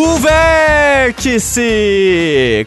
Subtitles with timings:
[0.00, 1.60] O Vértice!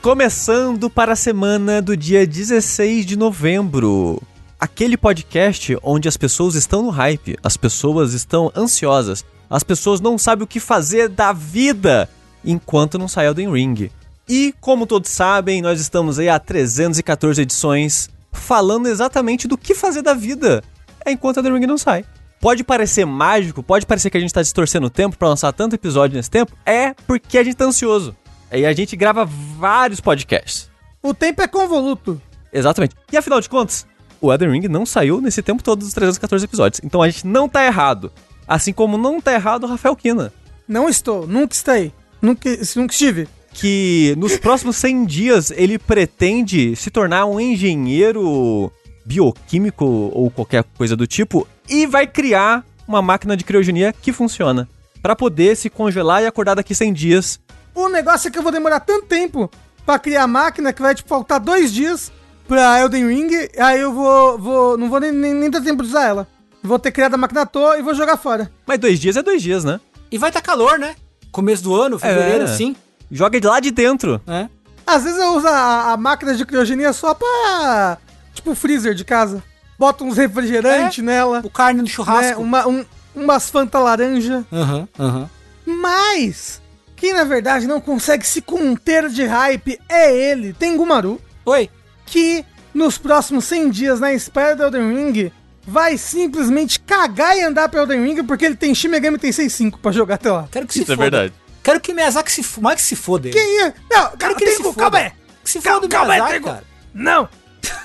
[0.02, 4.22] Começando para a semana do dia 16 de novembro.
[4.60, 10.18] Aquele podcast onde as pessoas estão no hype, as pessoas estão ansiosas, as pessoas não
[10.18, 12.10] sabem o que fazer da vida
[12.44, 13.90] enquanto não sai Elden Ring.
[14.28, 20.02] E, como todos sabem, nós estamos aí há 314 edições falando exatamente do que fazer
[20.02, 20.62] da vida
[21.08, 22.04] enquanto Elden Ring não sai.
[22.42, 25.76] Pode parecer mágico, pode parecer que a gente tá distorcendo o tempo para lançar tanto
[25.76, 28.16] episódio nesse tempo, é porque a gente tá ansioso.
[28.52, 30.68] E a gente grava vários podcasts.
[31.04, 32.20] O tempo é convoluto.
[32.52, 32.96] Exatamente.
[33.12, 33.86] E afinal de contas,
[34.20, 36.82] o Elden Ring não saiu nesse tempo todo dos 314 episódios.
[36.84, 38.12] Então a gente não tá errado.
[38.48, 40.34] Assim como não tá errado o Rafael Kina.
[40.68, 41.94] Não estou, nunca estarei.
[42.22, 43.28] Nunca, nunca estive.
[43.54, 48.72] Que nos próximos 100 dias ele pretende se tornar um engenheiro
[49.06, 54.68] bioquímico ou qualquer coisa do tipo e vai criar uma máquina de criogenia que funciona
[55.02, 57.40] para poder se congelar e acordar daqui 100 dias.
[57.74, 59.50] O negócio é que eu vou demorar tanto tempo
[59.86, 62.12] para criar a máquina que vai tipo, faltar dois dias
[62.48, 65.90] pra Elden Ring, aí eu vou, vou não vou nem, nem, nem ter tempo de
[65.90, 66.28] usar ela.
[66.62, 68.52] Vou ter criado a máquina à toa e vou jogar fora.
[68.68, 69.80] Mas dois dias é dois dias, né?
[70.12, 70.96] E vai estar tá calor, né?
[71.32, 72.46] Começo do ano, fevereiro, É.
[72.46, 72.76] assim.
[73.10, 74.22] Joga de lá de dentro.
[74.28, 74.48] É.
[74.86, 77.98] Às vezes eu uso a, a máquina de criogenia só pra.
[78.34, 79.42] Tipo freezer de casa.
[79.82, 81.02] Bota uns refrigerantes É.
[81.02, 81.42] nela.
[81.44, 81.90] O carne no Né?
[81.90, 82.40] churrasco.
[82.40, 84.46] Uma, um, umas Fanta laranja.
[84.54, 85.30] Aham, aham.
[85.66, 86.62] Mas.
[86.96, 91.20] Quem na verdade não consegue se conter de hype é ele, Tengumaru.
[91.46, 91.68] Oi.
[92.06, 95.32] que nos próximos 100 dias, na espera do Elden Ring,
[95.66, 99.80] vai simplesmente cagar e andar pro Elden Ring porque ele tem Shin Megami Tensei 5
[99.80, 100.48] pra jogar até lá.
[100.52, 101.10] Quero que se Isso é foda.
[101.10, 101.34] verdade.
[101.64, 102.64] Quero que Miyazaki se foda.
[102.66, 103.28] Mais que se foda.
[103.30, 103.36] ele.
[103.40, 103.74] Quem é?
[103.90, 104.76] Não, Quero que ele se foda.
[104.78, 105.12] calma aí.
[105.44, 106.64] Que se Calma- foda o calma aí, Miyazaki, cara.
[106.94, 107.30] Não.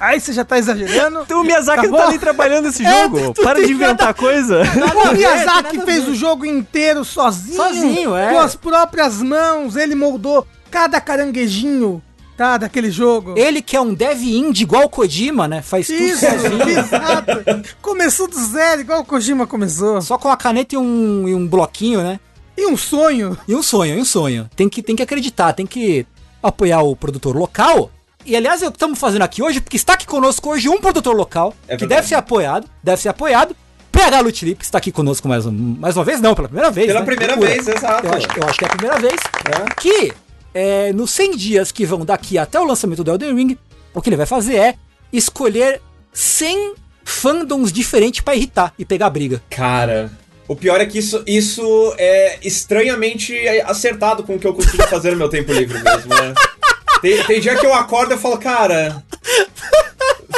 [0.00, 1.20] Aí você já tá exagerando.
[1.22, 2.10] Então o Miyazaki Tá não tá bom?
[2.10, 3.32] nem trabalhando nesse É, jogo.
[3.34, 4.62] tu Para de inventar coisa.
[4.74, 6.10] Nada O Miyazaki nada fez ver.
[6.10, 7.56] o jogo inteiro sozinho.
[7.56, 8.32] Sozinho, é.
[8.32, 9.76] Com as próprias mãos.
[9.76, 12.02] Ele moldou cada caranguejinho,
[12.36, 12.56] tá?
[12.58, 13.34] Daquele jogo.
[13.36, 15.62] Ele que é um dev indie igual o Kojima, né?
[15.62, 16.68] Faz tudo Isso, sozinho.
[16.68, 17.32] exato.
[17.80, 20.00] Começou do zero, igual o Kojima começou.
[20.02, 22.20] Só com a caneta e um, e um bloquinho, né?
[22.56, 23.36] E um sonho.
[23.46, 24.48] E um sonho, e um sonho.
[24.56, 26.06] Tem que, tem que acreditar, tem que
[26.42, 27.90] apoiar o produtor local.
[28.26, 30.78] E aliás, é o que estamos fazendo aqui hoje, porque está aqui conosco hoje um
[30.80, 33.54] produtor local, É que deve ser apoiado, deve ser apoiado.
[33.92, 36.86] PH que está aqui conosco mais, um- mais uma vez, não, pela primeira vez.
[36.88, 37.06] Pela né?
[37.06, 37.54] primeira Procura.
[37.54, 38.06] vez, exato.
[38.06, 39.14] Eu acho, eu acho que é a primeira vez.
[39.14, 39.74] É.
[39.80, 40.12] Que,
[40.52, 43.58] é, nos 100 dias que vão daqui até o lançamento do Elden Ring,
[43.94, 44.74] o que ele vai fazer é
[45.12, 45.80] escolher
[46.12, 49.40] 100 fandoms diferentes pra irritar e pegar briga.
[49.48, 50.10] Cara,
[50.48, 55.12] o pior é que isso, isso é estranhamente acertado com o que eu consigo fazer
[55.12, 56.34] no meu tempo livre mesmo, né?
[57.02, 59.02] Tem, tem dia que eu acordo e falo, cara.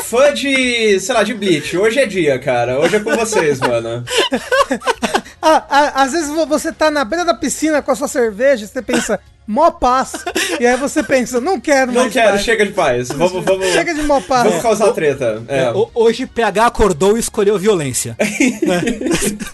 [0.05, 1.77] Fã de, sei lá, de Bleach.
[1.77, 2.79] Hoje é dia, cara.
[2.81, 4.03] Hoje é com vocês, mano.
[5.41, 8.67] Ah, ah, às vezes vo- você tá na beira da piscina com a sua cerveja,
[8.67, 10.13] você pensa, mó paz.
[10.59, 12.43] E aí você pensa, não quero Não mais quero, paz.
[12.43, 13.09] chega de paz.
[13.11, 14.45] Vamos, vamos, Chega de mó paz.
[14.45, 15.43] vamos causar treta.
[15.47, 15.71] É.
[15.71, 18.17] Ho- Hoje PH acordou e escolheu violência.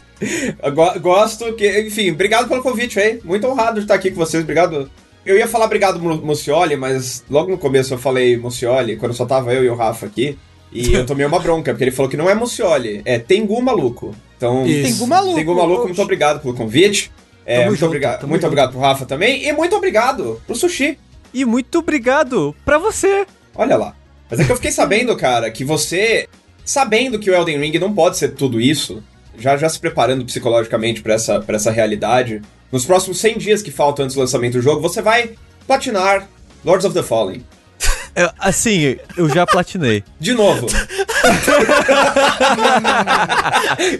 [0.73, 1.81] Go- gosto que.
[1.81, 3.21] Enfim, obrigado pelo convite aí.
[3.25, 4.43] Muito honrado de estar aqui com vocês.
[4.43, 4.91] Obrigado.
[5.25, 9.55] Eu ia falar obrigado, Mucioli, mas logo no começo eu falei Mucioli, quando só tava
[9.55, 10.39] eu e o Rafa aqui.
[10.73, 14.15] E eu tomei uma bronca, porque ele falou que não é Mucioli, é Tengu Maluco.
[14.37, 14.93] Então, Isso.
[14.93, 15.37] Tengu Maluco.
[15.37, 17.11] Tengu Maluco, muito obrigado pelo convite.
[17.47, 18.47] É, muito junto, obrigado, muito junto.
[18.47, 19.47] obrigado pro Rafa também.
[19.47, 20.99] E muito obrigado pro Sushi.
[21.33, 23.27] E muito obrigado pra você.
[23.55, 23.95] Olha lá.
[24.31, 26.29] Mas é que eu fiquei sabendo, cara, que você,
[26.65, 29.03] sabendo que o Elden Ring não pode ser tudo isso,
[29.39, 32.41] já, já se preparando psicologicamente pra essa, pra essa realidade,
[32.75, 35.31] nos próximos 100 dias que faltam antes do lançamento do jogo, você vai
[35.67, 36.29] platinar
[36.65, 37.43] Lords of the Fallen.
[38.17, 40.05] É, assim, eu já platinei.
[40.21, 40.69] De novo.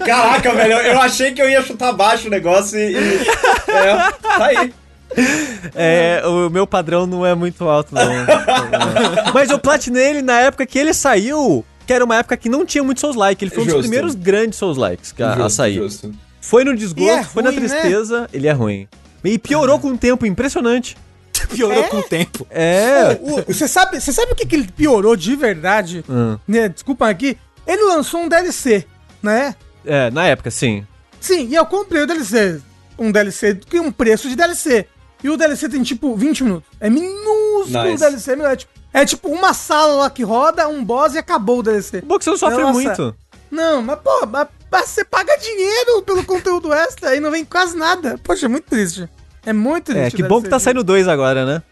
[0.07, 2.93] Caraca, velho, eu- eu achei que eu ia chutar baixo o negócio e.
[2.93, 3.27] e-
[3.69, 4.73] é, tá aí.
[5.75, 8.03] É, o meu padrão não é muito alto, não.
[9.35, 12.65] Mas eu platinei ele na época que ele saiu, que era uma época que não
[12.65, 13.45] tinha muito Souls-like.
[13.45, 13.89] Ele foi um dos Justo.
[13.89, 15.75] primeiros grandes Souls-likes a, a sair.
[15.75, 16.13] justo.
[16.45, 17.57] Foi no desgosto, é foi na né?
[17.59, 18.87] tristeza, ele é ruim.
[19.25, 20.97] E piorou com o tempo, impressionante.
[21.49, 22.47] Piorou com o tempo.
[22.51, 23.19] É.
[23.21, 26.05] O- o- Você sabe, você sabe o que, que ele piorou de verdade?
[26.09, 26.39] Hum.
[26.47, 27.37] Né, Desculpa aqui.
[27.67, 28.85] Ele lançou um DLC,
[29.23, 29.55] né?
[29.87, 30.87] É, na época, sim.
[31.21, 32.61] Sim, e eu comprei o DLC.
[32.99, 34.87] Um DLC que um preço de DLC.
[35.23, 36.69] E o DLC tem tipo 20 minutos.
[36.79, 37.99] É minúsculo o Nice.
[38.05, 38.33] DLC.
[38.33, 42.03] É tipo, é tipo uma sala lá que roda, um boss e acabou o DLC.
[42.03, 42.73] Bom que você não sofre Nossa.
[42.75, 43.17] muito.
[43.51, 44.49] Não, mas pô, mas
[44.83, 48.19] você paga dinheiro pelo conteúdo extra e não vem quase nada.
[48.23, 49.09] Poxa, é muito triste.
[49.47, 50.07] É muito triste.
[50.07, 51.63] É, que bom que tá saindo dois agora, né?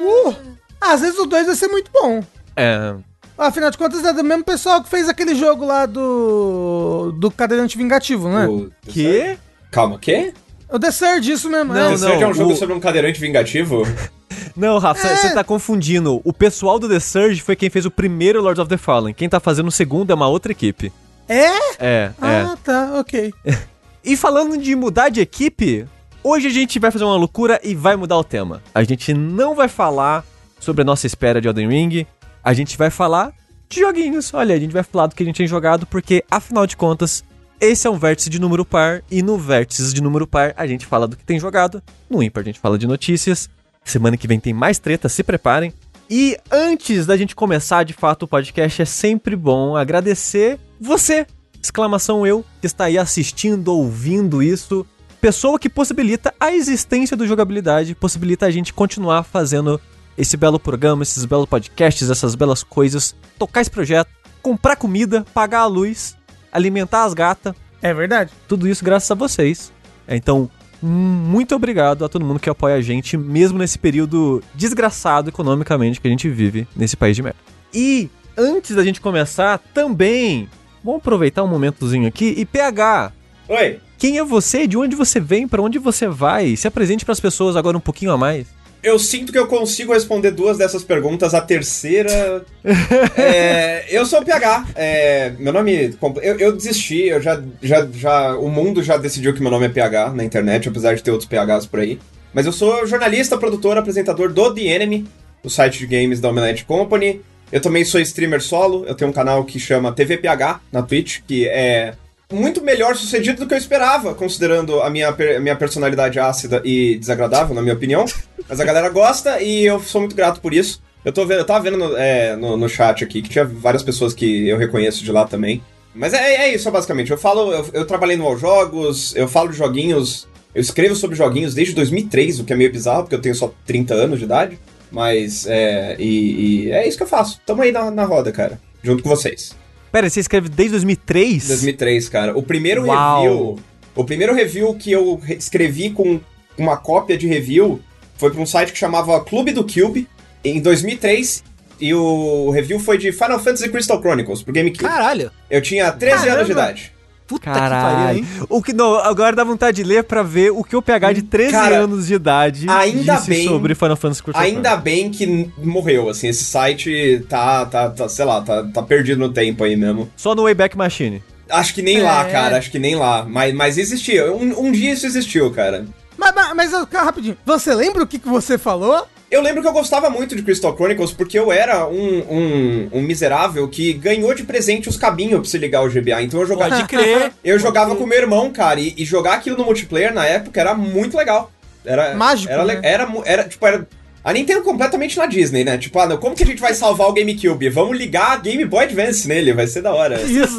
[0.00, 0.34] Uh,
[0.80, 2.22] às vezes o 2 vai ser muito bom.
[2.56, 2.94] É.
[3.38, 7.12] Afinal de contas, é do mesmo pessoal que fez aquele jogo lá do.
[7.18, 8.46] do Cadeirante Vingativo, né?
[8.46, 9.36] O- Que?
[9.70, 10.32] Calma, o quê?
[10.68, 11.72] O The Surge, isso mesmo.
[11.72, 11.90] Não, é.
[11.90, 13.82] The Surge é um jogo o- sobre um cadeirante vingativo?
[14.56, 15.16] Não, Rafa, É.
[15.16, 16.20] você tá confundindo.
[16.24, 19.12] O pessoal do The Surge foi quem fez o primeiro Lords of the Fallen.
[19.14, 20.92] Quem tá fazendo o segundo é uma outra equipe.
[21.28, 21.46] É?
[21.78, 22.12] É, é.
[22.20, 23.32] Ah, tá, ok.
[24.06, 25.86] E falando de mudar de equipe,
[26.22, 28.62] hoje a gente vai fazer uma loucura e vai mudar o tema.
[28.74, 30.22] A gente não vai falar
[30.60, 32.06] sobre a nossa espera de Elden Ring,
[32.44, 33.32] a gente vai falar
[33.66, 34.34] de joguinhos.
[34.34, 37.24] Olha, a gente vai falar do que a gente tem jogado, porque afinal de contas,
[37.58, 40.84] esse é um vértice de número par, e no vértice de número par a gente
[40.84, 43.48] fala do que tem jogado, no ímpar a gente fala de notícias.
[43.82, 45.72] Semana que vem tem mais treta, se preparem.
[46.10, 51.26] E antes da gente começar de fato o podcast, é sempre bom agradecer você,
[51.62, 54.86] exclamação eu, que está aí assistindo, ouvindo isso.
[55.20, 59.80] Pessoa que possibilita a existência do jogabilidade, possibilita a gente continuar fazendo
[60.16, 64.10] esse belo programa, esses belos podcasts, essas belas coisas, tocar esse projeto,
[64.42, 66.16] comprar comida, pagar a luz,
[66.52, 68.30] alimentar as gatas, É verdade.
[68.46, 69.72] tudo isso graças a vocês.
[70.06, 70.50] Então,
[70.82, 76.06] muito obrigado a todo mundo que apoia a gente, mesmo nesse período desgraçado economicamente que
[76.06, 77.38] a gente vive nesse país de merda.
[77.72, 80.48] E antes da gente começar, também
[80.84, 83.12] vamos aproveitar um momentozinho aqui e PH.
[83.48, 83.80] Oi.
[83.98, 84.66] Quem é você?
[84.66, 85.48] De onde você vem?
[85.48, 86.54] Pra onde você vai?
[86.56, 88.46] Se apresente pras pessoas agora um pouquinho a mais.
[88.82, 91.32] Eu sinto que eu consigo responder duas dessas perguntas.
[91.32, 92.44] A terceira.
[93.16, 94.66] é, eu sou o PH.
[94.74, 95.96] é, meu nome.
[96.20, 98.36] Eu, eu desisti, eu já, já, já.
[98.36, 101.28] O mundo já decidiu que meu nome é PH na internet, apesar de ter outros
[101.28, 101.98] PHs por aí.
[102.34, 105.06] Mas eu sou jornalista, produtor, apresentador do The Enemy,
[105.42, 107.22] o site de games da Omelette Company.
[107.54, 111.46] Eu também sou streamer solo, eu tenho um canal que chama TVPH na Twitch, que
[111.46, 111.94] é
[112.32, 116.98] muito melhor sucedido do que eu esperava, considerando a minha, a minha personalidade ácida e
[116.98, 118.06] desagradável, na minha opinião.
[118.48, 120.82] Mas a galera gosta e eu sou muito grato por isso.
[121.04, 123.84] Eu, tô vendo, eu tava vendo no, é, no, no chat aqui que tinha várias
[123.84, 125.62] pessoas que eu reconheço de lá também.
[125.94, 127.12] Mas é, é isso, basicamente.
[127.12, 131.14] Eu falo, eu, eu trabalhei no All Jogos, eu falo de joguinhos, eu escrevo sobre
[131.14, 134.24] joguinhos desde 2003, o que é meio bizarro, porque eu tenho só 30 anos de
[134.24, 134.58] idade.
[134.94, 137.40] Mas, é, e, e é isso que eu faço.
[137.44, 139.52] Tamo aí na, na roda, cara, junto com vocês.
[139.90, 141.48] Pera, você escreve desde 2003?
[141.48, 142.38] 2003, cara.
[142.38, 143.22] O primeiro Uau.
[143.22, 143.58] review.
[143.96, 146.20] O primeiro review que eu re- escrevi com
[146.56, 147.80] uma cópia de review
[148.16, 150.08] foi pra um site que chamava Clube do Cube,
[150.44, 151.42] em 2003.
[151.80, 154.84] E o review foi de Final Fantasy Crystal Chronicles pro GameCube.
[154.84, 155.30] Caralho.
[155.50, 156.52] Eu tinha 13 anos de Caramba.
[156.52, 156.92] idade.
[157.26, 157.96] Puta que Caralho.
[157.96, 158.26] pariu, hein?
[158.50, 161.22] O que não, agora dá vontade de ler pra ver o que o PH de
[161.22, 165.50] 13 Cara, anos de idade ainda disse bem- sobre Final Fantasy Crystal Ainda bem que
[165.56, 166.28] morreu, assim.
[166.28, 170.10] Esse site tá, tá, tá sei lá, tá, tá perdido no tempo aí mesmo.
[170.16, 171.22] Só no Wayback Machine.
[171.48, 172.02] Acho que nem É.
[172.02, 172.58] lá, cara.
[172.58, 173.24] Acho que nem lá.
[173.26, 174.30] Mas, mas existia.
[174.32, 175.86] Um, um dia isso existiu, cara.
[176.16, 177.36] Mas, mas, mas, cara, rapidinho.
[177.44, 179.06] Você lembra o que, que você falou?
[179.30, 183.02] Eu lembro que eu gostava muito de Crystal Chronicles porque eu era um, um, um
[183.02, 186.22] miserável que ganhou de presente os cabinhos pra se ligar ao GBA.
[186.22, 186.76] Então eu jogava.
[186.76, 187.32] Pode crer.
[187.42, 190.74] Eu jogava com meu irmão, cara, e, e jogar aquilo no multiplayer na época era
[190.74, 191.50] muito legal.
[191.84, 192.80] Era Mágico, Era, né?
[192.82, 193.86] era, mu- era, tipo, era.
[194.22, 195.76] A Nintendo completamente na Disney, né?
[195.76, 197.68] Tipo, ah, não, como que a gente vai salvar o GameCube?
[197.68, 200.18] Vamos ligar a Game Boy Advance nele, vai ser da hora.
[200.22, 200.58] Isso.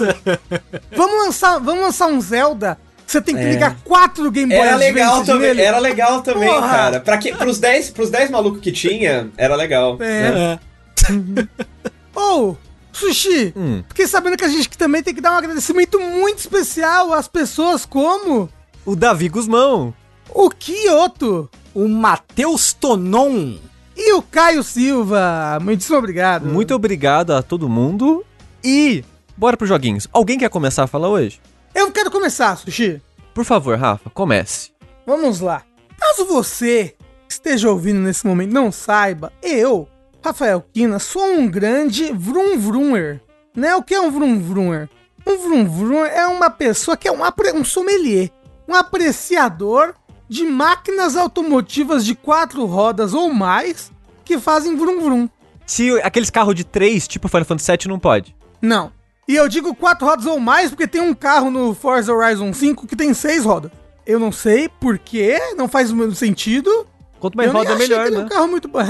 [0.95, 2.77] vamos, lançar, vamos lançar um Zelda.
[3.05, 3.49] Você tem que É.
[3.51, 5.61] ligar quatro Game Boy Era legal também, nele.
[5.61, 6.67] era legal também, Porra.
[6.69, 6.99] cara.
[6.99, 9.97] Pra que, pros 10 pros 10 malucos que tinha, era legal.
[10.01, 10.31] É.
[10.31, 10.59] né?
[12.15, 12.55] Ô,
[12.91, 13.83] Sushi, Hum.
[13.89, 17.85] fiquei sabendo que a gente também tem que dar um agradecimento muito especial às pessoas
[17.85, 18.50] como
[18.85, 19.93] O Davi Guzmão.
[20.33, 23.55] o Kyoto O Matheus Tonon.
[23.97, 25.59] e o Caio Silva.
[25.62, 26.45] Muitíssimo obrigado.
[26.47, 28.25] Muito obrigado a todo mundo.
[28.63, 29.03] E
[29.38, 30.07] bora pros joguinhos.
[30.12, 31.39] Alguém quer começar a falar hoje?
[31.75, 33.01] Eu quero começar, Sushi.
[33.34, 34.72] Por favor, Rafa, comece.
[35.05, 35.62] Vamos lá.
[36.00, 36.96] Caso você
[37.29, 39.86] esteja ouvindo nesse momento e não saiba, eu,
[40.24, 43.22] Rafael Kina, sou um grande vrum vrummer.
[43.53, 43.75] Né?
[43.75, 44.89] O que é um vrum vrummer?
[45.27, 47.20] Um vrum vrummer é uma pessoa que é um,
[47.55, 48.32] um sommelier,
[48.70, 49.94] um apreciador
[50.29, 53.91] de máquinas automotivas de quatro rodas ou mais
[54.24, 55.29] que fazem vrum vrum.
[55.65, 58.34] Se aqueles carros de três, tipo Final Fantasy VII, não pode.
[58.62, 58.94] Não.
[59.27, 62.86] E eu digo quatro rodas ou mais porque tem um carro no Forza Horizon 5
[62.86, 63.72] que tem seis rodas.
[64.05, 66.88] Eu não sei por quê, não faz o mesmo sentido.
[67.20, 68.20] Quanto mais eu nem roda, melhor, né?
[68.20, 68.79] um carro muito bom.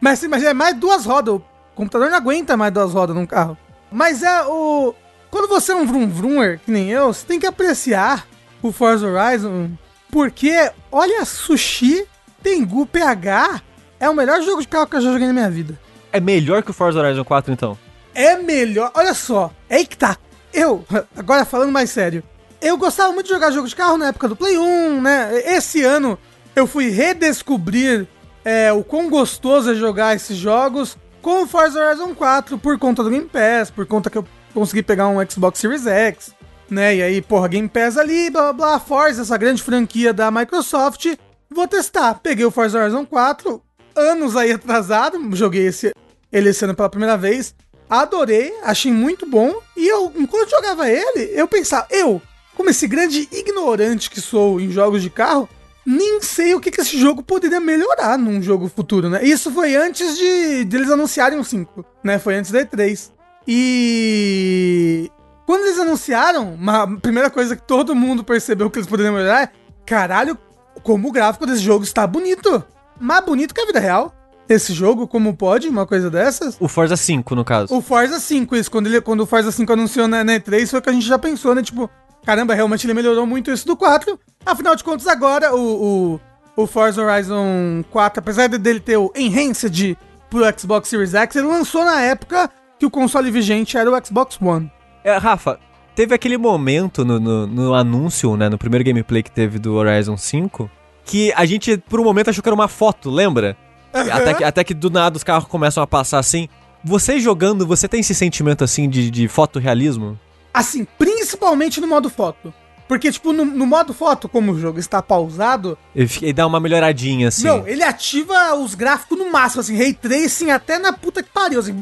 [0.00, 1.34] mas, mas é mais duas rodas.
[1.34, 1.42] O
[1.74, 3.58] computador não aguenta mais duas rodas num carro.
[3.90, 4.94] Mas é o.
[5.28, 8.26] Quando você é um vrum vrummer, que nem eu, você tem que apreciar
[8.62, 9.70] o Forza Horizon.
[10.10, 12.06] Porque, olha, Sushi
[12.42, 13.60] Tengu PH
[13.98, 15.78] é o melhor jogo de carro que eu já joguei na minha vida.
[16.12, 17.78] É melhor que o Forza Horizon 4, então.
[18.14, 18.90] É melhor.
[18.94, 20.16] Olha só, é aí que tá.
[20.52, 20.84] Eu,
[21.16, 22.22] agora falando mais sério,
[22.60, 25.30] eu gostava muito de jogar jogo de carro na época do Play 1, né?
[25.46, 26.18] Esse ano
[26.54, 28.06] eu fui redescobrir
[28.44, 33.02] é, o quão gostoso é jogar esses jogos com o Forza Horizon 4 por conta
[33.02, 36.34] do Game Pass, por conta que eu consegui pegar um Xbox Series X.
[36.68, 36.96] né?
[36.96, 41.06] E aí, porra, Game Pass ali, blá blá blá, Forza, essa grande franquia da Microsoft.
[41.50, 42.14] Vou testar.
[42.22, 43.62] Peguei o Forza Horizon 4,
[43.96, 45.92] anos aí atrasado, joguei esse,
[46.32, 47.54] ele esse ano pela primeira vez.
[47.90, 49.52] Adorei, achei muito bom.
[49.76, 52.22] E eu, enquanto jogava ele, eu pensava, eu,
[52.56, 55.48] como esse grande ignorante que sou em jogos de carro,
[55.84, 59.24] nem sei o que, que esse jogo poderia melhorar num jogo futuro, né?
[59.24, 62.18] Isso foi antes de, de eles anunciarem o 5, né?
[62.20, 63.10] Foi antes da E3.
[63.48, 65.10] E
[65.44, 69.50] quando eles anunciaram, uma primeira coisa que todo mundo percebeu que eles poderiam melhorar é:
[69.84, 70.38] caralho,
[70.84, 72.62] como o gráfico desse jogo está bonito.
[73.00, 74.14] Mais bonito que a vida real.
[74.50, 76.56] Esse jogo, como pode, uma coisa dessas?
[76.58, 77.72] O Forza 5, no caso.
[77.72, 78.68] O Forza 5, isso.
[78.68, 81.06] Quando, ele, quando o Forza 5 anunciou na, na E3, foi o que a gente
[81.06, 81.62] já pensou, né?
[81.62, 81.88] Tipo,
[82.24, 84.18] caramba, realmente ele melhorou muito isso do 4.
[84.44, 86.16] Afinal de contas, agora o,
[86.56, 89.96] o, o Forza Horizon 4, apesar dele ter o Enhanced
[90.28, 94.36] pro Xbox Series X, ele lançou na época que o console vigente era o Xbox
[94.42, 94.68] One.
[95.04, 95.60] É, Rafa,
[95.94, 100.16] teve aquele momento no, no, no anúncio, né, no primeiro gameplay que teve do Horizon
[100.16, 100.68] 5,
[101.04, 103.56] que a gente, por um momento, achou que era uma foto, lembra?
[103.92, 106.48] Até, que, até que do nada os carros começam a passar assim.
[106.82, 110.18] Você jogando, você tem esse sentimento assim de, de fotorrealismo?
[110.52, 112.52] Assim, principalmente no modo foto.
[112.90, 115.78] Porque, tipo, no, no modo foto, como o jogo está pausado.
[115.94, 117.46] Ele, dá uma melhoradinha assim.
[117.46, 121.60] Não, ele ativa os gráficos no máximo, assim, ray tracing até na puta que pariu,
[121.60, 121.72] assim.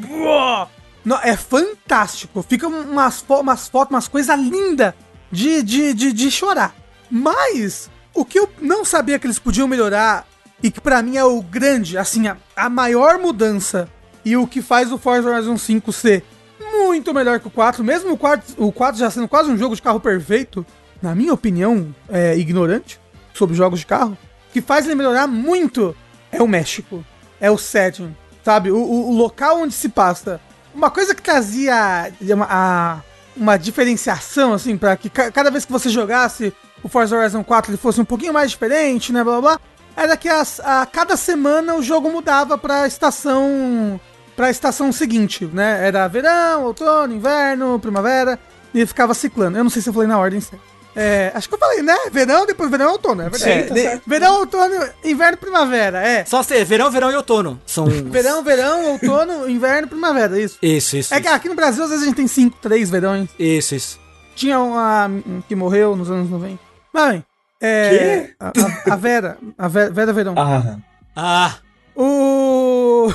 [1.03, 2.45] Não, é fantástico.
[2.47, 4.93] Fica umas, fo umas fotos, umas coisas lindas
[5.33, 6.75] de, de, de, de chorar.
[7.11, 10.27] Mas, o que eu não sabia que eles podiam melhorar,
[10.63, 13.89] e que pra mim é o grande, assim, a, a maior mudança,
[14.25, 16.25] e o que faz o Forza Horizon 5 ser
[16.61, 19.75] muito melhor que o 4, mesmo o 4, o 4 já sendo quase um jogo
[19.77, 20.67] de carro perfeito,
[21.01, 23.01] na minha opinião, é ignorante
[23.33, 24.19] sobre jogos de carro,
[24.53, 25.95] que faz ele melhorar muito
[26.33, 27.05] é o México,
[27.41, 28.71] é o setting, sabe?
[28.71, 30.41] O, o- o local onde se passa.
[30.75, 33.01] Uma coisa que trazia uma, a-
[33.37, 37.71] uma diferenciação, assim, para que ca- cada vez que você jogasse o Forza Horizon 4
[37.71, 39.61] ele fosse um pouquinho mais diferente, né, blá blá blá,
[40.03, 44.01] era que as- a cada semana o jogo mudava pra estação
[44.37, 45.87] pra estação seguinte, né?
[45.87, 48.39] Era verão, outono, inverno, primavera,
[48.73, 49.59] e ficava ciclando.
[49.59, 50.65] Eu não sei se eu falei na ordem certa.
[50.97, 51.97] É, acho que eu falei, né?
[52.11, 53.51] Verão, depois verão, outono, é verdade.
[53.53, 54.75] É, Tá de- verão, outono,
[55.05, 56.25] inverno, primavera, é.
[56.25, 57.61] Só ser verão, verão e outono.
[57.67, 57.85] São.
[58.11, 60.59] Verão, verão, outono, inverno, primavera, isso.
[60.63, 61.15] Isso, isso.
[61.15, 63.29] É que aqui no Brasil às vezes a gente tem cinco, três verões.
[63.39, 63.99] Isso, isso.
[64.35, 65.11] Tinha uma
[65.49, 66.59] que morreu nos anos 90.
[66.93, 67.25] Mas bem,
[67.61, 70.35] é, a, a- a Vera, a Vera, Vera Verão.
[70.37, 70.77] Ah,
[71.17, 71.55] Ah,
[71.97, 73.09] O.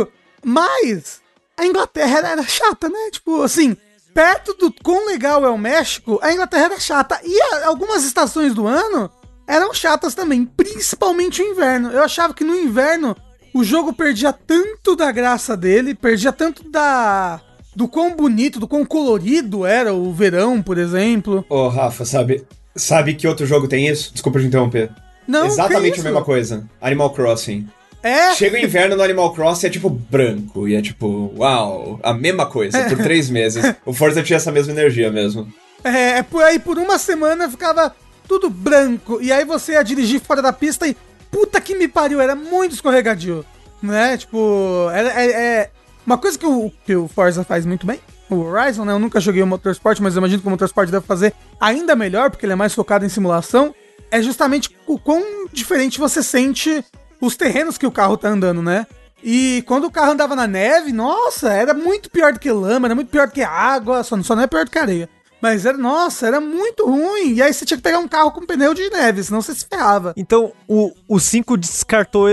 [0.44, 1.20] Mas
[1.56, 3.10] a Inglaterra era, chata, né?
[3.12, 3.76] Tipo, assim,
[4.14, 7.20] perto do quão legal é o México, a Inglaterra era chata.
[7.22, 9.10] E a- algumas estações do ano
[9.46, 11.90] eram chatas também, principalmente o inverno.
[11.90, 13.14] Eu achava que no inverno
[13.52, 17.40] o jogo perdia tanto da graça dele, perdia tanto da.
[17.76, 21.44] do quão bonito, do quão colorido era o verão, por exemplo.
[21.48, 24.12] Ô, Rafa, sabe, sabe que outro jogo tem isso?
[24.12, 24.90] Desculpa te interromper.
[25.26, 26.68] Não, Exatamente a mesma coisa.
[26.80, 27.68] Animal Crossing.
[28.02, 30.66] É, Chega o inverno no Animal Crossing é tipo branco.
[30.66, 33.62] E é tipo, uau, a mesma coisa, por três meses.
[33.84, 35.52] O Forza tinha essa mesma energia mesmo.
[35.84, 37.94] É, é por aí por uma semana ficava
[38.26, 39.18] tudo branco.
[39.20, 40.96] E aí você ia dirigir fora da pista e.
[41.30, 43.44] Puta que me pariu, era muito escorregadio.
[43.82, 44.16] Né?
[44.16, 45.70] Tipo, é, é-
[46.04, 48.00] Uma coisa que o, que o Forza faz muito bem,
[48.34, 48.92] o Horizon, né?
[48.92, 52.30] Eu nunca joguei o Motorsport, mas eu imagino que o Motorsport deve fazer ainda melhor,
[52.30, 53.74] porque ele é mais focado em simulação.
[54.10, 56.84] É justamente o quão diferente você sente
[57.20, 58.86] os terrenos que o carro tá andando, né?
[59.22, 62.94] E quando o carro andava na neve, nossa, era muito pior do que lama, era
[62.94, 65.08] muito pior do que água, só, não é pior do que areia.
[65.40, 67.34] Mas era, nossa, era muito ruim.
[67.34, 69.66] E aí você tinha que pegar um carro com pneu de neve, senão você se
[69.66, 70.12] ferrava.
[70.16, 72.28] Então, o, o 5 descartou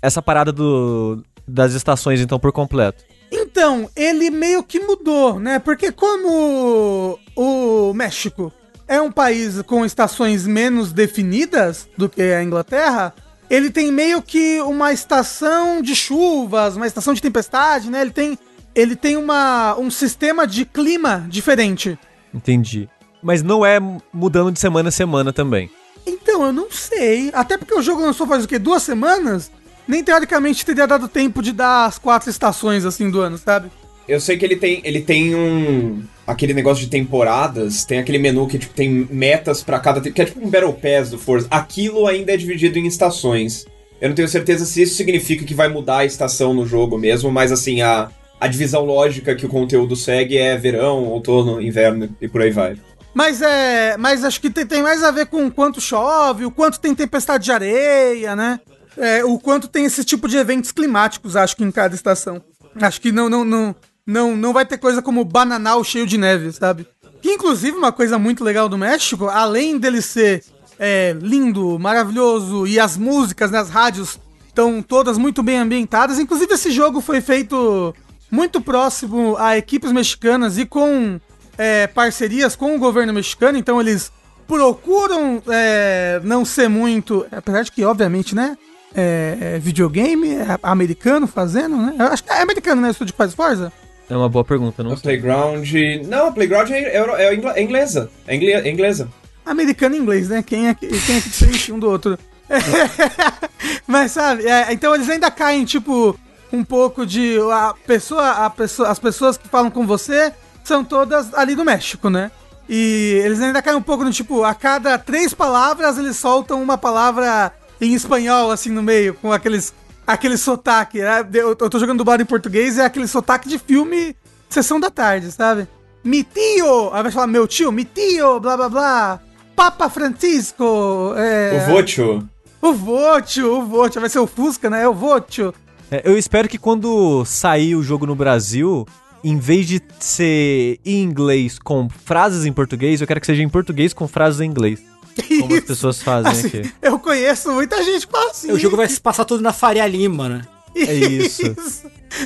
[0.00, 3.04] essa parada do, das estações, então, por completo.
[3.52, 5.58] Então, ele meio que mudou, né?
[5.58, 8.50] Porque como o México
[8.88, 13.14] é um país com estações menos definidas do que a Inglaterra,
[13.50, 18.00] ele tem meio que uma estação de chuvas, uma estação de tempestade, né?
[18.00, 18.38] Ele tem,
[18.74, 21.98] ele tem uma, um sistema de clima diferente.
[22.32, 22.88] Entendi.
[23.22, 23.78] Mas não é
[24.10, 25.70] mudando de semana a semana também.
[26.06, 27.30] Então, eu não sei.
[27.34, 28.58] Até porque o jogo lançou faz o quê?
[28.58, 29.52] Duas semanas?
[29.86, 33.70] Nem teoricamente teria dado tempo de dar as quatro estações assim do ano, sabe?
[34.08, 36.02] Eu sei que ele tem, ele tem um.
[36.26, 40.00] aquele negócio de temporadas, tem aquele menu que tipo, tem metas pra cada.
[40.00, 41.46] que é tipo um Battle Pass do Forza.
[41.50, 43.64] Aquilo ainda é dividido em estações.
[44.00, 47.30] Eu não tenho certeza se isso significa que vai mudar a estação no jogo mesmo,
[47.30, 48.10] mas assim, a,
[48.40, 52.76] a divisão lógica que o conteúdo segue é verão, outono, inverno e por aí vai.
[53.14, 53.96] Mas é.
[53.96, 56.94] Mas acho que tem, tem mais a ver com o quanto chove, o quanto tem
[56.94, 58.58] tempestade de areia, né?
[58.96, 62.42] É, o quanto tem esse tipo de eventos climáticos, acho que em cada estação.
[62.80, 66.52] Acho que não, não, não, não, não vai ter coisa como bananal cheio de neve,
[66.52, 66.86] sabe?
[67.20, 70.44] Que, inclusive, uma coisa muito legal do México, além dele ser
[70.78, 74.18] é, lindo, maravilhoso e as músicas nas rádios
[74.48, 76.18] estão todas muito bem ambientadas.
[76.18, 77.94] Inclusive, esse jogo foi feito
[78.30, 81.20] muito próximo a equipes mexicanas e com
[81.56, 84.10] é, parcerias com o governo mexicano, então eles
[84.46, 87.26] procuram é, não ser muito.
[87.30, 88.56] Apesar de que, obviamente, né?
[88.94, 91.94] É, é videogame, é americano fazendo, né?
[91.98, 92.88] Eu acho que é americano, né?
[92.88, 93.72] O estúdio que faz Forza.
[94.10, 95.66] É uma boa pergunta, não A Playground.
[96.06, 98.10] Não, a Playground é, é, é, é inglesa.
[98.26, 99.08] É ingle- é inglesa.
[99.46, 100.42] Americano e inglês, né?
[100.42, 102.18] Quem é que, quem é que diferencia um do outro?
[103.86, 106.18] Mas sabe, é, então eles ainda caem, tipo,
[106.52, 107.38] um pouco de.
[107.50, 110.32] A pessoa, a pessoa, as pessoas que falam com você
[110.62, 112.30] são todas ali do México, né?
[112.68, 116.78] E eles ainda caem um pouco no tipo, a cada três palavras eles soltam uma
[116.78, 119.74] palavra em espanhol, assim, no meio, com aqueles.
[120.06, 120.98] Aquele sotaque.
[121.00, 121.26] né?
[121.34, 124.16] Eu, eu tô jogando dublado em português, é aquele sotaque de filme
[124.48, 125.68] Sessão da Tarde, sabe?
[126.04, 126.90] Mi tio!
[126.92, 129.20] Aí vai falar meu tio, mi tio, blá blá blá.
[129.54, 131.14] Papa Francisco!
[131.16, 132.28] É, O Vocho.
[132.60, 134.00] o Vocho, o Vocho.
[134.00, 134.82] Vai ser o Fusca, né?
[134.82, 135.54] É o Vocho.
[135.90, 138.84] É, eu espero que quando sair o jogo no Brasil,
[139.22, 143.48] em vez de ser em inglês com frases em português, eu quero que seja em
[143.48, 144.82] português com frases em inglês.
[145.40, 146.72] Como as pessoas fazem Assim, aqui.
[146.80, 148.52] eu conheço muita gente que fala assim.
[148.52, 150.42] O jogo vai se passar todo na Faria Lima, né?
[150.74, 151.42] É isso.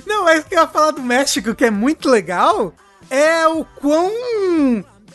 [0.06, 2.72] Não, mas o que eu ia falar do México, que é muito legal,
[3.10, 4.10] é o quão.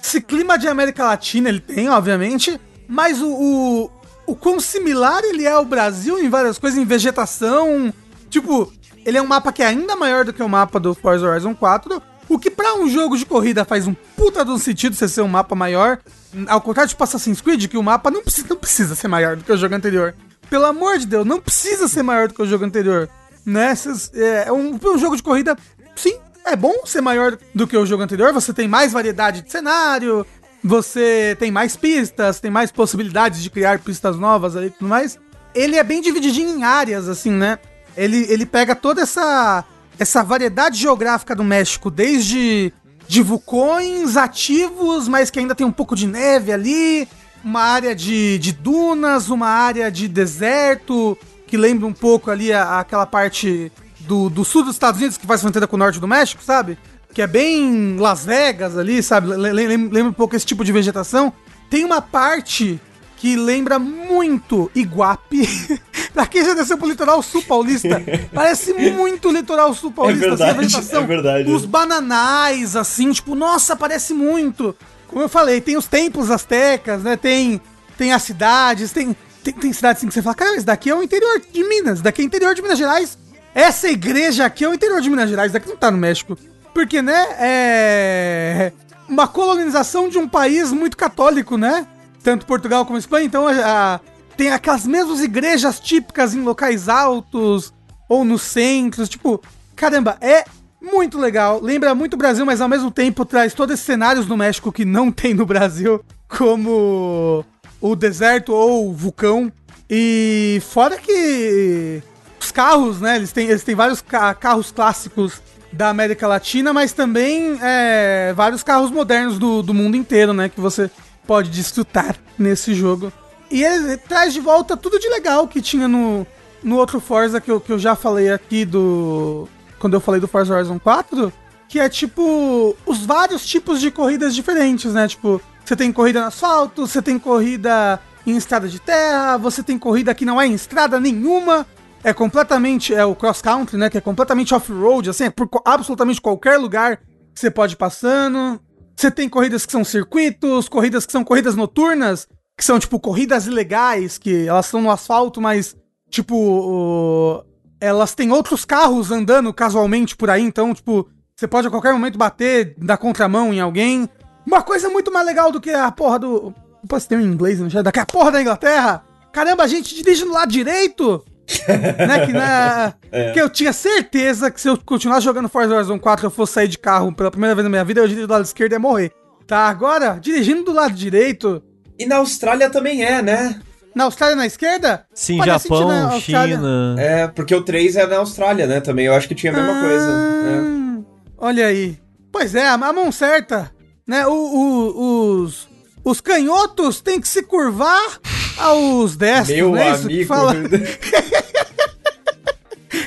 [0.04, 3.92] Esse clima de América Latina ele tem, obviamente, mas o, o,
[4.28, 7.94] o quão similar ele é ao Brasil em várias coisas, em vegetação.
[8.30, 8.74] Tipo,
[9.06, 11.54] ele é um mapa que é ainda maior do que o mapa do Forza Horizon
[11.56, 12.02] 4.
[12.34, 15.22] O que pra um jogo de corrida faz um puta de um sentido você ser
[15.22, 16.00] um mapa maior.
[16.48, 19.44] Ao contrário de Assassin's Creed, que o mapa não precisa, não precisa ser maior do
[19.44, 20.16] que o jogo anterior.
[20.50, 23.10] Pelo amor de Deus, não precisa ser maior do que o jogo anterior.
[23.46, 23.76] Né?
[23.76, 25.58] Cês- É um, um jogo de corrida,
[25.94, 28.32] sim, é bom ser maior do que o jogo anterior.
[28.32, 30.26] Você tem mais variedade de cenário,
[30.64, 35.20] você tem mais pistas, tem mais possibilidades de criar pistas novas ali e tudo mais.
[35.54, 37.60] Ele é bem divididinho em áreas, assim, né?
[37.98, 39.66] Ele, ele pega toda essa,
[40.02, 42.74] essa variedade geográfica do México, desde
[43.08, 47.08] de vulcões ativos, mas que ainda tem um pouco de neve ali,
[47.44, 52.80] uma área de, de dunas, uma área de deserto, que lembra um pouco ali a-
[52.80, 56.08] aquela parte do, do sul dos Estados Unidos, que faz fronteira com o norte do
[56.08, 56.80] México, sabe?
[57.14, 59.28] Que é bem Las Vegas ali, sabe?
[59.36, 61.32] Le- le- lem- lembra um pouco esse tipo de vegetação.
[61.70, 62.80] Tem uma parte
[63.22, 65.48] que lembra muito Iguape.
[66.12, 68.02] pra quem já desceu pro litoral sul paulista,
[68.34, 70.34] parece muito litoral sul paulista.
[70.34, 71.04] assim, a verdade, vegetação.
[71.04, 71.52] é verdade.
[71.52, 74.76] Os bananais, assim, tipo, nossa, parece muito.
[75.08, 77.16] Como eu falei, tem os templos astecas, né?
[77.16, 77.62] Tem,
[77.96, 80.96] tem as cidades, tem, tem, tem cidades assim que você fala, cara, isso daqui é
[80.96, 83.20] o interior de Minas, isso daqui é o interior de Minas Gerais.
[83.54, 86.36] Essa igreja aqui é o interior de Minas Gerais, isso daqui não tá no México.
[86.74, 88.72] Porque, né, é
[89.08, 91.86] uma colonização de um país muito católico, né?
[92.24, 94.00] Tanto Portugal como Espanha, então a- a-
[94.38, 97.74] tem aquelas mesmas igrejas típicas em locais altos
[98.08, 99.42] ou nos centros, tipo,
[99.76, 100.46] caramba, é
[100.82, 101.60] muito legal.
[101.62, 104.86] Lembra muito o Brasil, mas ao mesmo tempo traz todos esses cenários no México que
[104.86, 107.46] não tem no Brasil, como
[107.80, 109.52] o deserto ou o vulcão.
[109.90, 112.02] E fora que
[112.40, 113.18] os carros, né?
[113.18, 118.64] Eles têm, eles têm vários ca- carros clássicos da América Latina, mas também é, vários
[118.64, 120.50] carros modernos do, do mundo inteiro, né?
[120.50, 120.90] Que você
[121.26, 123.12] pode desfrutar nesse jogo.
[123.50, 126.26] E ele traz de volta tudo de legal que tinha no,
[126.64, 129.48] no outro Forza que eu, que eu já falei aqui do.
[129.80, 131.34] Quando eu falei do Forza Horizon 4,
[131.68, 135.08] que é tipo os vários tipos de corridas diferentes, né?
[135.08, 139.78] Tipo, você tem corrida no asfalto, você tem corrida em estrada de terra, você tem
[139.78, 141.66] corrida que não é em estrada nenhuma,
[142.04, 146.22] é completamente, é o cross country, né, que é completamente off-road, assim, é por absolutamente
[146.22, 148.60] qualquer lugar que você pode ir passando.
[149.02, 153.48] Você tem corridas que são circuitos, corridas que são corridas noturnas, que são tipo corridas
[153.48, 155.76] ilegais, que elas estão no asfalto, mas
[156.08, 157.44] tipo, o-
[157.80, 162.16] elas têm outros carros andando casualmente por aí, então, tipo, você pode a qualquer momento
[162.16, 164.08] bater, dar contramão em alguém.
[164.46, 166.54] Uma coisa muito mais legal do que a porra do.
[166.84, 167.82] Opa, você tem um inglês no chat?
[167.82, 169.04] Daqui a porra da Inglaterra!
[169.32, 171.26] Caramba, a gente dirige no lado direito!
[172.08, 172.94] né, que, na,
[173.34, 176.68] que eu tinha certeza que se eu continuasse jogando Forza Horizon 4 eu fosse sair
[176.68, 178.80] de carro pela primeira vez na minha vida, eu diria do lado esquerdo e ia
[178.80, 179.12] morrer.
[179.48, 181.62] Tá, agora, dirigindo do lado direito,
[182.00, 183.60] E na Austrália também é, né?
[183.94, 185.06] na Austrália na esquerda?
[185.14, 186.56] Sim, Parece Japão, sentido na Austrália.
[186.56, 186.96] China.
[186.98, 188.80] É, porque o 3 é na Austrália, né?
[188.80, 190.08] Também eu acho que tinha a mesma coisa.
[190.08, 191.04] né?
[191.04, 192.00] Ah, Olha aí.
[192.32, 193.70] Pois é, a mão certa,
[194.08, 194.26] né?
[194.26, 195.68] O, o- os,
[196.06, 198.18] os canhotos têm que se curvar
[198.62, 199.92] aos destros, Meu né?
[199.92, 200.28] Isso que amigo.
[200.28, 200.54] fala.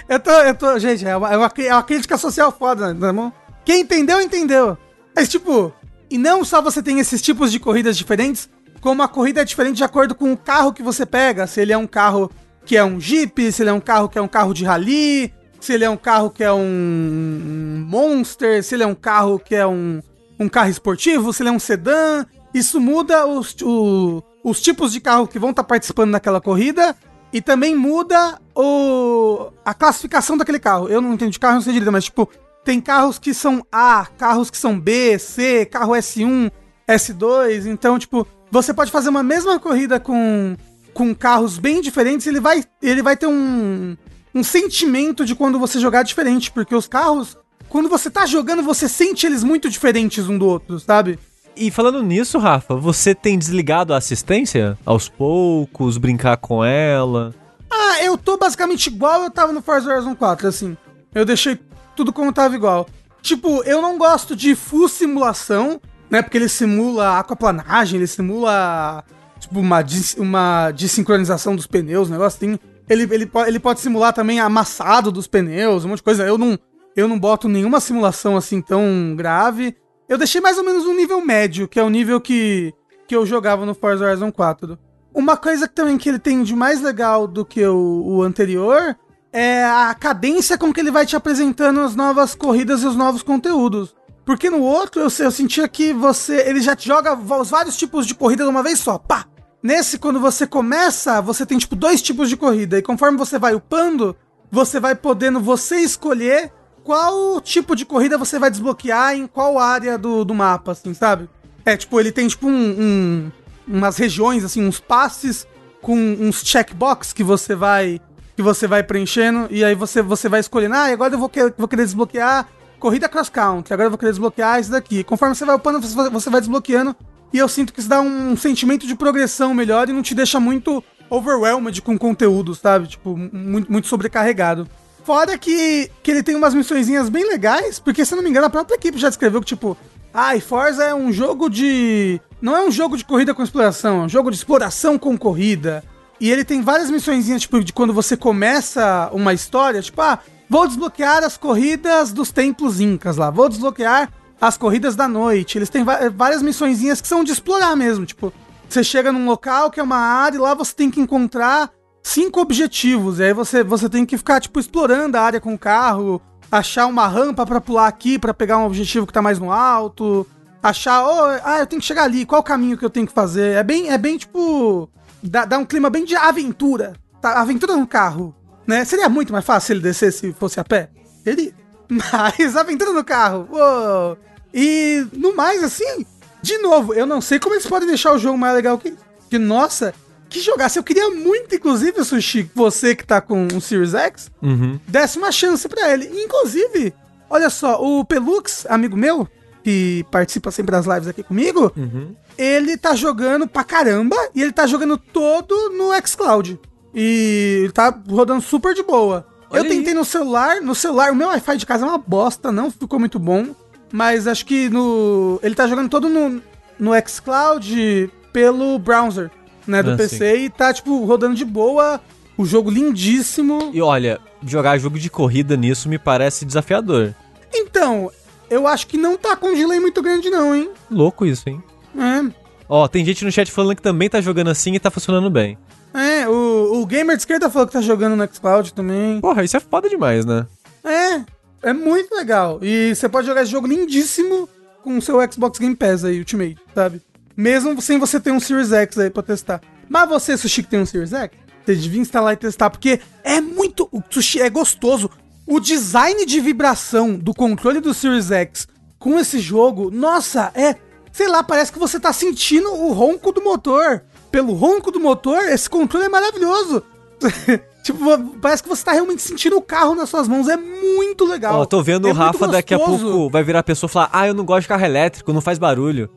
[0.08, 3.06] Eu tô, eu tô, gente, é uma, é uma, é uma crítica social foda, né,
[3.06, 3.32] irmão?
[3.64, 4.76] Quem entendeu, entendeu.
[5.14, 5.72] Mas, tipo,
[6.10, 8.48] E não só você tem esses tipos de corridas diferentes,
[8.80, 11.46] como a corrida é diferente de acordo com o carro que você pega.
[11.46, 12.30] Se ele é um carro
[12.64, 15.32] que é um Jeep, se ele é um carro que é um carro de rally,
[15.60, 19.54] se ele é um carro que é um Monster, se ele é um carro que
[19.54, 20.00] é um,
[20.38, 22.24] um carro esportivo, se ele é um sedã.
[22.52, 26.94] Isso muda os, o, os tipos de carro que vão estar tá participando daquela corrida
[27.32, 30.86] e também muda o, a classificação daquele carro.
[30.88, 32.30] Eu não entendo de carro, não sei direito, mas tipo,
[32.62, 36.52] tem carros que são A, carros que são B, C, carro S1,
[36.86, 37.66] S2.
[37.66, 40.56] Então, tipo, você pode fazer uma mesma corrida com,
[40.92, 43.96] com carros bem diferentes, ele vai, ele vai ter um,
[44.34, 47.36] um sentimento de quando você jogar diferente, porque os carros,
[47.68, 51.18] quando você tá jogando, você sente eles muito diferentes um do outro, sabe?
[51.56, 57.32] E falando nisso, Rafa, você tem desligado a assistência aos poucos, brincar com ela?
[57.70, 60.76] Ah, eu tô basicamente igual eu tava no Forza Horizon 4, assim.
[61.14, 61.58] Eu deixei
[61.94, 62.86] tudo como tava igual.
[63.22, 66.22] Tipo, eu não gosto de full simulação, né?
[66.22, 69.04] Porque ele simula aquaplanagem, ele simula
[69.38, 69.84] tipo uma,
[70.18, 72.58] uma desincronização dos pneus, um negócio assim.
[72.88, 76.24] Ele, ele, ele pode simular também amassado dos pneus, um monte de coisa.
[76.24, 76.58] Eu não,
[76.96, 79.74] eu não boto nenhuma simulação assim tão grave.
[80.08, 82.74] Eu deixei mais ou menos um nível médio, que é o nível que,
[83.06, 84.78] que eu jogava no Forza Horizon 4.
[85.14, 88.96] Uma coisa também que ele tem de mais legal do que o, o anterior
[89.32, 93.22] é a cadência com que ele vai te apresentando as novas corridas e os novos
[93.22, 93.94] conteúdos.
[94.24, 96.48] Porque no outro eu, eu sentia que você.
[96.48, 98.98] Ele já te joga os vários tipos de corrida de uma vez só.
[98.98, 99.26] Pá!
[99.62, 102.78] Nesse, quando você começa, você tem tipo dois tipos de corrida.
[102.78, 104.16] E conforme você vai upando,
[104.50, 106.52] você vai podendo você escolher
[106.84, 111.28] qual tipo de corrida você vai desbloquear em qual área do, do mapa, assim, sabe?
[111.64, 113.32] É, tipo, ele tem tipo um, um
[113.66, 115.46] umas regiões, assim, uns passes
[115.80, 118.00] com uns checkbox que você vai
[118.36, 121.52] que você vai preenchendo e aí você, você vai escolhendo, ah, agora eu vou, que,
[121.56, 122.48] vou querer desbloquear
[122.80, 125.04] corrida cross country, agora eu vou querer desbloquear isso daqui.
[125.04, 126.96] Conforme você vai upando, você vai desbloqueando
[127.32, 130.40] e eu sinto que isso dá um sentimento de progressão melhor e não te deixa
[130.40, 132.88] muito overwhelmed com conteúdo, sabe?
[132.88, 134.68] Tipo, muito, muito sobrecarregado.
[135.04, 138.50] Fora que, que ele tem umas missõezinhas bem legais, porque se não me engano, a
[138.50, 139.76] própria equipe já descreveu que, tipo,
[140.12, 142.20] ah, Forza é um jogo de.
[142.40, 145.84] Não é um jogo de corrida com exploração, é um jogo de exploração com corrida.
[146.18, 150.66] E ele tem várias missõezinhas, tipo, de quando você começa uma história, tipo, ah, vou
[150.66, 155.58] desbloquear as corridas dos templos incas lá, vou desbloquear as corridas da noite.
[155.58, 158.32] Eles têm várias missõezinhas que são de explorar mesmo, tipo,
[158.68, 161.70] você chega num local que é uma área e lá você tem que encontrar
[162.04, 163.18] cinco objetivos.
[163.18, 166.86] E aí você, você tem que ficar, tipo, explorando a área com o carro, achar
[166.86, 170.24] uma rampa para pular aqui para pegar um objetivo que tá mais no alto,
[170.62, 173.12] achar, oh, ah, eu tenho que chegar ali, qual o caminho que eu tenho que
[173.12, 173.56] fazer?
[173.56, 174.88] É bem, é bem tipo
[175.28, 176.94] dá, dá um clima bem de aventura.
[177.20, 177.40] Tá?
[177.40, 178.34] Aventura no carro.
[178.66, 178.84] Né?
[178.84, 180.90] Seria muito mais fácil ele descer se fosse a pé?
[181.24, 181.54] Ele.
[181.88, 183.48] Mas aventura no carro.
[183.50, 184.18] Uou.
[184.52, 186.06] E no mais, assim,
[186.40, 188.94] de novo, eu não sei como eles podem deixar o jogo mais legal que.
[189.28, 189.94] Que, nossa,
[190.34, 190.78] que jogasse.
[190.78, 194.80] Eu queria muito, inclusive, Sushi, você que tá com o Series X, uhum.
[194.86, 196.10] desse uma chance para ele.
[196.24, 196.92] Inclusive,
[197.30, 199.28] olha só, o Pelux, amigo meu,
[199.62, 202.14] que participa sempre das lives aqui comigo, uhum.
[202.36, 206.58] ele tá jogando pra caramba e ele tá jogando todo no xCloud.
[206.92, 209.26] E ele tá rodando super de boa.
[209.48, 209.94] Olha eu tentei aí.
[209.94, 213.20] no celular, no celular, o meu Wi-Fi de casa é uma bosta, não ficou muito
[213.20, 213.54] bom.
[213.92, 215.38] Mas acho que no.
[215.42, 216.42] Ele tá jogando todo no,
[216.78, 219.30] no xCloud pelo browser,
[219.66, 219.82] né?
[219.82, 220.44] Do ah, PC sim.
[220.44, 222.00] e tá, tipo, rodando de boa.
[222.36, 223.70] O jogo lindíssimo.
[223.72, 227.14] E olha, jogar jogo de corrida nisso me parece desafiador.
[227.54, 228.10] Então,
[228.50, 230.70] eu acho que não tá com um delay muito grande, não, hein?
[230.90, 231.62] Louco isso, hein?
[231.96, 232.32] É.
[232.68, 235.56] Ó, tem gente no chat falando que também tá jogando assim e tá funcionando bem.
[235.92, 239.20] É, o, o Gamer de esquerda falou que tá jogando no Xcloud também.
[239.20, 240.44] Porra, isso é foda demais, né?
[240.82, 242.58] É, é muito legal.
[242.62, 244.48] E você pode jogar esse jogo lindíssimo
[244.82, 247.00] com o seu Xbox Game Pass aí, Ultimate, sabe?
[247.36, 249.60] Mesmo sem você ter um Series X aí pra testar.
[249.88, 253.40] Mas você, Sushi, que tem um Series X, você devia instalar e testar, porque é
[253.40, 253.88] muito.
[253.90, 255.10] O Sushi é gostoso.
[255.46, 258.68] O design de vibração do controle do Series X
[258.98, 260.76] com esse jogo, nossa, é.
[261.12, 264.02] Sei lá, parece que você tá sentindo o ronco do motor.
[264.32, 266.82] Pelo ronco do motor, esse controle é maravilhoso.
[267.84, 268.00] tipo,
[268.40, 270.48] parece que você tá realmente sentindo o carro nas suas mãos.
[270.48, 271.60] É muito legal.
[271.60, 274.10] Ó, tô vendo é o Rafa daqui a pouco vai virar a pessoa e falar:
[274.12, 276.10] Ah, eu não gosto de carro elétrico, não faz barulho.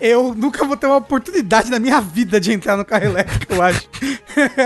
[0.00, 3.62] Eu nunca vou ter uma oportunidade na minha vida de entrar no carro elétrico, eu
[3.62, 3.88] acho.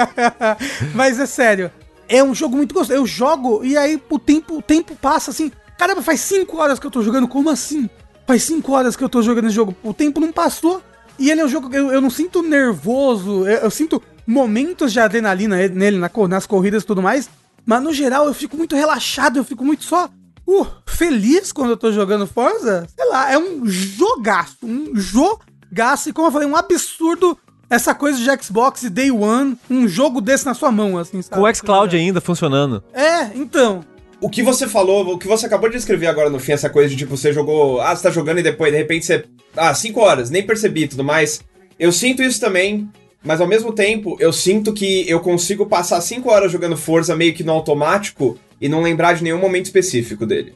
[0.95, 1.71] Mas é sério,
[2.09, 2.99] é um jogo muito gostoso.
[2.99, 5.51] Eu jogo e aí o tempo, o tempo passa assim.
[5.79, 7.27] Caramba, faz 5 horas que eu tô jogando.
[7.27, 7.89] Como assim?
[8.27, 9.75] Faz 5 horas que eu tô jogando esse jogo.
[9.83, 10.83] O tempo não passou.
[11.19, 13.47] E ele é um jogo que eu, eu não sinto nervoso.
[13.47, 17.29] Eu, eu, sinto momentos de adrenalina nele, na, nas corridas e tudo mais.
[17.65, 19.39] Mas no geral eu fico muito relaxado.
[19.39, 20.09] Eu fico muito só
[20.47, 26.09] uh, feliz quando eu tô jogando Forza, sei lá, é um jogaço, um jogaço.
[26.09, 30.21] E como eu falei, um absurdo essa coisa de Xbox e Day One, um jogo
[30.21, 31.41] desse na sua mão, assim, sabe?
[31.41, 32.83] Com o xCloud ainda funcionando.
[32.93, 33.85] É, então.
[34.21, 36.89] O que você falou, o que você acabou de escrever agora no fim, essa coisa
[36.89, 37.81] de tipo, você jogou.
[37.81, 39.25] Ah, você tá jogando e depois, de repente, você.
[39.57, 41.41] Ah, 5 horas, nem percebi e tudo mais.
[41.79, 42.89] Eu sinto isso também,
[43.25, 47.35] mas ao mesmo tempo, eu sinto que eu consigo passar 5 horas jogando Forza meio
[47.35, 50.55] que no automático e não lembrar de nenhum momento específico dele.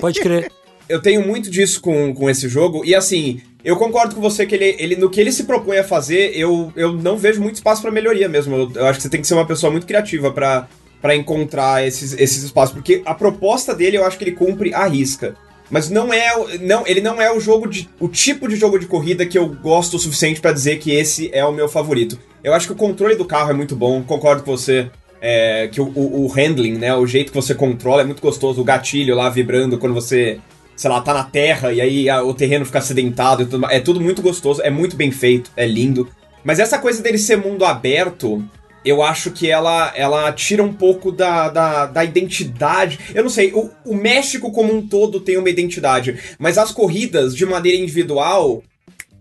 [0.00, 0.50] Pode crer.
[0.88, 4.54] eu tenho muito disso com, com esse jogo, e assim, eu concordo com você que
[4.54, 7.80] ele, ele no que ele se propõe a fazer, eu, eu não vejo muito espaço
[7.80, 8.54] para melhoria mesmo.
[8.54, 10.68] Eu, eu, acho que você tem que ser uma pessoa muito criativa para
[11.04, 14.86] para encontrar esses, esses espaços, porque a proposta dele eu acho que ele cumpre a
[14.86, 15.36] risca.
[15.70, 18.86] Mas não é, não, ele não é o jogo de, o tipo de jogo de
[18.86, 22.18] corrida que eu gosto o suficiente para dizer que esse é o meu favorito.
[22.42, 24.90] Eu acho que o controle do carro é muito bom, concordo com você.
[25.26, 28.60] É, que o, o, o handling, né, o jeito que você controla é muito gostoso,
[28.60, 30.38] o gatilho lá vibrando quando você
[30.76, 34.00] sei lá, tá na terra e aí a, o terreno fica acidentado tudo É tudo
[34.00, 36.08] muito gostoso, é muito bem feito, é lindo.
[36.42, 38.44] Mas essa coisa dele ser mundo aberto,
[38.84, 42.98] eu acho que ela, ela tira um pouco da, da, da identidade.
[43.14, 47.34] Eu não sei, o, o México como um todo tem uma identidade, mas as corridas,
[47.34, 48.62] de maneira individual,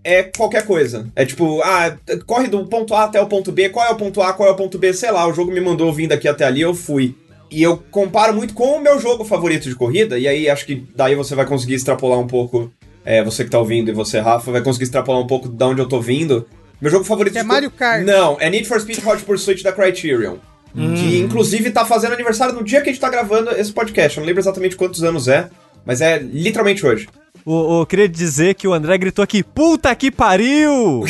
[0.03, 1.07] é qualquer coisa.
[1.15, 4.21] É tipo, ah, corre do ponto A até o ponto B, qual é o ponto
[4.21, 6.45] A, qual é o ponto B, sei lá, o jogo me mandou vindo aqui até
[6.45, 7.15] ali, eu fui.
[7.49, 10.85] E eu comparo muito com o meu jogo favorito de corrida, e aí acho que
[10.95, 12.71] daí você vai conseguir extrapolar um pouco.
[13.05, 15.81] É, você que tá ouvindo e você, Rafa, vai conseguir extrapolar um pouco de onde
[15.81, 16.47] eu tô vindo.
[16.81, 18.03] Meu jogo favorito é Mario Kart.
[18.03, 20.37] Não, é Need for Speed Hot Pursuit da Criterion.
[20.75, 20.95] Hum.
[20.95, 24.17] Que inclusive tá fazendo aniversário no dia que a gente tá gravando esse podcast.
[24.17, 25.49] Eu não lembro exatamente quantos anos é,
[25.85, 27.07] mas é literalmente hoje.
[27.45, 31.03] O, o, queria dizer que o André gritou aqui, puta que pariu!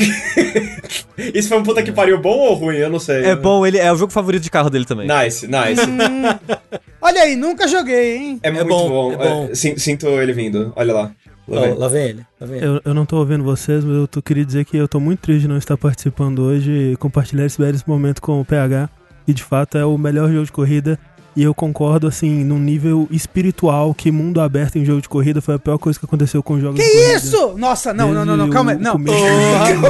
[1.33, 2.77] Isso foi um puta que pariu bom ou ruim?
[2.77, 3.23] Eu não sei.
[3.23, 5.07] É bom, ele é o jogo favorito de carro dele também.
[5.07, 5.81] Nice, nice.
[6.99, 8.39] Olha aí, nunca joguei, hein?
[8.41, 8.89] É, é muito bom.
[8.89, 9.13] bom.
[9.13, 9.49] É bom.
[9.51, 11.11] É, sinto ele vindo, olha lá.
[11.45, 12.25] Lá vem, oh, lá vem ele.
[12.39, 12.65] Lá vem ele.
[12.65, 15.19] Eu, eu não tô ouvindo vocês, mas eu tô, queria dizer que eu tô muito
[15.19, 18.89] triste de não estar participando hoje e compartilhar esse belíssimo momento com o PH.
[19.27, 20.97] E de fato é o melhor jogo de corrida
[21.35, 25.55] e eu concordo, assim, num nível espiritual, que mundo aberto em jogo de corrida foi
[25.55, 27.09] a pior coisa que aconteceu com jogos que de corrida.
[27.09, 27.57] Que isso?
[27.57, 28.77] Nossa, não, não, não, não, calma aí.
[28.77, 28.97] Não.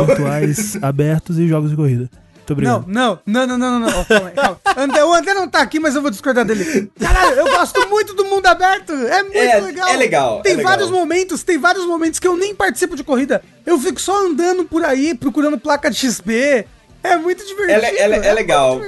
[0.05, 2.09] virtuais abertos e jogos de corrida.
[2.43, 2.85] Muito obrigado.
[2.87, 4.05] Não, não, não, não, não, não.
[4.05, 4.59] calma aí, calma.
[4.75, 6.91] André, o André não tá aqui, mas eu vou discordar dele.
[6.99, 8.91] Caralho, eu gosto muito do mundo aberto.
[8.91, 9.87] É muito é, legal.
[9.87, 10.41] É legal.
[10.41, 10.71] Tem é legal.
[10.71, 13.41] vários momentos, tem vários momentos que eu nem participo de corrida.
[13.65, 16.65] Eu fico só andando por aí, procurando placa de XP.
[17.03, 17.71] É muito divertido.
[17.71, 18.79] Ela, ela, é, é legal.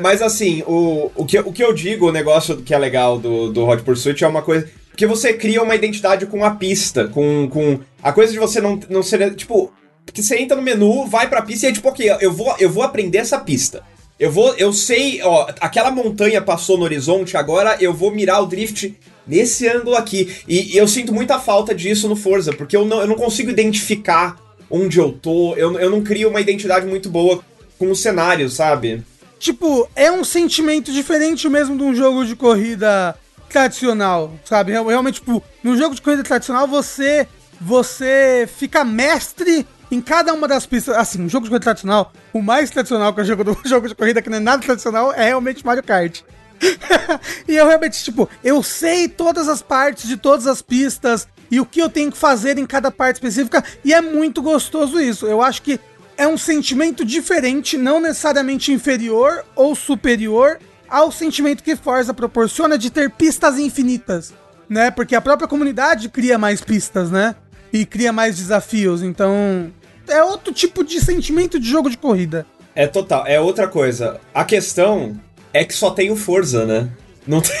[0.00, 3.52] Mas assim, o, o, que, o que eu digo, o negócio que é legal do,
[3.52, 4.70] do Hot Pursuit é uma coisa.
[4.90, 7.48] Porque você cria uma identidade com a pista, com.
[7.48, 9.34] com a coisa de você não, não ser.
[9.34, 9.72] Tipo,
[10.12, 12.70] que você entra no menu, vai pra pista e é tipo, ok, eu vou, eu
[12.70, 13.82] vou aprender essa pista.
[14.18, 18.46] Eu vou, eu sei, ó, aquela montanha passou no horizonte, agora eu vou mirar o
[18.46, 18.94] drift
[19.26, 20.32] nesse ângulo aqui.
[20.46, 23.50] E, e eu sinto muita falta disso no Forza, porque eu não, eu não consigo
[23.50, 24.36] identificar
[24.70, 27.42] onde eu tô, eu, eu não crio uma identidade muito boa
[27.84, 29.04] com o cenário, sabe?
[29.38, 33.14] Tipo, é um sentimento diferente mesmo de um jogo de corrida
[33.48, 34.72] tradicional, sabe?
[34.72, 37.28] Realmente, tipo, no jogo de corrida tradicional você
[37.60, 40.96] você fica mestre em cada uma das pistas.
[40.96, 43.86] Assim, um jogo de corrida tradicional, o mais tradicional que é o jogo do jogo
[43.86, 46.22] de corrida que não é nada tradicional é realmente Mario Kart.
[47.46, 51.66] e eu realmente, tipo, eu sei todas as partes de todas as pistas e o
[51.66, 55.26] que eu tenho que fazer em cada parte específica e é muito gostoso isso.
[55.26, 55.78] Eu acho que
[56.16, 62.90] é um sentimento diferente, não necessariamente inferior ou superior ao sentimento que Forza proporciona de
[62.90, 64.32] ter pistas infinitas,
[64.68, 64.90] né?
[64.90, 67.34] Porque a própria comunidade cria mais pistas, né?
[67.72, 69.72] E cria mais desafios, então
[70.08, 72.46] é outro tipo de sentimento de jogo de corrida.
[72.74, 74.20] É total, é outra coisa.
[74.32, 75.18] A questão
[75.52, 76.88] é que só tem o Forza, né?
[77.26, 77.56] Não tem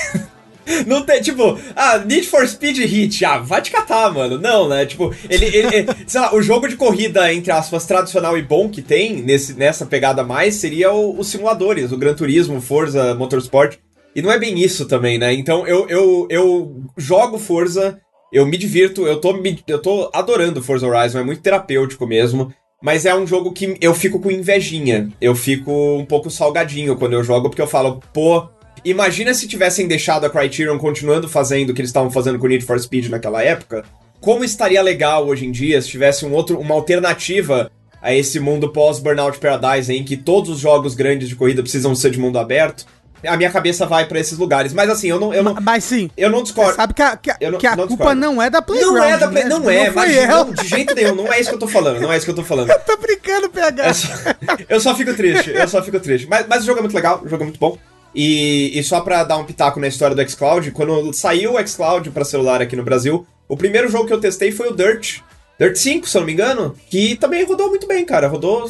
[0.86, 4.38] Não tem, tipo, ah, Need for Speed Hit, ah, vai te catar, mano.
[4.38, 4.86] Não, né?
[4.86, 8.82] Tipo, ele, ele, sei lá, o jogo de corrida, entre aspas, tradicional e bom que
[8.82, 13.78] tem nesse, nessa pegada mais seria o, os simuladores, o Gran Turismo, Forza, Motorsport.
[14.14, 15.32] E não é bem isso também, né?
[15.32, 18.00] Então eu, eu, eu jogo Forza,
[18.32, 22.52] eu me divirto, eu tô, me, eu tô adorando Forza Horizon, é muito terapêutico mesmo.
[22.82, 25.08] Mas é um jogo que eu fico com invejinha.
[25.18, 28.46] Eu fico um pouco salgadinho quando eu jogo, porque eu falo, pô,
[28.84, 32.64] Imagina se tivessem deixado a Criterion continuando fazendo o que eles estavam fazendo com Need
[32.66, 33.82] for Speed naquela época.
[34.20, 37.70] Como estaria legal hoje em dia se tivesse um outro, uma alternativa
[38.02, 42.10] a esse mundo pós-Burnout Paradise em que todos os jogos grandes de corrida precisam ser
[42.10, 42.84] de mundo aberto?
[43.26, 44.74] A minha cabeça vai para esses lugares.
[44.74, 45.32] Mas assim, eu não.
[45.32, 46.10] Eu não mas sim.
[46.14, 46.74] Eu não discordo.
[46.74, 48.96] sabe que a, que, não, que a não culpa não é da Playground.
[48.96, 49.48] Não é da Play, né?
[49.48, 51.14] Não é, mas não, de jeito nenhum.
[51.14, 52.00] Não é isso que eu tô falando.
[52.02, 52.68] Não é isso que eu tô falando.
[52.70, 53.82] eu tô brincando, PH.
[53.82, 54.08] É só,
[54.68, 55.50] eu só fico triste.
[55.50, 56.26] Eu só fico triste.
[56.28, 57.78] Mas, mas o jogo é muito legal, o jogo é muito bom.
[58.14, 62.10] E, e só pra dar um pitaco na história do xCloud, quando saiu o xCloud
[62.10, 65.20] pra celular aqui no Brasil, o primeiro jogo que eu testei foi o Dirt.
[65.58, 68.28] Dirt 5, se eu não me engano, que também rodou muito bem, cara.
[68.28, 68.64] Rodou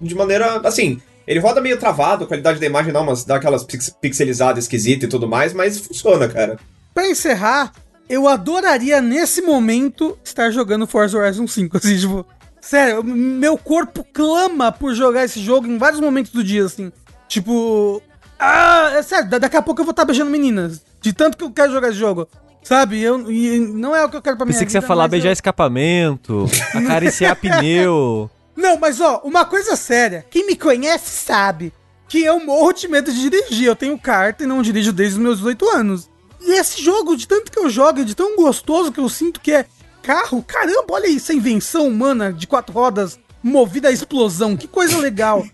[0.00, 0.60] de maneira.
[0.64, 4.64] Assim, ele roda meio travado, a qualidade da imagem dá, umas, dá aquelas pix, pixelizadas
[4.64, 6.58] esquisitas e tudo mais, mas funciona, cara.
[6.92, 7.72] Pra encerrar,
[8.08, 11.76] eu adoraria nesse momento estar jogando Forza Horizon 5.
[11.78, 12.26] Assim, tipo,
[12.60, 16.92] sério, meu corpo clama por jogar esse jogo em vários momentos do dia, assim.
[17.26, 18.02] Tipo,
[18.44, 20.82] ah, é sério, da- daqui a pouco eu vou estar beijando meninas.
[21.00, 22.28] De tanto que eu quero jogar esse jogo.
[22.62, 23.00] Sabe?
[23.02, 25.06] Eu, e não é o que eu quero pra minha Pensei que você ia falar
[25.08, 28.30] beijar eu- escapamento, acariciar pneu.
[28.56, 30.24] Não, mas ó, uma coisa séria.
[30.30, 31.72] Quem me conhece sabe
[32.08, 33.66] que eu morro de medo de dirigir.
[33.66, 36.08] Eu tenho carta e não dirijo desde os meus 18 anos.
[36.40, 39.52] E esse jogo, de tanto que eu jogo, de tão gostoso que eu sinto que
[39.52, 39.66] é
[40.02, 44.96] carro, caramba, olha isso, a invenção humana de quatro rodas movida a explosão, que coisa
[44.96, 45.46] legal.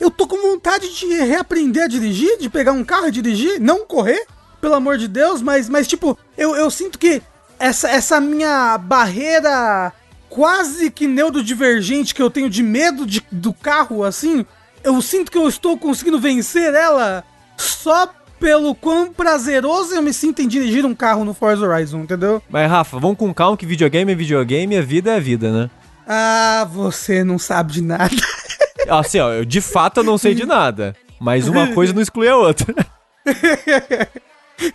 [0.00, 3.84] Eu tô com vontade de reaprender a dirigir, de pegar um carro e dirigir, não
[3.84, 4.26] correr,
[4.62, 7.22] pelo amor de Deus, mas, mas tipo, eu, eu sinto que
[7.58, 9.92] essa, essa minha barreira
[10.30, 14.46] quase que neurodivergente que eu tenho de medo de, do carro, assim,
[14.82, 17.22] eu sinto que eu estou conseguindo vencer ela
[17.58, 18.08] só
[18.40, 22.42] pelo quão prazeroso eu me sinto em dirigir um carro no Forza Horizon, entendeu?
[22.48, 25.70] Mas, Rafa, vamos com calma que videogame é videogame e a vida é vida, né?
[26.06, 28.14] Ah, você não sabe de nada.
[28.88, 30.94] Assim, ó, eu de fato eu não sei de nada.
[31.20, 32.74] Mas uma coisa não exclui a outra.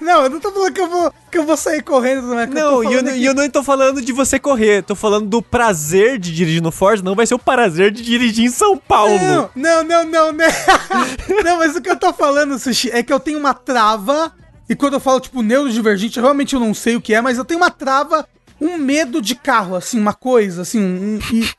[0.02, 2.46] Não, eu não tô falando que eu vou, que eu vou sair correndo, não é?
[2.46, 4.94] Não, e eu, falando não- aqui- e eu não tô falando de você correr, tô
[4.94, 8.50] falando do prazer de dirigir no Forza, não vai ser o prazer de dirigir em
[8.52, 9.18] São Paulo.
[9.18, 10.48] Não, não, não, não, né?
[11.46, 14.34] não, mas o que eu tô falando, Sushi, é que eu tenho uma trava,
[14.70, 17.46] e quando eu falo, tipo, neurodivergente, realmente eu não sei o que é, mas eu
[17.46, 18.28] tenho uma trava,
[18.60, 21.50] um medo de carro, assim, uma coisa, assim, um, e...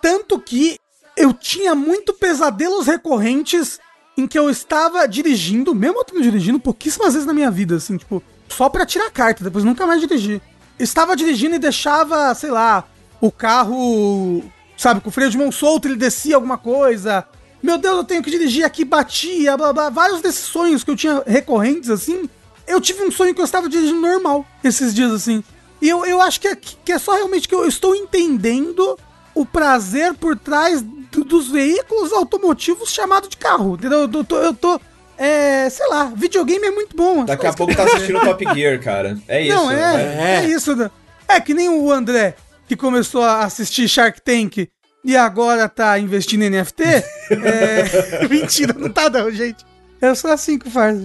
[0.00, 0.78] Tanto que
[1.16, 3.80] eu tinha muito pesadelos recorrentes
[4.16, 7.96] em que eu estava dirigindo, mesmo eu tendo dirigindo pouquíssimas vezes na minha vida, assim,
[7.96, 10.40] tipo, só pra tirar carta, depois nunca mais dirigi.
[10.78, 12.84] Estava dirigindo e deixava, sei lá,
[13.20, 14.44] o carro,
[14.76, 17.26] sabe, com o freio de mão solto, ele descia alguma coisa.
[17.62, 19.90] Meu Deus, eu tenho que dirigir aqui, batia, blá blá.
[19.90, 22.28] Vários desses sonhos que eu tinha recorrentes, assim.
[22.66, 25.42] Eu tive um sonho que eu estava dirigindo normal esses dias, assim.
[25.80, 28.98] E eu, eu acho que é, que é só realmente que eu estou entendendo
[29.34, 34.00] o prazer por trás do- dos veículos automotivos chamado de carro, entendeu?
[34.12, 34.80] Eu tô, eu tô
[35.16, 37.24] é, sei lá, videogame é muito bom.
[37.24, 39.18] Daqui a pouco tá assistindo Top Gear, cara.
[39.28, 39.54] É isso.
[39.56, 40.36] Não, é, né?
[40.44, 40.76] é, isso.
[40.76, 40.90] né?
[41.28, 42.34] É que nem o André,
[42.68, 44.68] que começou a assistir Shark Tank
[45.04, 46.82] e agora tá investindo em NFT.
[47.30, 48.26] é...
[48.30, 49.64] Mentira, não tá não, gente.
[50.00, 50.98] Eu sou assim que faz.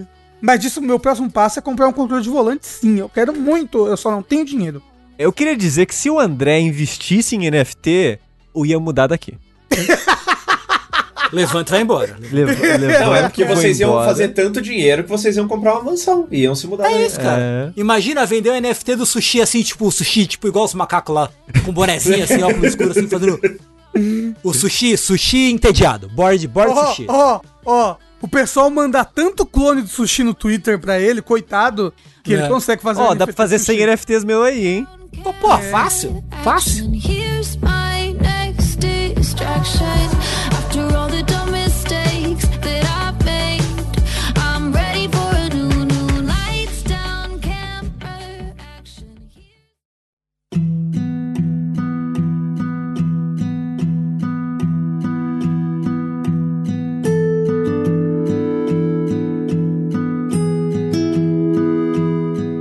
[0.46, 3.00] Mas disso, meu próximo passo é comprar um controle de volante, sim.
[3.00, 4.84] Eu quero muito, eu só não tenho dinheiro.
[5.18, 8.20] Eu queria dizer que se o André investisse em NFT,
[8.54, 9.38] eu ia mudar daqui.
[11.32, 12.18] Levanta e vai embora.
[12.32, 12.52] Leva,
[13.06, 14.06] Não, é porque vocês iam embora.
[14.06, 16.28] fazer tanto dinheiro que vocês iam comprar uma mansão.
[16.30, 16.92] Iam se mudar.
[16.92, 17.42] É isso, cara.
[17.42, 17.80] É.
[17.80, 21.30] Imagina vender um NFT do sushi assim, tipo, o sushi, tipo, igual os macacos lá,
[21.66, 23.40] com bonezinho assim, óculos escuros, assim, fazendo.
[24.44, 26.10] O sushi, sushi entediado.
[26.10, 27.06] Board, board Ó, sushi.
[27.08, 27.96] ó, ó.
[28.24, 32.38] O pessoal manda tanto clone do sushi no Twitter pra ele, coitado, que É.
[32.38, 33.78] ele consegue fazer Ó, um dá pra fazer sushi.
[33.78, 34.88] 100 NFTs meu aí, hein?
[35.22, 36.24] Pô, pô, fácil.
[36.42, 36.90] Fácil.
[36.96, 39.84] Here's my next distraction.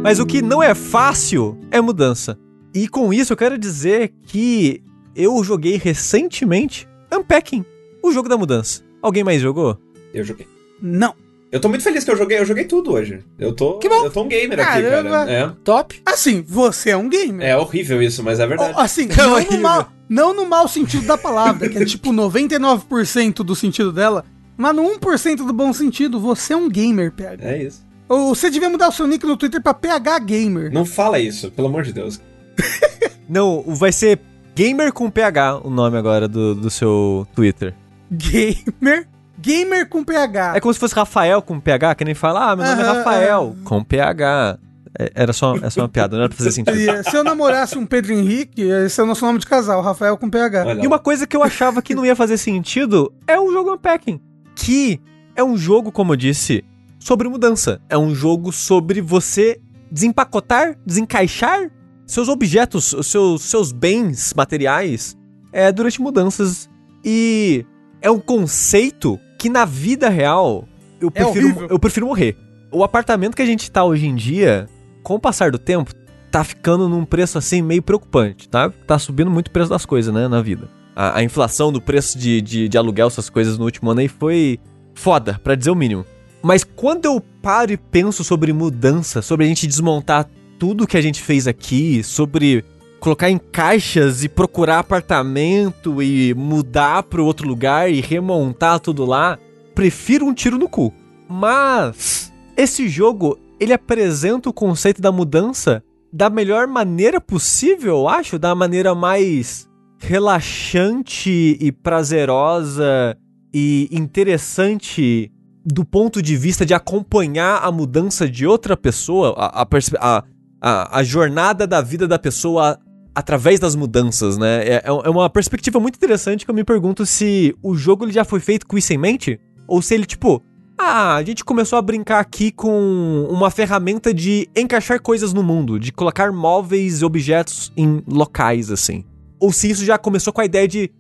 [0.03, 2.37] Mas o que não é fácil é mudança.
[2.75, 4.83] E com isso eu quero dizer que
[5.15, 7.65] eu joguei recentemente Unpacking,
[8.03, 8.83] o jogo da mudança.
[9.01, 9.79] Alguém mais jogou?
[10.13, 10.47] Eu joguei.
[10.81, 11.15] Não.
[11.51, 13.21] Eu tô muito feliz que eu joguei, eu joguei tudo hoje.
[13.39, 14.05] Eu tô, Que bom.
[14.07, 15.11] eu tô um gamer aqui, Caramba.
[15.11, 15.31] cara.
[15.31, 15.53] É.
[15.63, 16.01] Top.
[16.07, 17.47] Assim, você é um gamer.
[17.47, 18.73] É horrível isso, mas é verdade.
[18.75, 19.57] Ó, Assim, É não, horrível.
[19.59, 24.25] no mal, não no mau sentido da palavra, que é tipo 99% do sentido dela,
[24.57, 27.45] mas no 1% do bom sentido, você é um gamer, PH.
[27.47, 27.85] É isso.
[28.13, 30.71] Ou você devia mudar o seu nick no Twitter pra PH Gamer.
[30.71, 32.21] Não fala isso, pelo amor de Deus.
[33.27, 34.21] Não, vai ser
[34.55, 37.75] Gamer com PH o nome agora do, do seu Twitter.
[38.11, 39.09] Gamer.
[39.39, 40.57] Gamer com PH.
[40.57, 42.99] É como se fosse Rafael com PH, que nem fala, ah, meu nome é Aham,
[42.99, 44.59] Rafael, com PH.
[44.99, 46.77] É, Era só, é só uma piada, não era pra fazer sentido.
[46.79, 50.19] E, Se eu namorasse um Pedro Henrique, esse é o nosso nome de casal, Rafael
[50.19, 50.65] com PH.
[50.67, 53.73] Olha E uma coisa que eu achava que não ia fazer sentido é o jogo
[53.73, 54.21] Unpacking.
[54.55, 55.01] Que
[55.35, 56.63] é um jogo, como eu disse,
[57.03, 57.81] sobre mudança.
[57.89, 61.71] É um jogo sobre você desempacotar, desencaixar
[62.07, 65.17] seus objetos, os seus, seus bens materiais
[65.53, 66.69] é, durante mudanças.
[67.05, 67.65] E
[68.01, 70.67] é um conceito que na vida real
[71.01, 71.69] eu É prefiro, horrível.
[71.71, 72.37] eu prefiro morrer.
[72.71, 74.69] O apartamento que a gente tá hoje em dia,
[75.03, 75.93] com o passar do tempo,
[76.31, 78.71] tá ficando num preço assim meio preocupante, tá?
[78.87, 80.71] Tá subindo muito o preço das coisas, né, na vida.
[80.97, 84.09] A, a inflação do preço de, de, de aluguel, essas coisas no último ano aí
[84.09, 84.59] foi
[84.95, 86.07] foda, pra dizer o mínimo.
[86.43, 90.29] Mas quando eu paro e penso sobre mudança, sobre a gente desmontar
[90.59, 92.65] tudo que a gente fez aqui, sobre
[92.99, 99.39] colocar em caixas e procurar apartamento e mudar para outro lugar e remontar tudo lá,
[99.75, 100.93] prefiro um tiro no cu.
[101.29, 105.83] Mas esse jogo, ele apresenta o conceito da mudança
[106.13, 109.69] da melhor maneira possível, eu acho, da maneira mais
[109.99, 113.17] relaxante e prazerosa
[113.55, 115.33] e interessante
[115.65, 120.25] do ponto de vista de acompanhar a mudança de outra pessoa, a, a,
[120.61, 122.79] a, a, jornada da vida da pessoa
[123.15, 124.65] através das mudanças, né?
[124.67, 128.25] É, é uma perspectiva muito interessante que eu me pergunto se o jogo ele já
[128.25, 129.39] foi feito com isso em mente,
[129.69, 130.43] ou se ele, tipo,
[130.79, 135.79] ah, a gente começou a brincar aqui com uma ferramenta de encaixar coisas no mundo,
[135.79, 139.05] de colocar móveis e objetos em locais, assim.
[139.39, 140.91] Ou se isso já começou com a ideia de,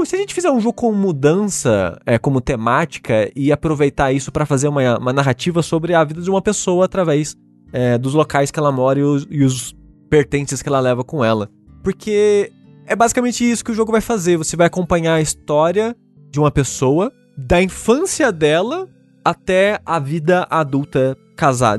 [0.00, 4.30] oh, se a gente fizer um jogo com mudança é, como temática e aproveitar isso
[4.30, 7.36] pra fazer uma, uma narrativa sobre a vida de uma pessoa através
[7.72, 9.74] é, dos locais que ela mora e os, e os
[10.10, 11.48] pertences que ela leva com ela.
[11.82, 12.52] Porque
[12.86, 14.36] é basicamente isso que o jogo vai fazer.
[14.36, 15.96] Você vai acompanhar a história
[16.30, 18.88] de uma pessoa, da infância dela
[19.24, 21.16] até a vida adulta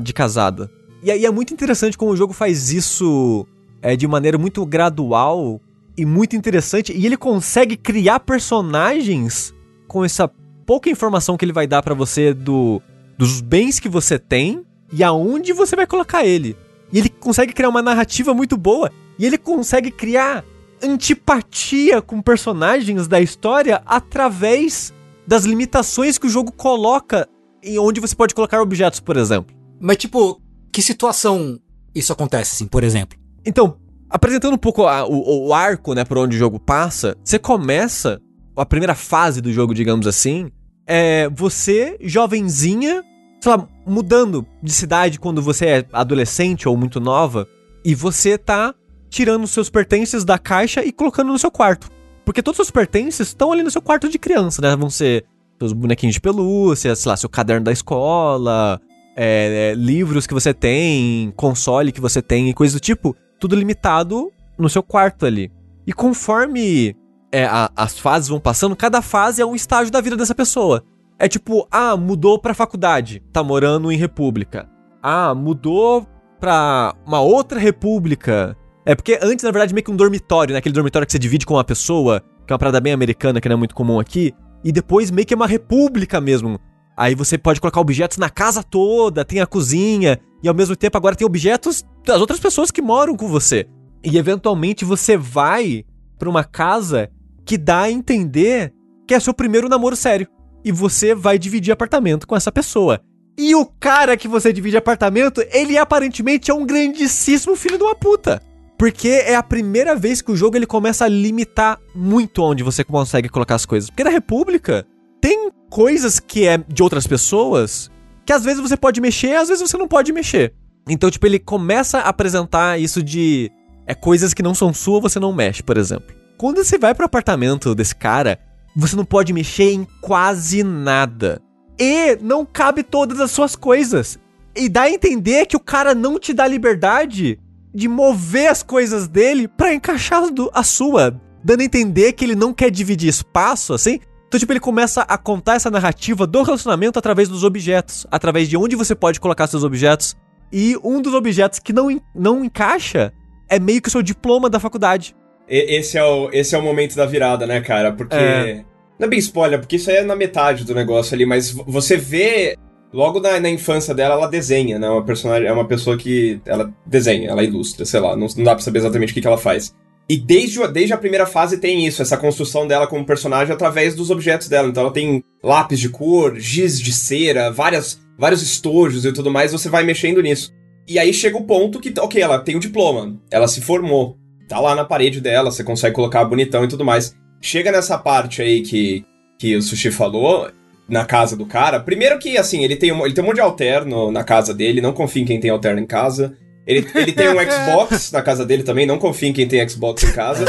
[0.02, 0.70] de casada.
[1.02, 3.46] E aí é muito interessante como o jogo faz isso
[3.80, 5.60] é, de maneira muito gradual
[5.96, 6.92] e muito interessante.
[6.92, 9.54] E ele consegue criar personagens
[9.86, 10.28] com essa
[10.66, 12.80] pouca informação que ele vai dar pra você do,
[13.16, 16.56] dos bens que você tem e aonde você vai colocar ele.
[16.92, 18.90] E ele consegue criar uma narrativa muito boa.
[19.18, 20.44] E ele consegue criar
[20.82, 24.92] antipatia com personagens da história através
[25.26, 27.28] das limitações que o jogo coloca
[27.62, 29.56] em onde você pode colocar objetos, por exemplo.
[29.80, 30.40] Mas, tipo,
[30.70, 31.58] que situação
[31.94, 33.18] isso acontece, assim, por exemplo?
[33.44, 33.78] Então,
[34.14, 38.20] apresentando um pouco a- o, o arco, né, por onde o jogo passa, você começa
[38.56, 40.52] a primeira fase do jogo, digamos assim,
[40.86, 43.02] é você, jovenzinha,
[43.40, 47.44] sei lá, mudando de cidade quando você é adolescente ou muito nova,
[47.84, 48.72] e você tá
[49.10, 51.90] tirando seus pertences da caixa e colocando no seu quarto.
[52.24, 54.74] Porque todos os seus pertences estão ali no seu quarto de criança, né?
[54.76, 55.24] Vão ser
[55.58, 58.80] seus bonequinhos de pelúcia, sei lá, seu caderno da escola,
[59.16, 63.14] é, é, livros que você tem, console que você tem e coisa do tipo,
[63.44, 65.52] tudo limitado no seu quarto ali.
[65.86, 66.96] E conforme
[67.30, 70.82] é, a- as fases vão passando, cada fase é um estágio da vida dessa pessoa.
[71.18, 74.66] É tipo, ah, mudou pra faculdade, tá morando em república.
[75.02, 76.06] Ah, mudou
[76.40, 78.56] pra uma outra república.
[78.86, 80.58] É porque antes, na verdade, meio que um dormitório, né?
[80.58, 83.48] Aquele dormitório que você divide com uma pessoa, que é uma parada bem americana, que
[83.48, 84.32] não é muito comum aqui.
[84.64, 86.58] E depois meio que é uma república mesmo.
[86.96, 90.98] Aí você pode colocar objetos na casa toda, tem a cozinha, e ao mesmo tempo
[90.98, 93.66] agora tem objetos das outras pessoas que moram com você.
[94.04, 95.86] E eventualmente você vai
[96.18, 97.10] pra uma casa
[97.46, 98.74] que dá a entender
[99.06, 100.28] que é seu primeiro namoro sério.
[100.62, 103.00] E você vai dividir apartamento com essa pessoa.
[103.38, 107.94] E o cara que você divide apartamento, ele aparentemente é um grandíssimo filho de uma
[107.94, 108.42] puta.
[108.76, 112.84] Porque é a primeira vez que o jogo ele começa a limitar muito onde você
[112.84, 113.88] consegue colocar as coisas.
[113.88, 114.86] Porque na República
[115.22, 117.90] tem coisas que é de outras pessoas
[118.24, 120.54] que às vezes você pode mexer, às vezes você não pode mexer.
[120.88, 123.50] Então, tipo, ele começa a apresentar isso de
[123.86, 126.14] é coisas que não são sua, você não mexe, por exemplo.
[126.36, 128.38] Quando você vai pro apartamento desse cara,
[128.76, 131.40] você não pode mexer em quase nada.
[131.78, 134.18] E não cabe todas as suas coisas.
[134.54, 137.38] E dá a entender que o cara não te dá liberdade
[137.74, 140.22] de mover as coisas dele pra encaixar
[140.52, 143.98] a sua, dando a entender que ele não quer dividir espaço, assim.
[144.34, 148.56] Então, tipo, ele começa a contar essa narrativa do relacionamento através dos objetos, através de
[148.56, 150.16] onde você pode colocar seus objetos.
[150.52, 153.12] E um dos objetos que não, não encaixa
[153.48, 155.14] é meio que o seu diploma da faculdade.
[155.48, 157.92] Esse é, o, esse é o momento da virada, né, cara?
[157.92, 158.16] Porque.
[158.16, 158.64] É.
[158.98, 161.96] Não é bem spoiler, porque isso aí é na metade do negócio ali, mas você
[161.96, 162.56] vê.
[162.92, 164.90] Logo na, na infância dela, ela desenha, né?
[164.90, 166.40] Uma personagem, é uma pessoa que.
[166.44, 169.28] Ela desenha, ela ilustra, sei lá, não, não dá pra saber exatamente o que, que
[169.28, 169.72] ela faz.
[170.08, 174.10] E desde, desde a primeira fase tem isso, essa construção dela como personagem através dos
[174.10, 174.68] objetos dela.
[174.68, 179.52] Então ela tem lápis de cor, giz de cera, várias, vários estojos e tudo mais,
[179.52, 180.52] você vai mexendo nisso.
[180.86, 184.60] E aí chega o ponto que, ok, ela tem o diploma, ela se formou, tá
[184.60, 187.14] lá na parede dela, você consegue colocar bonitão e tudo mais.
[187.40, 189.04] Chega nessa parte aí que,
[189.38, 190.50] que o Sushi falou,
[190.88, 191.80] na casa do cara.
[191.80, 194.80] Primeiro que, assim, ele tem um, ele tem um monte de alterno na casa dele,
[194.80, 196.36] não confia em quem tem alterno em casa.
[196.66, 200.02] Ele, ele tem um Xbox na casa dele também, não confia em quem tem Xbox
[200.02, 200.44] em casa.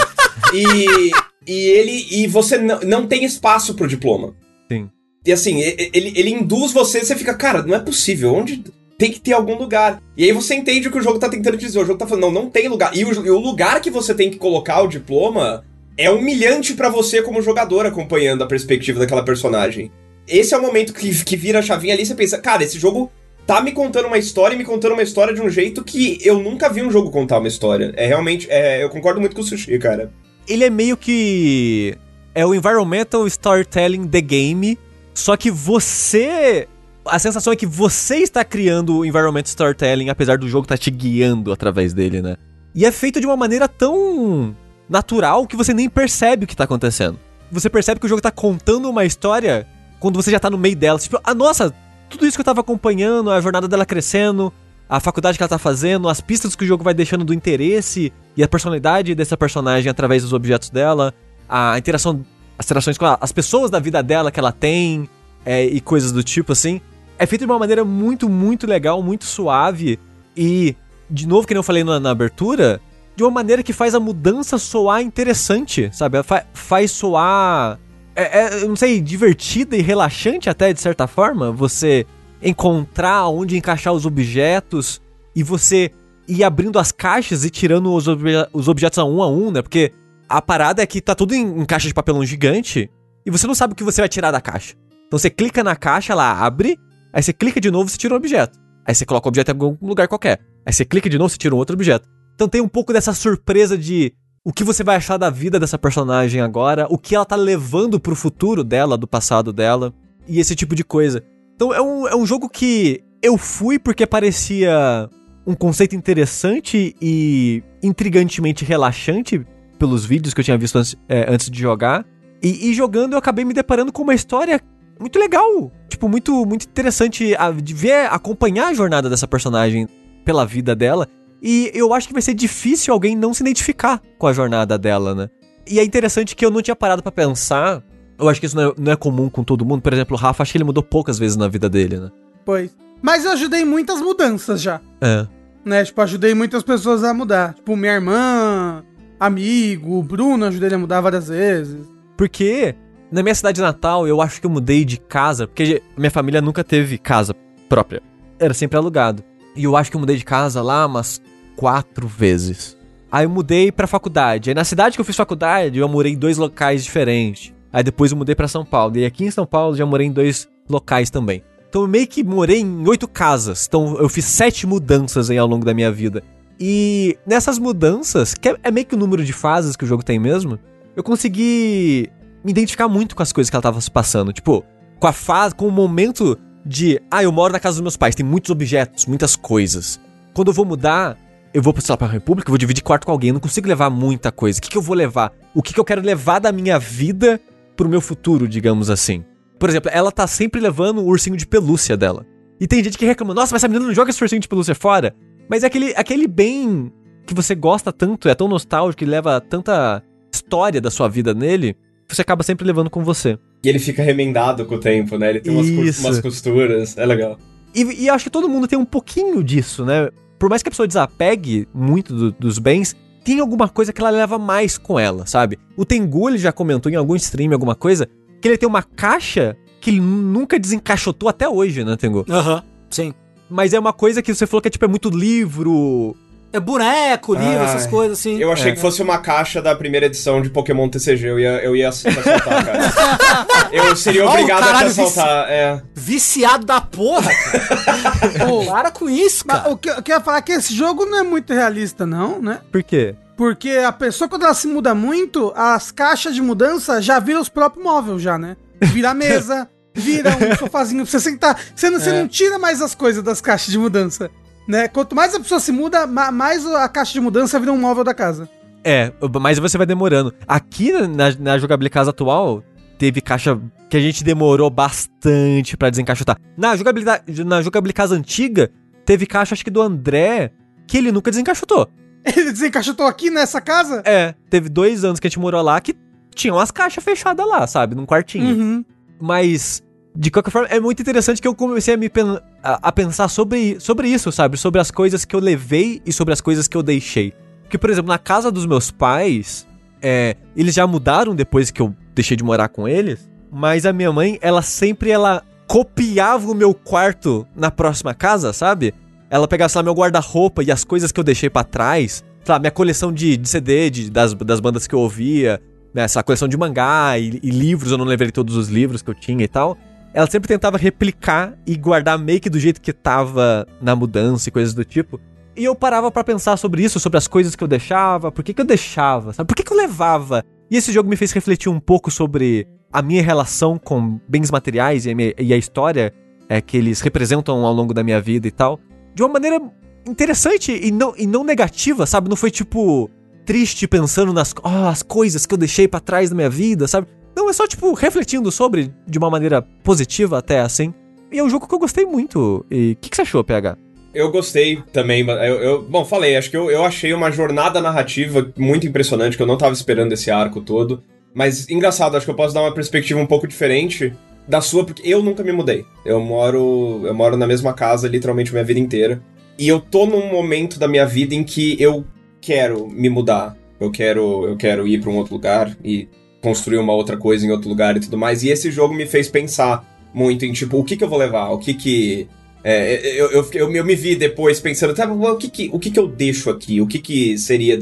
[0.53, 1.11] E,
[1.47, 4.36] e ele e você não, não tem espaço pro diploma.
[4.72, 4.89] Sim.
[5.26, 8.63] E assim, ele, ele induz você, você fica, cara, não é possível, onde
[8.97, 10.01] tem que ter algum lugar.
[10.16, 11.80] E aí você entende o que o jogo tá tentando te dizer.
[11.80, 12.95] O jogo tá falando, não, não tem lugar.
[12.95, 15.66] E o, e o lugar que você tem que colocar o diploma
[15.97, 19.91] é humilhante pra você como jogador acompanhando a perspectiva daquela personagem.
[20.28, 22.80] Esse é o momento que, que vira a chavinha ali e você pensa, cara, esse
[22.80, 23.11] jogo
[23.46, 26.39] tá me contando uma história e me contando uma história de um jeito que eu
[26.39, 27.93] nunca vi um jogo contar uma história.
[27.96, 30.12] É realmente, é, eu concordo muito com o Sushi, cara.
[30.48, 31.96] Ele é meio que.
[32.34, 34.80] É o Environmental Storytelling The Game.
[35.14, 36.68] Só que você.
[37.06, 40.89] A sensação é que você está criando o Environmental Storytelling, apesar do jogo estar te
[40.89, 42.36] guiando através dele, né?
[42.74, 44.56] E é feito de uma maneira tão
[44.89, 47.20] natural que você nem percebe o que tá acontecendo.
[47.52, 49.68] Você percebe que o jogo tá contando uma história
[50.00, 51.00] quando você já tá no meio dela.
[51.00, 51.74] Tipo, ah, nossa,
[52.16, 54.51] tudo isso que eu tava acompanhando, a jornada dela crescendo,
[54.89, 58.11] a faculdade que ela tá fazendo, as pistas que o jogo vai deixando do interesse
[58.38, 61.13] e a personalidade dessa personagem através dos objetos dela,
[61.49, 62.24] a interação,
[62.57, 65.09] as interações com a- as pessoas da vida dela que ela tem
[65.45, 66.82] é, e coisas do tipo assim.
[67.20, 69.99] É feito de uma maneira muito, muito legal, muito suave
[70.36, 70.76] e,
[71.09, 72.82] de novo, que eu falei na, na abertura,
[73.16, 76.18] de uma maneira que faz a mudança soar interessante, sabe?
[76.18, 77.80] Ela fa- faz soar
[78.16, 82.05] é, é, não sei, divertida e relaxante até, de certa forma, você
[82.41, 85.01] encontrar onde encaixar os objetos
[85.36, 85.91] e você
[86.28, 89.61] ir abrindo as caixas e tirando os, obje- os objetos a um a um, né?
[89.61, 89.91] Porque
[90.28, 92.89] a parada é que tá tudo em, em caixa de papelão gigante
[93.26, 94.76] e você não sabe o que você vai tirar da caixa.
[95.07, 96.78] Então você clica na caixa, ela abre,
[97.13, 98.59] aí você clica de novo, você tira um objeto.
[98.86, 100.39] Aí você coloca o objeto em algum lugar qualquer.
[100.66, 102.07] Aí você clica de novo, você tira um outro objeto.
[102.36, 104.13] Então tem um pouco dessa surpresa de
[104.46, 108.00] o que você vai achar da vida dessa personagem agora, o que ela tá levando
[108.00, 109.91] pro futuro dela, do passado dela,
[110.28, 111.24] e esse tipo de coisa.
[111.56, 115.10] Então é um, é um jogo que eu fui porque parecia
[115.48, 119.43] um conceito interessante e intrigantemente relaxante
[119.80, 122.06] pelos vídeos que eu tinha visto antes, é, antes de jogar.
[122.43, 124.62] E, e jogando eu acabei me deparando com uma história
[125.00, 125.72] muito legal.
[125.89, 129.88] Tipo, muito, muito interessante a- de ver, acompanhar a jornada dessa personagem
[130.24, 131.08] pela vida dela.
[131.42, 135.14] E eu acho que vai ser difícil alguém não se identificar com a jornada dela,
[135.14, 135.30] né?
[135.68, 137.84] E é interessante que eu não tinha parado pra pensar.
[138.18, 139.82] Eu acho que isso não é, não é comum com todo mundo.
[139.82, 142.12] Por exemplo, o Rafa, acho que ele mudou poucas vezes na vida dele, né?
[142.46, 142.76] Pois.
[143.02, 144.80] Mas eu ajudei muitas mudanças já.
[145.02, 145.28] É.
[145.64, 145.84] Né?
[145.84, 147.54] Tipo, ajudei muitas pessoas a mudar.
[147.56, 148.84] Tipo, minha irmã,
[149.20, 151.86] amigo, o Bruno, ajudei ele a mudar várias vezes.
[152.16, 152.76] Porque
[153.12, 156.64] na minha cidade natal, eu acho que eu mudei de casa, porque minha família nunca
[156.64, 157.36] teve casa
[157.68, 158.02] própria.
[158.40, 159.24] Era sempre alugado.
[159.56, 161.22] E eu acho que eu mudei de casa lá umas
[161.56, 162.78] quatro vezes.
[163.12, 164.49] Aí eu mudei pra faculdade.
[164.49, 167.53] Aí na cidade que eu fiz faculdade, eu morei em dois locais diferentes.
[167.72, 168.97] Aí depois eu mudei pra São Paulo.
[168.97, 171.43] E aqui em São Paulo já morei em dois locais também.
[171.70, 173.66] Então eu meio que morei em oito casas.
[173.68, 176.24] Então eu fiz sete mudanças aí ao longo da minha vida.
[176.60, 180.18] E nessas mudanças, que é, meio que o número de fases que o jogo tem
[180.18, 180.58] mesmo,
[180.95, 182.10] eu consegui
[182.43, 184.32] me identificar muito com as coisas que ela tava se passando.
[184.32, 184.64] Tipo,
[184.99, 188.16] com a fase, com o momento de, ah, eu moro na casa dos meus pais,
[188.16, 189.99] tem muitos objetos, muitas coisas.
[190.34, 191.18] Quando eu vou mudar,
[191.53, 193.89] eu vou, sei lá, pra República, vou dividir quarto com alguém, eu não consigo levar
[193.89, 194.59] muita coisa.
[194.59, 195.32] O que, que eu vou levar?
[195.53, 197.39] O que, que eu quero levar da minha vida
[197.76, 199.24] pro meu futuro, digamos assim?
[199.59, 202.26] Por exemplo, ela tá sempre levando o ursinho de pelúcia dela.
[202.59, 204.76] E tem gente que reclama, nossa, mas essa menina não joga esse ursinho de pelúcia
[204.76, 205.16] fora.
[205.49, 206.91] Mas é aquele, aquele bem
[207.26, 210.03] que você gosta tanto, é tão nostálgico e leva tanta
[210.34, 211.76] história da sua vida nele,
[212.07, 213.38] você acaba sempre levando com você.
[213.66, 215.32] E ele fica remendado com o tempo, né?
[215.32, 216.05] Ele tem umas, Isso.
[216.05, 217.38] umas costuras, é legal.
[217.74, 220.09] E, e acho que todo mundo tem um pouquinho disso, né?
[220.38, 224.11] Por mais que a pessoa desapegue muito do- dos bens, tem alguma coisa que ela
[224.11, 225.57] leva mais com ela, sabe?
[225.76, 228.07] O Tengu, ele já comentou em algum stream, alguma coisa,
[228.39, 232.24] que ele tem uma caixa que ele nunca desencaixotou até hoje, né, Tengu?
[232.30, 233.13] Aham, sim.
[233.49, 236.16] Mas é uma coisa que você falou que é tipo, é muito livro.
[236.56, 238.38] É boneco, livro, Ah, essas coisas assim.
[238.39, 241.28] Eu achei que fosse uma caixa da primeira edição de Pokémon TCG.
[241.28, 242.80] Eu ia, eu ia ass- assaltar, cara.
[243.72, 245.45] Eu seria obrigado a te assaltar.
[245.49, 245.82] É.
[245.93, 248.45] Viciado da porra, cara.
[248.47, 249.70] Pô, Para com isso, mas cara.
[249.72, 252.60] o que eu queria falar é que esse jogo não é muito realista, não, né?
[252.72, 253.16] Por quê?
[253.36, 257.49] Porque a pessoa, quando ela se muda muito, as caixas de mudança já viram os
[257.49, 258.56] próprios móveis, já, né?
[258.82, 261.60] Vira a mesa, vira um sofazinho pra você sentar.
[261.76, 262.14] Você não, você É.
[262.22, 264.32] não tira mais as coisas das caixas de mudança.
[264.68, 264.88] Né?
[264.88, 268.03] Quanto mais a pessoa se muda, ma- mais a caixa de mudança vira um móvel
[268.03, 268.49] da casa.
[268.84, 269.11] É,
[269.41, 270.34] mas você vai demorando.
[270.47, 272.63] Aqui na, na jogabilidade casa atual,
[272.97, 273.59] teve caixa
[273.89, 276.38] que a gente demorou bastante pra desencaixotar.
[276.57, 278.72] Na jogabilidade, na jogabilidade casa antiga,
[279.05, 280.51] teve caixa, acho que do André,
[280.88, 281.88] que ele nunca desencaixotou.
[282.26, 284.01] Ele desencaixotou aqui nessa casa?
[284.03, 285.95] É, teve dois anos que a gente morou lá que
[286.34, 287.93] tinham as caixas fechadas lá, sabe?
[287.93, 288.47] Num quartinho.
[288.47, 288.86] Uhum.
[289.22, 289.84] Mas,
[290.16, 293.80] de qualquer forma, é muito interessante que eu comecei a me pen- a, pensar sobre,
[293.80, 294.57] sobre isso, sabe?
[294.57, 297.34] Sobre as coisas que eu levei e sobre as coisas que eu deixei.
[297.63, 299.68] Porque, por exemplo, na casa dos meus pais,
[300.01, 303.30] é, eles já mudaram depois que eu deixei de morar com eles.
[303.51, 308.93] mas a minha mãe, ela sempre ela copiava o meu quarto na próxima casa, sabe?
[309.30, 312.53] Ela pegava, sei lá, meu guarda-roupa e as coisas que eu deixei pra trás, sei
[312.53, 315.59] lá, minha coleção de, de CD de- das, das bandas que eu ouvia,
[315.93, 319.09] né, essa coleção de mangá e, e livros, eu não levei todos os livros que
[319.09, 319.78] eu tinha e tal.
[320.16, 324.51] Ela sempre tentava replicar e guardar meio que do jeito que tava na mudança e
[324.51, 325.20] coisas do tipo.
[325.57, 328.53] E eu parava pra pensar sobre isso, sobre as coisas que eu deixava, por que,
[328.53, 329.45] que eu deixava, sabe?
[329.47, 330.41] Por que, que eu levava?
[330.72, 335.05] E esse jogo me fez refletir um pouco sobre a minha relação com bens materiais
[335.05, 336.13] e a, minha- e a história
[336.47, 338.80] é, que eles representam ao longo da minha vida e tal.
[339.13, 339.61] De uma maneira
[340.07, 342.30] interessante e não, e não negativa, sabe?
[342.30, 343.09] Não foi tipo
[343.45, 347.07] triste pensando nas oh, as coisas que eu deixei pra trás da minha vida, sabe?
[347.36, 350.94] Não, é só tipo refletindo sobre de uma maneira positiva até assim.
[351.32, 352.66] E é um jogo que eu gostei muito.
[352.72, 353.78] E o que, que você achou, PH?
[354.14, 355.28] Eu gostei também.
[355.28, 359.44] Eu, eu- bom, falei, acho que eu, eu achei uma jornada narrativa muito impressionante, que
[359.44, 361.04] eu não tava esperando esse arco todo.
[361.34, 364.14] Mas engraçado, acho que eu posso dar uma perspectiva um pouco diferente
[364.48, 365.86] da sua, porque eu nunca me mudei.
[366.06, 369.22] Eu moro, eu moro na mesma casa literalmente minha vida inteira.
[369.60, 372.06] E eu tô num momento da minha vida em que eu
[372.40, 373.58] quero me mudar.
[373.80, 376.08] Eu quero, eu quero ir pra um outro lugar e
[376.46, 378.43] construir uma outra coisa em outro lugar e tudo mais.
[378.43, 379.84] E esse jogo me fez pensar
[380.14, 381.50] muito em tipo, o que que eu vou levar?
[381.50, 382.28] O que que
[382.64, 385.89] é, eu, eu, eu, eu me vi depois pensando, tá, o que que, o que
[385.89, 386.80] que eu deixo aqui?
[386.80, 387.80] O que que seria,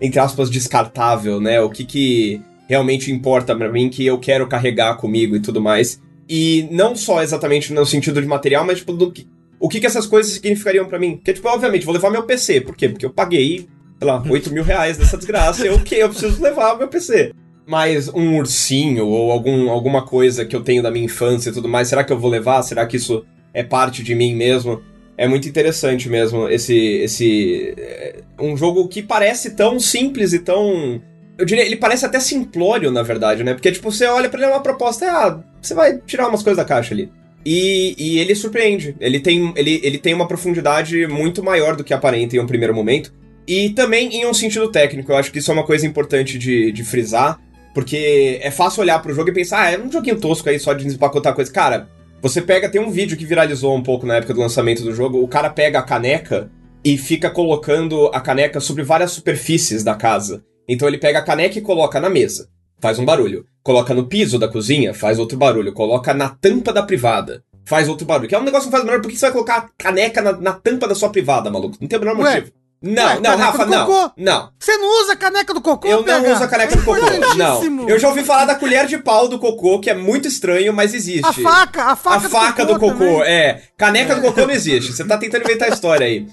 [0.00, 1.60] entre aspas, descartável, né?
[1.60, 6.00] O que que realmente importa pra mim, que eu quero carregar comigo e tudo mais.
[6.26, 9.28] E não só exatamente no sentido de material, mas tipo, do que,
[9.60, 11.16] o que que essas coisas significariam pra mim.
[11.16, 12.62] Porque, tipo, obviamente, vou levar meu PC.
[12.62, 12.88] Por quê?
[12.88, 15.66] Porque eu paguei, sei lá, 8 mil reais dessa desgraça.
[15.66, 17.32] Eu, ok, eu preciso levar meu PC.
[17.66, 21.68] Mas um ursinho ou algum, alguma coisa que eu tenho da minha infância e tudo
[21.68, 22.62] mais, será que eu vou levar?
[22.62, 24.80] Será que isso é parte de mim mesmo?
[25.18, 31.00] É muito interessante mesmo esse esse é, um jogo que parece tão simples e tão
[31.38, 33.52] eu diria, ele parece até simplório, na verdade, né?
[33.52, 36.42] Porque, tipo, você olha pra ele é uma proposta, é, ah, você vai tirar umas
[36.42, 37.10] coisas da caixa ali.
[37.44, 38.96] E, e ele surpreende.
[38.98, 42.74] Ele tem, ele, ele tem uma profundidade muito maior do que aparenta em um primeiro
[42.74, 43.12] momento.
[43.46, 45.12] E também em um sentido técnico.
[45.12, 47.38] Eu acho que isso é uma coisa importante de, de frisar.
[47.76, 50.72] Porque é fácil olhar pro jogo e pensar, ah, é um joguinho tosco aí só
[50.72, 51.52] de desempacotar coisa.
[51.52, 51.90] Cara,
[52.22, 55.22] você pega, tem um vídeo que viralizou um pouco na época do lançamento do jogo.
[55.22, 56.50] O cara pega a caneca
[56.82, 60.42] e fica colocando a caneca sobre várias superfícies da casa.
[60.66, 62.48] Então ele pega a caneca e coloca na mesa,
[62.80, 63.44] faz um barulho.
[63.62, 65.74] Coloca no piso da cozinha, faz outro barulho.
[65.74, 68.26] Coloca na tampa da privada, faz outro barulho.
[68.26, 70.22] Que é um negócio que não faz barulho, por que você vai colocar a caneca
[70.22, 71.76] na, na tampa da sua privada, maluco?
[71.78, 72.55] Não tem o menor Ué, motivo.
[72.82, 73.86] Não, ué, não, caneca Rafa, do não.
[73.86, 74.12] cocô.
[74.16, 74.50] Não.
[74.58, 77.00] Você não usa a caneca do cocô, Eu não uso a caneca É do cocô.
[77.36, 77.88] Não.
[77.88, 80.92] Eu já ouvi falar da colher de pau do cocô, que é muito estranho, mas
[80.94, 81.26] existe.
[81.26, 83.22] A faca, a faca, A faca do cocô, também.
[83.22, 83.62] é.
[83.76, 84.92] Caneca do cocô não existe.
[84.92, 86.26] Você tá tentando inventar a história aí.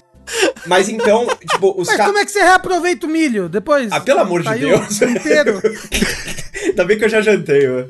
[0.66, 2.06] Mas então, tipo, os Mas caras.
[2.06, 3.92] como é que você reaproveita o milho depois?
[3.92, 5.00] Ah, pelo amor de Deus.
[5.02, 5.60] inteiro.
[6.64, 7.88] Ainda bem que eu já jantei, mano.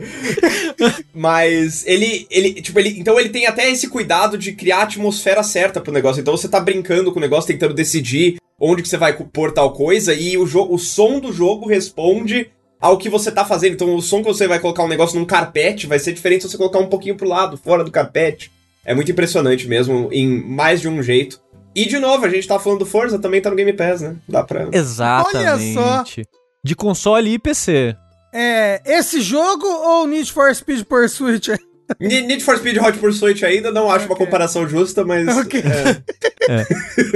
[1.14, 5.42] Mas ele, ele, tipo, ele, então ele tem até esse cuidado de criar a atmosfera
[5.42, 6.20] certa pro negócio.
[6.20, 9.72] Então você tá brincando com o negócio, tentando decidir onde que você vai pôr tal
[9.72, 13.74] coisa e o, o som do jogo responde ao que você tá fazendo.
[13.74, 16.50] Então o som que você vai colocar um negócio num carpete vai ser diferente se
[16.50, 18.50] você colocar um pouquinho pro lado, fora do carpete.
[18.84, 21.40] É muito impressionante mesmo, em mais de um jeito.
[21.74, 24.16] E de novo, a gente tá falando do Forza, também tá no Game Pass, né?
[24.28, 24.68] Dá pra.
[24.72, 26.26] Exatamente.
[26.64, 27.94] De console e PC.
[28.32, 31.52] É, esse jogo ou Need for Speed Pursuit?
[32.00, 34.24] Ne- Need for Speed Hot Pursuit ainda não acho uma Ok.
[34.24, 35.26] comparação justa, mas.
[35.36, 35.60] Ok.
[36.48, 36.64] é.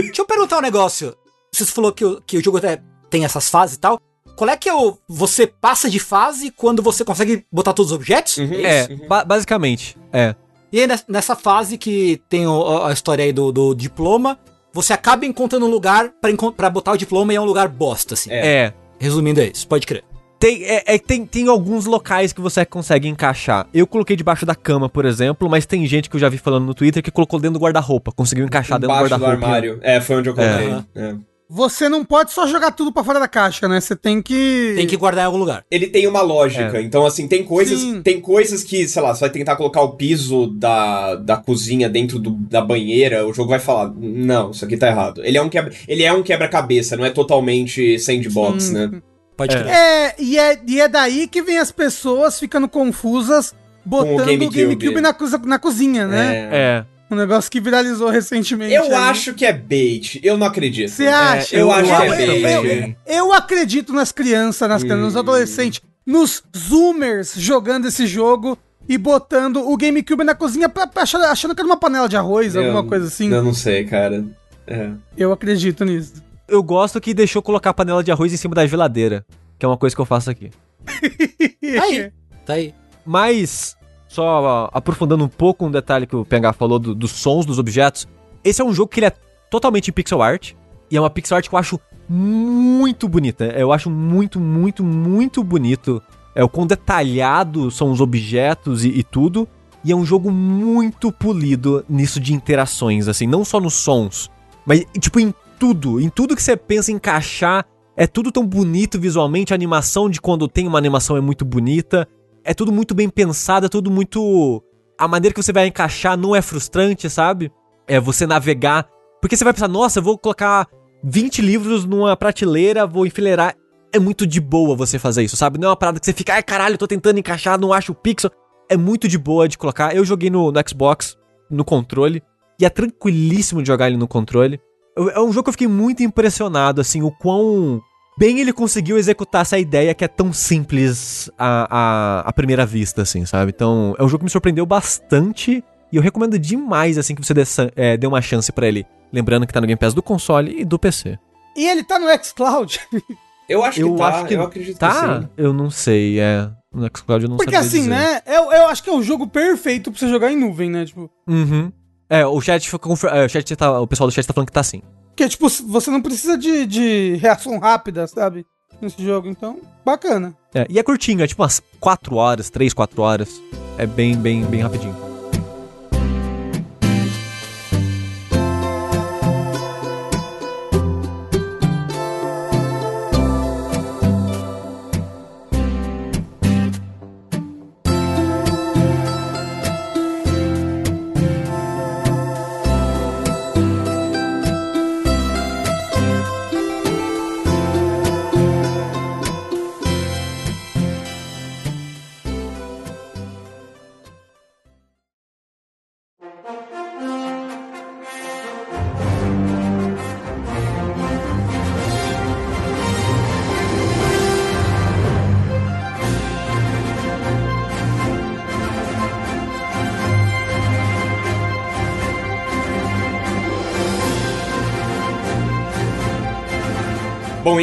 [0.03, 1.17] Deixa eu perguntar um negócio.
[1.53, 2.79] Você falou que o, que o jogo até
[3.09, 3.99] tem essas fases e tal.
[4.37, 4.99] Qual é que é o.
[5.09, 8.37] Você passa de fase quando você consegue botar todos os objetos?
[8.37, 8.53] Uhum.
[8.65, 9.09] É, Uhum.
[9.09, 9.97] ba- basicamente.
[10.13, 10.35] É.
[10.73, 14.39] E aí, nes- nessa fase que tem a história aí do, do diploma,
[14.73, 16.11] você acaba encontrando um lugar
[16.57, 18.31] pra botar o diploma e é um lugar bosta, assim.
[18.31, 18.47] É.
[18.65, 18.73] É.
[18.99, 19.67] Resumindo, é isso.
[19.67, 20.05] Pode crer.
[20.41, 23.67] Tem, é, é, tem, tem alguns locais que você consegue encaixar.
[23.75, 26.65] Eu coloquei debaixo da cama, por exemplo, mas tem gente que eu já vi falando
[26.67, 28.13] no Twitter que colocou dentro do guarda-roupa.
[28.13, 29.47] Conseguiu encaixar dentro do Embaixo do guarda-roupa.
[29.47, 29.79] armário.
[29.83, 30.69] É, foi onde eu coloquei.
[30.69, 30.87] Aham.
[30.95, 31.15] É.
[31.51, 33.81] Você não pode só jogar tudo pra fora da caixa, né?
[33.81, 34.75] Você tem que.
[34.77, 35.65] Tem que guardar em algum lugar.
[35.71, 36.79] Ele tem uma lógica.
[36.83, 37.81] Então, assim, tem coisas.
[37.81, 38.03] Sim.
[38.03, 42.19] Tem coisas que, sei lá, você vai tentar colocar o piso da, da cozinha dentro
[42.19, 45.23] do- da banheira, o jogo vai falar: Não, isso aqui tá errado.
[45.25, 48.75] Ele é um quebra- ele é um quebra-cabeça, não é totalmente sandbox, Sim.
[48.75, 49.03] né?
[49.35, 49.61] Pode É.
[49.63, 49.73] crer.
[49.73, 53.55] É e, é, e é daí que vem as pessoas ficando confusas
[53.87, 54.77] botando o GameCube.
[54.77, 56.49] GameCube, na, na cozinha, né?
[56.53, 56.85] É.
[57.11, 58.75] Um negócio que viralizou recentemente.
[58.75, 58.93] Eu aí.
[58.95, 60.21] acho que é bait.
[60.23, 60.91] Eu não acredito.
[60.91, 61.57] Você acha?
[61.57, 61.93] eu acho que
[62.23, 62.97] é eu, bait.
[63.07, 65.19] eu- eu acredito nas crianças, nas crianças, nos Hum.
[65.21, 71.25] adolescentes, nos zoomers jogando esse jogo e botando o GameCube na cozinha pra, pra achando,
[71.25, 73.31] achando que era uma panela de arroz, Eu- alguma coisa assim.
[73.33, 74.25] Eu não sei, cara.
[74.67, 74.91] É.
[75.17, 76.23] Eu acredito nisso.
[76.47, 79.25] Eu gosto que deixou colocar a panela de arroz em cima da geladeira.
[79.59, 80.51] Que é uma coisa que eu faço aqui.
[80.87, 80.93] Tá
[81.85, 82.13] aí.
[82.45, 82.75] Tá aí.
[83.05, 83.77] Mas,
[84.09, 88.09] só aprofundando um pouco um detalhe que o PH falou do- dos sons dos objetos,
[88.43, 89.13] esse é um jogo que ele é
[89.51, 90.53] totalmente em pixel art,
[90.91, 91.79] e é uma pixel art que eu acho
[92.09, 93.45] muito bonita.
[93.45, 96.03] Eu acho muito, muito, muito bonito.
[96.35, 99.47] É o quão detalhado são os objetos e, e tudo.
[99.85, 104.29] E é um jogo muito polido nisso de interações, assim, não só nos sons,
[104.67, 107.65] mas tipo em tudo, em tudo que você pensa encaixar,
[107.97, 112.09] é tudo tão bonito visualmente, a animação de quando tem uma animação é muito bonita,
[112.49, 114.65] é tudo muito bem pensado, é tudo muito
[114.97, 117.53] a maneira que você vai encaixar não é frustrante, sabe?
[117.87, 118.89] É você navegar,
[119.21, 120.67] porque você vai pensar, nossa, eu vou colocar
[121.05, 123.55] 20 livros numa prateleira, vou enfileirar.
[123.93, 125.59] É muito de boa você fazer isso, sabe?
[125.59, 127.93] Não é uma parada que você fica, ai caralho, eu tô tentando encaixar, não acho
[127.93, 128.31] o pixel.
[128.67, 129.95] É muito de boa de colocar.
[129.95, 131.19] Eu joguei no, no Xbox,
[131.51, 132.23] no controle,
[132.59, 134.59] e é tranquilíssimo de jogar ele no controle.
[134.97, 137.83] É um jogo que eu fiquei muito impressionado, assim, o quão
[138.19, 143.03] bem ele conseguiu executar essa ideia que é tão simples à, à, à primeira vista,
[143.03, 143.53] assim, sabe?
[143.55, 145.63] Então, é um jogo que me surpreendeu bastante
[145.93, 147.43] e eu recomendo demais, assim, que você dê,
[147.77, 148.85] é, dê uma chance pra ele.
[149.13, 151.19] Lembrando que tá no Game Pass do console e do PC.
[151.57, 152.81] E ele tá no xCloud.
[153.49, 155.23] Eu acho que eu tá, acho que eu acredito que tá.
[155.23, 155.29] sim.
[155.35, 156.51] Eu não sei, é.
[156.71, 157.89] No Xcloud eu não Porque assim, dizer.
[157.89, 158.21] né?
[158.27, 160.85] Eu, eu acho que é o jogo perfeito pra você jogar em nuvem, né?
[160.85, 161.73] Tipo, Uhum.
[162.11, 164.63] É, o chat é, o chat tá, o pessoal do chat tá falando que tá
[164.63, 164.83] sim.
[165.19, 168.47] Que tipo, você não precisa de, de reação rápida, sabe?
[168.81, 170.33] Nesse jogo, então, bacana.
[170.55, 173.43] É, e é curtinho, é tipo umas 4 horas, 3, 4 horas.
[173.77, 175.08] É bem, bem, bem rapidinho.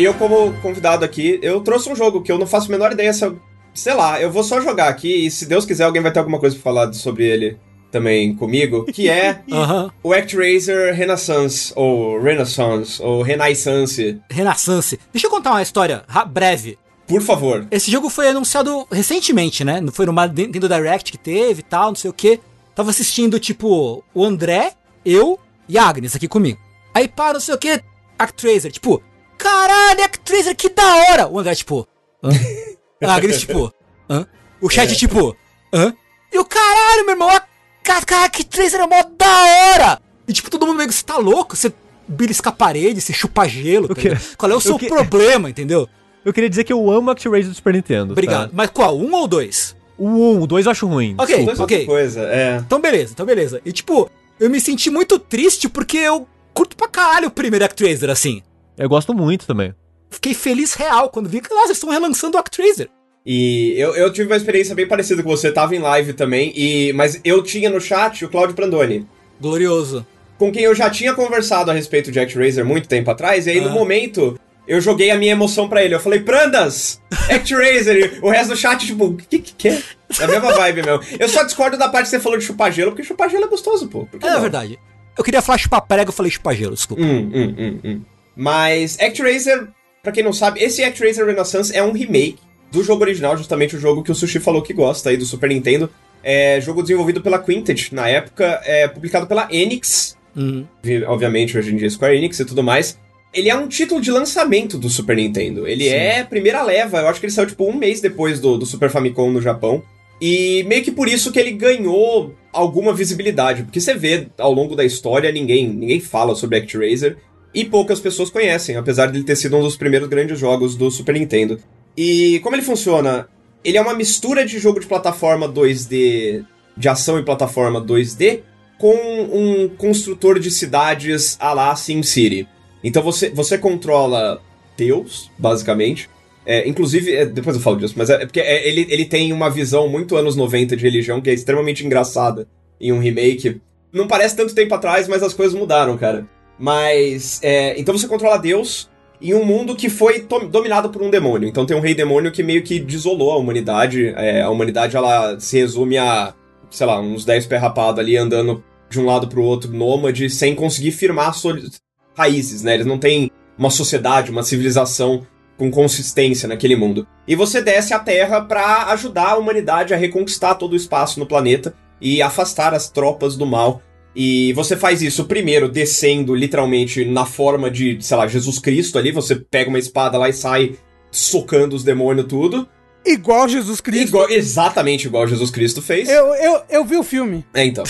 [0.05, 3.13] Eu como convidado aqui, eu trouxe um jogo que eu não faço a menor ideia
[3.13, 3.39] se eu...
[3.73, 6.39] Sei lá, eu vou só jogar aqui e se Deus quiser alguém vai ter alguma
[6.39, 7.57] coisa pra falar sobre ele
[7.91, 9.91] também comigo, que é Aham.
[10.01, 14.19] o ActRaiser Renaissance, ou Renaissance, ou Renaissance.
[14.29, 14.99] Renaissance.
[15.11, 16.77] Deixa eu contar uma história breve.
[17.07, 17.67] Por favor.
[17.69, 19.79] Esse jogo foi anunciado recentemente, né?
[19.79, 22.39] Não Foi numa Nintendo Direct que teve e tal, não sei o que.
[22.73, 24.73] Tava assistindo, tipo, o André,
[25.05, 25.39] eu
[25.69, 26.59] e a Agnes aqui comigo.
[26.93, 27.81] Aí pá, não sei o que,
[28.17, 29.01] Actraiser, tipo,
[29.37, 31.27] caralho, Actraiser, que da hora!
[31.27, 31.87] O André, tipo,
[32.23, 32.29] hã?
[33.03, 33.73] A Agnes, tipo,
[34.09, 34.25] hã?
[34.61, 35.35] O chat, tipo,
[35.73, 35.93] hã?
[36.31, 37.41] E o caralho, meu irmão, a
[37.83, 40.01] cara, Actraiser é mó da hora!
[40.27, 41.55] E tipo, todo mundo meio que, você tá louco?
[41.55, 41.71] Você
[42.07, 44.21] belisca a parede, você chupa gelo, tá ligado?
[44.37, 45.87] Qual é o seu que- problema, entendeu?
[46.23, 48.13] Eu queria dizer que eu amo ActRaiser do Super Nintendo.
[48.13, 48.47] Obrigado.
[48.49, 48.51] tá?
[48.53, 48.97] Mas qual?
[48.97, 49.75] Um ou dois?
[49.97, 51.15] O 1, o 2 eu acho ruim.
[51.17, 51.85] Ok, Dois ok.
[51.85, 52.57] coisa, é.
[52.65, 53.61] Então beleza, então beleza.
[53.63, 54.09] E tipo,
[54.39, 58.41] eu me senti muito triste porque eu curto pra caralho o primeiro Actraiser, assim.
[58.77, 59.73] Eu gosto muito também.
[60.09, 62.89] Fiquei feliz real quando vi que, nossa, eles estão relançando o Actraiser.
[63.25, 66.93] E eu, eu tive uma experiência bem parecida com você, tava em live também, e
[66.93, 69.07] mas eu tinha no chat o Claudio Prandoni,
[69.41, 70.05] Glorioso.
[70.37, 73.59] com quem eu já tinha conversado a respeito de ActRaiser muito tempo atrás, e aí
[73.61, 73.73] no Ah.
[73.73, 75.95] momento eu joguei a minha emoção pra ele.
[75.95, 77.01] Eu falei, Prandas!
[77.29, 78.15] ActRaiser!
[78.15, 79.81] E o resto do chat, tipo, o que que que é?
[80.19, 81.01] É a mesma vibe mesmo.
[81.19, 83.47] Eu só discordo da parte que você falou de chupar gelo, porque chupar gelo é
[83.47, 84.05] gostoso, pô.
[84.05, 84.41] Por que É, não?
[84.41, 84.79] verdade.
[85.17, 87.01] Eu queria falar chupar prego, eu falei chupar gelo, desculpa.
[87.01, 88.01] Hum, hum, hum, hum.
[88.35, 89.67] Mas ActRaiser,
[90.03, 92.37] pra quem não sabe, esse ActRaiser Renaissance é um remake
[92.71, 95.49] do jogo original, justamente o jogo que o Sushi falou que gosta aí do Super
[95.49, 95.89] Nintendo.
[96.23, 100.65] É jogo desenvolvido pela Quintet na época, é publicado pela Enix, Uhum.
[100.83, 102.97] vi- obviamente hoje em dia Square Enix e tudo mais.
[103.33, 105.67] Ele é um título de lançamento do Super Nintendo.
[105.67, 108.65] Ele é primeira leva, eu acho que ele saiu tipo um mês depois do, do
[108.65, 109.83] Super Famicom no Japão.
[110.21, 114.73] E meio que por isso que ele ganhou alguma visibilidade, porque você vê ao longo
[114.75, 117.17] da história ninguém, ninguém fala sobre ActRaiser
[117.55, 120.91] e poucas pessoas conhecem, apesar de ele ter sido um dos primeiros grandes jogos do
[120.91, 121.57] Super Nintendo.
[121.95, 123.29] E como ele funciona?
[123.63, 126.45] Ele é uma mistura de jogo de plataforma 2D,
[126.75, 128.41] de ação e plataforma 2D,
[128.77, 132.45] com um construtor de cidades à la SimCity.
[132.83, 134.41] Então você, você controla
[134.77, 136.09] Deus, basicamente.
[136.45, 139.31] É, inclusive, é, depois eu falo disso, mas é, é porque é, ele, ele tem
[139.31, 142.47] uma visão muito anos 90 de religião que é extremamente engraçada
[142.79, 143.61] em um remake.
[143.93, 146.27] Não parece tanto tempo atrás, mas as coisas mudaram, cara.
[146.57, 148.89] Mas, é, então você controla Deus,
[149.21, 151.47] em um mundo que foi dominado por um demônio.
[151.47, 154.13] Então tem um rei demônio que meio que desolou a humanidade.
[154.15, 156.33] É, a humanidade ela se resume a,
[156.69, 157.59] sei lá, uns 10 pé
[157.97, 161.79] ali andando de um lado pro outro, nômade, sem conseguir firmar suas
[162.15, 162.75] raízes, né?
[162.75, 165.25] Eles não têm uma sociedade, uma civilização
[165.57, 167.07] com consistência naquele mundo.
[167.27, 171.25] E você desce à Terra pra ajudar a humanidade a reconquistar todo o espaço no
[171.25, 173.81] planeta e afastar as tropas do mal.
[174.15, 179.11] E você faz isso primeiro descendo literalmente na forma de, sei lá, Jesus Cristo ali,
[179.11, 180.75] você pega uma espada lá e sai
[181.11, 182.67] socando os demônios tudo.
[183.05, 184.07] Igual Jesus Cristo.
[184.07, 186.09] Igual, exatamente igual Jesus Cristo fez.
[186.09, 187.45] Eu, eu, eu vi o filme.
[187.53, 187.83] É, então.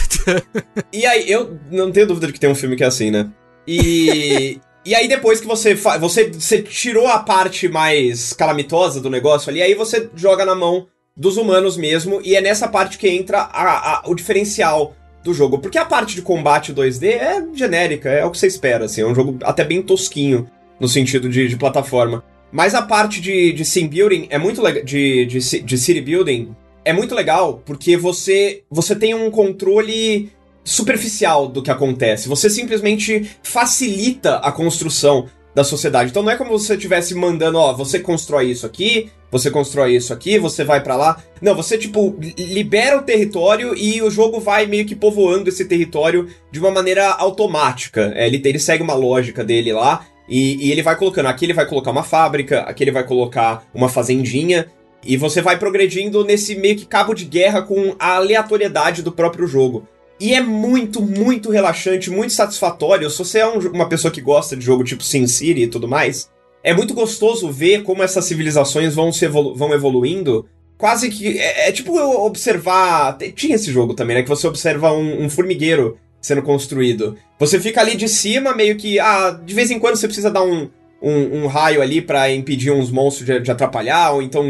[0.91, 3.30] e aí, eu não tenho dúvida de que tem um filme que é assim, né?
[3.67, 4.59] E.
[4.88, 9.59] E aí, depois que você, você você tirou a parte mais calamitosa do negócio ali,
[9.61, 10.86] aí você joga na mão
[11.17, 14.95] dos humanos mesmo, e é nessa parte que entra a- a- o diferencial
[15.26, 15.57] do jogo.
[15.57, 19.05] Porque a parte de combate 2D é genérica, é o que você espera, assim, é
[19.05, 20.47] um jogo até bem tosquinho
[20.80, 22.23] no sentido de, de plataforma.
[22.51, 24.84] Mas a parte de, de sim building é muito legal.
[24.84, 26.55] De, de, de city building
[26.86, 30.32] é muito legal porque você, você tem um controle
[30.63, 32.30] superficial do que acontece.
[32.30, 36.12] Você simplesmente facilita a construção da sociedade.
[36.12, 39.95] Então não é como se você estivesse mandando, ó, você constrói isso aqui, você constrói
[39.95, 41.24] isso aqui, você vai pra lá.
[41.41, 45.64] Não, você tipo li- libera o território e o jogo vai meio que povoando esse
[45.66, 48.12] território de uma maneira automática.
[48.16, 51.28] É, ele, ele segue uma lógica dele lá e, e ele vai colocando.
[51.28, 54.68] Aqui ele vai colocar uma fábrica, aqui ele vai colocar uma fazendinha.
[55.08, 59.45] E você vai progredindo nesse meio que cabo de guerra com a aleatoriedade do próprio
[59.45, 59.88] jogo.
[60.20, 63.09] E é muito, muito relaxante, muito satisfatório.
[63.09, 66.30] Se você é um- uma pessoa que gosta de jogo tipo SimCity e tudo mais,
[66.63, 70.45] é muito gostoso ver como essas civilizações vão, se evolu- vão evoluindo.
[70.78, 71.38] Quase que.
[71.38, 73.18] É, é tipo eu observar.
[73.36, 74.24] Tinha esse jogo também, né?
[74.24, 77.18] Que você observa um, um formigueiro sendo construído.
[77.39, 78.99] Você fica ali de cima, meio que.
[78.99, 80.70] Ah, de vez em quando você precisa dar um,
[81.01, 84.43] um, um raio ali pra impedir uns monstros de, de atrapalhar, ou então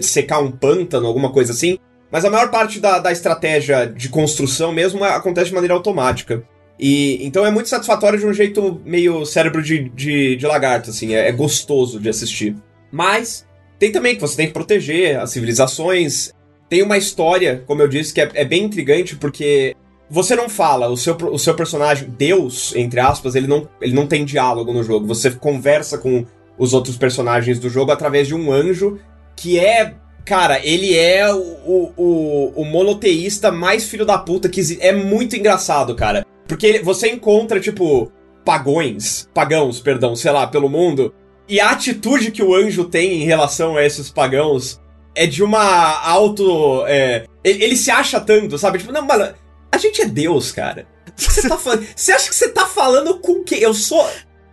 [0.00, 1.78] secar um pântano, alguma coisa assim.
[2.10, 6.42] Mas a maior parte da, da estratégia de construção mesmo acontece de maneira automática.
[6.78, 11.14] E então é muito satisfatório de um jeito meio cérebro de, de, de lagarto, assim,
[11.14, 12.56] é, é gostoso de assistir.
[12.90, 13.46] Mas
[13.78, 16.32] tem também que você tem que proteger as civilizações.
[16.68, 19.74] Tem uma história, como eu disse, que é, é bem intrigante, porque
[20.10, 24.06] você não fala, o seu, o seu personagem, Deus, entre aspas, ele não, ele não
[24.06, 25.06] tem diálogo no jogo.
[25.06, 26.24] Você conversa com
[26.56, 28.98] os outros personagens do jogo através de um anjo
[29.36, 29.94] que é.
[30.28, 34.60] Cara, ele é o, o, o, monoteísta mais filho da puta que.
[34.78, 36.22] É muito engraçado, cara.
[36.46, 38.12] Porque você encontra, tipo,
[38.44, 41.14] pagões, pagãos, perdão, sei lá, pelo mundo.
[41.48, 44.78] E a atitude que o anjo tem em relação a esses pagãos
[45.14, 46.84] é de uma auto.
[46.86, 48.80] é, ele, ele se acha tanto, sabe?
[48.80, 49.34] Tipo, não, mano,
[49.72, 50.86] a gente é Deus, cara.
[51.16, 51.86] Você, tá falando?
[51.96, 53.60] você acha que você tá falando com quem?
[53.60, 54.06] Eu sou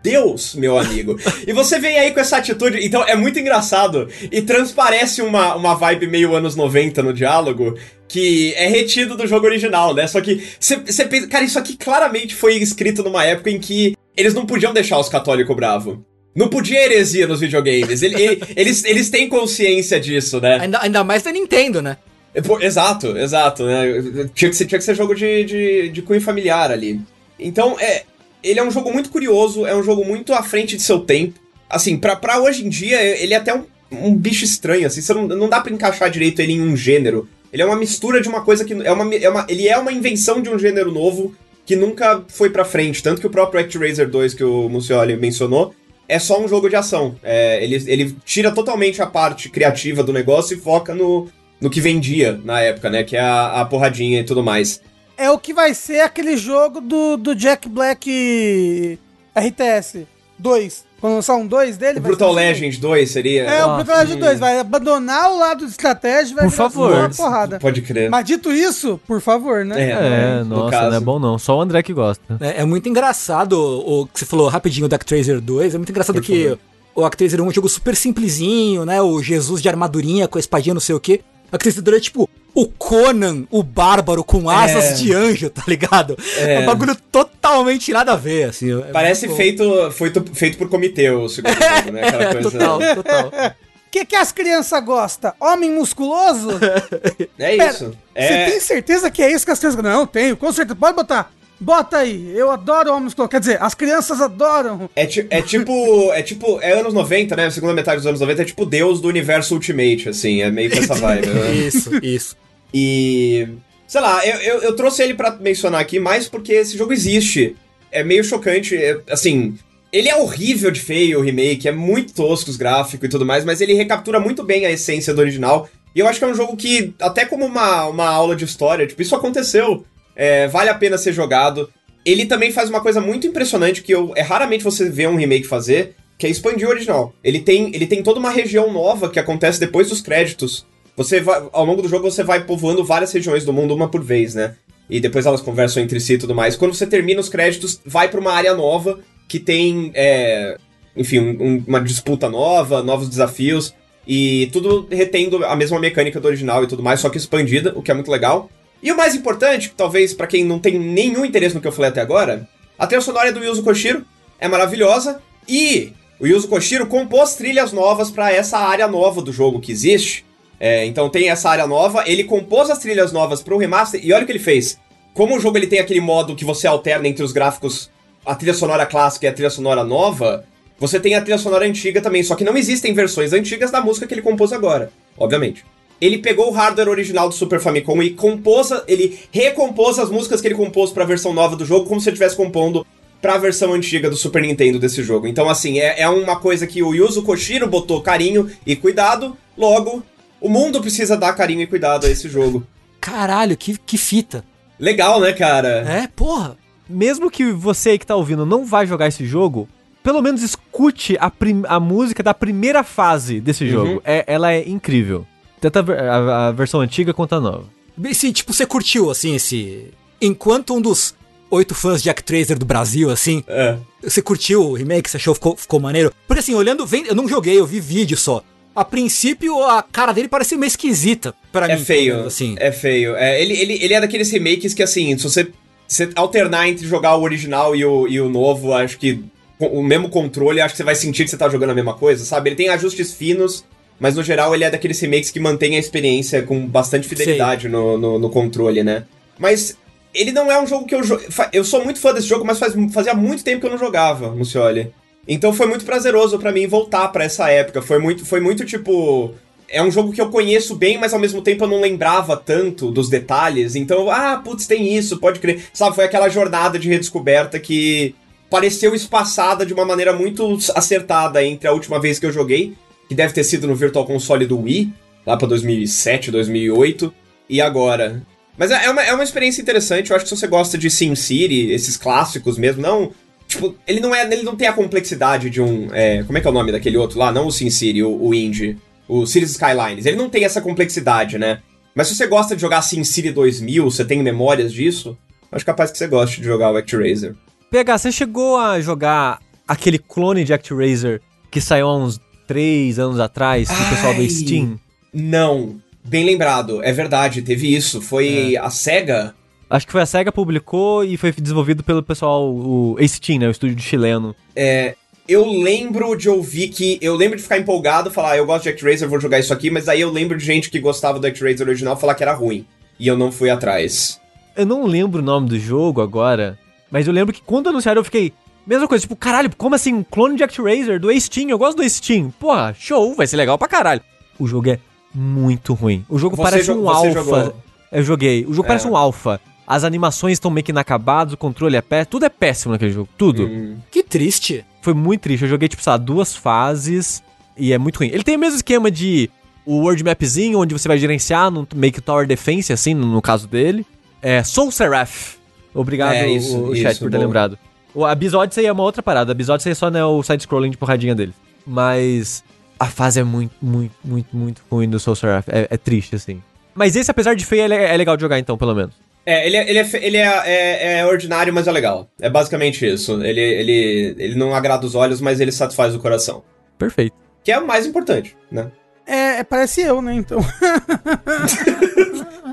[0.10, 1.20] Deus, meu amigo.
[1.48, 4.08] E você vem aí com essa atitude, então é muito engraçado.
[4.32, 7.76] E transparece uma, uma vibe meio anos 90 no diálogo,
[8.08, 10.06] que é retido do jogo original, né?
[10.08, 14.34] Só que você pensa, cara, isso aqui claramente foi escrito numa época em que eles
[14.34, 15.98] não podiam deixar os católicos bravos.
[16.36, 18.02] Não podia heresia nos videogames.
[18.04, 20.60] Ele- ele- eles, eles têm consciência disso, né?
[20.62, 21.98] Ainda, ainda mais da Nintendo, né?
[22.36, 24.30] É, exato, exato, né?
[24.36, 27.00] Tinha que ser, tinha que ser jogo de, de, de cunho familiar ali.
[27.40, 28.04] Então, é.
[28.46, 31.40] Ele é um jogo muito curioso, é um jogo muito à frente de seu tempo.
[31.70, 35.14] Assim, pra, pra hoje em dia, ele é até um, um bicho estranho, assim, você
[35.14, 37.28] não, não dá pra encaixar direito ele em um gênero.
[37.52, 38.74] Ele é uma mistura de uma coisa que.
[38.74, 41.34] É uma, é uma, ele é uma invenção de um gênero novo
[41.66, 43.02] que nunca foi pra frente.
[43.02, 45.74] Tanto que o próprio ActRaiser 2 que o Mucioli mencionou
[46.08, 47.16] é só um jogo de ação.
[47.24, 51.28] É, ele, ele tira totalmente a parte criativa do negócio e foca no,
[51.60, 53.04] no que vendia na época, né?
[53.04, 54.82] Que é a, a porradinha e tudo mais.
[55.18, 59.00] É o que vai ser aquele jogo do, do Jack Black
[59.36, 60.06] RTS
[60.38, 60.86] 2.
[61.00, 62.50] Quando lançar um 2 dele, O vai Brutal ser assim.
[62.62, 63.44] Legend 2 seria.
[63.44, 66.52] É, o Ah, Brutal Legend 2 vai abandonar o lado de estratégia e vai Por
[66.52, 66.92] favor.
[66.94, 67.60] uma porrada.
[67.60, 68.10] Pode crer.
[68.10, 69.92] Mas dito isso, por favor, né?
[69.92, 70.90] É, no nossa, caso.
[70.90, 71.38] não é bom não.
[71.38, 72.38] Só o André que gosta.
[72.40, 75.76] É, é muito engraçado o que você falou rapidinho do Actraiser 2.
[75.76, 76.60] É muito engraçado Por que favor.
[76.96, 79.02] o Actraiser 1 é um jogo super simplesinho, né?
[79.02, 81.22] O Jesus de armadurinha com a espadinha, não sei o quê.
[81.52, 84.94] Actraiser 2 é tipo o Conan, o bárbaro com asas É.
[84.94, 86.18] de anjo, tá ligado?
[86.38, 86.60] É.
[86.60, 88.72] um bagulho totalmente nada a ver, assim.
[88.80, 92.08] é Parece muito feito, foi to- feito por comitê o segundo jogo, né?
[92.08, 92.52] Aquela É, coisa.
[92.52, 93.28] total, total.
[93.28, 95.34] O que, que as crianças gostam?
[95.40, 96.50] Homem musculoso?
[97.38, 97.86] É Pera, isso.
[97.88, 100.76] Você É, tem certeza que é isso que as crianças Não, tenho, com certeza.
[100.76, 101.32] Pode botar.
[101.60, 102.34] Bota aí.
[102.36, 103.30] Eu adoro homem musculoso.
[103.30, 104.90] Quer dizer, as crianças adoram.
[104.96, 106.12] é, ti- é tipo.
[106.14, 106.60] É tipo.
[106.62, 107.46] É anos 90, né?
[107.46, 110.42] A segunda metade dos anos 90 é tipo Deus do universo Ultimate, assim.
[110.42, 111.52] É meio que essa vibe, né?
[111.66, 112.36] Isso, isso.
[112.74, 113.48] E.
[113.88, 117.56] Sei lá, eu, eu, eu trouxe ele pra mencionar aqui mais porque esse jogo existe.
[117.92, 119.56] É meio chocante, é, assim.
[119.94, 123.46] Ele é horrível de feio, o remake, é muito tosco os gráficos e tudo mais,
[123.46, 125.70] mas ele recaptura muito bem a essência do original.
[125.96, 128.86] E eu acho que é um jogo que, até como uma, uma aula de história,
[128.86, 129.86] tipo, isso aconteceu,
[130.16, 131.70] é, vale a pena ser jogado.
[132.06, 135.48] Ele também faz uma coisa muito impressionante que eu, é raramente você vê um remake
[135.48, 137.14] fazer, que é expandir o original.
[137.24, 140.66] Ele tem, ele tem toda uma região nova que acontece depois dos créditos.
[140.96, 144.02] Você vai, ao longo do jogo você vai povoando várias regiões do mundo uma por
[144.04, 144.56] vez, né?
[144.90, 146.56] E depois elas conversam entre si e tudo mais.
[146.56, 150.58] Quando você termina os créditos, vai para uma área nova que tem, é,
[150.96, 153.74] enfim, um- uma disputa nova, novos desafios
[154.08, 157.82] e tudo retendo a mesma mecânica do original e tudo mais, só que expandida, o
[157.82, 158.50] que é muito legal.
[158.86, 161.90] E o mais importante, talvez pra quem não tem nenhum interesse no que eu falei
[161.90, 164.06] até agora, a trilha sonora é do Yuzo Koshiro,
[164.40, 165.20] é maravilhosa
[165.50, 170.24] e o Yuzo Koshiro compôs trilhas novas pra essa área nova do jogo que existe.
[170.60, 174.22] É, então tem essa área nova, ele compôs as trilhas novas pro remaster e olha
[174.22, 174.78] o que ele fez.
[175.16, 177.90] Como o jogo ele tem aquele modo que você alterna entre os gráficos,
[178.24, 180.46] a trilha sonora clássica e a trilha sonora nova,
[180.78, 184.06] você tem a trilha sonora antiga também, só que não existem versões antigas da música
[184.06, 185.66] que ele compôs agora, obviamente.
[186.06, 190.40] Ele pegou o hardware original do Super Famicom e compôs, a- ele recompôs as músicas
[190.42, 192.86] que ele compôs pra versão nova do jogo, como se ele estivesse compondo
[193.22, 195.26] pra versão antiga do Super Nintendo desse jogo.
[195.26, 200.04] Então, assim, é, é uma coisa que o Yuzo Koshiro botou carinho e cuidado, logo,
[200.40, 202.64] o mundo precisa dar carinho e cuidado a esse jogo.
[203.02, 204.44] Caralho, que, que fita.
[204.80, 205.86] Legal, né, cara?
[205.90, 206.58] É, porra.
[206.88, 209.68] Mesmo que você aí que tá ouvindo não vai jogar esse jogo,
[210.04, 211.32] pelo menos escute a,
[211.68, 214.02] a música da primeira fase desse jogo.
[214.06, 215.26] É, ela é incrível.
[215.70, 217.66] Tanto a, a- a versão antiga quanto a nova.
[217.98, 219.88] Bem, Se, tipo, você curtiu, assim, esse...
[220.22, 221.14] Enquanto um dos
[221.50, 223.78] oito fãs de Actraiser do Brasil, assim, É.
[224.04, 226.12] você curtiu o remake, você achou que ficou, ficou maneiro?
[226.28, 226.86] Porque, assim, olhando...
[226.86, 228.44] vem- Eu não joguei, eu vi vídeo só.
[228.76, 231.84] A princípio, a cara dele parecia meio esquisita pra É mim.
[231.86, 232.56] feio, Assim.
[232.60, 233.16] É feio.
[233.16, 235.46] É, ele, ele, ele é daqueles remakes que, assim, se você,
[235.88, 239.24] se você alternar entre jogar o original e o, e o novo, acho que
[239.58, 241.94] com o mesmo controle, acho que você vai sentir que você tá jogando a mesma
[241.94, 242.50] coisa, sabe?
[242.50, 243.64] Ele tem ajustes finos,
[244.00, 247.98] mas no geral ele é daqueles remakes que mantém a experiência com bastante fidelidade no,
[247.98, 249.04] no, no controle, né?
[249.40, 249.78] Mas
[250.14, 251.02] ele não é um jogo que eu...
[251.02, 251.20] jo-
[251.52, 254.30] Eu sou muito fã desse jogo, mas faz, fazia muito tempo que eu não jogava,
[254.32, 254.92] Mucioli.
[255.28, 257.82] Então foi muito prazeroso pra mim voltar pra essa época.
[257.82, 259.34] Foi muito, foi muito tipo.
[259.68, 262.92] É um jogo que eu conheço bem, mas ao mesmo tempo eu não lembrava tanto
[262.92, 263.76] dos detalhes.
[263.76, 265.64] Então, ah, putz, tem isso, pode crer.
[265.74, 268.14] Sabe, foi aquela jornada de redescoberta que
[268.50, 272.74] pareceu espaçada de uma maneira muito acertada entre a última vez que eu joguei,
[273.08, 274.94] que deve ter sido no Virtual Console do Wii,
[275.26, 277.14] lá pra 2007, 2008,
[277.50, 278.22] e agora.
[278.58, 280.90] Mas é é uma, é uma experiência interessante, eu acho que se você gosta de
[280.90, 283.12] SimCity, esses clássicos mesmo, não.
[283.48, 284.24] Tipo, ele não é.
[284.24, 285.94] Ele não tem a complexidade de um.
[285.94, 287.32] é, como é que é o nome daquele outro lá?
[287.32, 288.78] Não o SimCity, o, o Indie.
[289.08, 290.08] O Cities Skylines.
[290.08, 291.62] Ele não tem essa complexidade, né?
[291.94, 295.18] Mas se você gosta de jogar SimCity 2000, você tem memórias disso,
[295.52, 297.36] acho capaz que você goste de jogar o ActRaiser.
[297.72, 303.20] PH, você chegou a jogar aquele clone de ActRaiser que saiu há uns 3 anos
[303.20, 304.30] atrás do pessoal do Ai.
[304.30, 304.80] Steam?
[305.14, 305.78] Não.
[306.04, 308.00] Bem lembrado, é verdade, teve isso.
[308.00, 309.34] Foi a SEGA.
[309.68, 313.48] Acho que foi a SEGA publicou e foi desenvolvido pelo pessoal, o Steam, né?
[313.48, 314.36] O estúdio chileno.
[314.56, 314.96] É,
[315.28, 317.00] eu lembro de ouvir que.
[317.02, 319.72] Eu lembro de ficar empolgado, falar, ah, eu gosto de ActRaiser, vou jogar isso aqui,
[319.72, 322.66] mas aí eu lembro de gente que gostava do ActRaiser original falar que era ruim.
[323.00, 324.22] E eu não fui atrás.
[324.56, 326.58] Eu não lembro o nome do jogo agora,
[326.92, 328.32] mas eu lembro que quando anunciaram eu fiquei.
[328.66, 329.94] Mesma coisa, tipo, caralho, como assim?
[329.94, 331.50] Um clone de ActRaiser do Steam?
[331.50, 332.32] Eu gosto do Steam.
[332.40, 334.02] Porra, show, vai ser legal pra caralho.
[334.40, 334.80] O jogo é
[335.14, 336.04] muito ruim.
[336.10, 337.54] O jogo Você parece um alfa.
[337.92, 338.44] Eu joguei.
[338.46, 338.70] O jogo É.
[338.70, 339.40] parece um alfa.
[339.68, 343.10] As animações estão meio que inacabadas, o controle é pé, tudo é péssimo naquele jogo,
[343.18, 343.46] tudo.
[343.48, 343.78] Hum.
[343.90, 344.64] Que triste.
[344.82, 345.44] Foi muito triste.
[345.44, 347.24] Eu joguei, tipo, sei lá, duas fases
[347.58, 348.10] e é muito ruim.
[348.14, 349.30] Ele tem o mesmo esquema de
[349.66, 353.22] o World Mapzinho, onde você vai gerenciar no meio que Tower Defense, assim, no, no
[353.22, 353.86] caso dele.
[354.22, 355.36] É Soul Seraph.
[355.74, 357.58] Obrigado, É, isso, o, o chat isso, por ter lembrado.
[357.96, 359.32] O Abyss Odyssey é uma outra parada.
[359.32, 361.34] Abyss Odyssey só não é o side-scrolling de porradinha dele.
[361.66, 362.44] Mas
[362.78, 365.48] a fase é muito, muito, muito, muito ruim do Soul Seraph.
[365.48, 366.44] É, é triste, assim.
[366.76, 368.94] Mas esse, apesar de feio, é, é legal de jogar, então, pelo menos.
[369.26, 372.10] É, ele, é, ele, é, ele é, é, é ordinário, mas é legal.
[372.20, 373.24] É basicamente isso.
[373.24, 376.44] Ele, ele, ele não agrada os olhos, mas ele satisfaz o coração.
[376.78, 377.16] Perfeito.
[377.44, 378.70] Que é o mais importante, né?
[379.08, 380.16] É, é, parece eu, né?
[380.16, 380.40] Então.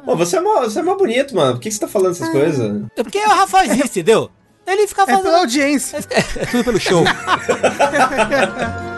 [0.05, 1.55] Pô, você é mó, você é mó bonito, mano.
[1.55, 2.83] Por que, que você tá falando essas coisas?
[2.97, 4.31] É porque o Rafa faz isso, entendeu?
[4.67, 5.23] Ele fica É fazendo.
[5.23, 5.99] pela audiência.
[6.11, 7.05] É tudo pelo show.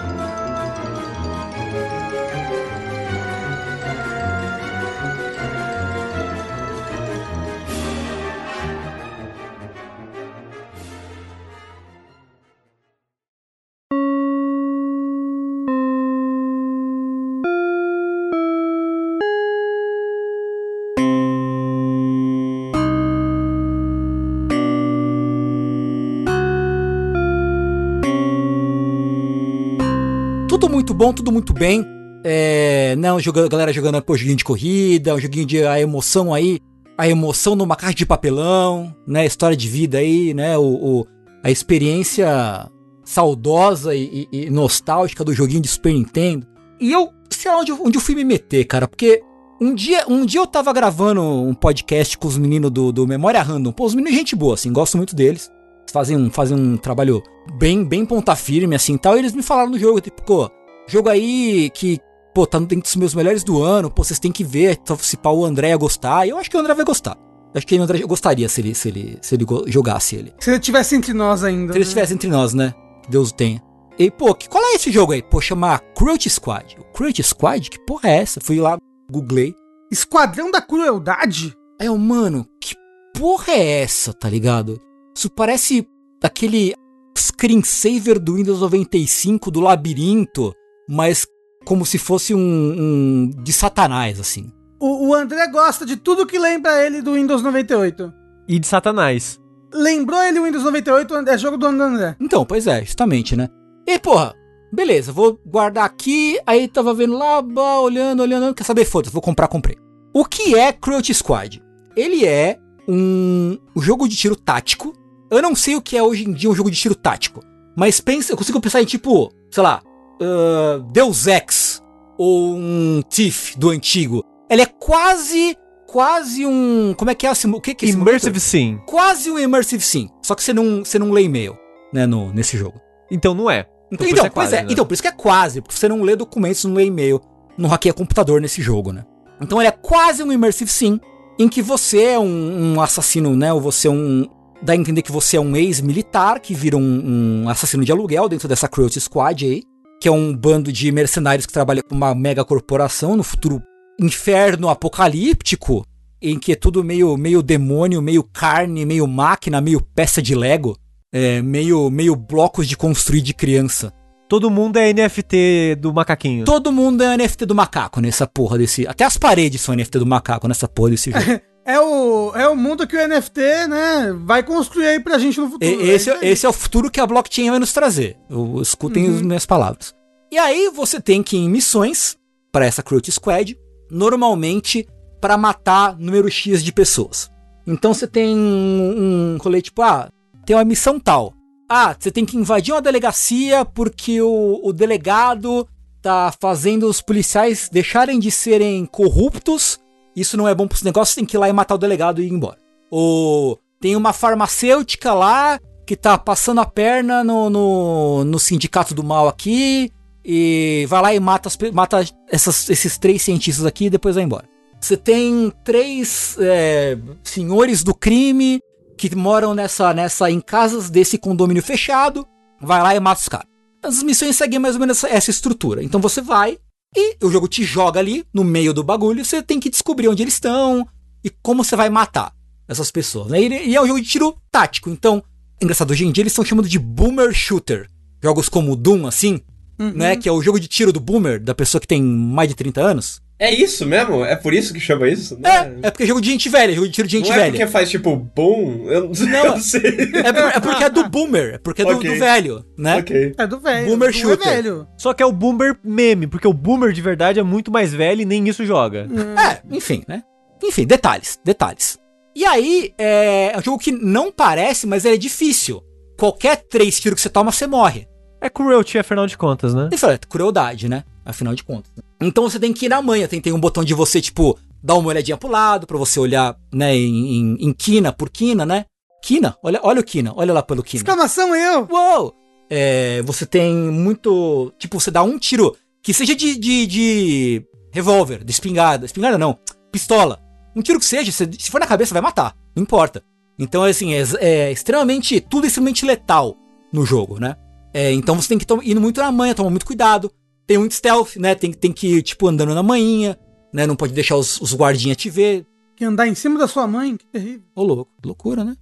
[31.04, 31.84] bom, tudo muito bem.
[32.24, 36.58] É, não, joga, galera jogando pô, joguinho de corrida, um joguinho de a emoção aí,
[36.96, 39.26] a emoção numa caixa de papelão, né?
[39.26, 40.56] História de vida aí, né?
[40.56, 41.06] O, o-
[41.42, 42.70] a experiência
[43.04, 46.46] saudosa e, e- e nostálgica do joguinho de Super Nintendo.
[46.80, 49.20] E eu, sei lá onde, onde eu fui me meter, cara, porque
[49.60, 53.42] um dia, um dia eu tava gravando um podcast com os meninos do, do Memória
[53.42, 53.72] Random.
[53.72, 55.50] Pô, os meninos, gente boa, assim, gosto muito deles.
[55.82, 57.22] Eles fazem um, fazem um trabalho
[57.58, 59.16] bem, bem ponta firme, assim, tal.
[59.16, 60.50] E eles me falaram no jogo, tipo, pô,
[60.86, 61.98] jogo aí que,
[62.34, 65.30] pô, tá dentro dos meus melhores do ano, pô, vocês têm que ver se pá,
[65.30, 66.26] o André ia gostar.
[66.26, 67.16] Eu acho que o André vai gostar.
[67.54, 70.34] Eu Acho que o André gostaria se ele, se ele, se ele jogasse ele.
[70.40, 71.72] Se ele tivesse entre nós ainda.
[71.72, 71.88] Se ele né?
[71.88, 72.74] estivesse entre nós, né?
[73.02, 73.62] Que Deus o tenha.
[73.96, 75.22] E, pô, que, qual é esse jogo aí?
[75.22, 76.76] Pô, chama Cruelty Squad.
[76.80, 77.70] O Cruelty Squad?
[77.70, 78.40] Que porra é essa?
[78.42, 78.76] Fui lá,
[79.08, 79.54] googlei.
[79.90, 81.54] Esquadrão da Crueldade?
[81.80, 82.74] Eu, mano, que
[83.16, 84.80] porra é essa, tá ligado?
[85.16, 85.86] Isso parece
[86.20, 86.74] aquele
[87.16, 90.52] screensaver do Windows 95 do labirinto,
[90.88, 91.26] mas
[91.64, 94.52] como se fosse um, um de satanás, assim.
[94.78, 98.12] O, o André gosta de tudo que lembra ele do Windows 98.
[98.46, 99.40] E de Satanás.
[99.72, 102.16] Lembrou ele o Windows 98, é jogo do André.
[102.20, 103.48] Então, pois é, justamente, né?
[103.86, 104.34] E, porra,
[104.72, 109.22] beleza, vou guardar aqui, aí tava vendo lá, bah, olhando, olhando, quer saber, foda-se, vou
[109.22, 109.76] comprar, comprei.
[110.12, 111.62] O que é Cruelty Squad?
[111.96, 114.92] Ele é um, um jogo de tiro tático.
[115.30, 117.40] Eu não sei o que é hoje em dia um jogo de tiro tático,
[117.76, 119.82] mas pensa, eu consigo pensar em tipo, sei lá,
[120.24, 121.82] ah, Deus Ex
[122.18, 124.24] ou um Thief do antigo.
[124.48, 125.56] Ele é quase,
[125.86, 128.80] quase um, como é que é assim, o que que é esse Immersive Sim.
[128.86, 130.08] quase um immersive sim.
[130.22, 131.56] Só que você não, você não lê e-mail,
[131.92, 132.80] né, no, nesse jogo.
[133.10, 133.66] Então não é.
[133.92, 134.68] Então, por então, isso é pois quase, é, né?
[134.70, 137.20] então, por isso que é quase, porque você não lê documentos, não lê e-mail,
[137.56, 139.04] não hackeia computador nesse jogo, né?
[139.40, 141.00] Então ele é quase um immersive sim,
[141.38, 144.26] em que você é um, um assassino, né, ou você é um...
[144.62, 148.28] Dá a entender que você é um ex-militar que vira um, um assassino de aluguel
[148.28, 149.62] dentro dessa Cruelty Squad aí,
[150.00, 153.62] que é um bando de mercenários que trabalha com uma mega corporação no futuro
[153.98, 155.84] inferno apocalíptico,
[156.20, 160.76] em que é tudo meio, meio demônio, meio carne, meio máquina, meio peça de Lego,
[161.12, 163.92] é, meio, meio blocos de construir de criança.
[164.28, 166.44] Todo mundo é NFT do macaquinho.
[166.44, 168.86] Todo mundo é NFT do macaco nessa porra desse.
[168.86, 171.24] Até as paredes são NFT do macaco nessa porra desse jogo.
[171.64, 175.48] É o, é o mundo que o NFT, né, vai construir aí pra gente no
[175.48, 175.64] futuro.
[175.80, 178.16] E- esse, é é, esse é o futuro que a blockchain vai nos trazer.
[178.28, 179.94] Eu- Escutem as minhas palavras.
[180.30, 182.16] E aí você tem que ir em missões
[182.52, 183.56] para essa Cruelty Squad,
[183.90, 184.86] normalmente
[185.20, 187.30] para matar número X de pessoas.
[187.66, 190.10] Então você tem um, um rolê tipo, ah,
[190.44, 191.32] tem uma missão tal.
[191.66, 195.66] Ah, você tem que invadir uma delegacia porque o, o delegado
[196.02, 199.78] tá fazendo os policiais deixarem de serem corruptos.
[200.16, 202.26] Isso não é bom pros negócios, tem que ir lá e matar o delegado e
[202.26, 202.58] ir embora.
[202.90, 209.02] Ou tem uma farmacêutica lá que tá passando a perna no, no, no sindicato do
[209.04, 209.90] mal aqui
[210.24, 214.24] e vai lá e mata, as mata essas- esses três cientistas aqui e depois vai
[214.24, 214.48] embora.
[214.80, 218.60] Você tem três é, senhores do crime
[218.96, 222.26] que moram nessa, nessa em casas desse condomínio fechado,
[222.60, 223.46] vai lá e mata os caras.
[223.82, 225.82] As missões seguem mais ou menos essa, essa estrutura.
[225.82, 226.58] Então você vai
[226.96, 230.22] e o jogo te joga ali no meio do bagulho, você tem que descobrir onde
[230.22, 230.86] eles estão
[231.22, 232.32] e como você vai matar
[232.68, 233.28] essas pessoas.
[233.28, 233.42] Né?
[233.42, 234.88] E, é um jogo de tiro tático.
[234.90, 235.22] Então,
[235.60, 237.88] engraçado, hoje em dia eles estão chamando de boomer shooter.
[238.22, 239.40] Jogos como Doom, assim,
[239.78, 240.16] né?
[240.16, 242.80] Que é o jogo de tiro do boomer, da pessoa que tem mais de 30
[242.80, 243.20] anos.
[243.38, 244.24] É isso mesmo?
[244.24, 245.36] É por isso que chama isso?
[245.40, 247.34] Não É, é porque é jogo de gente velha, jogo de tiro de gente Não
[247.34, 247.50] é velha.
[247.50, 248.86] porque faz tipo boom?
[248.88, 249.80] Eu não, Não, eu não sei.
[249.82, 252.10] É, por- é porque é do boomer, é porque é do, Ok.
[252.12, 252.98] do velho, né?
[252.98, 253.34] ok.
[253.36, 253.86] É do velho.
[253.88, 254.48] Boomer do shooter.
[254.48, 254.86] É velho.
[254.96, 258.20] Só que é o boomer meme, porque o boomer de verdade é muito mais velho
[258.22, 259.08] e nem isso joga.
[259.36, 260.22] É, enfim, né?
[260.62, 261.98] Enfim, detalhes, detalhes.
[262.36, 265.82] E aí, é, é um jogo que não parece, mas ele é difícil.
[266.18, 268.06] Qualquer três tiros que você toma, você morre.
[268.44, 269.88] É cruelty, afinal de contas, né?
[269.90, 271.02] Isso é crueldade, né?
[271.24, 271.90] Afinal de contas.
[272.20, 273.26] Então você tem que ir na manha.
[273.26, 276.54] Tem, tem um botão de você, tipo, dar uma olhadinha pro lado, pra você olhar,
[276.70, 278.84] né, em, em, em quina por quina, né?
[279.22, 281.00] Quina, olha, olha o quina, olha lá pelo quina.
[281.00, 281.88] Exclamação eu.
[281.90, 282.34] Uou!
[282.68, 284.70] É, você tem muito.
[284.78, 289.06] Tipo, você dá um tiro que seja de, de, de revólver, de espingarda.
[289.06, 289.58] Espingarda não,
[289.90, 290.38] pistola.
[290.76, 292.54] Um tiro que seja, se, se for na cabeça, vai matar.
[292.76, 293.24] Não importa.
[293.58, 295.40] Então, assim, é, é extremamente.
[295.40, 296.54] Tudo é extremamente letal
[296.92, 297.56] no jogo, né?
[297.94, 300.30] É, então você tem que ir muito na manha, tomar muito cuidado.
[300.66, 301.54] Tem muito stealth, né?
[301.54, 303.38] Tem, tem que ir, tipo, andando na manhinha,
[303.72, 303.86] né?
[303.86, 305.64] Não pode deixar os, os guardinhas te ver.
[305.96, 307.62] Que andar em cima da sua mãe, que terrível.
[307.76, 308.10] Ô, louco.
[308.24, 308.76] Loucura, né?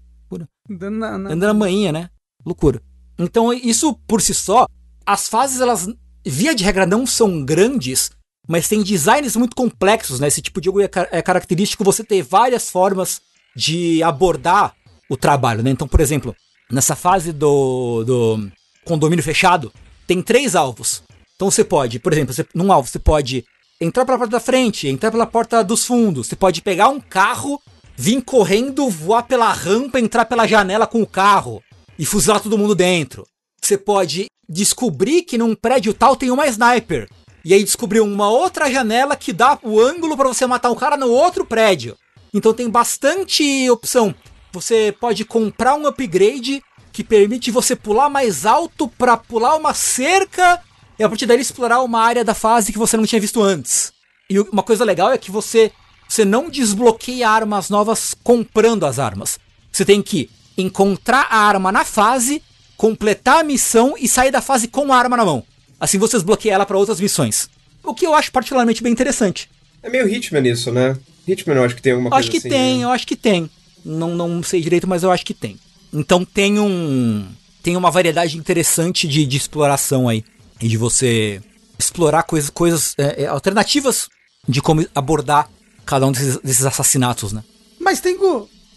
[0.71, 2.09] Andando na, na- Anda na manhinha, né?
[2.47, 2.81] Loucura.
[3.19, 4.67] Então, isso por si só,
[5.05, 5.87] as fases, elas,
[6.25, 8.11] via de regra, não são grandes,
[8.49, 10.29] mas tem designs muito complexos, né?
[10.29, 13.21] Esse tipo de jogo é, ca- é característico você ter várias formas
[13.55, 14.75] de abordar
[15.11, 15.71] o trabalho, né?
[15.71, 16.35] Então, por exemplo,
[16.71, 18.51] nessa fase do, do
[18.85, 19.73] condomínio fechado,
[20.07, 21.03] tem três alvos.
[21.37, 23.45] Então você pode, por exemplo, você, num alvo, você pode
[23.81, 27.61] entrar pela porta da frente, entrar pela porta dos fundos, você pode pegar um carro,
[27.97, 31.63] vir correndo, voar pela rampa, entrar pela janela com o carro
[31.99, 33.27] e fuzilar todo mundo dentro.
[33.61, 37.09] Você pode descobrir que num prédio tal tem uma sniper.
[37.45, 40.97] E aí descobrir uma outra janela que dá o ângulo pra você matar o cara
[40.97, 41.97] no outro prédio.
[42.33, 44.15] Então tem bastante opção.
[44.53, 46.63] Você pode comprar um upgrade
[46.93, 50.61] que permite você pular mais alto pra pular uma cerca
[50.99, 53.93] e a partir daí explorar uma área da fase que você não tinha visto antes.
[54.29, 55.73] E uma coisa legal é que você
[56.09, 59.41] você não desbloqueia armas novas comprando as armas.
[59.73, 60.29] Você tem que
[60.59, 62.43] encontrar a arma na fase,
[62.77, 65.43] completar a missão e sair da fase com a arma na mão.
[65.81, 67.49] Assim você desbloqueia ela pra outras missões.
[67.83, 69.51] O que eu acho particularmente bem interessante.
[69.83, 70.99] É meio Hitman isso, né?
[71.27, 72.49] Hitman eu acho que tem alguma coisa acho que assim.
[72.51, 72.85] tem, né?
[72.85, 73.51] eu acho que tem.
[73.83, 75.59] Não, não sei direito, mas eu acho que tem.
[75.93, 77.27] Então tem um.
[77.63, 80.25] Tem uma variedade interessante de, de exploração aí.
[80.61, 81.41] E de você
[81.79, 84.09] explorar coisas, coisas é, é, alternativas
[84.49, 85.49] de como abordar
[85.85, 87.43] cada um desses, desses assassinatos, né?
[87.79, 88.17] Mas tem.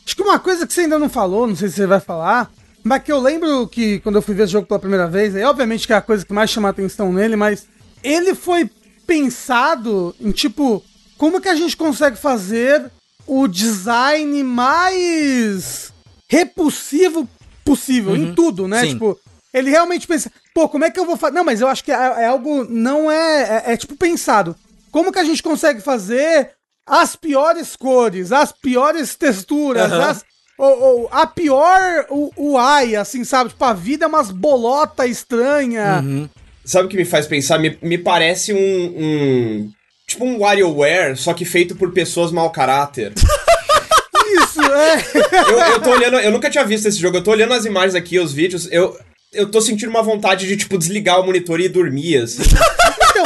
[0.06, 2.52] Acho que uma coisa que você ainda não falou, não sei se você vai falar,
[2.84, 5.44] mas que eu lembro que quando eu fui ver esse jogo pela primeira vez, aí
[5.44, 7.68] obviamente que é a coisa que mais chama a atenção nele, mas
[8.04, 8.70] ele foi
[9.08, 10.84] pensado em tipo,
[11.18, 12.92] como que a gente consegue fazer
[13.26, 15.92] o design mais
[16.30, 17.27] repulsivo
[17.64, 18.81] possível, em tudo, né?
[18.81, 18.89] Sim.
[18.93, 19.19] Tipo,
[19.53, 21.34] ele realmente pensa, pô, como é que eu vou fazer?
[21.34, 24.56] Não, mas eu acho que é, é algo, não é, é, é tipo pensado.
[24.91, 26.52] Como que a gente consegue fazer
[26.88, 30.10] as piores cores, as piores texturas, Aham.
[30.10, 30.26] as,
[30.57, 33.49] ou, ou a pior o, o ai, assim, sabe?
[33.49, 36.02] Tipo, a vida é umas bolota estranha.
[36.03, 36.30] Uhum.
[36.64, 37.57] Sabe o que me faz pensar?
[37.60, 39.72] Me, me parece um, um-
[40.07, 43.11] Tipo um WarioWare, só que feito por pessoas mau caráter.
[44.44, 45.06] Isso, é.
[45.52, 46.18] eu, eu tô olhando.
[46.20, 47.18] Eu nunca tinha visto esse jogo.
[47.18, 48.68] Eu tô olhando as imagens aqui, os vídeos.
[48.72, 48.98] Eu,
[49.34, 52.41] eu tô sentindo uma vontade de, tipo, desligar o monitor e dormir, assim.
[52.44, 53.26] Então,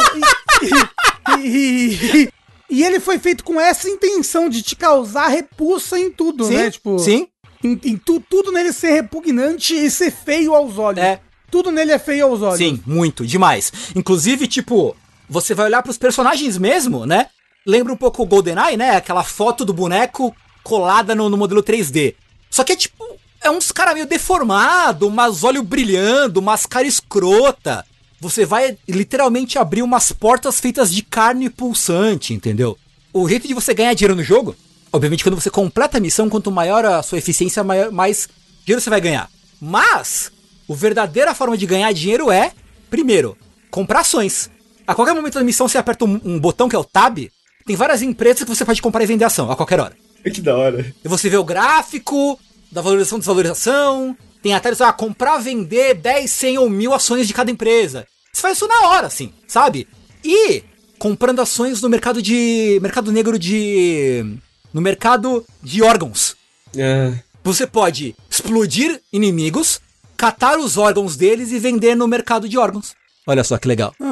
[0.62, 2.30] e, e- e- e-
[2.72, 6.70] e ele foi feito com essa intenção de te causar repulsa em tudo, Sim, né?
[6.72, 7.28] Tipo, sim.
[7.64, 11.04] Em, em tu- tudo nele ser repugnante e ser feio aos olhos.
[11.04, 11.20] É.
[11.52, 12.58] Tudo nele é feio aos olhos.
[12.60, 13.72] Sim, muito, demais.
[13.96, 14.96] Inclusive, tipo,
[15.28, 17.26] você vai olhar pros personagens mesmo, né?
[17.66, 18.92] Lembra um pouco o GoldenEye, né?
[18.96, 20.34] Aquela foto do boneco
[20.64, 22.16] colada no, no modelo 3D.
[22.50, 23.04] Só que é tipo,
[23.42, 27.86] é uns cara meio deformado, umas olhos brilhando, umas cara escrota.
[28.20, 32.78] Você vai literalmente abrir umas portas feitas de carne pulsante, entendeu?
[33.14, 34.56] O jeito de você ganhar dinheiro no jogo,
[34.92, 38.28] obviamente quando você completa a missão, quanto maior a sua eficiência, maior, mais
[38.66, 39.30] dinheiro você vai ganhar.
[39.62, 40.32] Mas,
[40.70, 42.52] a verdadeira forma de ganhar dinheiro é,
[42.90, 43.38] primeiro,
[43.72, 44.50] comprar ações.
[44.86, 47.20] A qualquer momento da missão você aperta um, um botão que é o Tab,
[47.66, 49.96] tem várias empresas que você pode comprar e vender ação a qualquer hora.
[50.34, 50.86] que da hora.
[51.04, 52.40] E você vê o gráfico
[52.72, 54.18] da valorização e desvalorização.
[54.42, 58.08] Tem até ah, comprar, vender 10, 100 ou mil ações de cada empresa.
[58.32, 59.88] Você faz isso na hora, assim, sabe?
[60.24, 60.64] E
[60.98, 62.80] comprando ações no mercado de.
[62.82, 64.38] mercado negro de.
[64.74, 66.36] no mercado de órgãos.
[66.76, 67.14] É.
[67.44, 69.82] Você pode explodir inimigos,
[70.16, 72.96] catar os órgãos deles e vender no mercado de órgãos.
[73.28, 73.94] Olha só que legal.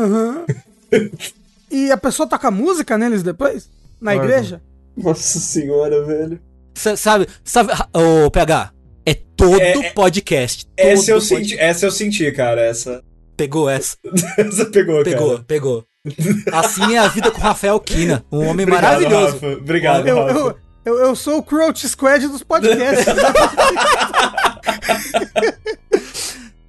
[1.70, 3.70] E a pessoa toca música neles depois?
[4.00, 4.26] Na Órgão.
[4.26, 4.62] igreja?
[4.98, 6.40] Nossa senhora, velho.
[6.76, 8.72] Cê sabe, sabe, o PH,
[9.06, 10.66] é todo É, é- podcast.
[10.76, 12.62] Essa eu, todo senti, essa eu senti, cara.
[12.62, 13.04] Essa,
[13.36, 13.96] Pegou essa.
[14.38, 15.44] essa pegou, Pegou, cara.
[15.48, 15.86] pegou.
[16.52, 19.34] Assim é a vida com o Rafael Kina, um homem Obrigado, maravilhoso.
[19.34, 19.48] Rafa.
[19.58, 20.40] Obrigado, Eu, Rafa.
[20.40, 20.56] eu,
[20.86, 23.06] eu, eu sou o Crouch Squad dos podcasts.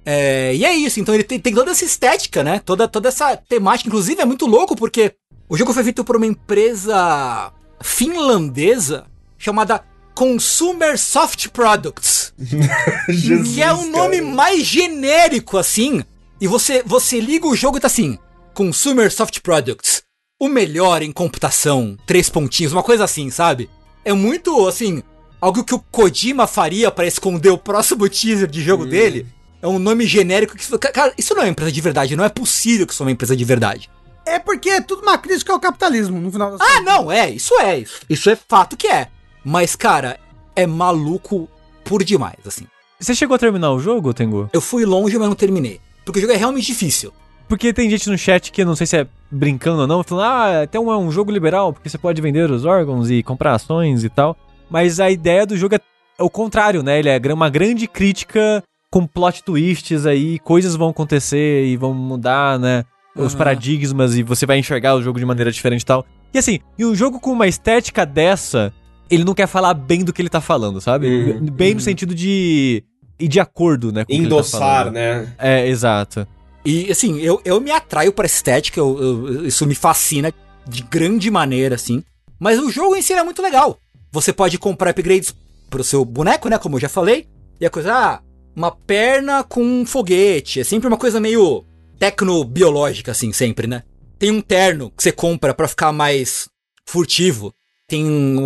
[0.05, 2.59] É, e é isso, então ele tem, tem toda essa estética, né?
[2.65, 3.87] Toda, toda essa temática.
[3.87, 5.13] Inclusive é muito louco porque
[5.47, 7.51] o jogo foi feito por uma empresa
[7.81, 9.05] finlandesa
[9.37, 9.83] chamada
[10.13, 12.33] Consumer Soft Products.
[13.07, 14.31] Jesus, que é um nome cara.
[14.31, 16.03] mais genérico assim.
[16.41, 18.17] E você, você liga o jogo e tá assim:
[18.53, 20.03] Consumer Soft Products.
[20.39, 21.97] O melhor em computação.
[22.05, 23.69] Três pontinhos, uma coisa assim, sabe?
[24.03, 25.03] É muito assim.
[25.41, 29.25] Algo que o Kojima faria pra esconder o próximo teaser de jogo dele.
[29.61, 30.77] É um nome genérico que.
[30.77, 32.15] Cara, isso não é uma empresa de verdade.
[32.15, 33.89] Não é possível que isso é uma empresa de verdade.
[34.25, 37.53] É porque é tudo uma crítica ao capitalismo, no final das Ah, não, é, isso
[37.59, 37.79] é.
[37.79, 39.07] Isso, isso é fato que é.
[39.43, 40.19] Mas, cara,
[40.55, 41.49] é maluco
[41.83, 42.65] por demais, assim.
[42.99, 44.49] Você chegou a terminar o jogo, Tengu?
[44.51, 45.79] Eu fui longe, mas não terminei.
[46.05, 47.13] Porque o jogo é realmente difícil.
[47.47, 50.25] Porque tem gente no chat que eu não sei se é brincando ou não, falando,
[50.25, 53.55] ah, até um, é um jogo liberal, porque você pode vender os órgãos e comprar
[53.55, 54.37] ações e tal.
[54.69, 55.79] Mas a ideia do jogo é,
[56.19, 56.99] o contrário, né?
[56.99, 62.59] Ele é uma grande crítica com plot twists aí, coisas vão acontecer e vão mudar,
[62.59, 62.83] né?
[63.15, 66.05] Os paradigmas e você vai enxergar o jogo de maneira diferente e tal.
[66.33, 68.71] E assim, e um jogo com uma estética dessa,
[69.09, 71.07] ele não quer falar bem do que ele tá falando, sabe?
[71.07, 72.83] Uhum, bem no sentido de.
[73.19, 74.05] ir de acordo, né?
[74.05, 74.93] com o que ele tá Endossar, falando.
[74.93, 75.33] né?
[75.37, 76.27] É, exato.
[76.63, 80.31] E assim, eu, eu me atraio pra estética, eu- eu- isso me fascina
[80.67, 82.03] de grande maneira, assim.
[82.39, 83.77] Mas o jogo em si é muito legal.
[84.11, 85.35] Você pode comprar upgrades
[85.69, 86.57] pro seu boneco, né?
[86.57, 87.27] Como eu já falei.
[87.59, 88.21] E a coisa, ah,
[88.55, 90.59] uma perna com um foguete.
[90.59, 91.65] É sempre uma coisa meio
[91.99, 93.83] tecnobiológica, assim, sempre, né?
[94.17, 96.49] Tem um terno que você compra pra ficar mais
[96.85, 97.53] furtivo.
[97.87, 98.05] Tem
[98.37, 98.43] o,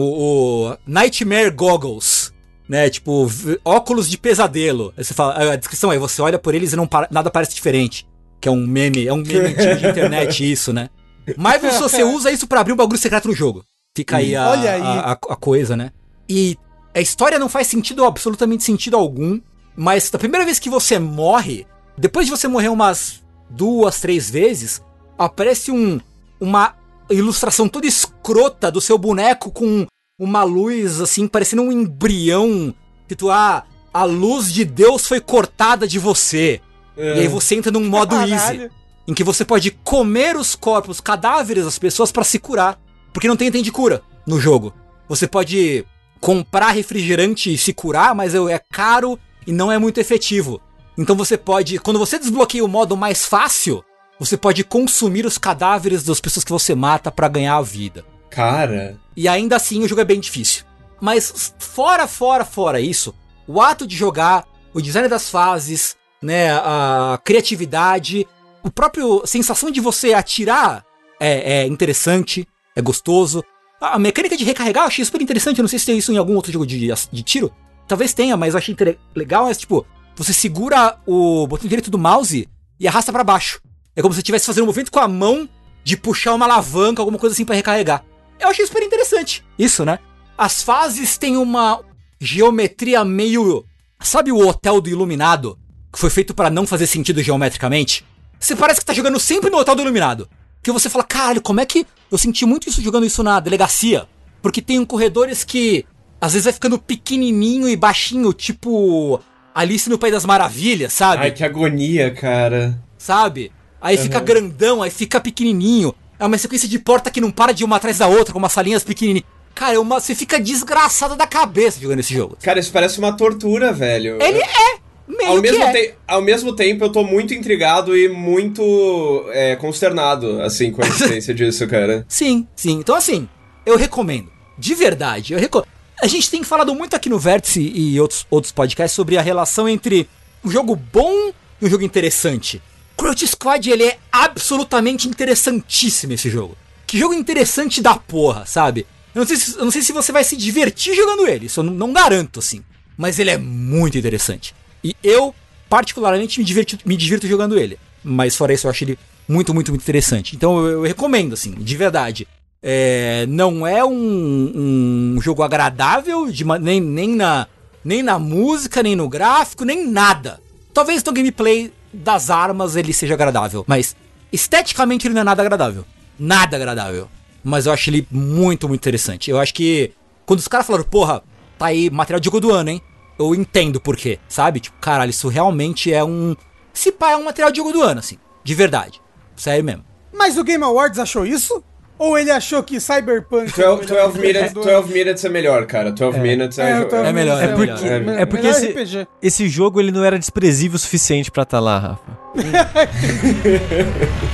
[0.71, 2.31] o Nightmare Goggles,
[2.67, 2.89] né?
[2.89, 3.27] Tipo,
[3.65, 4.93] óculos de pesadelo.
[4.97, 7.55] Aí você fala, a descrição é, você olha por eles e não para- nada parece
[7.55, 8.07] diferente.
[8.39, 10.89] Que é um meme, é um meme de internet isso, né?
[11.37, 13.63] Mas você usa isso pra abrir um bagulho secreto no jogo.
[13.95, 14.81] Fica aí a, Olha aí.
[14.81, 15.91] a, a- a coisa, né?
[16.29, 16.57] E
[16.93, 19.39] a história não faz sentido, absolutamente sentido algum.
[19.75, 21.65] Mas da primeira vez que você morre,
[21.97, 23.22] depois de você morrer umas
[23.53, 24.81] duas, três vezes,
[25.17, 25.99] aparece um,
[26.39, 26.75] uma
[27.09, 29.85] ilustração toda escrota do seu boneco com
[30.19, 32.73] uma luz assim, parecendo um embrião.
[33.07, 33.63] Que tu, ah,
[33.93, 36.61] a luz de Deus foi cortada de você.
[36.97, 38.71] E aí você entra num modo easy Caralho.
[39.07, 42.79] em que você pode comer os corpos, cadáveres das pessoas pra se curar,
[43.11, 44.73] porque não tem item de cura no jogo.
[45.09, 45.85] Você pode
[46.21, 50.61] comprar refrigerante e se curar, mas é é caro e não é muito efetivo.
[50.97, 53.83] Então você pode, quando você desbloqueia o modo mais fácil,
[54.19, 58.05] você pode consumir os cadáveres das pessoas que você mata pra ganhar a vida.
[58.29, 58.97] Cara.
[59.15, 60.63] E ainda assim o jogo é bem difícil.
[61.01, 63.13] Mas fora, fora, fora isso,
[63.47, 68.25] o ato de jogar, o design das fases, né, a criatividade,
[68.63, 70.85] o próprio sensação de você atirar
[71.19, 73.43] é, é interessante, é gostoso.
[73.81, 76.17] A mecânica de recarregar eu achei super interessante, eu não sei se tem isso em
[76.17, 77.51] algum outro jogo de, de tiro.
[77.87, 78.75] Talvez tenha, mas eu achei
[79.13, 79.85] legal, mas tipo,
[80.15, 82.47] você segura o botão direito do mouse
[82.79, 83.61] e arrasta pra baixo.
[83.95, 85.47] É como se estivesse fazendo um movimento com a mão
[85.83, 88.03] de puxar uma alavanca, alguma coisa assim pra recarregar.
[88.39, 89.43] Eu achei super interessante.
[89.57, 89.99] Isso, né?
[90.37, 91.81] As fases têm uma
[92.19, 93.65] geometria meio.
[94.01, 95.57] Sabe o hotel do Iluminado?
[95.91, 98.05] Que foi feito pra não fazer sentido geometricamente?
[98.39, 100.27] Você parece que tá jogando sempre no hotel do Iluminado.
[100.61, 101.85] Que você fala, caralho, como é que.
[102.11, 104.07] Eu senti muito isso jogando isso na delegacia.
[104.41, 105.85] Porque tem corredores que.
[106.19, 109.21] Às vezes vai ficando pequenininho e baixinho, tipo.
[109.53, 111.23] Alice no País das Maravilhas, sabe?
[111.23, 112.77] Ai, que agonia, cara.
[112.97, 113.51] sabe?
[113.81, 115.93] Aí fica grandão, aí fica pequenininho.
[116.17, 118.53] É uma sequência de porta que não para de uma atrás da outra, com umas
[118.53, 119.27] salinhas pequenininhas.
[119.53, 122.37] Cara, é uma, você fica desgraçado da cabeça jogando esse jogo.
[122.41, 124.17] Cara, isso parece uma tortura, velho.
[124.21, 124.77] Ele é,
[125.07, 125.71] meio Ao mesmo, é.
[125.73, 130.87] te- ao mesmo tempo, eu tô muito intrigado e muito é, consternado, assim, com a
[130.87, 132.05] existência disso, cara.
[132.07, 132.79] Sim, sim.
[132.79, 133.27] Então, assim,
[133.65, 134.31] eu recomendo.
[134.57, 135.67] De verdade, eu recomendo.
[136.03, 139.69] A gente tem falado muito aqui no Vértice e outros, outros podcasts sobre a relação
[139.69, 140.09] entre
[140.43, 141.31] um jogo bom
[141.61, 142.61] e um jogo interessante.
[142.97, 146.57] Crouch Squad, ele é absolutamente interessantíssimo esse jogo.
[146.85, 148.85] Que jogo interessante da porra, sabe?
[149.15, 151.61] Eu não sei se, eu não sei se você vai se divertir jogando ele, isso
[151.61, 152.61] eu não, não garanto, assim.
[152.97, 154.53] Mas ele é muito interessante.
[154.83, 155.33] E eu,
[155.69, 157.79] particularmente, me, diverti, me divirto jogando ele.
[158.03, 160.35] Mas fora isso, eu acho ele muito, muito, muito interessante.
[160.35, 162.27] Então eu, eu recomendo, assim, de verdade.
[162.65, 167.45] É, não é um, um jogo agradável, de, nem, nem, na,
[167.83, 170.39] nem na música, nem no gráfico, nem nada.
[170.73, 173.95] Talvez no gameplay das armas ele seja agradável, mas
[174.31, 175.85] esteticamente ele não é nada agradável.
[176.17, 177.09] Nada agradável.
[177.43, 179.29] Mas eu acho ele muito, muito interessante.
[179.29, 179.91] Eu acho que
[180.25, 181.21] quando os caras falaram, porra,
[181.57, 182.81] tá aí material de jogo do ano, hein?
[183.19, 184.59] Eu entendo por quê, sabe?
[184.59, 186.35] Tipo, caralho, isso realmente é um.
[186.73, 188.17] Se pá, é um material de jogo do ano, assim.
[188.43, 189.01] De verdade.
[189.35, 189.83] Sério mesmo.
[190.11, 191.63] Mas o Game Awards achou isso?
[191.97, 193.59] Ou ele achou que Cyberpunk...
[193.61, 195.91] é o 12, melhor 12, minutes, jogo do 12 minutes é melhor, cara.
[195.91, 196.71] 12 minutes é.
[196.71, 197.79] É, eu tô- É melhor, é o melhor.
[197.83, 199.07] É- é porque melhor esse-.
[199.21, 202.23] Esse jogo ele não era desprezível o suficiente pra estar lá, Rafa.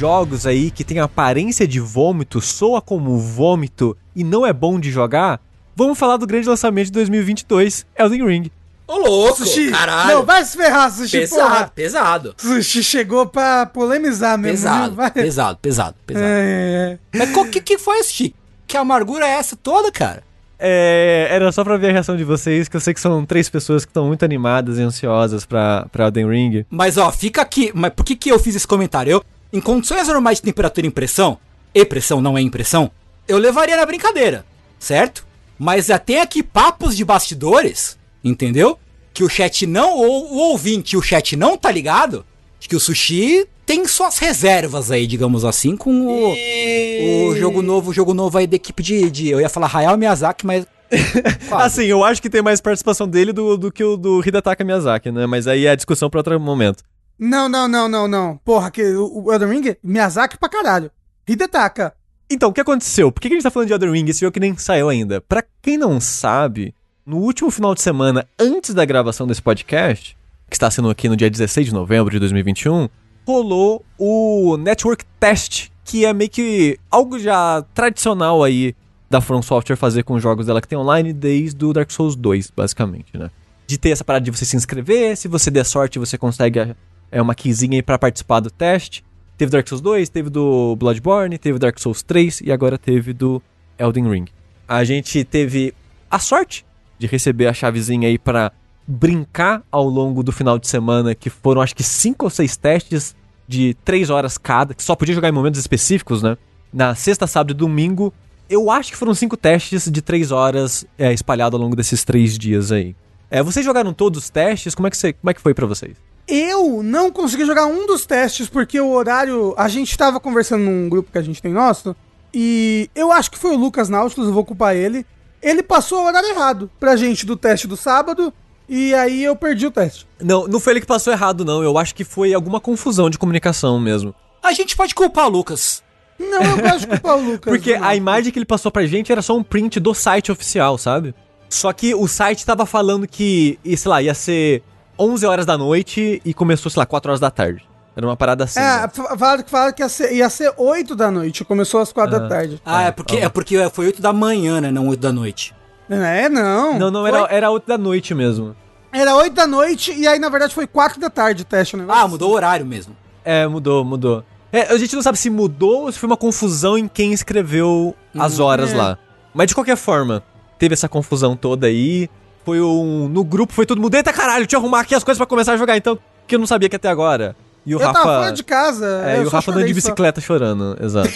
[0.00, 4.90] jogos aí que tem aparência de vômito, soa como vômito e não é bom de
[4.90, 5.38] jogar,
[5.76, 8.50] vamos falar do grande lançamento de 2022, Elden Ring.
[8.88, 9.70] Ô, louco, Sushi.
[9.70, 10.14] caralho.
[10.14, 11.72] Não, vai se ferrar, Sushi, pesado, porra.
[11.74, 12.34] pesado.
[12.38, 14.94] Sushi chegou pra polemizar mesmo, Pesado?
[14.96, 15.10] Vai.
[15.10, 16.26] pesado, pesado, pesado.
[16.26, 18.36] É, é, Mas o que, que foi esse, Chico?
[18.66, 20.22] Que amargura é essa toda, cara?
[20.58, 23.48] É, era só pra ver a reação de vocês, que eu sei que são três
[23.48, 26.66] pessoas que estão muito animadas e ansiosas pra, pra Elden Ring.
[26.68, 27.70] Mas ó, fica aqui.
[27.74, 29.10] Mas por que, que eu fiz esse comentário?
[29.12, 31.38] Eu, em condições normais de temperatura e pressão,
[31.74, 32.90] e pressão não é impressão,
[33.26, 34.44] eu levaria na brincadeira,
[34.78, 35.26] certo?
[35.58, 38.78] Mas tem aqui papos de bastidores, entendeu?
[39.12, 42.24] Que o chat não, ou o ouvinte e o chat não tá ligado,
[42.58, 47.90] de que o sushi tem suas reservas aí, digamos assim, com o, o jogo novo,
[47.90, 49.28] o jogo novo aí da equipe de, de.
[49.28, 50.66] Eu ia falar Hayao Miyazaki, mas.
[51.52, 55.12] Assim, eu acho que tem mais participação dele do, do que o do Hidetaka Miyazaki,
[55.12, 55.24] né?
[55.24, 56.82] Mas aí é a discussão pra outro momento.
[57.22, 58.38] Não, não, não, não, não.
[58.38, 60.90] Porra, que o o Elden Ring, Miyazaki pra caralho.
[61.28, 61.94] Hidetaka.
[62.30, 63.12] Então, o que aconteceu?
[63.12, 64.08] Por que a gente tá falando de Elden Ring?
[64.08, 65.20] Esse jogo que nem saiu ainda.
[65.20, 66.74] Pra quem não sabe,
[67.04, 70.16] no último final de semana, antes da gravação desse podcast,
[70.48, 72.88] que está sendo aqui no dia 16 de novembro de 2021,
[73.26, 78.74] rolou o Network Test, que é meio que algo já tradicional aí
[79.10, 82.16] da From Software fazer com os jogos dela que tem online desde o Dark Souls
[82.16, 83.30] 2, basicamente, né?
[83.66, 86.74] De ter essa parada de você se inscrever, se você der sorte, você consegue
[87.10, 89.04] é, uma keyzinha aí pra participar do teste.
[89.36, 93.42] Teve Dark Souls 2, teve do Bloodborne, teve Dark Souls 3 e agora teve do
[93.78, 94.26] Elden Ring.
[94.68, 95.74] A gente teve
[96.10, 96.64] a sorte
[96.98, 98.52] de receber a chavezinha aí pra
[98.86, 103.16] brincar ao longo do final de semana, que foram acho que cinco ou seis testes
[103.48, 106.36] de três horas cada, que só podia jogar em momentos específicos, né?
[106.72, 108.12] Na sexta, sábado e domingo,
[108.48, 112.36] eu acho que foram cinco testes de três horas é, espalhado ao longo desses três
[112.36, 112.94] dias aí.
[113.30, 114.74] É, vocês jogaram todos os testes?
[114.74, 115.96] Como é que, você, como é que foi pra vocês?
[116.30, 119.52] Eu não consegui jogar um dos testes porque o horário.
[119.56, 121.94] A gente tava conversando num grupo que a gente tem nosso.
[122.32, 125.04] E eu acho que foi o Lucas Nautilus, eu vou culpar ele.
[125.42, 128.32] Ele passou o horário errado pra gente do teste do sábado.
[128.68, 130.06] E aí eu perdi o teste.
[130.20, 131.64] Não, não foi ele que passou errado, não.
[131.64, 134.14] Eu acho que foi alguma confusão de comunicação mesmo.
[134.40, 135.82] A gente pode culpar o Lucas.
[136.16, 137.52] Não, eu gosto de culpar o Lucas.
[137.52, 140.78] Porque a imagem que ele passou pra gente era só um print do site oficial,
[140.78, 141.12] sabe?
[141.48, 144.62] Só que o site tava falando que, sei lá, ia ser
[145.00, 147.64] 11 horas da noite e começou, sei lá, 4 horas da tarde.
[147.96, 148.60] Era uma parada assim.
[148.60, 148.88] É, né?
[148.88, 152.28] falaram que, falaram que ia, ser, ia ser 8 da noite, começou às 4 da
[152.28, 152.60] tarde.
[152.64, 154.70] Ah, é porque, é porque foi 8 da manhã, né?
[154.70, 155.54] Não 8 da noite.
[155.88, 156.78] É, não.
[156.78, 158.54] Não, não, Foi- era, era 8 da noite mesmo.
[158.92, 162.00] Era 8 da noite e aí, na verdade, foi 4 da tarde o teste, negócio.
[162.00, 162.96] Ah, mudou o horário mesmo.
[163.24, 164.24] É, mudou, mudou.
[164.52, 167.94] É, a gente não sabe se mudou ou se foi uma confusão em quem escreveu
[168.18, 168.76] as horas é.
[168.76, 168.98] lá.
[169.32, 170.22] Mas de qualquer forma,
[170.58, 172.08] teve essa confusão toda aí.
[172.50, 173.08] Foi um.
[173.08, 173.94] No grupo foi todo mundo.
[173.94, 175.96] Eita caralho, deixa eu arrumar aqui as coisas pra começar a jogar então,
[176.26, 177.36] que eu não sabia que até agora.
[177.64, 177.92] E o Eu Rafa.
[177.92, 179.02] tava fora de casa.
[179.06, 179.88] É, eu e o Rafa andando de chorei só.
[179.88, 181.08] bicicleta chorando, exato.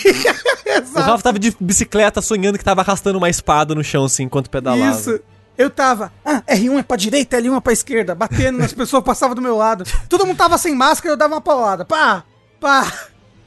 [0.64, 1.10] o Exato.
[1.10, 4.92] Rafa tava de bicicleta sonhando que tava arrastando uma espada no chão assim enquanto pedalava.
[4.96, 5.18] Isso.
[5.58, 9.06] Eu tava, ah, R1 é pra direita, L1 é pra esquerda, batendo nas pessoas que
[9.06, 9.84] passavam do meu lado.
[10.08, 11.84] Todo mundo tava sem máscara, eu dava uma paulada.
[11.84, 12.22] Pá,
[12.60, 12.92] pá.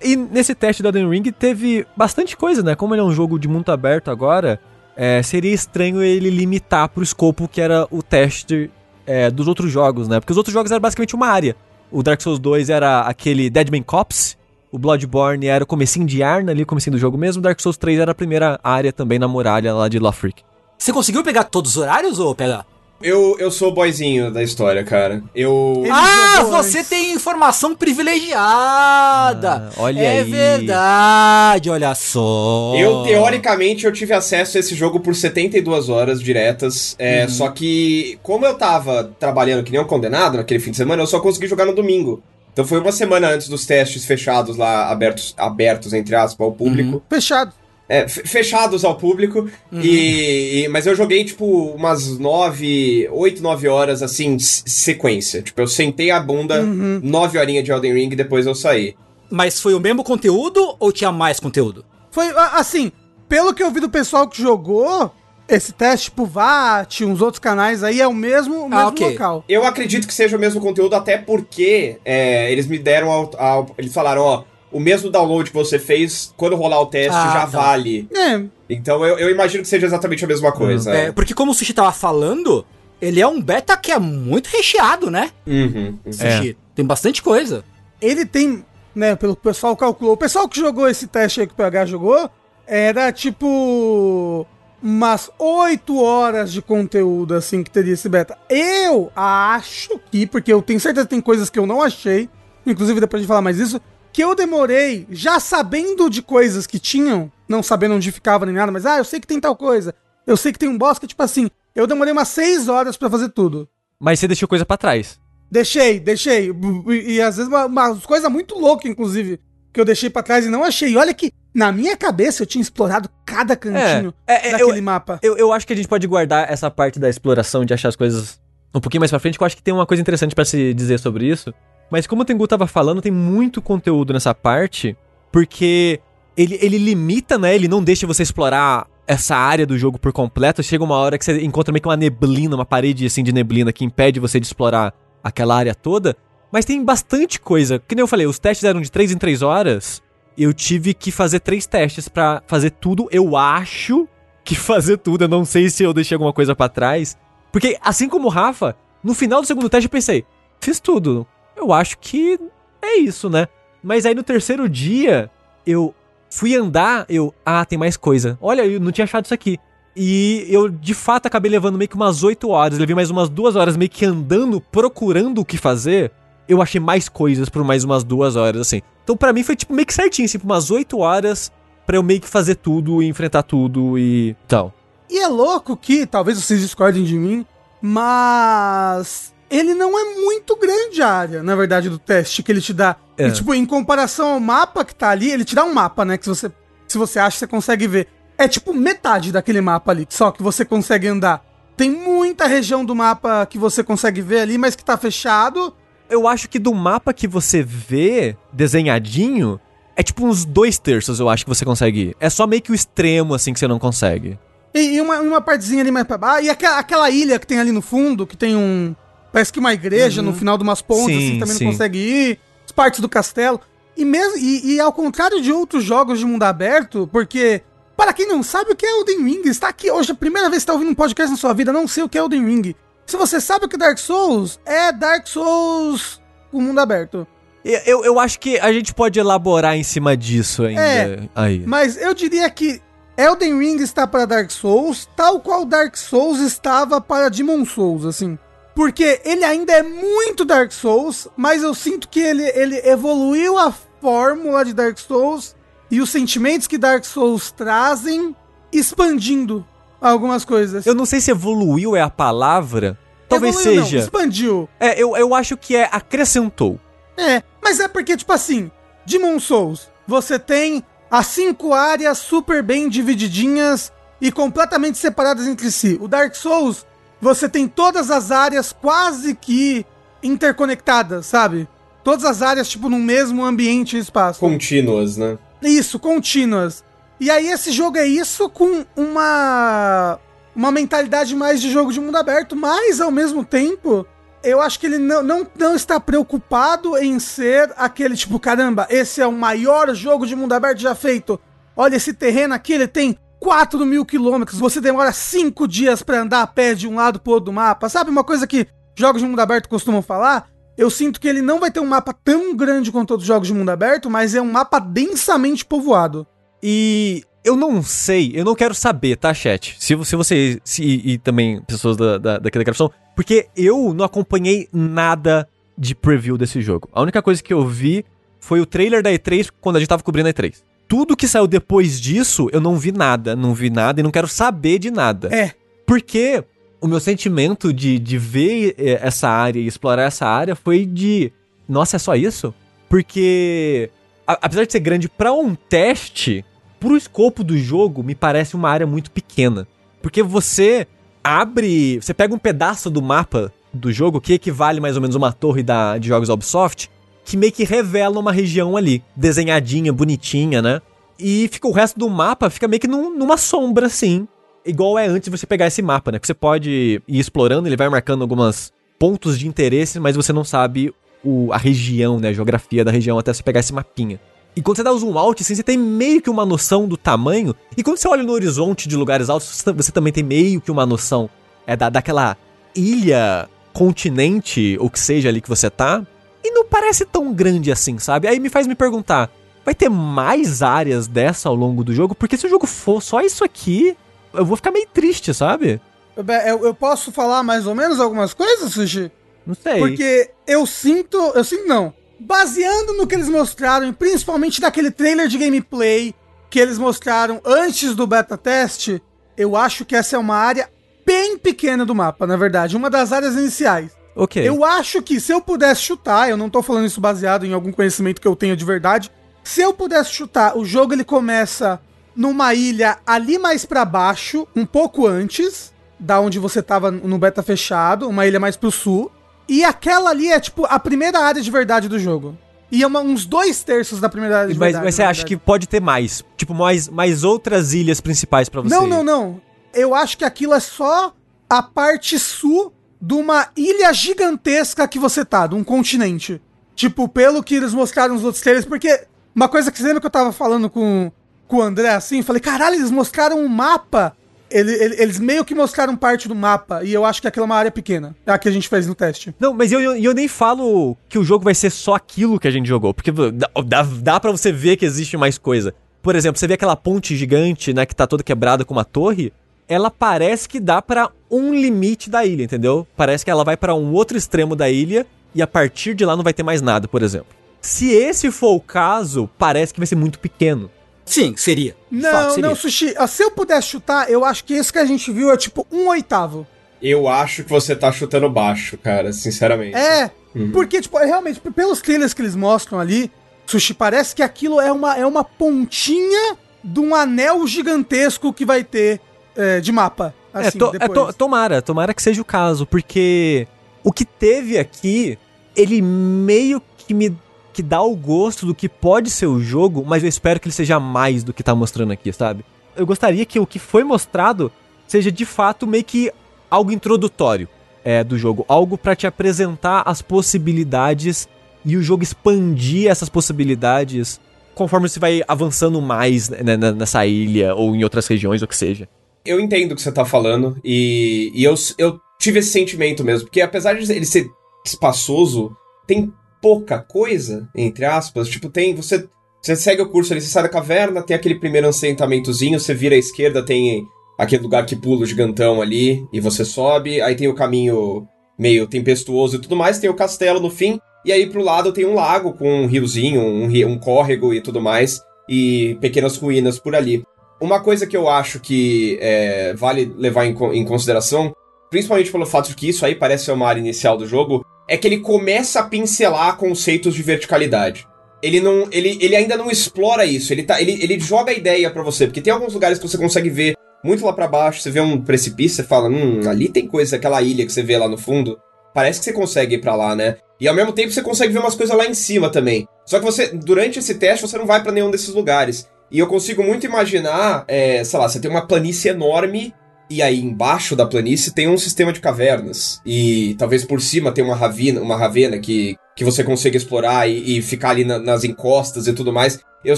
[0.01, 2.75] E nesse teste do Elden Ring teve bastante coisa, né?
[2.75, 4.59] Como ele é um jogo de mundo aberto agora,
[4.97, 8.71] é, seria estranho ele limitar pro escopo que era o teste
[9.05, 10.19] é, dos outros jogos, né?
[10.19, 11.55] Porque os outros jogos eram basicamente uma área.
[11.91, 14.35] O Dark Souls 2 era aquele Deadman Cops,
[14.71, 17.59] o Bloodborne era o comecinho de Arna ali, o comecinho do jogo mesmo, o Dark
[17.61, 20.41] Souls 3 era a primeira área também na muralha lá de Lothric.
[20.77, 22.65] Você conseguiu pegar todos os horários ou pegar?
[23.01, 25.21] Eu, eu sou o boyzinho da história, cara.
[25.35, 25.81] Eu.
[25.83, 26.89] Ele ah, você antes.
[26.89, 29.69] tem informação privilegiada.
[29.69, 30.23] Ah, olha é aí.
[30.31, 32.75] verdade, olha só.
[32.75, 36.95] Eu, teoricamente, eu tive acesso a esse jogo por 72 horas diretas.
[36.97, 37.29] É, Uhum.
[37.29, 41.07] Só que, como eu tava trabalhando que nem um condenado naquele fim de semana, eu
[41.07, 42.21] só consegui jogar no domingo.
[42.53, 47.03] Então foi uma semana antes dos testes fechados lá, abertos, abertos entre aspas, ao público.
[47.09, 47.53] Fechado.
[47.89, 49.49] É, fe- fechados ao público.
[49.71, 55.41] E, e- Mas eu joguei, tipo, umas 9, 8, 9 horas, assim, sequência.
[55.41, 58.95] Tipo, eu sentei a bunda, 9 horinhas de Elden Ring e depois eu saí.
[59.29, 61.85] Mas foi o mesmo conteúdo ou tinha mais conteúdo?
[62.11, 62.91] Foi, assim,
[63.29, 65.11] pelo que eu vi do pessoal que jogou
[65.47, 69.11] esse teste, tipo VAT, uns outros canais aí, é o mesmo, o mesmo Ah, ok.
[69.11, 69.43] local.
[69.47, 73.09] Eu acredito que seja o mesmo conteúdo, até porque é, eles me deram.
[73.11, 74.43] Ao, ao- eles falaram, ó,
[74.77, 77.45] o mesmo download que você fez, quando rolar o teste, Ah, já tá.
[77.47, 78.07] vale.
[78.15, 80.91] É, Então eu, eu imagino que seja exatamente a mesma coisa.
[80.93, 82.65] É, porque como o Sushi tava falando,
[83.01, 85.31] ele é um beta que é muito recheado, né?
[85.47, 85.97] Uhum.
[86.11, 86.55] Sushi.
[86.75, 87.63] Tem bastante coisa.
[87.99, 88.63] ele tem,
[88.93, 91.57] né, pelo que o pessoal calculou, o pessoal que jogou esse teste aí que o
[91.57, 92.29] PH jogou,
[92.67, 94.45] era tipo
[94.83, 98.37] umas 8 horas de conteúdo, assim, que teria esse beta.
[98.47, 102.29] Eu acho que, porque eu tenho certeza que tem coisas que eu não achei,
[102.65, 103.81] inclusive depois de falar mais isso,
[104.17, 108.71] que eu demorei, já sabendo de coisas que tinham, não sabendo onde ficava nem nada,
[108.71, 109.93] mas, ah, eu sei que tem tal coisa,
[110.25, 113.11] eu sei que tem um boss que, tipo assim, eu demorei umas 6 horas pra
[113.11, 113.69] fazer tudo.
[113.99, 115.19] Mas você deixou coisa pra trás.
[115.51, 116.49] Deixei, deixei.
[116.87, 119.39] E, e às vezes uma, umas coisas muito loucas, inclusive,
[119.71, 120.93] que eu deixei pra trás e não achei.
[120.93, 124.83] E olha que na minha cabeça eu tinha explorado cada cantinho É, é, daquele eu-
[124.83, 125.19] mapa.
[125.21, 127.95] Eu, eu acho que a gente pode guardar essa parte da exploração, de achar as
[127.95, 128.39] coisas
[128.73, 130.73] um pouquinho mais pra frente, que eu acho que tem uma coisa interessante pra se
[130.73, 131.53] dizer sobre isso.
[131.89, 134.95] Mas como o Tengu tava falando, tem muito conteúdo nessa parte,
[135.31, 135.99] porque
[136.35, 137.55] ele, ele limita, né?
[137.55, 140.61] Ele não deixa você explorar essa área do jogo por completo.
[140.61, 143.71] Chega uma hora que você encontra meio que uma neblina, uma parede assim de neblina
[143.71, 144.93] que impede você de explorar
[145.23, 146.15] aquela área toda.
[146.51, 147.79] Mas tem bastante coisa.
[147.79, 150.03] Que nem eu falei, os testes eram de 3 em 3 horas.
[150.37, 153.07] Eu tive que fazer três testes pra fazer tudo.
[153.11, 154.07] Eu acho
[154.43, 155.23] que fazer tudo.
[155.23, 157.17] Eu não sei se eu deixei alguma coisa pra trás.
[157.51, 160.25] Porque, assim como o Rafa, no final do segundo teste eu pensei,
[160.59, 161.25] fiz tudo.
[161.57, 162.39] Eu acho que
[162.81, 163.47] é isso, né?
[163.83, 165.29] Mas aí no terceiro dia,
[165.65, 165.93] eu
[166.29, 168.37] fui andar, eu, ah, tem mais coisa.
[168.41, 169.57] Olha, eu não tinha achado isso aqui.
[169.95, 172.77] E eu, de fato, acabei levando meio que umas 8 horas.
[172.77, 176.11] Levei mais umas duas horas meio que andando, procurando o que fazer.
[176.47, 178.81] Eu achei mais coisas por mais umas duas horas, assim.
[179.03, 181.51] Então, pra mim, foi tipo meio que certinho, assim, umas 8 horas
[181.85, 184.73] pra eu meio que fazer tudo e enfrentar tudo e tal.
[185.09, 187.45] E é louco que, talvez vocês discordem de mim,
[187.81, 192.73] mas ele não é muito grande a área, na verdade, do teste que ele te
[192.73, 192.95] dá.
[193.17, 193.27] É.
[193.27, 196.17] E, tipo, em comparação ao mapa que tá ali, ele te dá um mapa, né?
[196.17, 196.51] Que se você,
[196.87, 198.07] se você acha, você consegue ver.
[198.37, 201.43] É tipo metade daquele mapa ali, só que você consegue andar.
[201.75, 205.73] Tem muita região do mapa que você consegue ver ali, mas que tá fechado.
[206.09, 209.59] Eu acho que do mapa que você vê desenhadinho,
[209.95, 212.15] é tipo uns dois terços, eu acho que você consegue ir.
[212.19, 214.37] É só meio que o extremo, assim, que você não consegue.
[214.73, 216.45] E, e uma, uma partezinha ali mais pra baixo.
[216.45, 218.95] E aquela, aquela ilha que tem ali no fundo, que tem um.
[219.37, 221.63] Parece que uma igreja no final de umas pontas, Sim, assim, também sim.
[221.65, 222.39] não consegue ir.
[222.65, 223.61] As partes do castelo.
[223.95, 224.35] E mesmo.
[224.35, 227.61] E, e ao contrário de outros jogos de mundo aberto, porque.
[227.95, 230.61] Para quem não sabe o que é Elden Ring, está aqui hoje, a primeira vez
[230.61, 232.75] que está ouvindo um podcast na sua vida, não sei o que é Elden Ring.
[233.07, 237.27] Se você sabe o que é Dark Souls, é Dark Souls com mundo aberto.
[237.65, 240.81] Eu, eu, eu acho que a gente pode elaborar em cima disso ainda.
[240.81, 241.29] É.
[241.35, 241.63] Aí.
[241.65, 242.79] Mas eu diria que
[243.17, 248.37] Elden Ring está para Dark Souls, tal qual Dark Souls estava para Demon Souls, assim.
[248.77, 253.73] Porque ele ainda é muito Dark Souls, mas eu sinto que ele, ele evoluiu a
[253.99, 255.55] fórmula de Dark Souls
[255.89, 258.35] e os sentimentos que Dark Souls trazem,
[258.71, 259.65] expandindo
[259.99, 260.85] algumas coisas.
[260.85, 262.95] Eu não sei se evoluiu é a palavra.
[263.27, 263.97] Talvez Evoluiu, não, seja.
[263.97, 264.69] expandiu.
[264.79, 266.79] É, eu, eu acho que é acrescentou.
[267.17, 268.69] É, mas é porque, tipo assim,
[269.07, 273.91] Demon Souls, você tem as cinco áreas super bem divididinhas
[274.21, 275.97] e completamente separadas entre si.
[275.99, 276.85] O Dark Souls,
[277.19, 279.85] você tem todas as áreas quase que
[280.21, 281.67] interconectadas, sabe?
[282.03, 284.39] Todas as áreas, tipo, no mesmo ambiente e espaço.
[284.39, 285.37] Contínuas, né?
[285.61, 286.83] Isso, contínuas.
[287.19, 290.19] E aí esse jogo é isso com uma
[290.55, 294.07] uma mentalidade mais de jogo de mundo aberto, mas ao mesmo tempo,
[294.43, 299.21] eu acho que ele não, não, não está preocupado em ser aquele tipo, caramba, esse
[299.21, 301.39] é o maior jogo de mundo aberto já feito.
[301.75, 306.41] Olha esse terreno aqui, ele tem 4 mil quilômetros, você demora 5 dias pra andar
[306.41, 307.89] a pé de um lado pro outro do mapa.
[307.89, 310.49] Sabe uma coisa que jogos de mundo aberto costumam falar?
[310.77, 313.53] Eu sinto que ele não vai ter um mapa tão grande quanto outros jogos de
[313.53, 316.25] mundo aberto, mas é um mapa densamente povoado.
[316.61, 319.75] E eu não sei, eu não quero saber, tá, chat?
[319.79, 320.59] Se, se você.
[320.63, 322.91] Se, e, também pessoas da, da, daqui da gravação.
[323.15, 326.89] Porque eu não acompanhei nada de preview desse jogo.
[326.91, 328.05] A única coisa que eu vi
[328.39, 330.61] foi o trailer da E3 quando a gente tava cobrindo a E3.
[330.87, 333.35] Tudo que saiu depois disso, eu não vi nada.
[333.35, 335.27] Não vi nada e não quero saber de nada.
[335.35, 335.51] É,
[335.85, 336.43] Porque
[336.79, 341.31] o meu sentimento de, de ver eh, essa área e explorar essa área foi de.
[341.67, 342.53] Nossa, é só isso?
[342.87, 343.89] Porque.
[344.25, 346.43] a- apesar de ser grande pra um teste,
[346.79, 349.67] pro escopo do jogo, me parece uma área muito pequena.
[350.01, 350.87] Porque você
[351.23, 351.99] abre.
[352.01, 355.33] Você pega um pedaço do mapa do jogo, que equivale mais ou menos a uma
[355.33, 356.89] torre da, de jogos da Ubisoft,
[357.27, 360.81] que meio que revela uma região ali, desenhadinha, bonitinha, né?
[361.19, 364.25] E fica o resto do mapa fica meio que num- numa sombra, assim.
[364.65, 366.19] Igual é antes de você pegar esse mapa, né?
[366.19, 370.45] Que você pode ir explorando, ele vai marcando alguns pontos de interesse, mas você não
[370.45, 372.29] sabe o, a região, né?
[372.29, 374.19] A geografia da região até você pegar esse mapinha.
[374.55, 376.95] E quando você dá o zoom out, assim, você tem meio que uma noção do
[376.95, 377.53] tamanho.
[377.75, 380.85] E quando você olha no horizonte de lugares altos, você também tem meio que uma
[380.85, 381.29] noção
[381.67, 382.37] é da, daquela
[382.73, 386.05] ilha, continente, ou que seja ali que você tá.
[386.47, 388.27] E não parece tão grande assim, sabe?
[388.27, 389.29] Aí me faz me perguntar,
[389.65, 392.15] vai ter mais áreas dessa ao longo do jogo?
[392.15, 393.97] Porque se o jogo for só isso aqui,
[394.33, 395.81] eu vou ficar meio triste, sabe?
[396.15, 399.11] eu, eu- posso falar mais ou menos algumas coisas, Sushi?
[399.45, 399.77] Não sei.
[399.79, 401.17] Porque eu sinto.
[401.35, 401.93] Eu sinto não.
[402.19, 406.15] Baseando no que eles mostraram, e principalmente daquele trailer de gameplay
[406.49, 409.01] que eles mostraram antes do beta teste,
[409.37, 410.69] eu acho que essa é uma área
[411.05, 413.91] bem pequena do mapa, na verdade, uma das áreas iniciais.
[414.17, 414.45] Ok.
[414.47, 417.71] Eu acho que se eu pudesse chutar, eu não tô falando isso baseado em algum
[417.71, 419.11] conhecimento que eu tenho de verdade.
[419.43, 421.79] Se eu pudesse chutar, o jogo ele começa
[422.15, 427.41] numa ilha ali mais pra baixo, um pouco antes da onde você tava no beta
[427.43, 429.11] fechado, uma ilha mais pro sul.
[429.47, 432.35] E aquela ali é tipo a primeira área de verdade do jogo.
[432.71, 434.85] E é uma- uns dois terços da primeira área de Mas, verdade.
[434.85, 435.45] mas você acha que verdade.
[435.45, 436.23] pode ter mais?
[436.35, 438.75] Tipo, mais, mais outras ilhas principais pra você?
[438.75, 439.41] Não, não, não.
[439.73, 441.13] Eu acho que aquilo é só
[441.49, 446.41] a parte sul de uma ilha gigantesca que você tá, de um continente.
[446.75, 449.05] Tipo, pelo que eles mostraram nos outros trailers, porque
[449.35, 451.11] uma coisa que você lembra que eu tava falando com,
[451.47, 454.15] com o André assim, falei, caralho, eles mostraram um mapa.
[454.49, 457.47] Ele- ele- eles meio que mostraram parte do mapa, e eu acho que aquela é
[457.47, 458.15] uma área pequena.
[458.25, 459.35] É a que a gente fez no teste.
[459.39, 462.47] Não, mas eu, eu, eu nem falo que o jogo vai ser só aquilo que
[462.47, 465.73] a gente jogou, porque dá, dá, dá pra você ver que existe mais coisa.
[466.01, 469.33] Por exemplo, você vê aquela ponte gigante, né, que tá toda quebrada com uma torre,
[469.67, 472.87] ela parece que dá pra um limite da ilha, entendeu?
[472.95, 476.15] Parece que ela vai pra um outro extremo da ilha e a partir de lá
[476.15, 477.35] não vai ter mais nada, por exemplo.
[477.61, 480.71] Se esse for o caso, parece que vai ser muito pequeno.
[481.05, 481.75] Sim, seria.
[481.89, 482.49] Não, fato, seria.
[482.49, 482.93] não, Sushi.
[483.07, 485.87] Se eu pudesse chutar, eu acho que esse que a gente viu é tipo um
[485.87, 486.47] oitavo.
[486.81, 489.75] Eu acho que você tá chutando baixo, cara, sinceramente.
[489.75, 490.11] É,
[490.53, 493.11] porque, tipo, é realmente, pelos trailers que eles mostram ali,
[493.47, 498.63] Sushi, parece que aquilo é uma, é uma pontinha de um anel gigantesco que vai
[498.63, 498.99] ter
[499.37, 500.13] é, de mapa.
[500.33, 503.47] É, Assim, to- é, to- tomara, tomara que seja o caso, porque
[503.83, 505.17] o que teve aqui,
[505.55, 507.15] ele meio que me
[507.53, 510.53] que dá o gosto do que pode ser o jogo, mas eu espero que ele
[510.53, 512.45] seja mais do que tá mostrando aqui, sabe?
[512.75, 514.51] Eu gostaria que o que foi mostrado
[514.87, 516.11] seja de fato meio que
[516.51, 517.47] algo introdutório
[517.83, 521.27] é, do jogo, algo pra te apresentar as possibilidades
[521.65, 524.19] e o jogo expandir essas possibilidades
[524.53, 528.55] conforme você vai avançando mais né, nessa ilha ou em outras regiões, ou o que
[528.57, 528.87] seja.
[529.27, 533.27] Eu entendo o que você tá falando e, e eu, eu tive esse sentimento mesmo,
[533.27, 534.29] porque apesar de ele ser
[534.65, 535.55] espaçoso,
[535.85, 538.29] tem pouca coisa, entre aspas.
[538.29, 538.75] Tipo, tem.
[538.75, 539.07] Você,
[539.41, 542.95] você segue o curso ali, você sai da caverna, tem aquele primeiro assentamentozinho, você vira
[542.95, 543.85] à esquerda, tem
[544.17, 548.67] aquele lugar que pula o gigantão ali e você sobe, aí tem o caminho meio
[548.67, 551.93] tempestuoso e tudo mais, tem o castelo no fim, e aí pro lado tem um
[551.95, 554.99] lago com um riozinho, um, ri- um córrego e tudo mais,
[555.29, 557.03] e pequenas ruínas por ali.
[557.39, 561.35] Uma coisa que eu acho que é, vale levar em, em consideração,
[561.69, 564.75] principalmente pelo fato de que isso aí parece ser uma área inicial do jogo, é
[564.75, 567.87] que ele começa a pincelar conceitos de verticalidade.
[568.21, 570.33] Ele não, ele, ele ainda não explora isso.
[570.33, 572.97] Ele tá, ele, ele joga a ideia pra você, porque tem alguns lugares que você
[572.97, 574.61] consegue ver muito lá pra baixo.
[574.61, 577.77] Você vê um precipício, você fala, hum, ali tem coisa, aquela ilha que você vê
[577.77, 578.37] lá no fundo.
[578.73, 580.17] Parece que você consegue ir pra lá, né?
[580.39, 582.67] E ao mesmo tempo você consegue ver umas coisas lá em cima também.
[582.85, 585.67] Só que você, durante esse teste, você não vai pra nenhum desses lugares.
[585.91, 589.53] E eu consigo muito imaginar, é, sei lá, você tem uma planície enorme
[589.89, 592.81] e aí embaixo da planície tem um sistema de cavernas.
[592.85, 597.37] E talvez por cima tem uma ravina, uma ravena que, que você consiga explorar e,
[597.37, 599.39] e ficar ali na- nas encostas e tudo mais.
[599.63, 599.77] Eu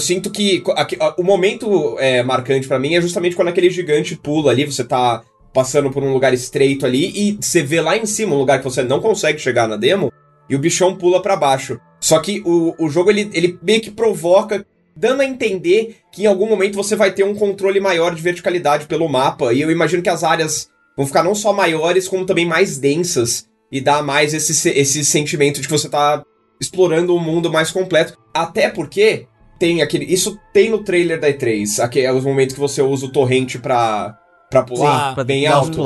[0.00, 4.16] sinto que aqui- ó, o momento é, marcante pra mim é justamente quando aquele gigante
[4.16, 5.22] pula ali, você tá
[5.54, 8.64] passando por um lugar estreito ali e você vê lá em cima um lugar que
[8.64, 10.12] você não consegue chegar na demo
[10.48, 11.78] e o bichão pula pra baixo.
[12.00, 14.64] Só que o, o jogo ele, ele meio que provoca,
[15.00, 18.86] dando a entender que em algum momento você vai ter um controle maior de verticalidade
[18.86, 19.52] pelo mapa.
[19.54, 23.48] E eu imagino que as áreas vão ficar não só maiores, como também mais densas.
[23.72, 26.22] E dar mais esse, se- esse sentimento de que você tá
[26.60, 28.18] explorando um mundo mais completo.
[28.34, 29.26] Até porque
[29.58, 30.04] tem aquele.
[30.04, 31.82] Isso tem no trailer da E3.
[31.82, 34.16] Aqui é os momentos que você usa o torrente pra,
[34.50, 35.76] pra pular pra bem dar uns alto.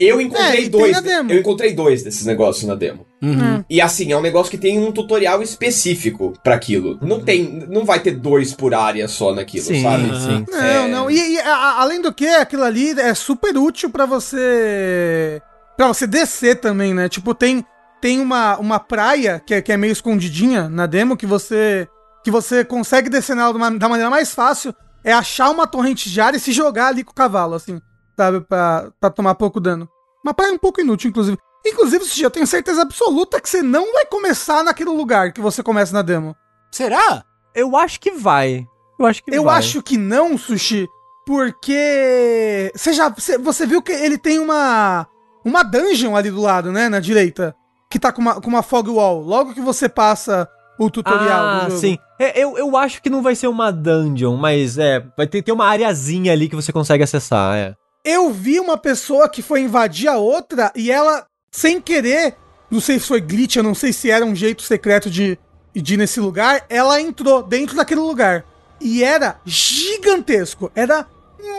[0.00, 0.96] Eu É, encontrei tem dois.
[1.28, 3.06] Eu encontrei dois desses negócios na demo.
[3.22, 3.62] Uhum.
[3.68, 6.98] E assim, é um negócio que tem um tutorial específico pra aquilo.
[7.02, 10.04] Não tem, não vai ter dois por área só naquilo, Sim, sabe?
[10.18, 10.46] sim.
[10.50, 10.88] Não, É.
[10.88, 11.10] não.
[11.10, 15.42] E, e a- além do que, aquilo ali é super útil pra você.
[15.76, 17.08] Pra você descer também, né?
[17.08, 17.64] Tipo, tem,
[18.00, 21.86] tem uma, uma praia que é, que é meio escondidinha na demo que você.
[22.24, 24.74] Que você consegue descer nela de uma- da maneira mais fácil.
[25.02, 27.80] É achar uma torrente de ar e se jogar ali com o cavalo, assim.
[28.20, 28.40] Sabe?
[28.42, 29.88] Pra, pra tomar pouco dano.
[30.22, 31.38] Uma praia um pouco inútil, inclusive.
[31.66, 35.62] Inclusive, Sushi, eu tenho certeza absoluta que você não vai começar naquele lugar que você
[35.62, 36.34] começa na demo.
[36.70, 37.24] Será?
[37.54, 38.66] Eu acho que vai.
[38.98, 39.58] Eu acho que Eu vai.
[39.58, 40.86] acho que não, Sushi,
[41.26, 45.06] porque você já você, você viu que ele tem uma
[45.44, 47.54] uma dungeon ali do lado, né, na direita,
[47.90, 49.22] que tá com uma, com uma fog wall.
[49.22, 50.46] Logo que você passa
[50.78, 51.80] o tutorial Ah, do jogo.
[51.80, 51.96] sim.
[52.18, 55.52] É, eu, eu acho que não vai ser uma dungeon, mas é, vai ter, ter
[55.52, 57.74] uma areazinha ali que você consegue acessar, é.
[58.04, 62.36] Eu vi uma pessoa que foi invadir a outra e ela sem querer,
[62.70, 65.38] não sei se foi glitch, eu não sei se era um jeito secreto de
[65.74, 68.44] de ir nesse lugar, ela entrou dentro daquele lugar.
[68.80, 71.06] E era gigantesco, era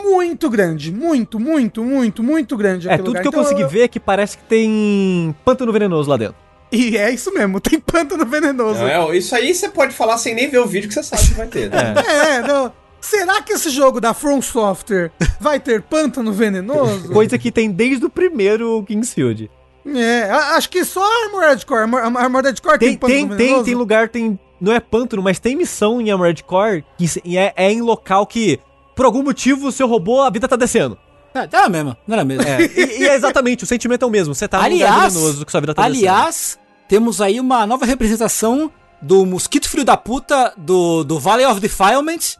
[0.04, 0.92] muito grande.
[0.92, 2.88] Muito, muito, muito, muito grande.
[2.88, 3.22] É, tudo lugar.
[3.22, 6.36] que eu Então, consegui ver é que parece que tem pântano venenoso lá dentro.
[6.70, 8.80] E é isso mesmo, tem pântano venenoso.
[8.80, 11.28] Não, é, isso aí você pode falar sem nem ver o vídeo que você sabe
[11.28, 11.70] que vai ter.
[11.70, 11.94] Né?
[12.08, 12.72] É, não.
[13.02, 15.10] Será que esse jogo da From Software
[15.40, 17.12] vai ter pântano venenoso?
[17.12, 19.50] Coisa que tem desde o primeiro Kingsfield.
[19.84, 21.90] É, acho que só a Armored Core.
[22.16, 23.64] Armored Core Tem, tem, pântano tem, tem, venenoso.
[23.64, 24.38] tem lugar, tem.
[24.60, 28.60] Não é pântano, mas tem missão em Armored Core que é, é em local que,
[28.94, 30.96] por algum motivo, o seu robô, a vida tá descendo.
[31.34, 32.44] É, era mesmo, não era mesmo.
[32.46, 34.34] É, e, e é exatamente, o sentimento é o mesmo.
[34.34, 36.08] Você tá aliás, venenoso que sua vida tá descendo.
[36.08, 36.58] aliás,
[36.88, 38.70] temos aí uma nova representação
[39.00, 42.36] do mosquito filho da puta do, do Valley of Defilement,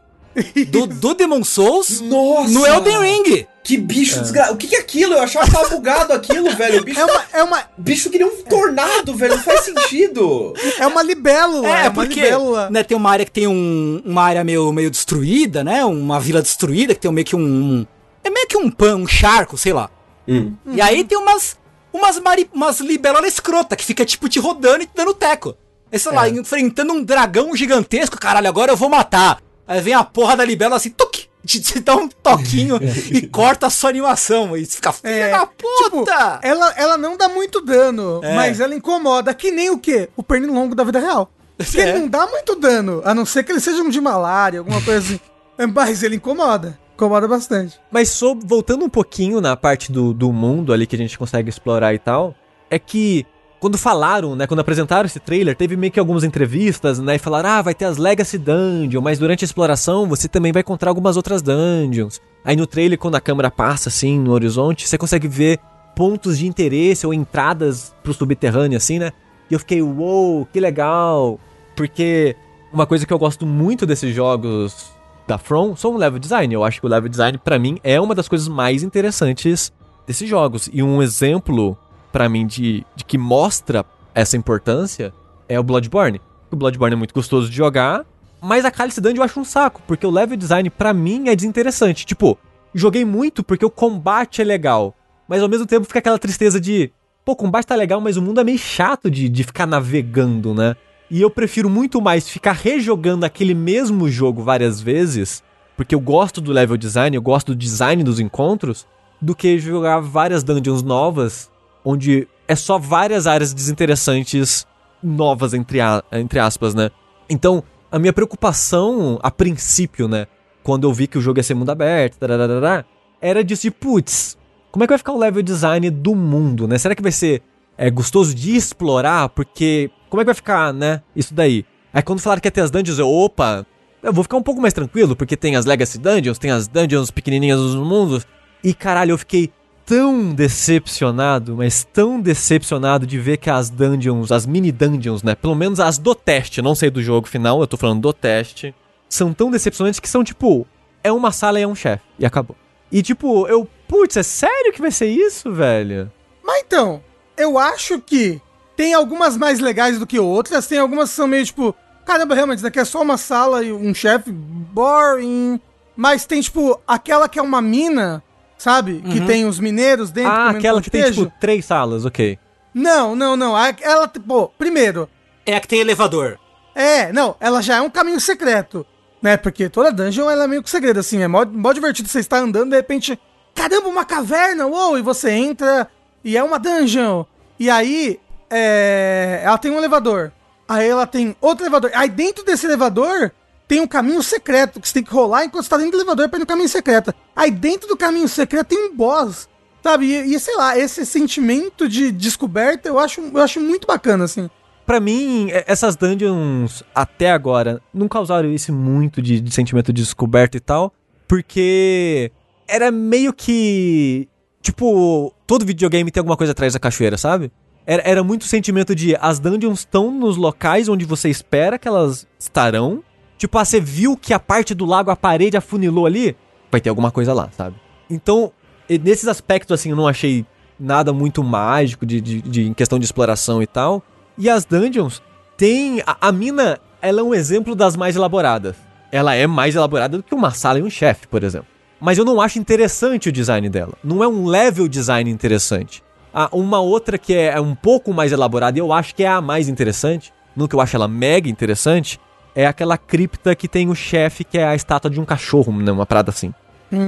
[0.68, 2.50] do, do Demon Souls, Nossa!
[2.52, 3.46] no Elden Ring.
[3.64, 4.54] Que bicho desgraçado.
[4.54, 5.14] O que, que é aquilo?
[5.14, 6.80] Eu achava que tava bugado aquilo, velho.
[6.80, 9.36] O bicho, É uma, é, uma, bicho que nem um tornado, velho.
[9.36, 10.52] Não faz sentido.
[10.78, 11.68] é uma libélula.
[11.68, 12.70] É, É, uma porque libélula.
[12.70, 15.84] né, tem uma área que tem um, uma área meio, meio destruída, né?
[15.84, 17.40] Uma vila destruída, que tem meio que um.
[17.40, 17.86] um-
[18.24, 19.88] é meio que um pan, um charco, sei lá.
[20.26, 20.54] Hum.
[20.72, 21.56] E aí tem umas.
[21.92, 25.54] Umas, mari, umas libélula escrota que fica tipo te rodando e te dando teco.
[25.92, 29.38] Aí, sei lá, enfrentando um dragão gigantesco, caralho, agora eu vou matar.
[29.72, 32.78] Aí vem a porra da libélula assim, tuque, te, te dá um toquinho
[33.10, 34.56] e corta a sua animação.
[34.56, 36.40] E fica, filha É, da tipo, puta!
[36.42, 38.34] ela, ela não dá muito dano, É.
[38.34, 40.08] mas ela incomoda, que nem o quê?
[40.16, 41.30] O pernilongo da vida real.
[41.56, 41.88] Porque É.
[41.90, 44.80] ele não dá muito dano, a não ser que ele seja um de malária, alguma
[44.82, 45.20] coisa assim.
[45.58, 46.78] É, Mas ele incomoda.
[46.94, 47.80] Incomoda bastante.
[47.90, 51.94] Mas voltando um pouquinho na parte do, do mundo ali que a gente consegue explorar
[51.94, 52.34] e tal,
[52.70, 53.26] é que
[53.62, 57.48] quando falaram, né, quando apresentaram esse trailer, teve meio que algumas entrevistas, né, e falaram,
[57.48, 61.16] ah, vai ter as Legacy Dungeon, mas durante a exploração você também vai encontrar algumas
[61.16, 62.20] outras dungeons.
[62.44, 65.60] Aí no trailer, quando a câmera passa assim no horizonte, você consegue ver
[65.94, 69.12] pontos de interesse ou entradas pro subterrâneo, assim, né?
[69.48, 71.38] E eu fiquei, uou, que legal!
[71.76, 72.34] Porque
[72.72, 74.90] uma coisa que eu gosto muito desses jogos
[75.24, 76.52] da From são o level design.
[76.52, 79.72] Eu acho que o level design, pra mim, é uma das coisas mais interessantes
[80.04, 80.68] desses jogos.
[80.72, 81.78] E um exemplo,
[82.12, 83.84] pra mim, de, de que mostra
[84.14, 85.12] essa importância
[85.48, 86.20] é o Bloodborne.
[86.50, 88.04] O Bloodborne é muito gostoso de jogar,
[88.40, 91.34] mas a Cálice Dungeon eu acho um saco, porque o level design, pra mim, é
[91.34, 92.04] desinteressante.
[92.04, 92.38] Tipo,
[92.74, 94.94] joguei muito porque o combate é legal,
[95.26, 96.92] mas ao mesmo tempo fica aquela tristeza de,
[97.24, 100.54] pô, o combate tá legal, mas o mundo é meio chato de, de ficar navegando,
[100.54, 100.76] né?
[101.10, 105.42] E eu prefiro muito mais ficar rejogando aquele mesmo jogo várias vezes,
[105.76, 108.86] porque eu gosto do level design, eu gosto do design dos encontros,
[109.20, 111.50] do que jogar várias dungeons novas,
[111.84, 114.66] onde é só várias áreas desinteressantes
[115.02, 116.90] novas, entre, a- entre aspas, né?
[117.28, 120.26] Então, a minha preocupação, a princípio, né,
[120.62, 122.86] quando eu vi que o jogo ia ser mundo aberto, tararara,
[123.20, 124.36] era de, putz,
[124.70, 126.78] como é que vai ficar o level design do mundo, né?
[126.78, 127.42] Será que vai ser
[127.76, 129.28] é, gostoso de explorar?
[129.30, 131.64] Porque como é que vai ficar, né, isso daí?
[131.92, 133.66] Aí quando falaram que ia ter as dungeons, eu, opa,
[134.02, 137.10] eu vou ficar um pouco mais tranquilo, porque tem as Legacy Dungeons, tem as dungeons
[137.10, 138.26] pequenininhas dos mundos,
[138.64, 139.50] e caralho, eu fiquei
[139.84, 145.54] tão decepcionado, mas tão decepcionado de ver que as dungeons, as mini dungeons, né, pelo
[145.54, 148.74] menos as do teste, não sei do jogo final, eu tô falando do teste,
[149.08, 150.66] são tão decepcionantes que são tipo,
[151.02, 152.56] é uma sala e é um chefe, e acabou.
[152.90, 156.10] E tipo, eu, putz, é sério que vai ser isso, velho?
[156.42, 157.02] Mas então,
[157.36, 158.40] eu acho que
[158.76, 162.58] tem algumas mais legais do que outras, tem algumas que são meio tipo, caramba, realmente,
[162.58, 165.60] isso daqui é só uma sala e um chefe boring.
[165.96, 168.22] Mas tem, tipo, aquela que é uma mina,
[168.62, 169.02] sabe?
[169.02, 170.30] Que tem os mineiros dentro.
[170.30, 172.38] ah, aquela que tem tipo três salas, ok.
[172.72, 173.54] Não, não, não.
[173.80, 175.08] Ela, pô, primeiro,
[175.44, 176.38] É a que tem elevador.
[176.74, 178.86] é, não, ela já é um caminho secreto,
[179.20, 179.36] né?
[179.36, 182.38] Porque toda dungeon ela é meio que segredo, assim, é mó, mó divertido você estar
[182.38, 183.18] andando de repente,
[183.52, 185.88] caramba, uma caverna, uou, e você entra
[186.24, 187.24] e é uma dungeon.
[187.58, 190.30] E aí, é, ela tem um elevador,
[190.68, 193.32] aí ela tem outro elevador, aí dentro desse elevador
[193.72, 196.28] tem um caminho secreto que você tem que rolar enquanto você tá dentro do elevador
[196.28, 197.14] pra ir no caminho secreto.
[197.34, 199.48] Aí dentro do caminho secreto tem um boss,
[199.82, 200.04] sabe?
[200.04, 204.50] E, e sei lá, esse sentimento de descoberta eu acho, eu acho muito bacana, assim.
[204.84, 210.02] Pra mim, é- essas dungeons até agora não causaram esse muito de, de sentimento de
[210.02, 210.92] descoberta e tal,
[211.26, 212.30] porque
[212.68, 214.28] era meio que.
[214.60, 217.50] Tipo, todo videogame tem alguma coisa atrás da cachoeira, sabe?
[217.86, 222.26] Era, era muito sentimento de as dungeons estão nos locais onde você espera que elas
[222.38, 223.02] estarão.
[223.42, 226.36] Tipo, ah, você viu que a parte do lago, a parede afunilou ali?
[226.70, 227.74] Vai ter alguma coisa lá, sabe?
[228.08, 228.52] Então,
[228.88, 230.46] nesses aspectos, assim, eu não achei
[230.78, 234.00] nada muito mágico de, de, de- em questão de exploração e tal.
[234.38, 235.20] E as dungeons
[235.56, 236.00] tem.
[236.06, 238.76] A, a mina, ela é um exemplo das mais elaboradas.
[239.10, 241.66] Ela é mais elaborada do que uma sala e um chefe, por exemplo.
[242.00, 243.94] Mas eu não acho interessante o design dela.
[244.04, 246.00] Não é um level design interessante.
[246.32, 249.40] Ah, uma outra que é um pouco mais elaborada, e eu acho que é a
[249.40, 252.20] mais interessante, no que eu acho ela mega interessante,
[252.54, 255.90] é aquela cripta que tem o chefe, que é a estátua de um cachorro, né,
[255.92, 256.52] uma parada assim.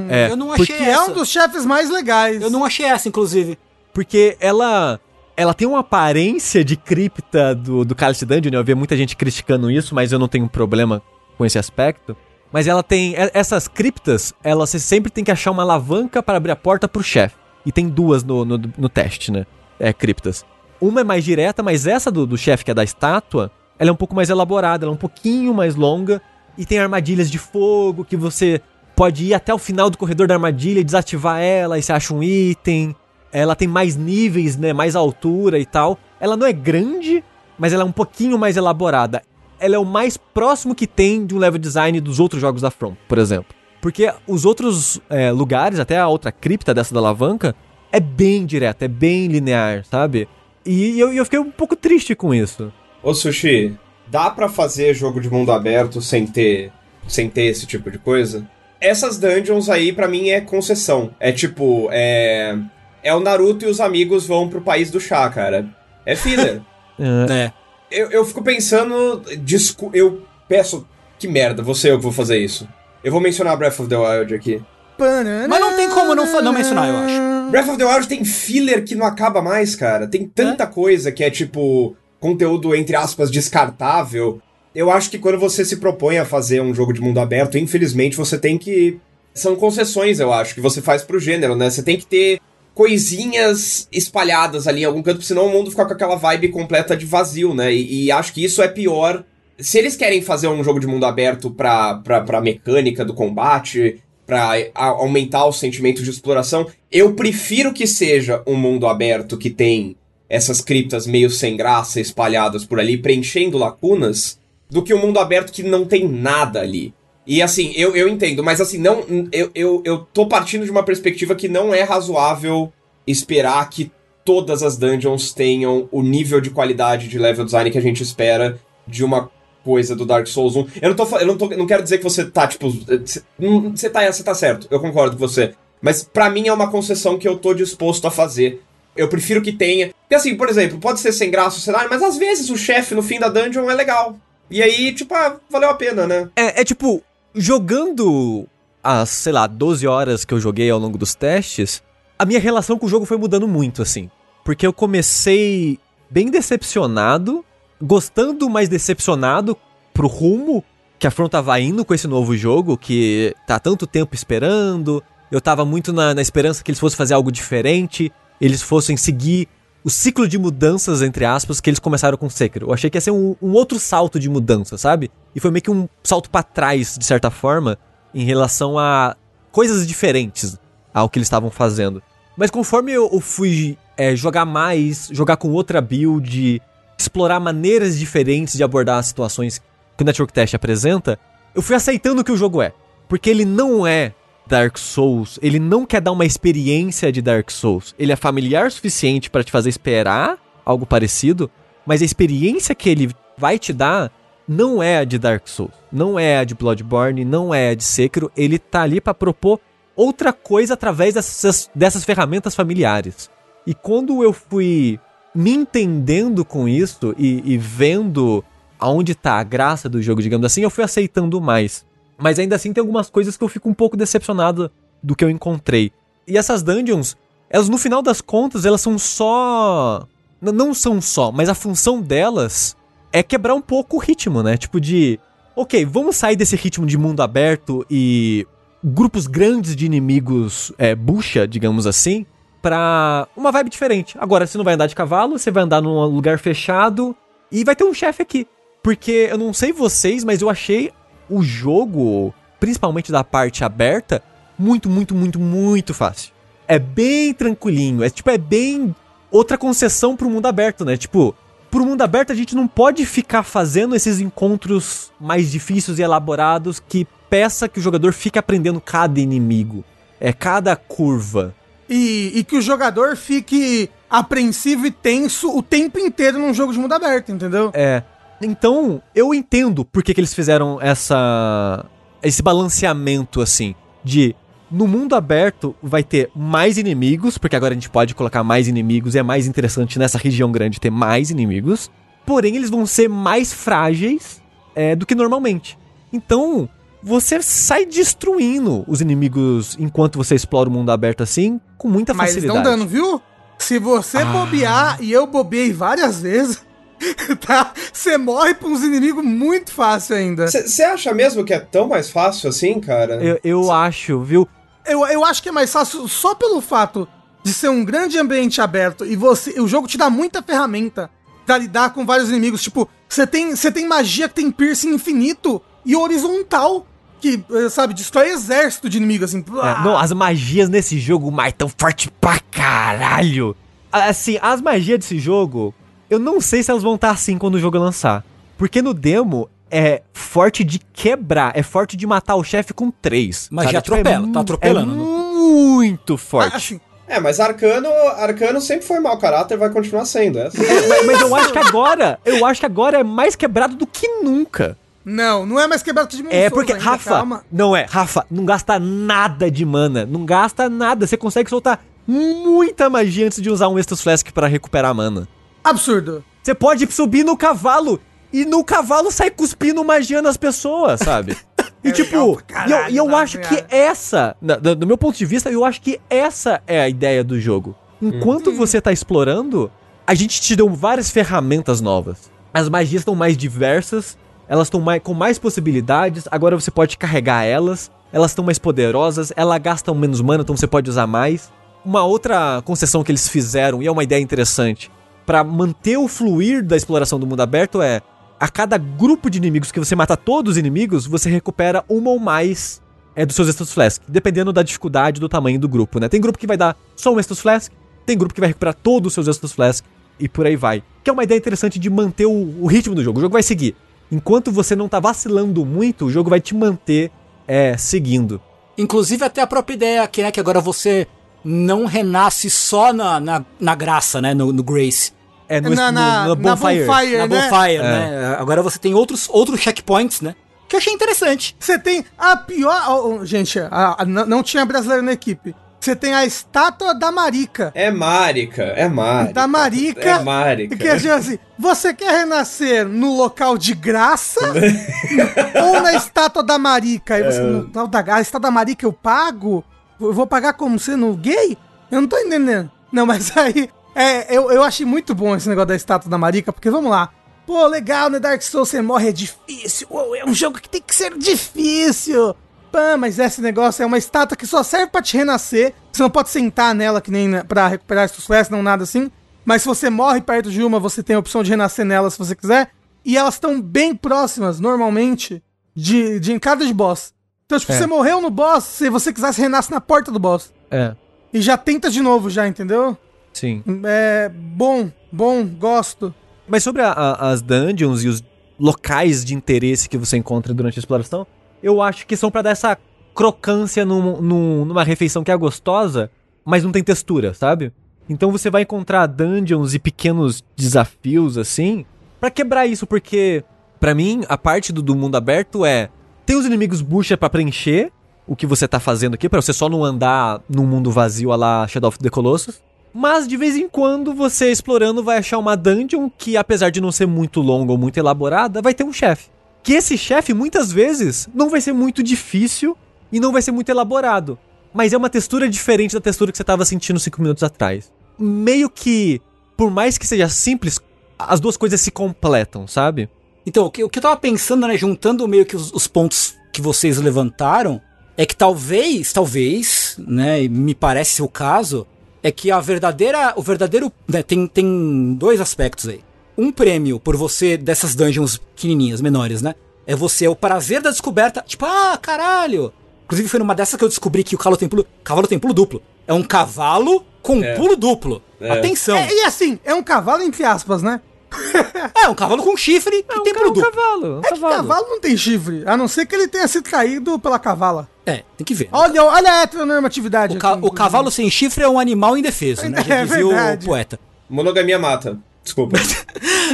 [0.09, 1.11] É, eu não achei Que é essa.
[1.11, 2.41] um dos chefes mais legais.
[2.41, 3.59] Eu não achei essa, inclusive.
[3.93, 4.99] Porque ela
[5.37, 8.57] ela tem uma aparência de cripta do, do Cálice Dungeon, né?
[8.59, 11.03] eu vi muita gente criticando isso, mas eu não tenho problema
[11.37, 12.17] com esse aspecto.
[12.53, 13.15] Mas ela tem.
[13.35, 17.03] Essas criptas, ela você sempre tem que achar uma alavanca para abrir a porta pro
[17.03, 17.35] chefe.
[17.67, 19.45] E tem duas no, no, no teste, né?
[19.79, 20.47] É, criptas.
[20.81, 23.93] Uma é mais direta, mas essa do, do chefe, que é da estátua, ela é
[23.93, 26.21] um pouco mais elaborada, ela é um pouquinho mais longa.
[26.57, 28.61] E tem armadilhas de fogo que você
[28.95, 32.15] pode ir até o final do corredor da armadilha e desativar ela, e você acha
[32.15, 32.95] um item.
[33.33, 34.73] Ela tem mais níveis, né?
[34.73, 35.99] Mais altura e tal.
[36.21, 37.25] Ela não é grande,
[37.59, 39.23] mas ela é um pouquinho mais elaborada.
[39.59, 42.71] Ela é o mais próximo que tem de um level design dos outros jogos da
[42.71, 43.55] From, por exemplo.
[43.81, 47.55] Porque os outros é, lugares, até a outra cripta dessa da alavanca,
[47.91, 50.29] é bem direto, é bem linear, sabe?
[50.65, 52.73] E eu, eu fiquei um pouco triste com isso.
[53.05, 53.77] Ô Sushi,
[54.09, 56.73] dá pra fazer jogo de mundo aberto sem ter
[57.07, 58.47] sem ter esse tipo de coisa?
[58.81, 61.15] Essas dungeons aí pra mim é concessão.
[61.21, 62.57] É tipo, é
[63.03, 65.67] é o Naruto e os amigos vão pro país do chá, cara.
[66.07, 66.61] É filler.
[66.97, 67.53] É, É.
[67.91, 70.87] eu, eu fico pensando, descu eu peço
[71.19, 72.69] que merda, você eu que vou fazer isso.
[73.03, 74.63] Eu vou mencionar Breath of the Wild aqui.
[74.97, 77.51] Mas não tem como não fa- não mencionar, eu acho.
[77.51, 80.07] Breath of the Wild tem filler que não acaba mais, cara.
[80.07, 84.41] Tem tanta coisa que é tipo conteúdo entre aspas descartável.
[84.75, 88.17] Eu acho que quando você se propõe a fazer um jogo de mundo aberto, infelizmente
[88.17, 88.99] você tem que
[89.35, 91.69] são concessões, eu acho, que você faz pro gênero, né?
[91.69, 92.41] Você tem que ter
[92.73, 97.05] coisinhas espalhadas ali em algum canto, senão o mundo fica com aquela vibe completa de
[97.05, 97.73] vazio, né?
[97.75, 99.23] E, e acho que isso é pior.
[99.59, 104.01] Se eles querem fazer um jogo de mundo aberto pra, pra, pra mecânica do combate,
[104.27, 109.51] pra a- aumentar o sentimento de exploração, eu prefiro que seja um mundo aberto que
[109.51, 109.97] tem
[110.35, 114.39] essas criptas meio sem graça espalhadas por ali, preenchendo lacunas,
[114.71, 116.93] do que um mundo aberto que não tem nada ali.
[117.27, 119.05] E assim, eu, eu entendo, mas assim, não.
[119.33, 122.73] Eu, eu, eu tô partindo de uma perspectiva que não é razoável
[123.07, 123.91] esperar que
[124.25, 128.59] todas as dungeons tenham o nível de qualidade de level design que a gente espera
[128.87, 129.31] de uma
[129.63, 130.67] coisa do Dark Souls 1.
[130.83, 132.71] Eu não tô, eu não tô, não quero dizer que você tá, tipo,
[133.07, 135.55] cê- hum, você tá, você tá certo, eu concordo com você.
[135.81, 138.61] Mas pra mim é uma concessão que eu tô disposto a fazer.
[138.97, 139.93] Eu prefiro que tenha.
[140.15, 142.95] Porque assim, por exemplo, pode ser sem graça o cenário, mas às vezes o chefe
[142.95, 144.17] no fim da dungeon é legal.
[144.49, 146.29] E aí, tipo, ah, valeu a pena, né?
[146.37, 147.03] É, é tipo,
[147.35, 148.47] jogando
[148.81, 151.83] as, sei lá, 12 horas que eu joguei ao longo dos testes,
[152.17, 154.09] a minha relação com o jogo foi mudando muito, assim.
[154.45, 157.45] Porque eu comecei bem decepcionado,
[157.83, 159.57] gostando, mas decepcionado
[159.93, 160.63] pro rumo
[160.97, 165.03] que a From tava indo com esse novo jogo, que tá tanto tempo esperando.
[165.29, 169.49] Eu tava muito na, na esperança que eles fossem fazer algo diferente, eles fossem seguir
[169.85, 172.69] o ciclo de mudanças, entre aspas, que eles começaram com Sekiro.
[172.69, 175.11] Eu achei que ia ser um, um outro salto de mudança, sabe?
[175.35, 177.79] E foi meio que um salto pra trás, de certa forma,
[178.15, 179.15] em relação a
[179.53, 180.59] coisas diferentes
[180.93, 182.03] ao que eles estavam fazendo.
[182.35, 186.63] Mas conforme eu, eu fui é, jogar mais, jogar com outra build,
[186.99, 189.61] explorar maneiras diferentes de abordar as situações
[189.97, 191.19] que o Network Test apresenta,
[191.55, 192.73] eu fui aceitando o que o jogo é.
[193.07, 194.15] Porque ele não é
[194.47, 197.95] Dark Souls, ele não quer dar uma experiência de Dark Souls.
[197.99, 201.51] Ele é familiar o suficiente para te fazer esperar algo parecido,
[201.87, 204.13] mas a experiência que ele vai te dar
[204.47, 207.85] não é a de Dark Souls, não é a de Bloodborne, não é a de
[207.85, 209.59] Sekiro, ele tá ali para propor
[209.97, 213.31] outra coisa através dessas, dessas ferramentas familiares.
[213.67, 215.01] E quando eu fui
[215.35, 218.45] me entendendo com isso e, e vendo
[218.79, 221.85] aonde tá a graça do jogo, digamos assim, eu fui aceitando mais.
[222.19, 224.71] Mas ainda assim tem algumas coisas que eu fico um pouco decepcionado
[225.03, 225.93] do que eu encontrei.
[226.27, 227.17] E essas dungeons,
[227.51, 230.07] elas no final das contas, elas são só.
[230.41, 232.77] N- não são só, mas a função delas
[233.13, 234.57] é quebrar um pouco o ritmo, né?
[234.57, 235.19] Tipo de.
[235.57, 238.47] Ok, vamos sair desse ritmo de mundo aberto e
[238.83, 242.27] grupos grandes de inimigos é, bucha, digamos assim,
[242.61, 244.17] pra uma vibe diferente.
[244.19, 247.15] Agora, você não vai andar de cavalo, você vai andar num lugar fechado
[247.53, 248.47] e vai ter um chefe aqui.
[248.83, 250.91] Porque eu não sei vocês, mas eu achei
[251.35, 254.23] o jogo, principalmente da parte aberta,
[254.59, 256.33] muito, muito, muito, muito fácil.
[256.67, 258.03] É bem tranquilinho.
[258.03, 258.95] É tipo, é bem
[259.31, 260.97] outra concessão pro mundo aberto, né?
[260.97, 261.35] Tipo,
[261.71, 266.81] pro mundo aberto a gente não pode ficar fazendo esses encontros mais difíceis e elaborados
[266.81, 269.85] que peça que o jogador fique aprendendo cada inimigo.
[270.21, 271.55] É cada curva.
[271.89, 276.79] E, e que o jogador fique apreensivo e tenso o tempo inteiro num jogo de
[276.79, 277.71] mundo aberto, entendeu?
[277.75, 278.03] É.
[278.45, 281.85] Então, eu entendo por que, que eles fizeram essa.
[282.23, 283.75] esse balanceamento assim.
[284.03, 284.35] De
[284.71, 289.15] no mundo aberto vai ter mais inimigos, porque agora a gente pode colocar mais inimigos
[289.15, 291.91] e é mais interessante nessa região grande ter mais inimigos.
[292.27, 294.43] Porém, eles vão ser mais frágeis
[294.75, 295.79] é, do que normalmente.
[296.13, 296.69] Então,
[297.03, 302.31] você sai destruindo os inimigos enquanto você explora o mundo aberto assim, com muita Mas
[302.31, 302.57] facilidade.
[302.57, 303.21] não dando, viu?
[303.59, 304.25] Se você Ah.
[304.25, 306.65] bobear, e eu bobeei várias vezes,
[307.47, 307.73] tá?
[307.93, 310.47] Você morre pra uns inimigos muito fácil ainda.
[310.47, 313.15] Você acha mesmo que é tão mais fácil assim, cara?
[313.23, 314.49] Eu, eu acho, viu?
[314.87, 317.09] Eu, eu acho que é mais fácil só pelo fato
[317.43, 321.11] de ser um grande ambiente aberto e você, o jogo te dá muita ferramenta
[321.45, 322.63] pra lidar com vários inimigos.
[322.63, 326.87] Tipo, você tem, você tem magia que tem piercing infinito e horizontal,
[327.21, 329.45] que, eh, sabe, destrói exército de inimigos, assim.
[329.63, 333.55] É, não, as magias nesse jogo, mais tão forte pra caralho.
[333.93, 335.75] Assim, as magias desse jogo,
[336.15, 338.25] eu não sei se elas vão estar assim quando o jogo lançar.
[338.57, 343.49] Porque no demo é forte de quebrar, é forte de matar o chefe com três.
[343.51, 343.73] Mas sabe?
[343.75, 344.93] já Tipo, é atropela, tá mu- atropelando.
[344.93, 346.57] É muito forte.
[346.57, 350.39] Assim, É, mas Arcano, Arcano sempre foi mau caráter, vai continuar sendo.
[350.39, 350.47] É.
[350.47, 353.87] É, mas, mas eu acho que agora, eu acho que agora é mais quebrado do
[353.87, 354.77] que nunca.
[355.05, 357.45] não, não é mais quebrado que de É Souls porque, ainda, Rafa, calma.
[357.53, 362.89] não é, Rafa, não gasta nada de mana, não gasta nada, você consegue soltar muita
[362.89, 365.29] magia antes de usar um Estus Flask pra recuperar mana.
[365.65, 366.23] Absurdo.
[366.43, 367.99] Você pode subir no cavalo
[368.31, 371.37] e no cavalo sai cuspindo magia nas pessoas, sabe?
[371.83, 373.67] E É tipo, e eu, caralho, e eu tá acho que ligado?
[373.71, 377.77] essa, do meu ponto de vista, eu acho que essa é a ideia do jogo.
[378.01, 378.57] Enquanto Hum.
[378.57, 379.71] você tá explorando,
[380.07, 382.31] a gente te deu várias ferramentas novas.
[382.55, 384.17] As magias estão mais diversas,
[384.49, 389.31] elas estão mais, com mais possibilidades, agora você pode carregar elas, elas estão mais poderosas,
[389.37, 391.53] elas gastam menos mana, então você pode usar mais.
[391.85, 394.91] Uma outra concessão que eles fizeram, e é uma ideia interessante,
[395.25, 398.03] pra manter o fluir da exploração do mundo aberto é
[398.39, 402.19] a cada grupo de inimigos que você mata todos os inimigos, você recupera uma ou
[402.19, 402.83] mais
[403.17, 406.09] é, dos seus Estus Flask, dependendo da dificuldade do tamanho do grupo, né?
[406.09, 407.73] Tem grupo que vai dar só um Estus Flask,
[408.05, 409.85] tem grupo que vai recuperar todos os seus Estus Flask
[410.19, 410.83] e por aí vai.
[411.03, 413.19] Que é uma ideia interessante de manter o, o ritmo do jogo.
[413.19, 413.75] O jogo vai seguir.
[414.11, 417.11] Enquanto você não tá vacilando muito, o jogo vai te manter
[417.49, 418.41] é, seguindo.
[418.77, 421.07] Inclusive até a própria ideia que, né, que agora você
[421.45, 425.13] não renasce só na, na, na graça, né, no, no Grace.
[425.49, 426.87] É no, Na- na- no na bonfire.
[426.87, 427.17] bonfire.
[427.19, 427.49] na né?
[427.51, 428.37] Bonfire, né?
[428.39, 430.35] Agora você tem outros, outros checkpoints, né?
[430.67, 431.55] Que eu achei interessante.
[431.61, 433.25] Você tem a pior.
[433.27, 435.55] gente, a- a- não tinha brasileiro na equipe.
[435.79, 437.71] Você tem a estátua da Marica.
[437.75, 439.35] É Marica, é Marica.
[439.35, 440.01] Da Marica.
[440.01, 440.77] É Marica.
[440.79, 444.41] Que é tipo assim, você quer renascer no local de graça
[445.63, 447.17] ou na estátua da Marica?
[447.17, 447.39] Aí você,
[447.75, 449.63] não, da, a estátua da Marica eu pago?
[450.01, 451.57] Eu vou pagar como sendo gay?
[451.91, 452.71] Eu não tô entendendo.
[452.93, 456.53] Não, mas aí, é, eu, eu achei muito bom esse negócio da estátua da Marica,
[456.53, 457.11] porque vamos lá.
[457.47, 458.19] Pô, legal, né?
[458.19, 459.87] Dark Souls você morre, é difícil.
[459.91, 462.35] Uou, é um jogo que tem que ser difícil.
[462.73, 465.73] Pã, mas esse negócio é uma estátua que só serve pra te renascer.
[465.93, 469.11] Você não pode sentar nela que nem na- pra recuperar flashes, não nada assim.
[469.45, 472.19] Mas se você morre perto de uma, você tem a opção de renascer nela se
[472.19, 472.71] você quiser.
[473.05, 475.41] E elas estão bem próximas, normalmente,
[475.75, 477.13] de, de entrada de boss.
[477.47, 477.77] Então, tipo, É.
[477.79, 480.53] você morreu no boss, se você quiser, você renasce na porta do boss.
[480.71, 480.95] É,
[481.33, 482.97] E já tenta de novo, já, entendeu?
[483.33, 483.63] sim.
[483.85, 486.15] É bom, bom, gosto.
[486.49, 488.23] Mas sobre a- a- as dungeons e os
[488.59, 491.27] locais de interesse que você encontra durante a exploração,
[491.63, 492.79] eu acho que são pra dar essa
[493.15, 496.11] crocância num- num- numa refeição que é gostosa,
[496.45, 497.73] mas não tem textura, sabe?
[498.09, 501.85] Então você vai encontrar dungeons e pequenos desafios assim
[502.21, 503.43] pra quebrar isso, porque
[503.81, 505.89] pra mim a parte do, do mundo aberto é
[506.25, 507.93] tem os inimigos bucha pra preencher
[508.27, 511.37] o que você tá fazendo aqui, pra você só não andar num mundo vazio a
[511.37, 512.63] lá Shadow of the Colossus.
[512.93, 516.93] Mas de vez em quando você explorando vai achar uma dungeon que, apesar de não
[516.93, 519.29] ser muito longa ou muito elaborada, vai ter um chefe.
[519.63, 522.77] Que esse chefe muitas vezes não vai ser muito difícil
[523.11, 524.39] e não vai ser muito elaborado.
[524.73, 527.93] Mas é uma textura diferente da textura que você estava sentindo 5 minutos atrás.
[528.19, 529.21] Meio que,
[529.57, 530.81] por mais que seja simples,
[531.19, 533.09] as duas coisas se completam, sabe?
[533.47, 536.35] Então, o que, o que eu tava pensando, né, juntando meio que os, os pontos
[536.53, 537.81] que vocês levantaram,
[538.17, 541.87] é que talvez, talvez, né, e me parece o caso,
[542.23, 546.01] é que a verdadeira, o verdadeiro, né, tem, tem dois aspectos aí.
[546.39, 549.55] Um prêmio por você, dessas dungeons pequenininhas, menores, né,
[549.87, 552.73] é você, o prazer da descoberta, tipo, ah, caralho!
[553.05, 555.53] Inclusive foi numa dessas que eu descobri que o cavalo tem pulo, cavalo tem pulo
[555.53, 555.83] duplo.
[556.07, 557.55] É um cavalo com É.
[557.55, 558.23] pulo duplo.
[558.41, 558.51] É.
[558.51, 558.97] Atenção!
[558.97, 561.01] É, e assim, é um cavalo entre aspas, né?
[562.05, 563.71] É, um cavalo com chifre que tem é pulo um duplo.
[563.71, 566.47] cavalo, é um É que cavalo não tem chifre, a não ser que ele tenha
[566.49, 567.89] sido traído pela cavala.
[568.07, 568.69] É, tem que ver.
[568.73, 572.69] Olha, olha a heteronormatividade O, ca- aqui, o cavalo sem chifre é um animal indefeso,
[572.69, 572.83] né?
[572.87, 573.67] Já É dizia o verdade.
[573.67, 573.99] poeta.
[574.29, 575.19] Monogamia mata.
[575.43, 575.77] Desculpa.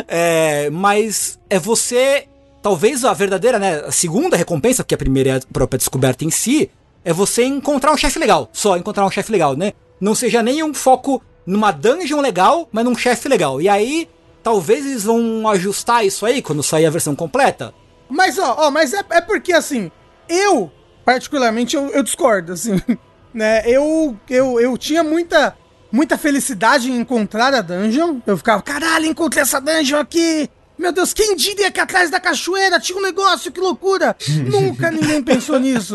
[0.08, 2.26] É, mas é você.
[2.62, 3.82] Talvez a verdadeira, né?
[3.86, 6.70] A segunda recompensa, porque a primeira é a própria descoberta em si,
[7.04, 8.48] é você encontrar um chefe legal.
[8.52, 9.72] Só encontrar um chefe legal, né?
[10.00, 13.60] Não seja nem um foco numa dungeon legal, mas num chefe legal.
[13.62, 14.08] E aí,
[14.42, 17.74] talvez eles vão ajustar isso aí quando sair a versão completa.
[18.08, 19.90] Mas, ó, ó, mas é, é porque assim,
[20.28, 20.70] eu,
[21.04, 22.80] particularmente, eu, eu discordo, assim.
[23.32, 23.62] Né?
[23.64, 25.56] Eu, eu, eu tinha muita,
[25.92, 28.18] muita felicidade em encontrar a dungeon.
[28.26, 30.50] Eu ficava, caralho, encontrei essa dungeon aqui.
[30.76, 34.16] Meu Deus, quem diria que atrás da cachoeira tinha um negócio, que loucura!
[34.50, 35.94] Nunca ninguém pensou nisso.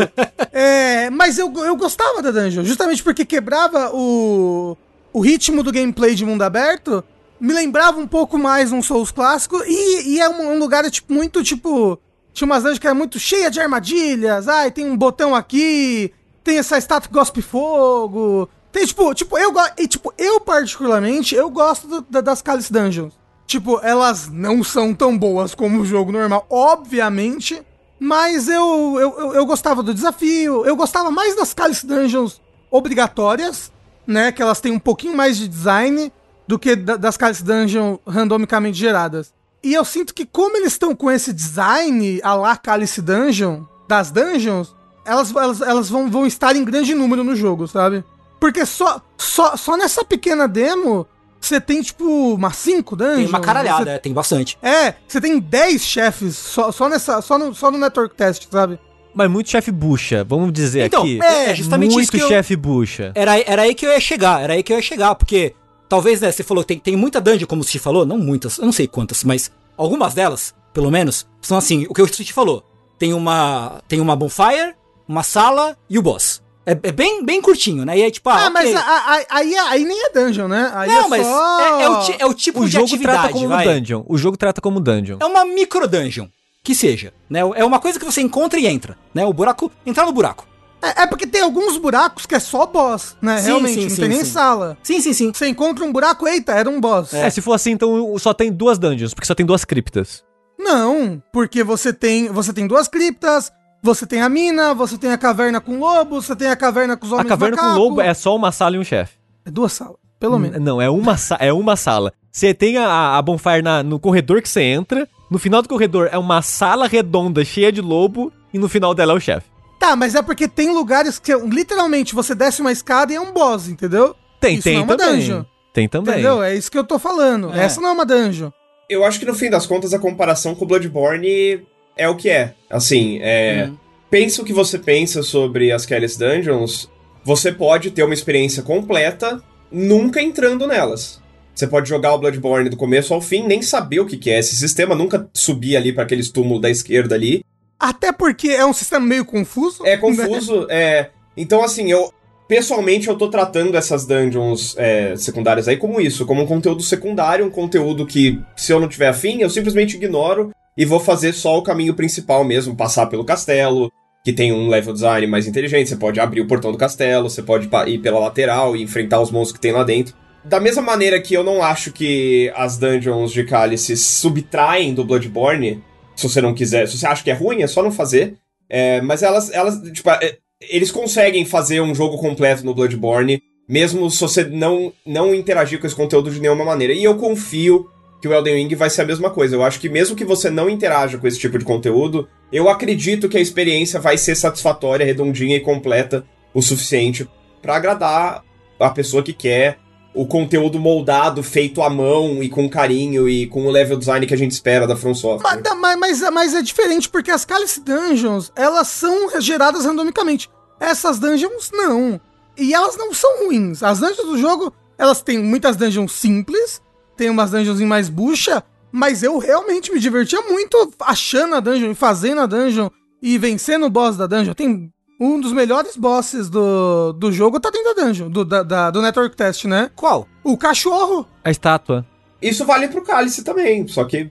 [0.54, 4.78] É, mas eu, eu gostava da dungeon, justamente porque quebrava o,
[5.12, 7.04] o ritmo do gameplay de mundo aberto.
[7.40, 9.62] Me lembrava um pouco mais um Souls clássico.
[9.66, 12.00] E, e é um, um lugar tipo, muito tipo.
[12.34, 14.48] Tinha umas dungeons que era muito cheia de armadilhas.
[14.48, 16.12] Ai, tem um botão aqui.
[16.44, 18.50] Tem essa estátua que gospe fogo.
[18.72, 19.54] Tem, tipo, tipo, eu.
[19.78, 23.14] E, tipo, eu particularmente, eu gosto do- da- das Cálice Dungeons.
[23.48, 27.62] Tipo, elas não são tão boas como o jogo normal, obviamente.
[28.00, 30.66] Mas eu, eu, eu, eu gostava do desafio.
[30.66, 33.72] Eu gostava mais das Cálice Dungeons obrigatórias,
[34.06, 34.32] né?
[34.32, 36.12] Que elas têm um pouquinho mais de design
[36.48, 39.34] do que da- das Cálice Dungeon randomicamente geradas.
[39.64, 44.12] E eu sinto que como eles estão com esse design a lá Cálice Dungeon, das
[44.12, 48.04] dungeons, elas, elas, elas vão, vão estar em grande número no jogo, sabe?
[48.40, 51.08] Porque só, só, só nessa pequena demo,
[51.40, 53.18] você tem, tipo, umas 5 dungeons.
[53.18, 54.58] Tem uma caralhada, é, tem bastante.
[54.62, 58.80] É, você tem 10 chefes só, só, nessa, só, no, só no Network Test, sabe?
[59.14, 61.20] Mas muito chefe bucha, vamos dizer Então, aqui.
[61.24, 63.12] é, é justamente muito isso eu- chefe bucha.
[63.16, 65.56] Era, era aí que eu ia chegar, era aí que eu ia chegar, porque
[65.90, 68.72] talvez, né, você falou, tem, tem muita dungeon, como o falou, não muitas, eu não
[68.72, 72.64] sei quantas, mas algumas delas, pelo menos, são assim, o que o Steve falou.
[72.98, 74.74] Tem uma, tem uma bonfire,
[75.08, 76.42] uma sala e o boss.
[76.66, 77.98] É, é bem, bem curtinho, né?
[77.98, 78.76] E aí, tipo, ah, Ah, mas ok.
[78.76, 80.72] a- a- a- aí, aí nem é dungeon, né?
[80.74, 81.60] Aí Não, é mas só...
[81.80, 83.66] é, é o, ti- é o tipo O de jogo atividade, trata como vai.
[83.68, 84.04] dungeon.
[84.08, 85.18] O jogo trata como dungeon.
[85.20, 86.26] É uma micro dungeon,
[86.64, 87.42] que seja, né?
[87.56, 89.24] É uma coisa que você encontra e entra, né?
[89.26, 90.48] O buraco, entrar no buraco.
[90.86, 93.38] É, é porque tem alguns buracos que é só boss, né?
[93.40, 94.78] Sim, Realmente, sim, não sim, tem nem sala.
[94.84, 95.32] Sim, sim, sim.
[95.34, 97.14] Você encontra um buraco, eita, era um boss.
[97.14, 97.30] É.
[97.30, 100.24] se for assim, então só tem duas dungeons, porque só tem duas criptas.
[100.60, 103.52] Não, porque você tem, você tem duas criptas,
[103.84, 107.06] você tem a mina, você tem a caverna com lobo, você tem a caverna com
[107.06, 107.80] os A homens caverna com macaco.
[107.80, 109.14] lobo é só uma sala e um chefe.
[109.46, 110.60] É duas salas, pelo menos.
[110.62, 112.14] Não, é uma, sa- é uma sala.
[112.32, 115.08] Você tem a, a bonfire na- no corredor que você entra.
[115.30, 118.32] No final do corredor é uma sala redonda cheia de lobo.
[118.54, 119.48] E no final dela é o chefe.
[119.80, 123.32] Tá, mas é porque tem lugares que literalmente você desce uma escada e é um
[123.32, 124.16] boss, entendeu?
[124.40, 125.20] Tem, Isso tem não é uma também.
[125.20, 125.44] dungeon.
[125.74, 126.14] Tem também.
[126.14, 126.42] Entendeu?
[126.42, 127.54] É isso que eu tô falando.
[127.54, 127.64] É.
[127.64, 128.50] Essa não é uma dungeon.
[128.90, 131.62] Eu acho que no fim das contas a comparação com o Bloodborne
[131.98, 132.54] é o que é.
[132.70, 133.68] Assim, é.
[133.70, 133.78] Hum.
[134.10, 136.90] Pensa o que você pensa sobre as Kelly's Dungeons,
[137.24, 139.42] você pode ter uma experiência completa
[139.72, 141.20] nunca entrando nelas.
[141.54, 144.40] Você pode jogar o Bloodborne do começo ao fim, nem saber o que, que é
[144.40, 147.44] esse sistema, nunca subir ali para aqueles túmulos da esquerda ali.
[147.80, 149.86] Até porque é um sistema meio confuso.
[149.86, 149.98] É né?
[149.98, 151.10] confuso, é.
[151.36, 152.14] Então, assim, eu.
[152.48, 157.44] Pessoalmente, eu tô tratando essas dungeons é, secundárias aí como isso, como um conteúdo secundário,
[157.44, 161.58] um conteúdo que, se eu não tiver afim, eu simplesmente ignoro e vou fazer só
[161.58, 163.92] o caminho principal mesmo, passar pelo castelo,
[164.24, 167.42] que tem um level design mais inteligente, você pode abrir o portão do castelo, você
[167.42, 170.16] pode ir pela lateral e enfrentar os monstros que tem lá dentro.
[170.44, 175.84] Da mesma maneira que eu não acho que as dungeons de Cálice subtraem do Bloodborne,
[176.16, 178.36] se você não quiser, se você acha que é ruim, é só não fazer.
[178.70, 184.10] É, mas elas, elas, tipo, é, eles conseguem fazer um jogo completo no Bloodborne, mesmo
[184.10, 186.94] se você não, não interagir com esse conteúdo de nenhuma maneira.
[186.94, 187.90] E eu confio
[188.22, 189.56] que o Elden Ring vai ser a mesma coisa.
[189.56, 193.30] Eu acho que mesmo que você não interaja com esse tipo de conteúdo, eu acredito
[193.30, 197.28] que a experiência vai ser satisfatória, redondinha e completa o suficiente
[197.62, 198.44] pra agradar
[198.80, 199.78] a pessoa que quer
[200.16, 204.34] o conteúdo moldado, feito à mão e com carinho e com o level design que
[204.34, 205.44] a gente espera da From Software.
[205.44, 210.50] Mas, tá, mas, mas, é diferente porque as Cálice Dungeons, elas são geradas randomicamente.
[210.80, 212.20] Essas dungeons, não.
[212.58, 213.84] E elas não são ruins.
[213.84, 216.82] As dungeons do jogo, elas têm muitas dungeons simples,
[217.18, 221.92] tem umas dungeons em mais bucha, mas eu realmente me divertia muito achando a dungeon
[221.92, 222.90] e fazendo a dungeon
[223.22, 224.54] e vencendo o boss da dungeon.
[224.54, 228.92] Tem um dos melhores bosses do, do jogo, tá dentro da dungeon, do, da, da-
[228.92, 229.90] do Network Test, né?
[229.96, 230.28] Qual?
[230.44, 231.26] O cachorro.
[231.44, 232.06] A estátua.
[232.42, 234.30] Isso vale pro Cálice também, só que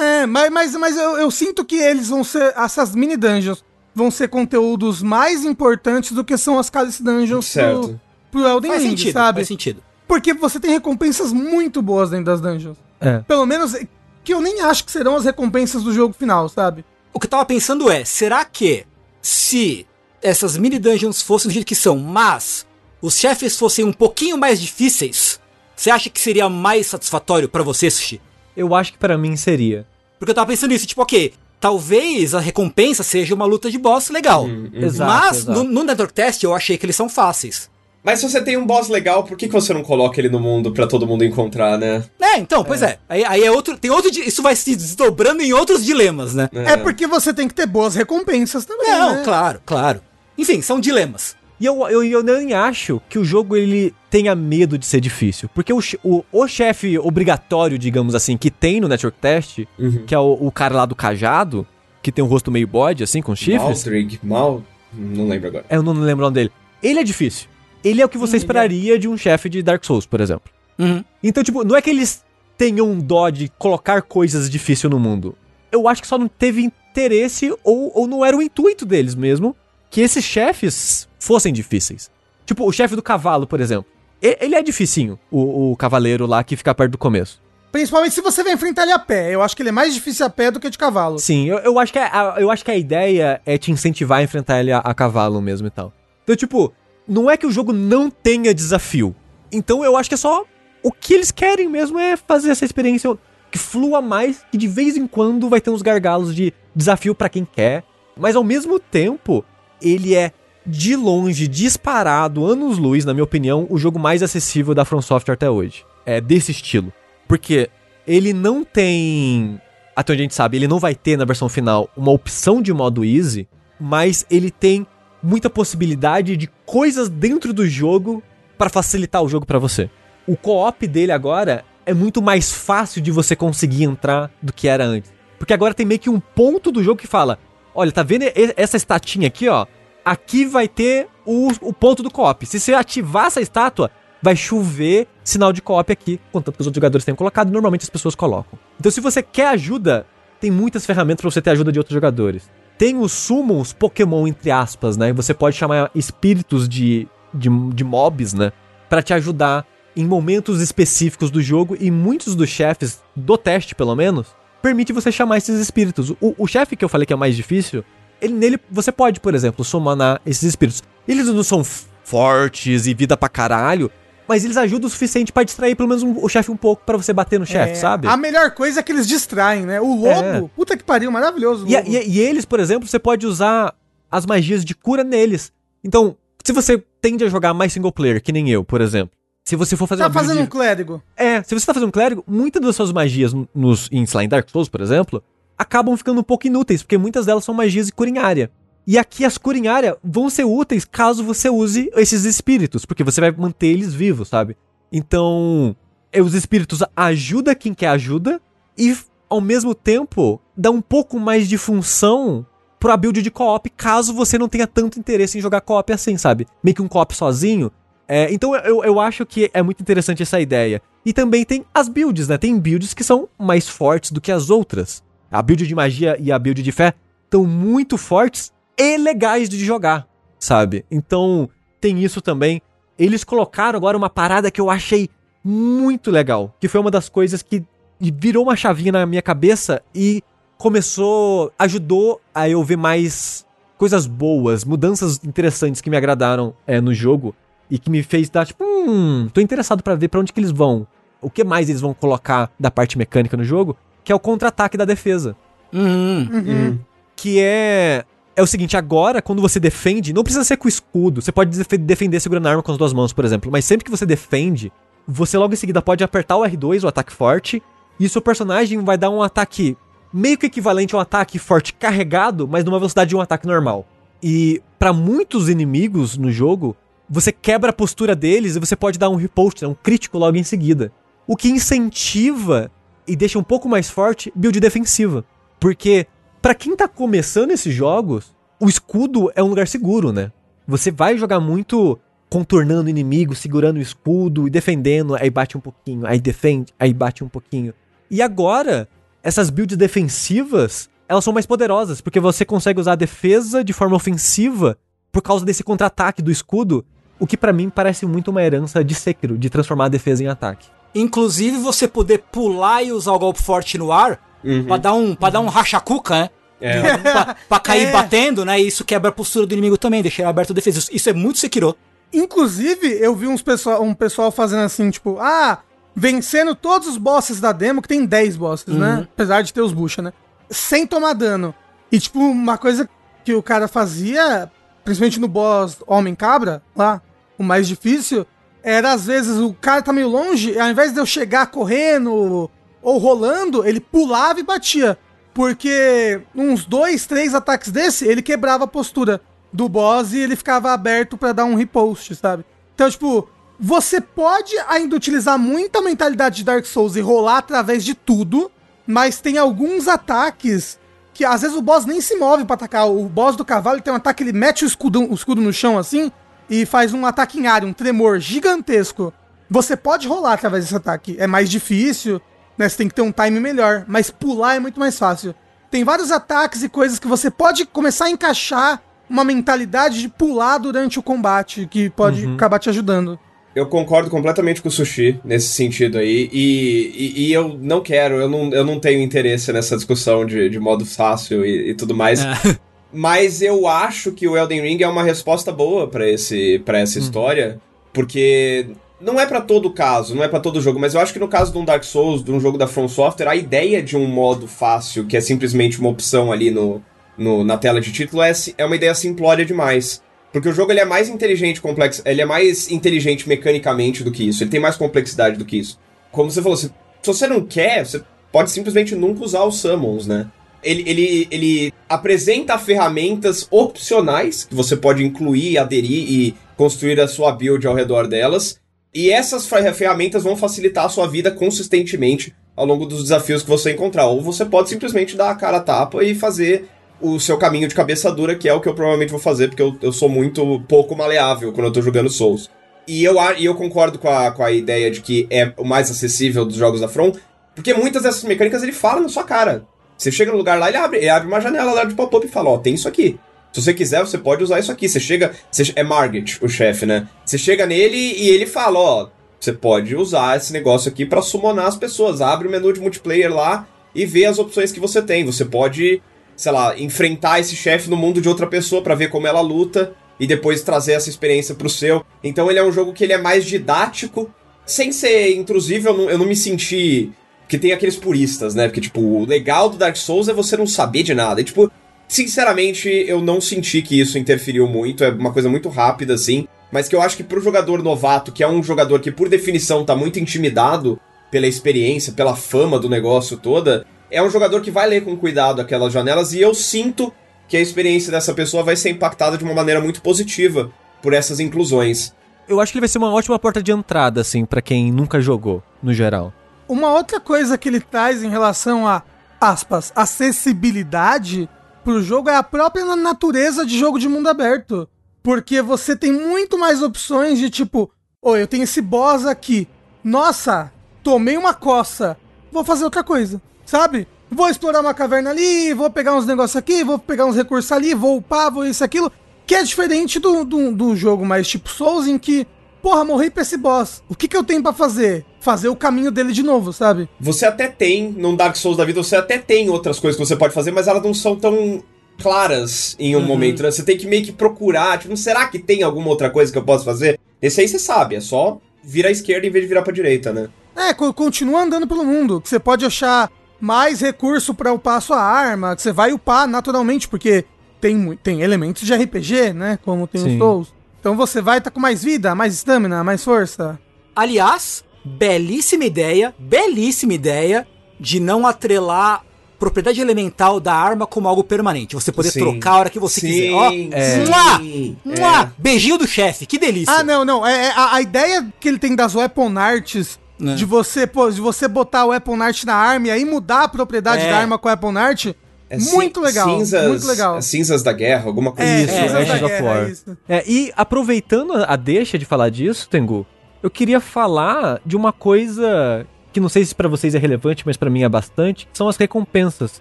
[0.00, 2.54] É, mas, mas, mas eu, eu sinto que eles vão ser.
[2.56, 3.64] Essas mini dungeons
[3.94, 8.00] vão ser conteúdos mais importantes do que são as Cálice Dungeons Certo.
[8.30, 9.36] pro, pro Elden Faz Ring, sentido, sabe?
[9.40, 9.82] faz sentido.
[10.08, 12.78] Porque você tem recompensas muito boas dentro das dungeons.
[13.00, 13.18] É.
[13.20, 13.76] Pelo menos
[14.24, 16.84] que eu nem acho que serão as recompensas do jogo final, sabe?
[17.12, 18.86] O que eu tava pensando é, será que
[19.20, 19.86] se
[20.22, 22.66] essas mini dungeons fossem do jeito que são, mas
[23.00, 25.40] os chefes fossem um pouquinho mais difíceis,
[25.74, 28.20] você acha que seria mais satisfatório pra você, Sushi?
[28.56, 29.86] Eu acho que pra mim seria.
[30.18, 34.08] Porque eu tava pensando nisso, tipo, ok, talvez a recompensa seja uma luta de boss
[34.10, 34.46] legal.
[34.72, 35.64] Exato, mas exato.
[35.64, 37.70] No, no Network Test eu achei que eles são fáceis.
[38.04, 40.40] Mas se você tem um boss legal, por que, que você não coloca ele no
[40.40, 42.04] mundo pra todo mundo encontrar, né?
[42.20, 42.98] É, então, pois é.
[43.08, 43.78] Aí, aí é outro.
[43.78, 44.10] Tem outro.
[44.10, 46.48] Isso vai se desdobrando em outros dilemas, né?
[46.52, 49.22] É porque você tem que ter boas recompensas também, Não, né?
[49.22, 50.00] claro, claro.
[50.36, 51.36] Enfim, são dilemas.
[51.60, 55.48] E eu, eu, eu nem acho que o jogo ele tenha medo de ser difícil.
[55.54, 60.04] Porque o, o, o chefe obrigatório, digamos assim, que tem no Network Test, Uhum.
[60.04, 61.64] que é o, o cara lá do cajado,
[62.02, 63.62] que tem um rosto meio bode, assim, com chifres.
[63.62, 64.62] Maldrig, Mal...
[64.92, 65.64] Não lembro agora.
[65.68, 66.50] É, Eu não lembro o nome dele.
[66.82, 67.48] Ele é difícil.
[67.84, 70.50] Ele é o que você esperaria de um chefe de Dark Souls, por exemplo.
[70.78, 71.04] Uhum.
[71.22, 72.24] Então, tipo, não é que eles
[72.58, 75.36] tenham dó de colocar coisas difíceis no mundo.
[75.70, 79.56] Eu acho que só não teve interesse ou, ou não era o intuito deles mesmo
[79.92, 82.10] que esses chefes fossem difíceis.
[82.46, 83.84] Tipo, o chefe do cavalo, por exemplo.
[84.22, 87.42] Ele é dificinho, o, o cavaleiro lá que fica perto do começo.
[87.70, 89.34] Principalmente se você vai enfrentar ele a pé.
[89.34, 91.18] Eu acho que ele é mais difícil a pé do que de cavalo.
[91.18, 94.22] Sim, eu, eu, acho que a, eu acho que a ideia é te incentivar a
[94.22, 95.92] enfrentar ele a, a cavalo mesmo e tal.
[96.24, 96.72] Então, tipo,
[97.06, 99.14] não é que o jogo não tenha desafio.
[99.50, 100.44] Então eu acho que é só.
[100.82, 103.16] O que eles querem mesmo é fazer essa experiência
[103.50, 107.28] que flua mais, que de vez em quando vai ter uns gargalos de desafio pra
[107.28, 107.84] quem quer.
[108.16, 109.44] Mas ao mesmo tempo,
[109.82, 110.32] ele é
[110.64, 115.50] de longe, disparado, anos-luz, na minha opinião, o jogo mais acessível da From Software até
[115.50, 115.84] hoje.
[116.06, 116.92] É desse estilo.
[117.26, 117.68] Porque
[118.06, 119.60] ele não tem.
[119.94, 122.72] Até onde a gente sabe, ele não vai ter na versão final uma opção de
[122.72, 123.46] modo easy,
[123.78, 124.86] mas ele tem
[125.22, 128.22] muita possibilidade de coisas dentro do jogo
[128.56, 129.90] para facilitar o jogo pra você.
[130.26, 134.84] O co-op dele agora é muito mais fácil de você conseguir entrar do que era
[134.84, 135.12] antes.
[135.38, 137.38] Porque agora tem meio que um ponto do jogo que fala:
[137.74, 138.24] olha, tá vendo
[138.56, 139.66] essa estatinha aqui, ó?
[140.04, 142.44] Aqui vai ter o, o ponto do co-op.
[142.46, 143.90] Se você ativar essa estátua,
[144.22, 147.90] vai chover sinal de co-op aqui, contanto que os outros jogadores tenham colocado, normalmente as
[147.90, 148.58] pessoas colocam.
[148.78, 150.06] Então, se você quer ajuda,
[150.40, 152.50] tem muitas ferramentas pra você ter ajuda de outros jogadores.
[152.78, 155.12] Tem os summons Pokémon, entre aspas, né?
[155.12, 158.52] Você pode chamar espíritos de, de, de mobs, né?
[158.88, 163.94] Pra te ajudar em momentos específicos do jogo, e muitos dos chefes, do teste pelo
[163.94, 166.10] menos, permite você chamar esses espíritos.
[166.20, 167.84] O, o chefe que eu falei que é o mais difícil,
[168.20, 170.82] ele, nele você pode, por exemplo, summonar esses espíritos.
[171.06, 171.62] Eles não são
[172.04, 173.90] fortes e vida pra caralho,
[174.28, 176.96] mas eles ajudam o suficiente pra distrair pelo menos um- o chefe um pouco pra
[176.96, 178.06] você bater no chefe, É, sabe?
[178.06, 179.80] A melhor coisa é que eles distraem, né?
[179.80, 180.42] O lobo, É.
[180.54, 181.66] puta que pariu, maravilhoso.
[181.66, 183.74] E, e- e eles, por exemplo, você pode usar
[184.10, 185.52] as magias de cura neles.
[185.82, 189.16] Então, se você tende a jogar mais single player, que nem eu, por exemplo.
[189.44, 191.02] Se você for fazer tá uma build fazendo um clérigo.
[191.16, 194.28] É, se você tá fazendo um clérigo, muitas das suas magias nos, em, lá, em
[194.28, 195.22] Dark Souls, por exemplo,
[195.58, 198.50] acabam ficando um pouco inúteis, porque muitas delas são magias de cura em área.
[198.86, 203.04] E aqui as cura em área vão ser úteis caso você use esses espíritos, porque
[203.04, 204.56] você vai manter eles vivos, sabe?
[204.92, 205.76] Então,
[206.12, 208.40] é, os espíritos ajudam quem quer ajuda
[208.76, 208.96] e,
[209.28, 212.46] ao mesmo tempo, dá um pouco mais de função
[212.78, 216.46] pra build de co-op, caso você não tenha tanto interesse em jogar co-op assim, sabe?
[216.62, 217.70] Meio que um co-op sozinho.
[218.14, 220.82] É, então eu, eu acho que é muito interessante essa ideia.
[221.02, 222.36] E também tem as builds, né?
[222.36, 225.02] Tem builds que são mais fortes do que as outras.
[225.30, 226.92] A build de magia e a build de fé
[227.24, 230.06] estão muito fortes e legais de jogar,
[230.38, 230.84] sabe?
[230.90, 231.48] Então
[231.80, 232.60] tem isso também.
[232.98, 235.08] Eles colocaram agora uma parada que eu achei
[235.42, 237.64] muito legal, que foi uma das coisas que
[237.98, 240.22] virou uma chavinha na minha cabeça e
[240.58, 243.46] começou, ajudou a eu ver mais
[243.78, 247.34] coisas boas, mudanças interessantes que me agradaram é, no jogo
[247.72, 250.50] e que me fez dar tipo, hum, tô interessado pra ver pra onde que eles
[250.50, 250.86] vão.
[251.22, 253.74] O que mais eles vão colocar da parte mecânica no jogo,
[254.04, 255.34] que é o contra-ataque da defesa.
[255.72, 256.28] Uhum.
[256.30, 256.78] Uhum.
[257.16, 258.04] Que é.
[258.36, 261.22] É o seguinte, agora, quando você defende, não precisa ser com escudo.
[261.22, 263.50] Você pode def- defender segurando a arma com as duas mãos, por exemplo.
[263.50, 264.70] Mas sempre que você defende,
[265.06, 267.62] você logo em seguida pode apertar o R2, o ataque forte,
[268.00, 269.76] e o seu personagem vai dar um ataque
[270.12, 273.86] meio que equivalente a um ataque forte carregado, mas numa velocidade de um ataque normal.
[274.22, 276.74] E pra muitos inimigos no jogo,
[277.12, 280.38] você quebra a postura deles e você pode dar um riposte, né, um crítico logo
[280.38, 280.90] em seguida.
[281.26, 282.70] O que incentiva
[283.06, 285.22] e deixa um pouco mais forte build defensiva.
[285.60, 286.06] Porque
[286.40, 290.32] pra quem tá começando esses jogos, o escudo é um lugar seguro, né?
[290.66, 291.98] Você vai jogar muito
[292.30, 296.94] contornando o inimigo, segurando o escudo e defendendo, aí bate um pouquinho, aí defende, aí
[296.94, 297.74] bate um pouquinho.
[298.10, 298.88] E agora,
[299.22, 303.96] essas builds defensivas, elas são mais poderosas, porque você consegue usar a defesa de forma
[303.96, 304.78] ofensiva
[305.12, 306.86] por causa desse contra-ataque do escudo,
[307.18, 310.26] o que pra mim parece muito uma herança de Sekiro, de transformar a defesa em
[310.28, 310.66] ataque.
[310.94, 314.64] Inclusive, você poder pular e usar o golpe forte no ar Uhum.
[314.64, 316.30] pra dar um, pra dar um rachacuca, né?
[316.60, 316.96] É.
[316.98, 317.92] pra, pra cair É.
[317.92, 318.60] batendo, né?
[318.60, 320.78] E isso quebra a postura do inimigo também, deixar ele aberto a defesa.
[320.80, 321.76] Isso- Isso é muito Sekiro.
[322.12, 325.58] Inclusive, eu vi uns pessoal, um pessoal fazendo assim, tipo, ah,
[325.94, 329.06] vencendo todos os bosses da demo, que tem 10 bosses, né?
[329.14, 330.12] Apesar de ter os bucha, né?
[330.50, 331.54] Sem tomar dano.
[331.90, 332.88] E, tipo, uma coisa
[333.24, 334.50] que o cara fazia,
[334.84, 337.00] principalmente no boss Homem-Cabra, lá,
[337.38, 338.26] o mais difícil,
[338.62, 342.50] era às vezes o cara tá meio longe, ao invés de eu chegar correndo
[342.82, 344.98] ou rolando, ele pulava e batia.
[345.34, 349.20] Porque uns dois, três ataques desse, ele quebrava a postura
[349.52, 352.44] do boss e ele ficava aberto pra dar um repost, sabe?
[352.74, 353.28] Então, tipo,
[353.58, 358.50] você pode ainda utilizar muita mentalidade de Dark Souls e rolar através de tudo,
[358.86, 360.78] mas tem alguns ataques
[361.14, 362.88] que às vezes o boss nem se move pra atacar.
[362.88, 365.78] O boss do cavalo tem um ataque, ele mete o escudo, o escudo no chão
[365.78, 366.10] assim
[366.48, 369.12] e faz um ataque em área, um tremor gigantesco.
[369.48, 371.16] Você pode rolar através desse ataque.
[371.18, 372.20] É mais difícil,
[372.56, 372.68] né?
[372.68, 375.34] Você tem que ter um time melhor, mas pular é muito mais fácil.
[375.70, 380.58] Tem vários ataques e coisas que você pode começar a encaixar uma mentalidade de pular
[380.58, 383.18] durante o combate, que pode acabar te ajudando.
[383.54, 388.14] Eu concordo completamente com o Sushi nesse sentido aí, e, e, e eu não quero,
[388.16, 391.94] eu não, eu não tenho interesse nessa discussão de, de modo fácil e, e tudo
[391.94, 392.24] mais.
[392.24, 392.32] É.
[392.94, 396.98] Mas eu acho que o Elden Ring é uma resposta boa pra esse para essa
[396.98, 397.58] história,
[397.92, 398.66] porque
[399.00, 401.26] não é pra todo caso, não é pra todo jogo, mas eu acho que no
[401.26, 404.06] caso de um Dark Souls, de um jogo da From Software, a ideia de um
[404.06, 406.82] modo fácil, que é simplesmente uma opção ali no,
[407.16, 410.02] no- na tela de título, é, é uma ideia simplória demais.
[410.32, 414.26] Porque o jogo ele é mais inteligente, complexo, ele é mais inteligente mecanicamente do que
[414.26, 415.78] isso, ele tem mais complexidade do que isso.
[416.10, 418.02] Como você falou, se, se você não quer, você
[418.32, 420.26] pode simplesmente nunca usar os summons, né?
[420.64, 427.32] Ele, ele, ele apresenta ferramentas opcionais que você pode incluir, aderir e construir a sua
[427.32, 428.60] build ao redor delas.
[428.94, 433.48] E essas fer- ferramentas vão facilitar a sua vida consistentemente ao longo dos desafios que
[433.48, 434.06] você encontrar.
[434.06, 436.68] Ou você pode simplesmente dar a cara a tapa e fazer
[437.02, 439.62] o seu caminho de cabeça dura, que é o que eu provavelmente vou fazer, porque
[439.62, 442.50] eu, eu sou muito pouco maleável quando eu tô jogando Souls.
[442.86, 445.90] E eu, e eu concordo com a, com a ideia de que é o mais
[445.90, 447.12] acessível dos jogos da From,
[447.54, 449.64] porque muitas dessas mecânicas ele fala na sua cara.
[449.96, 452.30] Você chega no lugar lá, ele abre, ele abre uma janela lá de pop-up e
[452.30, 453.18] fala, ó, tem isso aqui.
[453.52, 454.88] Se você quiser, você pode usar isso aqui.
[454.88, 455.32] Você chega.
[455.50, 457.06] você- é Margit, o chefe, né?
[457.24, 459.08] Você chega nele e ele fala, ó,
[459.38, 462.20] você pode usar esse negócio aqui pra summonar as pessoas.
[462.20, 465.24] Abre o menu de multiplayer lá e vê as opções que você tem.
[465.26, 466.02] Você pode,
[466.36, 469.92] sei lá, enfrentar esse chefe no mundo de outra pessoa pra ver como ela luta
[470.18, 472.04] e depois trazer essa experiência pro seu.
[472.22, 474.30] Então ele é um jogo que ele é mais didático,
[474.64, 477.10] sem ser intrusivo, eu não, eu não me senti
[477.48, 478.66] que tem aqueles puristas, né?
[478.66, 481.40] Porque, tipo, o legal do Dark Souls é você não saber de nada.
[481.40, 481.70] E, tipo,
[482.08, 485.04] sinceramente, eu não senti que isso interferiu muito.
[485.04, 486.48] É uma coisa muito rápida, assim.
[486.70, 489.84] Mas que eu acho que pro jogador novato, que é um jogador que, por definição,
[489.84, 490.98] tá muito intimidado
[491.30, 495.60] pela experiência, pela fama do negócio toda, é um jogador que vai ler com cuidado
[495.60, 496.32] aquelas janelas.
[496.32, 497.12] E eu sinto
[497.48, 500.70] que a experiência dessa pessoa vai ser impactada de uma maneira muito positiva
[501.02, 502.14] por essas inclusões.
[502.48, 505.20] Eu acho que ele vai ser uma ótima porta de entrada, assim, pra quem nunca
[505.20, 506.32] jogou, no geral.
[506.68, 509.02] Uma outra coisa que ele traz em relação a,
[509.40, 511.48] aspas, acessibilidade
[511.84, 514.88] pro jogo é a própria na- natureza de jogo de mundo aberto.
[515.22, 517.90] Porque você tem muito mais opções de tipo,
[518.20, 519.68] oi, eu tenho esse boss aqui.
[520.02, 520.72] Nossa,
[521.02, 522.16] tomei uma coça.
[522.50, 523.40] Vou fazer outra coisa,
[523.72, 524.06] sabe?
[524.30, 527.94] Vou explorar uma caverna ali, vou pegar uns negócios aqui, vou pegar uns recursos ali,
[527.94, 529.10] vou upar, vou isso, aquilo.
[529.46, 532.46] Que é diferente do, do, do jogo mais tipo Souls, em que,
[532.82, 534.02] porra, morri pra esse boss.
[534.10, 535.24] O que, que eu tenho pra fazer?
[535.40, 537.08] Fazer o caminho dele de novo, sabe?
[537.18, 540.36] Você até tem, num Dark Souls da vida, você até tem outras coisas que você
[540.36, 541.82] pode fazer, mas elas não são tão
[542.22, 543.70] claras em um momento, né?
[543.70, 546.64] Você tem que meio que procurar, tipo, será que tem alguma outra coisa que eu
[546.64, 547.18] posso fazer?
[547.40, 550.32] Esse aí você sabe, é só virar à esquerda em vez de virar pra direita,
[550.32, 550.48] né?
[550.76, 553.30] É, co- continua andando pelo mundo, que você pode achar
[553.62, 557.44] mais recurso pra upar a sua arma, que você vai upar naturalmente, porque
[557.80, 559.78] tem, tem elementos de RPG, né?
[559.84, 560.32] Como tem Sim.
[560.32, 560.74] os Souls.
[560.98, 563.78] Então você vai estar com mais vida, mais estamina, mais força.
[564.16, 567.64] Aliás, belíssima ideia, belíssima ideia
[568.00, 569.24] de não atrelar
[569.60, 571.94] propriedade elemental da arma como algo permanente.
[571.94, 572.40] Você poder Sim.
[572.40, 573.52] trocar a hora que você Sim, quiser.
[573.52, 574.24] Ó, é.
[574.26, 576.92] mua, mua, beijinho do chefe, que delícia.
[576.92, 577.46] Ah, não, não.
[577.46, 580.54] É, é a, a ideia que ele tem das weapon arts, É.
[580.54, 583.68] de você, pô, de você botar o weapon art na arma e aí mudar a
[583.68, 584.30] propriedade É.
[584.30, 585.26] da arma com a weapon art,
[585.70, 586.48] É muito legal.
[586.58, 587.38] Cinzas, muito legal.
[587.38, 589.04] é cinzas da guerra, alguma coisa É, Isso, assim.
[589.04, 589.76] Ashes da of Guerra, War.
[589.78, 590.18] é isso.
[590.28, 593.26] É, e aproveitando a deixa de falar disso, Tengu,
[593.62, 597.76] eu queria falar de uma coisa que não sei se pra vocês é relevante, mas
[597.76, 599.80] pra mim é bastante, que são as recompensas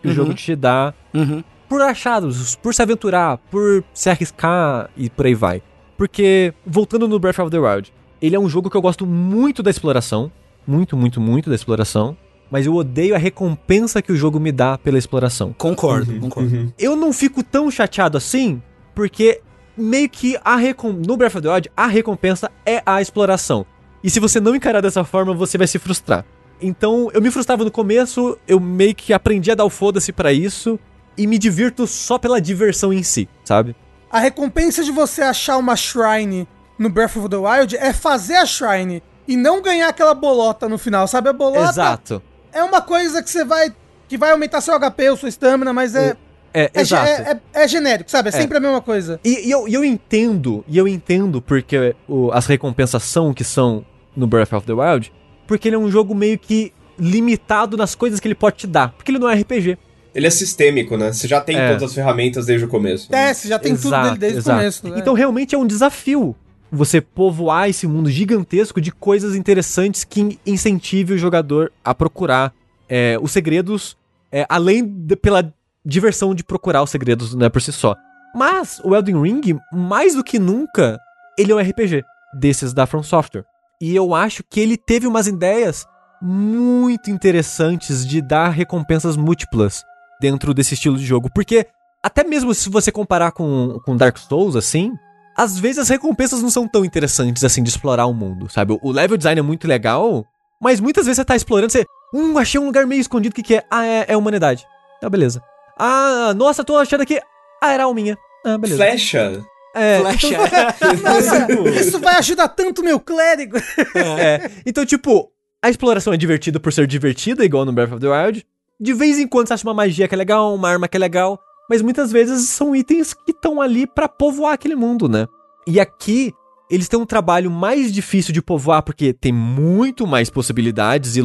[0.00, 0.14] que o Uhum.
[0.16, 1.42] jogo te dá Uhum.
[1.68, 5.62] por achados, por se aventurar, por se arriscar e por aí vai.
[5.96, 9.62] Porque, voltando no Breath of the Wild, ele é um jogo que eu gosto muito
[9.62, 10.30] da exploração,
[10.66, 12.16] muito, muito, muito da exploração,
[12.50, 15.54] mas eu odeio a recompensa que o jogo me dá pela exploração.
[15.56, 16.54] Concordo, Uhum, concordo.
[16.56, 16.72] uhum.
[16.78, 18.62] Eu não fico tão chateado assim,
[18.94, 19.40] porque
[19.76, 20.92] meio que a recom...
[20.92, 23.66] no Breath of the Wild, a recompensa é a exploração.
[24.02, 26.24] E se você não encarar dessa forma, você vai se frustrar.
[26.60, 30.32] Então, eu me frustrava no começo, eu meio que aprendi a dar o foda-se pra
[30.32, 30.78] isso
[31.16, 33.76] e me divirto só pela diversão em si, sabe?
[34.10, 36.48] A recompensa de você achar uma shrine
[36.78, 40.78] no Breath of the Wild é fazer a Shrine e não ganhar aquela bolota no
[40.78, 41.28] final, sabe?
[41.28, 42.22] A bolota Exato.
[42.52, 43.72] é uma coisa que você vai.
[44.08, 46.16] que vai aumentar seu HP ou sua estamina, mas é.
[46.54, 47.06] É, É, exato.
[47.06, 48.30] é, é- é genérico, sabe?
[48.30, 49.20] É sempre a mesma coisa.
[49.22, 53.44] E, e eu, eu entendo, e eu entendo porque o- as recompensas são o que
[53.44, 53.84] são
[54.16, 55.12] no Breath of the Wild,
[55.46, 58.92] porque ele é um jogo meio que limitado nas coisas que ele pode te dar,
[58.92, 59.76] porque ele não é RPG.
[60.14, 61.12] Ele é sistêmico, né?
[61.12, 61.68] Você já tem É.
[61.68, 63.14] todas as ferramentas desde o começo.
[63.14, 64.56] É, você já tem tudo Exato, dele desde exato.
[64.56, 64.88] o começo.
[64.88, 64.98] né?
[64.98, 66.34] Então realmente é um desafio
[66.70, 72.52] você povoar esse mundo gigantesco de coisas interessantes que incentive o jogador a procurar
[72.88, 73.96] é, os segredos,
[74.32, 75.52] é, além de- pela
[75.84, 77.94] diversão de procurar os segredos né, por si só.
[78.34, 80.98] Mas o Elden Ring, mais do que nunca,
[81.38, 82.02] ele é um RPG
[82.38, 83.44] desses da From Software.
[83.80, 85.86] E eu acho que ele teve umas ideias
[86.20, 89.84] muito interessantes de dar recompensas múltiplas
[90.20, 91.30] dentro desse estilo de jogo.
[91.32, 91.66] Porque
[92.02, 94.92] até mesmo se você comparar com, com Dark Souls, assim,
[95.38, 98.76] às vezes as recompensas não são tão interessantes assim de explorar o mundo, sabe?
[98.82, 100.26] O level design é muito legal,
[100.60, 101.86] mas muitas vezes você tá explorando, você.
[102.12, 103.64] Hum, achei um lugar meio escondido, o que, que é?
[103.70, 104.66] Ah, é, é humanidade.
[105.00, 105.40] Ah, beleza.
[105.78, 107.20] Ah, nossa, tô achando aqui.
[107.62, 108.18] Ah, era alminha.
[108.44, 108.82] Ah, beleza.
[108.82, 109.44] Flecha.
[109.76, 110.38] É, Flecha.
[111.04, 111.46] Nossa,
[111.80, 113.58] isso vai ajudar tanto meu clérigo.
[113.94, 115.30] É, então, tipo,
[115.62, 118.44] a exploração é divertida por ser divertida, igual no Breath of the Wild.
[118.80, 121.00] De vez em quando você acha uma magia que é legal, uma arma que é
[121.00, 125.26] legal, mas muitas vezes são itens que estão ali pra povoar aquele mundo, né?
[125.66, 126.32] E aqui,
[126.70, 131.22] eles têm um trabalho mais difícil de povoar, porque tem muito mais possibilidades e,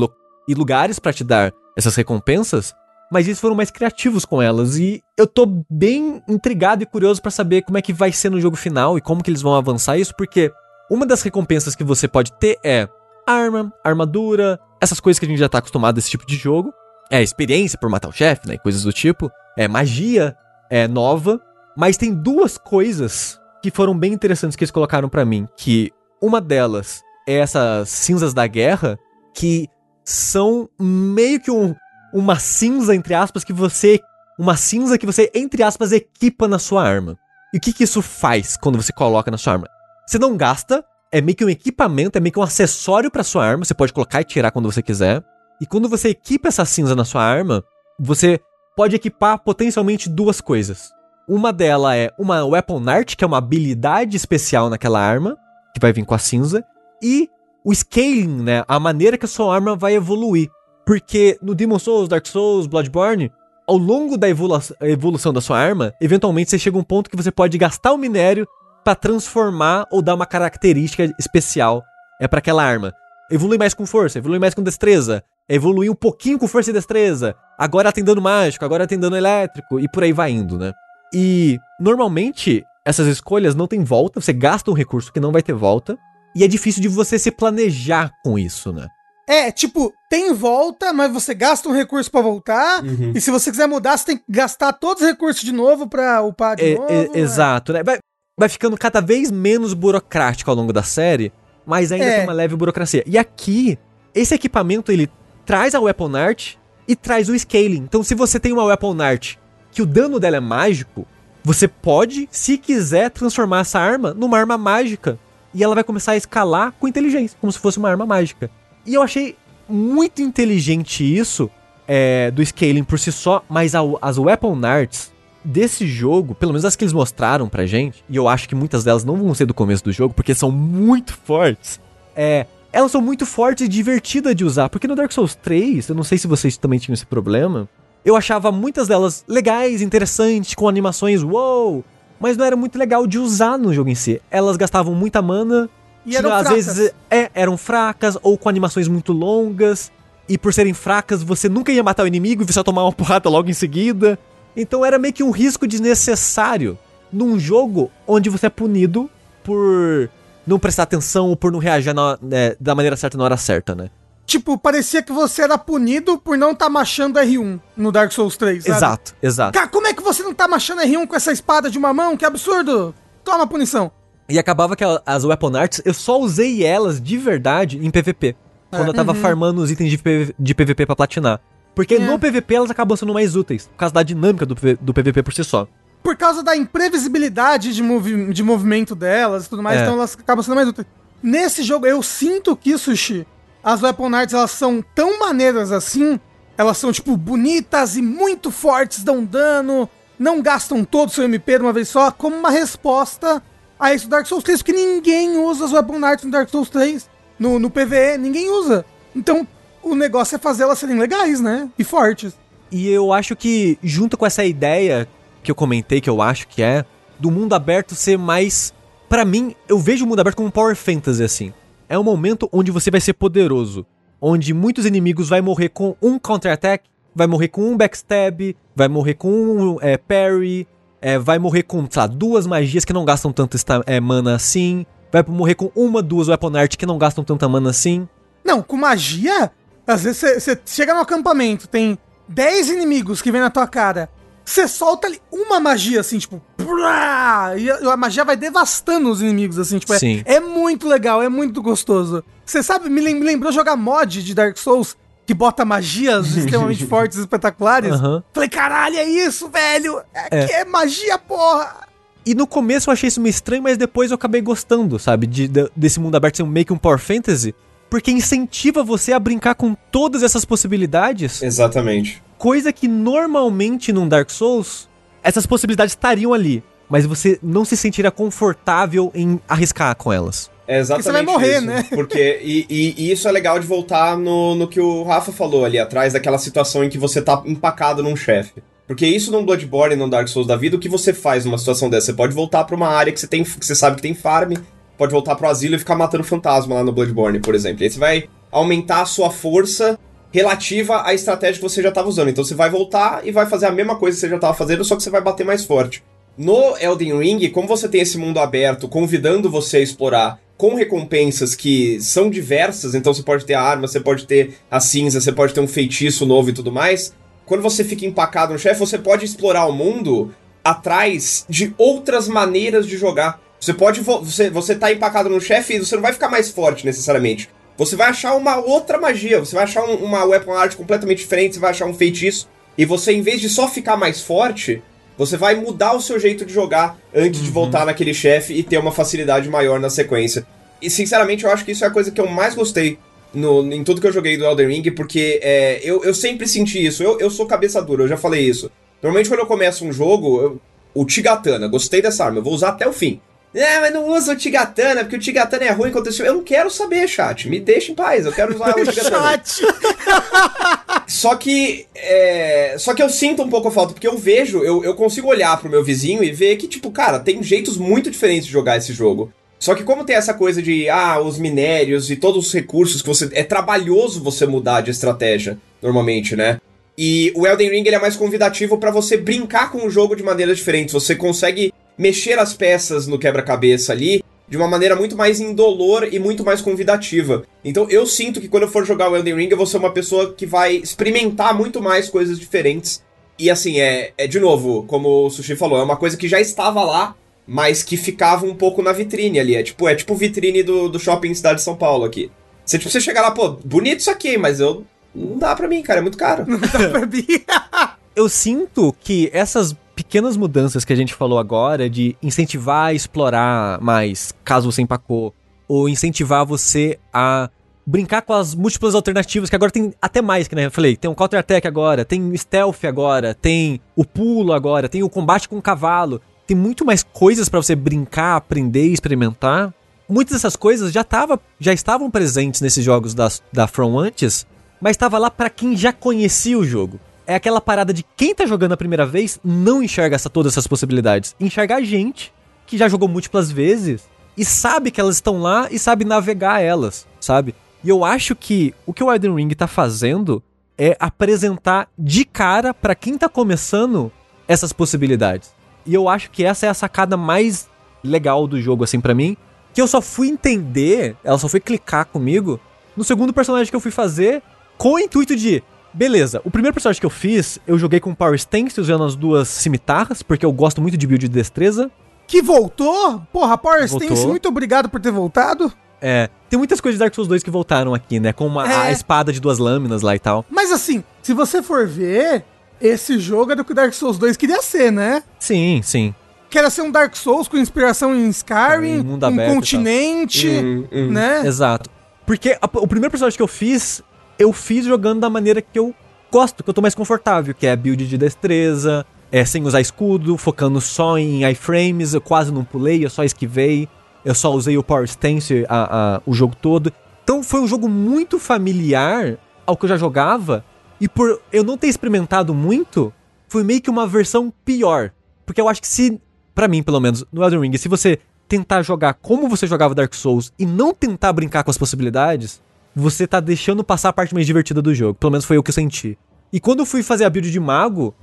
[0.48, 2.74] e lugares pra te dar essas recompensas,
[3.12, 4.78] mas eles foram mais criativos com elas.
[4.78, 8.42] E eu tô bem intrigado e curioso pra saber como é que vai ser no
[8.42, 10.52] jogo final e como que eles vão avançar isso, porque
[10.90, 12.88] uma das recompensas que você pode ter é
[13.26, 16.74] arma, armadura, essas coisas que a gente já tá acostumado desse tipo de jogo.
[17.14, 18.58] É experiência por matar o chefe, né?
[18.58, 19.32] Coisas do tipo.
[19.56, 20.36] É magia,
[20.68, 21.40] é nova.
[21.78, 25.48] Mas tem duas coisas que foram bem interessantes que eles colocaram pra mim.
[25.56, 28.98] Que uma delas é essas cinzas da guerra,
[29.32, 29.68] que
[30.04, 31.76] são meio que um,
[32.12, 34.00] uma cinza, entre aspas, que você.
[34.40, 37.16] Uma cinza que você, entre aspas, equipa na sua arma.
[37.54, 39.68] E o que, que isso faz quando você coloca na sua arma?
[40.08, 43.46] Você não gasta, é meio que um equipamento, é meio que um acessório pra sua
[43.46, 45.24] arma, você pode colocar e tirar quando você quiser.
[45.62, 47.64] E quando você equipa essa cinza na sua arma,
[48.00, 48.40] você
[48.76, 50.92] pode equipar potencialmente duas coisas.
[51.28, 55.38] Uma delas é uma Weapon Art, que é uma habilidade especial naquela arma,
[55.74, 56.66] que vai vir com a cinza,
[57.02, 57.30] e
[57.64, 60.50] o scaling, né, a maneira que a sua arma vai evoluir.
[60.86, 63.32] Porque no Demon Souls, Dark Souls, Bloodborne,
[63.66, 67.16] ao longo da evolu- evolução da sua arma, eventualmente você chega a um ponto que
[67.16, 68.46] você pode gastar o minério
[68.84, 71.82] pra transformar ou dar uma característica especial
[72.20, 72.94] é para aquela arma.
[73.32, 77.36] Evolui mais com força, evolui mais com destreza, evolui um pouquinho com força e destreza.
[77.58, 80.74] Agora tem dano mágico, agora tem dano elétrico e por aí vai indo, né?
[81.14, 85.54] E normalmente essas escolhas não tem volta, você gasta um recurso que não vai ter
[85.54, 85.98] volta
[86.36, 88.88] e é difícil de você se planejar com isso, né?
[89.30, 92.84] É, tipo, tem volta, mas você gasta um recurso pra voltar.
[92.84, 93.14] Uhum.
[93.16, 96.22] E se você quiser mudar, você tem que gastar todos os recursos de novo pra
[96.22, 96.88] upar de É, novo.
[96.92, 97.10] é, né?
[97.14, 97.84] exato, né?
[97.84, 98.00] Vai,
[98.38, 101.32] vai ficando cada vez menos burocrático ao longo da série,
[101.66, 102.16] mas ainda É.
[102.18, 103.02] tem uma leve burocracia.
[103.08, 103.80] E aqui,
[104.14, 105.10] esse equipamento ele
[105.46, 106.56] traz a Weapon Art
[106.88, 107.78] e traz o scaling.
[107.84, 109.36] Então, se você tem uma Weapon Art
[109.72, 111.06] que o dano dela é mágico,
[111.44, 115.18] você pode, se quiser, transformar essa arma numa arma mágica.
[115.54, 118.50] E ela vai começar a escalar com inteligência, como se fosse uma arma mágica.
[118.86, 119.36] E eu achei
[119.68, 121.50] muito inteligente isso
[121.88, 125.12] é, do scaling por si só, mas a- as Weapon Arts
[125.44, 128.84] desse jogo, pelo menos as que eles mostraram pra gente, e eu acho que muitas
[128.84, 131.82] delas não vão ser do começo do jogo, porque são muito fortes,
[132.16, 135.96] é, elas são muito fortes e divertidas de usar, porque no Dark Souls 3, eu
[135.96, 137.70] não sei se vocês também tinham esse problema,
[138.04, 141.86] eu achava muitas delas legais, interessantes, com animações wow,
[142.20, 144.22] mas não era muito legal de usar no jogo em si.
[144.30, 145.70] Elas gastavam muita mana,
[146.06, 146.66] E eram tinha- às fracas.
[146.66, 149.92] vezes é, eram fracas ou com animações muito longas.
[150.28, 152.94] E por serem fracas, você nunca ia matar o inimigo e você ia tomar uma
[152.94, 154.18] porrada logo em seguida.
[154.56, 156.78] Então era meio que um risco desnecessário
[157.12, 159.10] num jogo onde você é punido
[159.44, 160.10] por
[160.46, 163.74] não prestar atenção ou por não reagir na- né, da maneira certa na hora certa,
[163.76, 163.90] né?
[164.26, 168.64] Tipo, parecia que você era punido por não tá machando R1 no Dark Souls 3,
[168.64, 168.76] sabe?
[168.78, 169.54] Exato, exato.
[169.54, 172.16] Cara, como é que você não tá machando R1 com essa espada de uma mão?
[172.16, 172.96] Que absurdo!
[173.24, 173.92] Toma punição.
[174.30, 178.36] E acabava que as Weapon Arts, eu só usei elas de verdade em PVP.
[178.70, 181.40] Quando eu tava farmando os itens de, PV de PVP pra platinar.
[181.76, 182.00] Porque É.
[182.00, 185.34] no PVP elas acabam sendo mais úteis, por causa da dinâmica do, do PVP por
[185.34, 185.68] si só.
[186.04, 189.84] Por causa da imprevisibilidade de, movi de movimento delas e tudo mais, É.
[189.84, 190.86] então elas acabam sendo mais úteis.
[191.22, 193.26] Nesse jogo, eu sinto que, Sushi,
[193.64, 196.20] as Weapon Arts, elas são tão maneiras assim,
[196.58, 199.90] elas são, tipo, bonitas e muito fortes, dão dano,
[200.20, 203.42] não gastam todo o seu MP de uma vez só, como uma resposta
[203.80, 207.10] a esse Dark Souls 3, porque ninguém usa as Weapon Arts no Dark Souls 3,
[207.40, 208.86] no, no PVE, ninguém usa.
[209.16, 209.48] Então,
[209.82, 211.70] o negócio é fazer elas serem legais, né?
[211.80, 212.34] E fortes.
[212.72, 215.08] E eu acho que, junto com essa ideia
[215.44, 216.86] que eu comentei, que eu acho que é,
[217.20, 218.74] do mundo aberto ser mais.
[219.08, 221.54] Pra mim, eu vejo o mundo aberto como um Power Fantasy, assim.
[221.88, 223.86] É um momento onde você vai ser poderoso.
[224.20, 229.14] Onde muitos inimigos vai morrer com um counter-attack, vai morrer com um backstab, vai morrer
[229.16, 230.68] com um é, parry,
[231.02, 234.86] é, vai morrer com, sei lá, duas magias que não gastam tanto é, mana assim,
[235.12, 238.08] vai morrer com uma, duas weapon art que não gastam tanta mana assim.
[238.44, 239.52] Não, com magia,
[239.86, 241.98] às vezes você- chega no acampamento, tem
[242.28, 244.10] 10 inimigos que vem na tua cara.
[244.46, 246.42] Você solta ali uma magia, assim, tipo.
[246.58, 249.94] brá, E a, a magia vai devastando os inimigos, assim, tipo.
[249.94, 250.22] é- Sim.
[250.26, 252.24] É, muito legal, é muito gostoso.
[252.46, 256.86] Você sabe, me, lem- me lembrou jogar mod de Dark Souls que bota magias extremamente
[256.86, 257.94] fortes e espetaculares.
[257.94, 258.24] Aham.
[258.34, 260.02] Falei, caralho, é isso, velho!
[260.14, 261.88] É, que é magia, porra!
[262.26, 265.26] E no começo eu achei isso meio estranho, mas depois eu acabei gostando, sabe?
[265.28, 267.56] De, de- desse mundo aberto ser um meio que um Power Fantasy.
[267.90, 271.42] Porque incentiva você a brincar com todas essas possibilidades.
[271.44, 272.24] Exatamente.
[272.44, 274.90] Coisa que normalmente num Dark Souls,
[275.24, 276.62] essas possibilidades estariam ali.
[276.90, 280.52] Mas você não se sentiria confortável em arriscar com elas.
[280.68, 281.66] É exatamente você vai morrer, isso.
[281.66, 281.86] né?
[281.96, 285.64] Porque, e, e- e isso é legal de voltar no, no que o Rafa falou
[285.64, 288.62] ali atrás, daquela situação em que você tá empacado num chefe.
[288.86, 291.58] Porque isso num Bloodborne e num Dark Souls da vida, o que você faz numa
[291.58, 292.08] situação dessa?
[292.08, 294.52] Você pode voltar pra uma área que você, tem, que você sabe que tem farm,
[294.98, 297.84] pode voltar pro asilo e ficar matando fantasma lá no Bloodborne, por exemplo.
[297.84, 299.98] E aí você vai aumentar a sua força
[300.34, 302.30] relativa à estratégia que você já estava usando.
[302.30, 304.84] Então você vai voltar e vai fazer a mesma coisa que você já estava fazendo,
[304.84, 306.04] só que você vai bater mais forte.
[306.36, 311.54] No Elden Ring, como você tem esse mundo aberto convidando você a explorar com recompensas
[311.54, 315.32] que são diversas, então você pode ter a arma, você pode ter a cinza, você
[315.32, 317.14] pode ter um feitiço novo e tudo mais.
[317.46, 320.34] Quando você fica empacado no chefe, você pode explorar o mundo
[320.64, 323.40] atrás de outras maneiras de jogar.
[323.60, 324.02] Você pode.
[324.02, 327.50] vo- Você, você tá empacado no chefe e você não vai ficar mais forte necessariamente.
[327.78, 331.56] Você vai achar uma outra magia, você vai achar um- uma weapon art completamente diferente,
[331.56, 332.48] você vai achar um feitiço.
[332.78, 334.82] E você, em vez de só ficar mais forte,
[335.18, 338.78] você vai mudar o seu jeito de jogar antes de voltar naquele chefe e ter
[338.78, 340.46] uma facilidade maior na sequência.
[340.82, 342.98] E sinceramente, eu acho que isso é a coisa que eu mais gostei
[343.34, 346.84] no, em tudo que eu joguei do Elden Ring, porque é, eu, eu sempre senti
[346.84, 347.02] isso.
[347.04, 348.70] Eu, eu sou cabeça dura, eu já falei isso.
[349.02, 350.62] Normalmente, quando eu começo um jogo, eu-
[350.96, 353.20] o Tigatana, gostei dessa arma, eu vou usar até o fim.
[353.54, 356.22] É, mas não usa o Tigatana, porque o Tigatana é ruim contra esse...
[356.22, 357.48] Eu não quero saber, chat.
[357.48, 359.44] Me deixa em paz, eu quero usar o Tigatana.
[361.08, 361.86] Só que.
[361.96, 365.28] é, Só que eu sinto um pouco a falta, porque eu vejo, eu, eu consigo
[365.28, 368.78] olhar pro meu vizinho e ver que, tipo, cara, tem jeitos muito diferentes de jogar
[368.78, 369.32] esse jogo.
[369.60, 373.08] Só que como tem essa coisa de, ah, os minérios e todos os recursos que
[373.08, 373.30] você.
[373.34, 376.60] É trabalhoso você mudar de estratégia, normalmente, né?
[376.98, 380.24] E o Elden Ring ele é mais convidativo pra você brincar com o jogo de
[380.24, 380.94] maneiras diferentes.
[380.94, 386.20] Você consegue mexer as peças no quebra-cabeça ali de uma maneira muito mais indolor e
[386.20, 387.44] muito mais convidativa.
[387.64, 389.92] Então eu sinto que quando eu for jogar o Elden Ring, eu vou ser uma
[389.92, 393.04] pessoa que vai experimentar muito mais coisas diferentes.
[393.40, 396.40] E assim, é, é de novo, como o Sushi falou, é uma coisa que já
[396.40, 397.16] estava lá,
[397.48, 399.56] mas que ficava um pouco na vitrine ali.
[399.56, 402.30] É tipo, é tipo vitrine do, do shopping Cidade de São Paulo aqui.
[402.66, 404.86] Você, tipo, você chega lá, pô, bonito isso aqui, mas eu.
[405.14, 406.46] Não dá pra mim, cara, é muito caro.
[406.58, 407.26] Dá pra mim.
[408.16, 413.80] Eu sinto que essas pequenas mudanças que a gente falou agora, de incentivar a explorar
[413.82, 415.34] mais, caso você empacou,
[415.68, 417.50] ou incentivar você a
[417.86, 421.10] brincar com as múltiplas alternativas, que agora tem até mais, que né, eu falei, tem
[421.10, 425.62] um counter-attack agora, tem stealth agora, tem o pulo agora, tem o combate com o
[425.62, 429.74] cavalo, tem muito mais coisas pra você brincar, aprender e experimentar.
[430.08, 434.46] Muitas dessas coisas já, tava, já estavam presentes nesses jogos da, da From antes,
[434.80, 437.00] mas estava lá pra quem já conhecia o jogo.
[437.26, 440.68] É aquela parada de quem tá jogando a primeira vez não enxerga essa, todas essas
[440.68, 441.36] possibilidades.
[441.40, 442.34] Enxerga a gente,
[442.66, 444.04] que já jogou múltiplas vezes,
[444.36, 447.56] e sabe que elas estão lá e sabe navegar elas, sabe?
[447.84, 450.42] E eu acho que o que o Elden Ring tá fazendo
[450.78, 454.12] é apresentar de cara pra quem tá começando
[454.48, 455.54] essas possibilidades.
[455.86, 457.70] E eu acho que essa é a sacada mais
[458.04, 459.38] legal do jogo, assim, pra mim.
[459.74, 462.60] Que eu só fui entender, ela só foi clicar comigo
[462.96, 464.42] no segundo personagem que eu fui fazer
[464.78, 465.64] com o intuito de.
[465.94, 469.48] Beleza, o primeiro personagem que eu fiz, eu joguei com Power Stance usando as duas
[469.48, 471.92] cimitarras, porque eu gosto muito de build de destreza.
[472.26, 473.22] Que voltou?
[473.32, 474.08] Porra, Power Voltou.
[474.08, 475.72] Stance, muito obrigado por ter voltado.
[476.02, 478.34] É, tem muitas coisas de Dark Souls 2 que voltaram aqui, né?
[478.34, 478.92] Com uma- a É.
[478.92, 480.46] espada de duas lâminas lá e tal.
[480.50, 482.44] Mas assim, se você for ver,
[482.82, 485.24] esse jogo é do que o Dark Souls 2 queria ser, né?
[485.40, 486.14] Sim, sim.
[486.50, 489.56] Que era ser um Dark Souls com inspiração em Skyrim, É, em mundo um aberto
[489.56, 491.12] continente, Hum, hum.
[491.12, 491.44] né?
[491.46, 491.90] Exato.
[492.26, 494.02] Porque a- o primeiro personagem que eu fiz,
[494.40, 495.94] eu fiz jogando da maneira que eu
[496.32, 500.38] gosto, que eu tô mais confortável, que é build de destreza, é, sem usar escudo,
[500.38, 503.88] focando só em iframes, eu quase não pulei, eu só esquivei,
[504.26, 506.92] eu só usei o Power Stance a, a- o jogo todo.
[507.24, 510.64] Então foi um jogo muito familiar ao que eu já jogava,
[511.00, 513.14] e por eu não ter experimentado muito,
[513.48, 515.12] foi meio que uma versão pior.
[515.46, 516.20] Porque eu acho que se,
[516.56, 520.14] pra mim pelo menos, no Elden Ring, se você tentar jogar como você jogava Dark
[520.14, 522.62] Souls e não tentar brincar com as possibilidades,
[522.96, 525.16] você tá deixando passar a parte mais divertida do jogo.
[525.16, 526.18] Pelo menos foi o que eu senti.
[526.52, 528.14] E quando eu fui fazer a build de mago,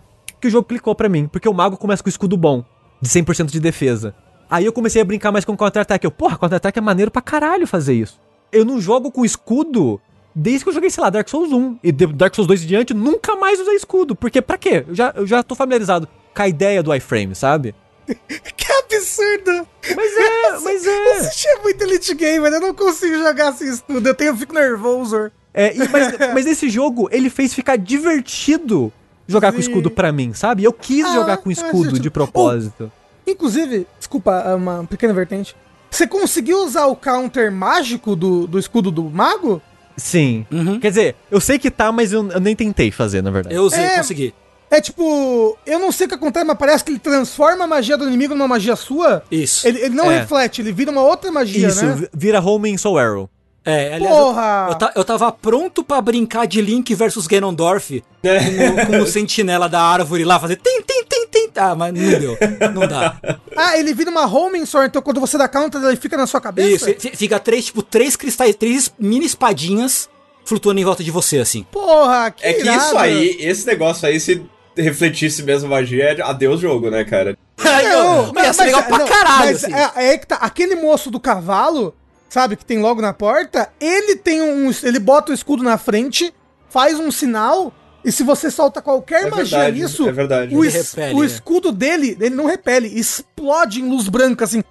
[0.41, 2.65] que o jogo clicou pra mim, porque o mago começa com escudo bom,
[3.01, 4.15] de 100% de defesa.
[4.49, 6.07] Aí eu comecei a brincar mais com contra-ataque.
[6.07, 8.21] Eu, porra, contra-ataque é maneiro pra caralho fazer isso.
[8.53, 10.01] Eu não jogo com escudo
[10.35, 11.79] desde que eu joguei, sei lá, Dark Souls 1.
[11.85, 14.17] E Dark Souls 2 em diante, nunca mais usei escudo.
[14.17, 14.85] Porque pra quê?
[14.89, 17.75] Eu já, eu já tô familiarizado com a ideia do iframe, sabe?
[18.57, 19.67] Que absurdo!
[19.97, 21.21] Mas é, mas é.
[21.23, 24.55] Você é muito elite gamer, eu não consigo jogar sem estudo, eu, tenho, eu fico
[24.55, 25.31] nervoso.
[25.55, 28.93] É, e- mas, mas esse jogo, ele fez ficar divertido
[29.27, 29.69] jogar com Sim.
[29.69, 30.65] escudo pra mim, sabe?
[30.65, 32.01] Eu quis Ah, jogar com é, escudo gente.
[32.01, 32.91] de propósito.
[33.27, 35.55] Inclusive, desculpa, é uma pequena vertente.
[35.91, 39.61] Você conseguiu usar o counter mágico do, do escudo do mago?
[39.97, 40.47] Sim.
[40.51, 40.81] Uhum.
[40.81, 43.55] Quer dizer, eu sei que tá, mas eu, eu nem tentei fazer, na verdade.
[43.55, 44.35] Eu usei, É, consegui.
[44.71, 47.97] É tipo, eu não sei o que acontece, mas parece que ele transforma a magia
[47.97, 49.23] do inimigo numa magia sua.
[49.31, 49.67] Isso.
[49.67, 50.21] Ele, ele não É.
[50.21, 51.95] reflete, ele vira uma outra magia, Isso, né?
[51.97, 53.31] vi- vira home em Soul Arrow.
[53.63, 54.79] É, aliás, Porra!
[54.81, 59.83] Eu, eu tava pronto pra brincar de Link versus Ganondorf com, com o sentinela da
[59.83, 61.51] árvore lá, fazer tim, tim, tim, tim.
[61.57, 62.39] Ah, mas não deu.
[62.73, 63.17] Não dá.
[63.57, 66.41] Ah, ele vira uma homing sword, então quando você dá counter, ele fica na sua
[66.41, 66.91] cabeça?
[66.91, 70.09] Isso, fi- fica três, tipo, três cristais, três mini espadinhas
[70.47, 71.65] flutuando em volta de você, assim.
[71.71, 72.79] Porra, que É que irado.
[72.83, 74.41] isso aí, esse negócio aí, se
[74.77, 77.37] refletisse mesmo magia, é adeus jogo, né, cara?
[77.63, 79.73] Não, Mas, ia ser legal pra não, caralho, assim.
[79.73, 81.95] é, é que tá, aquele moço do cavalo,
[82.29, 84.71] sabe, que tem logo na porta, ele tem um.
[84.83, 86.33] Ele bota o escudo na frente,
[86.69, 87.73] faz um sinal,
[88.05, 90.57] e se você solta qualquer É magia verdade, nisso, é verdade.
[90.57, 91.27] o, es- repele, o né?
[91.27, 94.63] escudo dele, ele não repele, explode em luz branca, assim,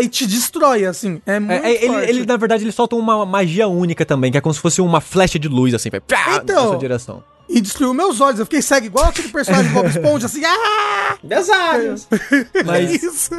[0.00, 1.20] e te destrói, assim.
[1.26, 2.10] É muito É, é, ele, forte.
[2.10, 5.00] ele, na verdade, ele solta uma magia única também, que é como se fosse uma
[5.00, 6.62] flecha de luz, assim, vai pá, Então.
[6.64, 7.24] na sua direção.
[7.48, 11.18] E destruiu meus olhos, eu fiquei cego igual aquele personagem do Bob Esponja, assim, ah!
[11.22, 12.08] Desários.
[12.64, 13.30] Mas, Isso.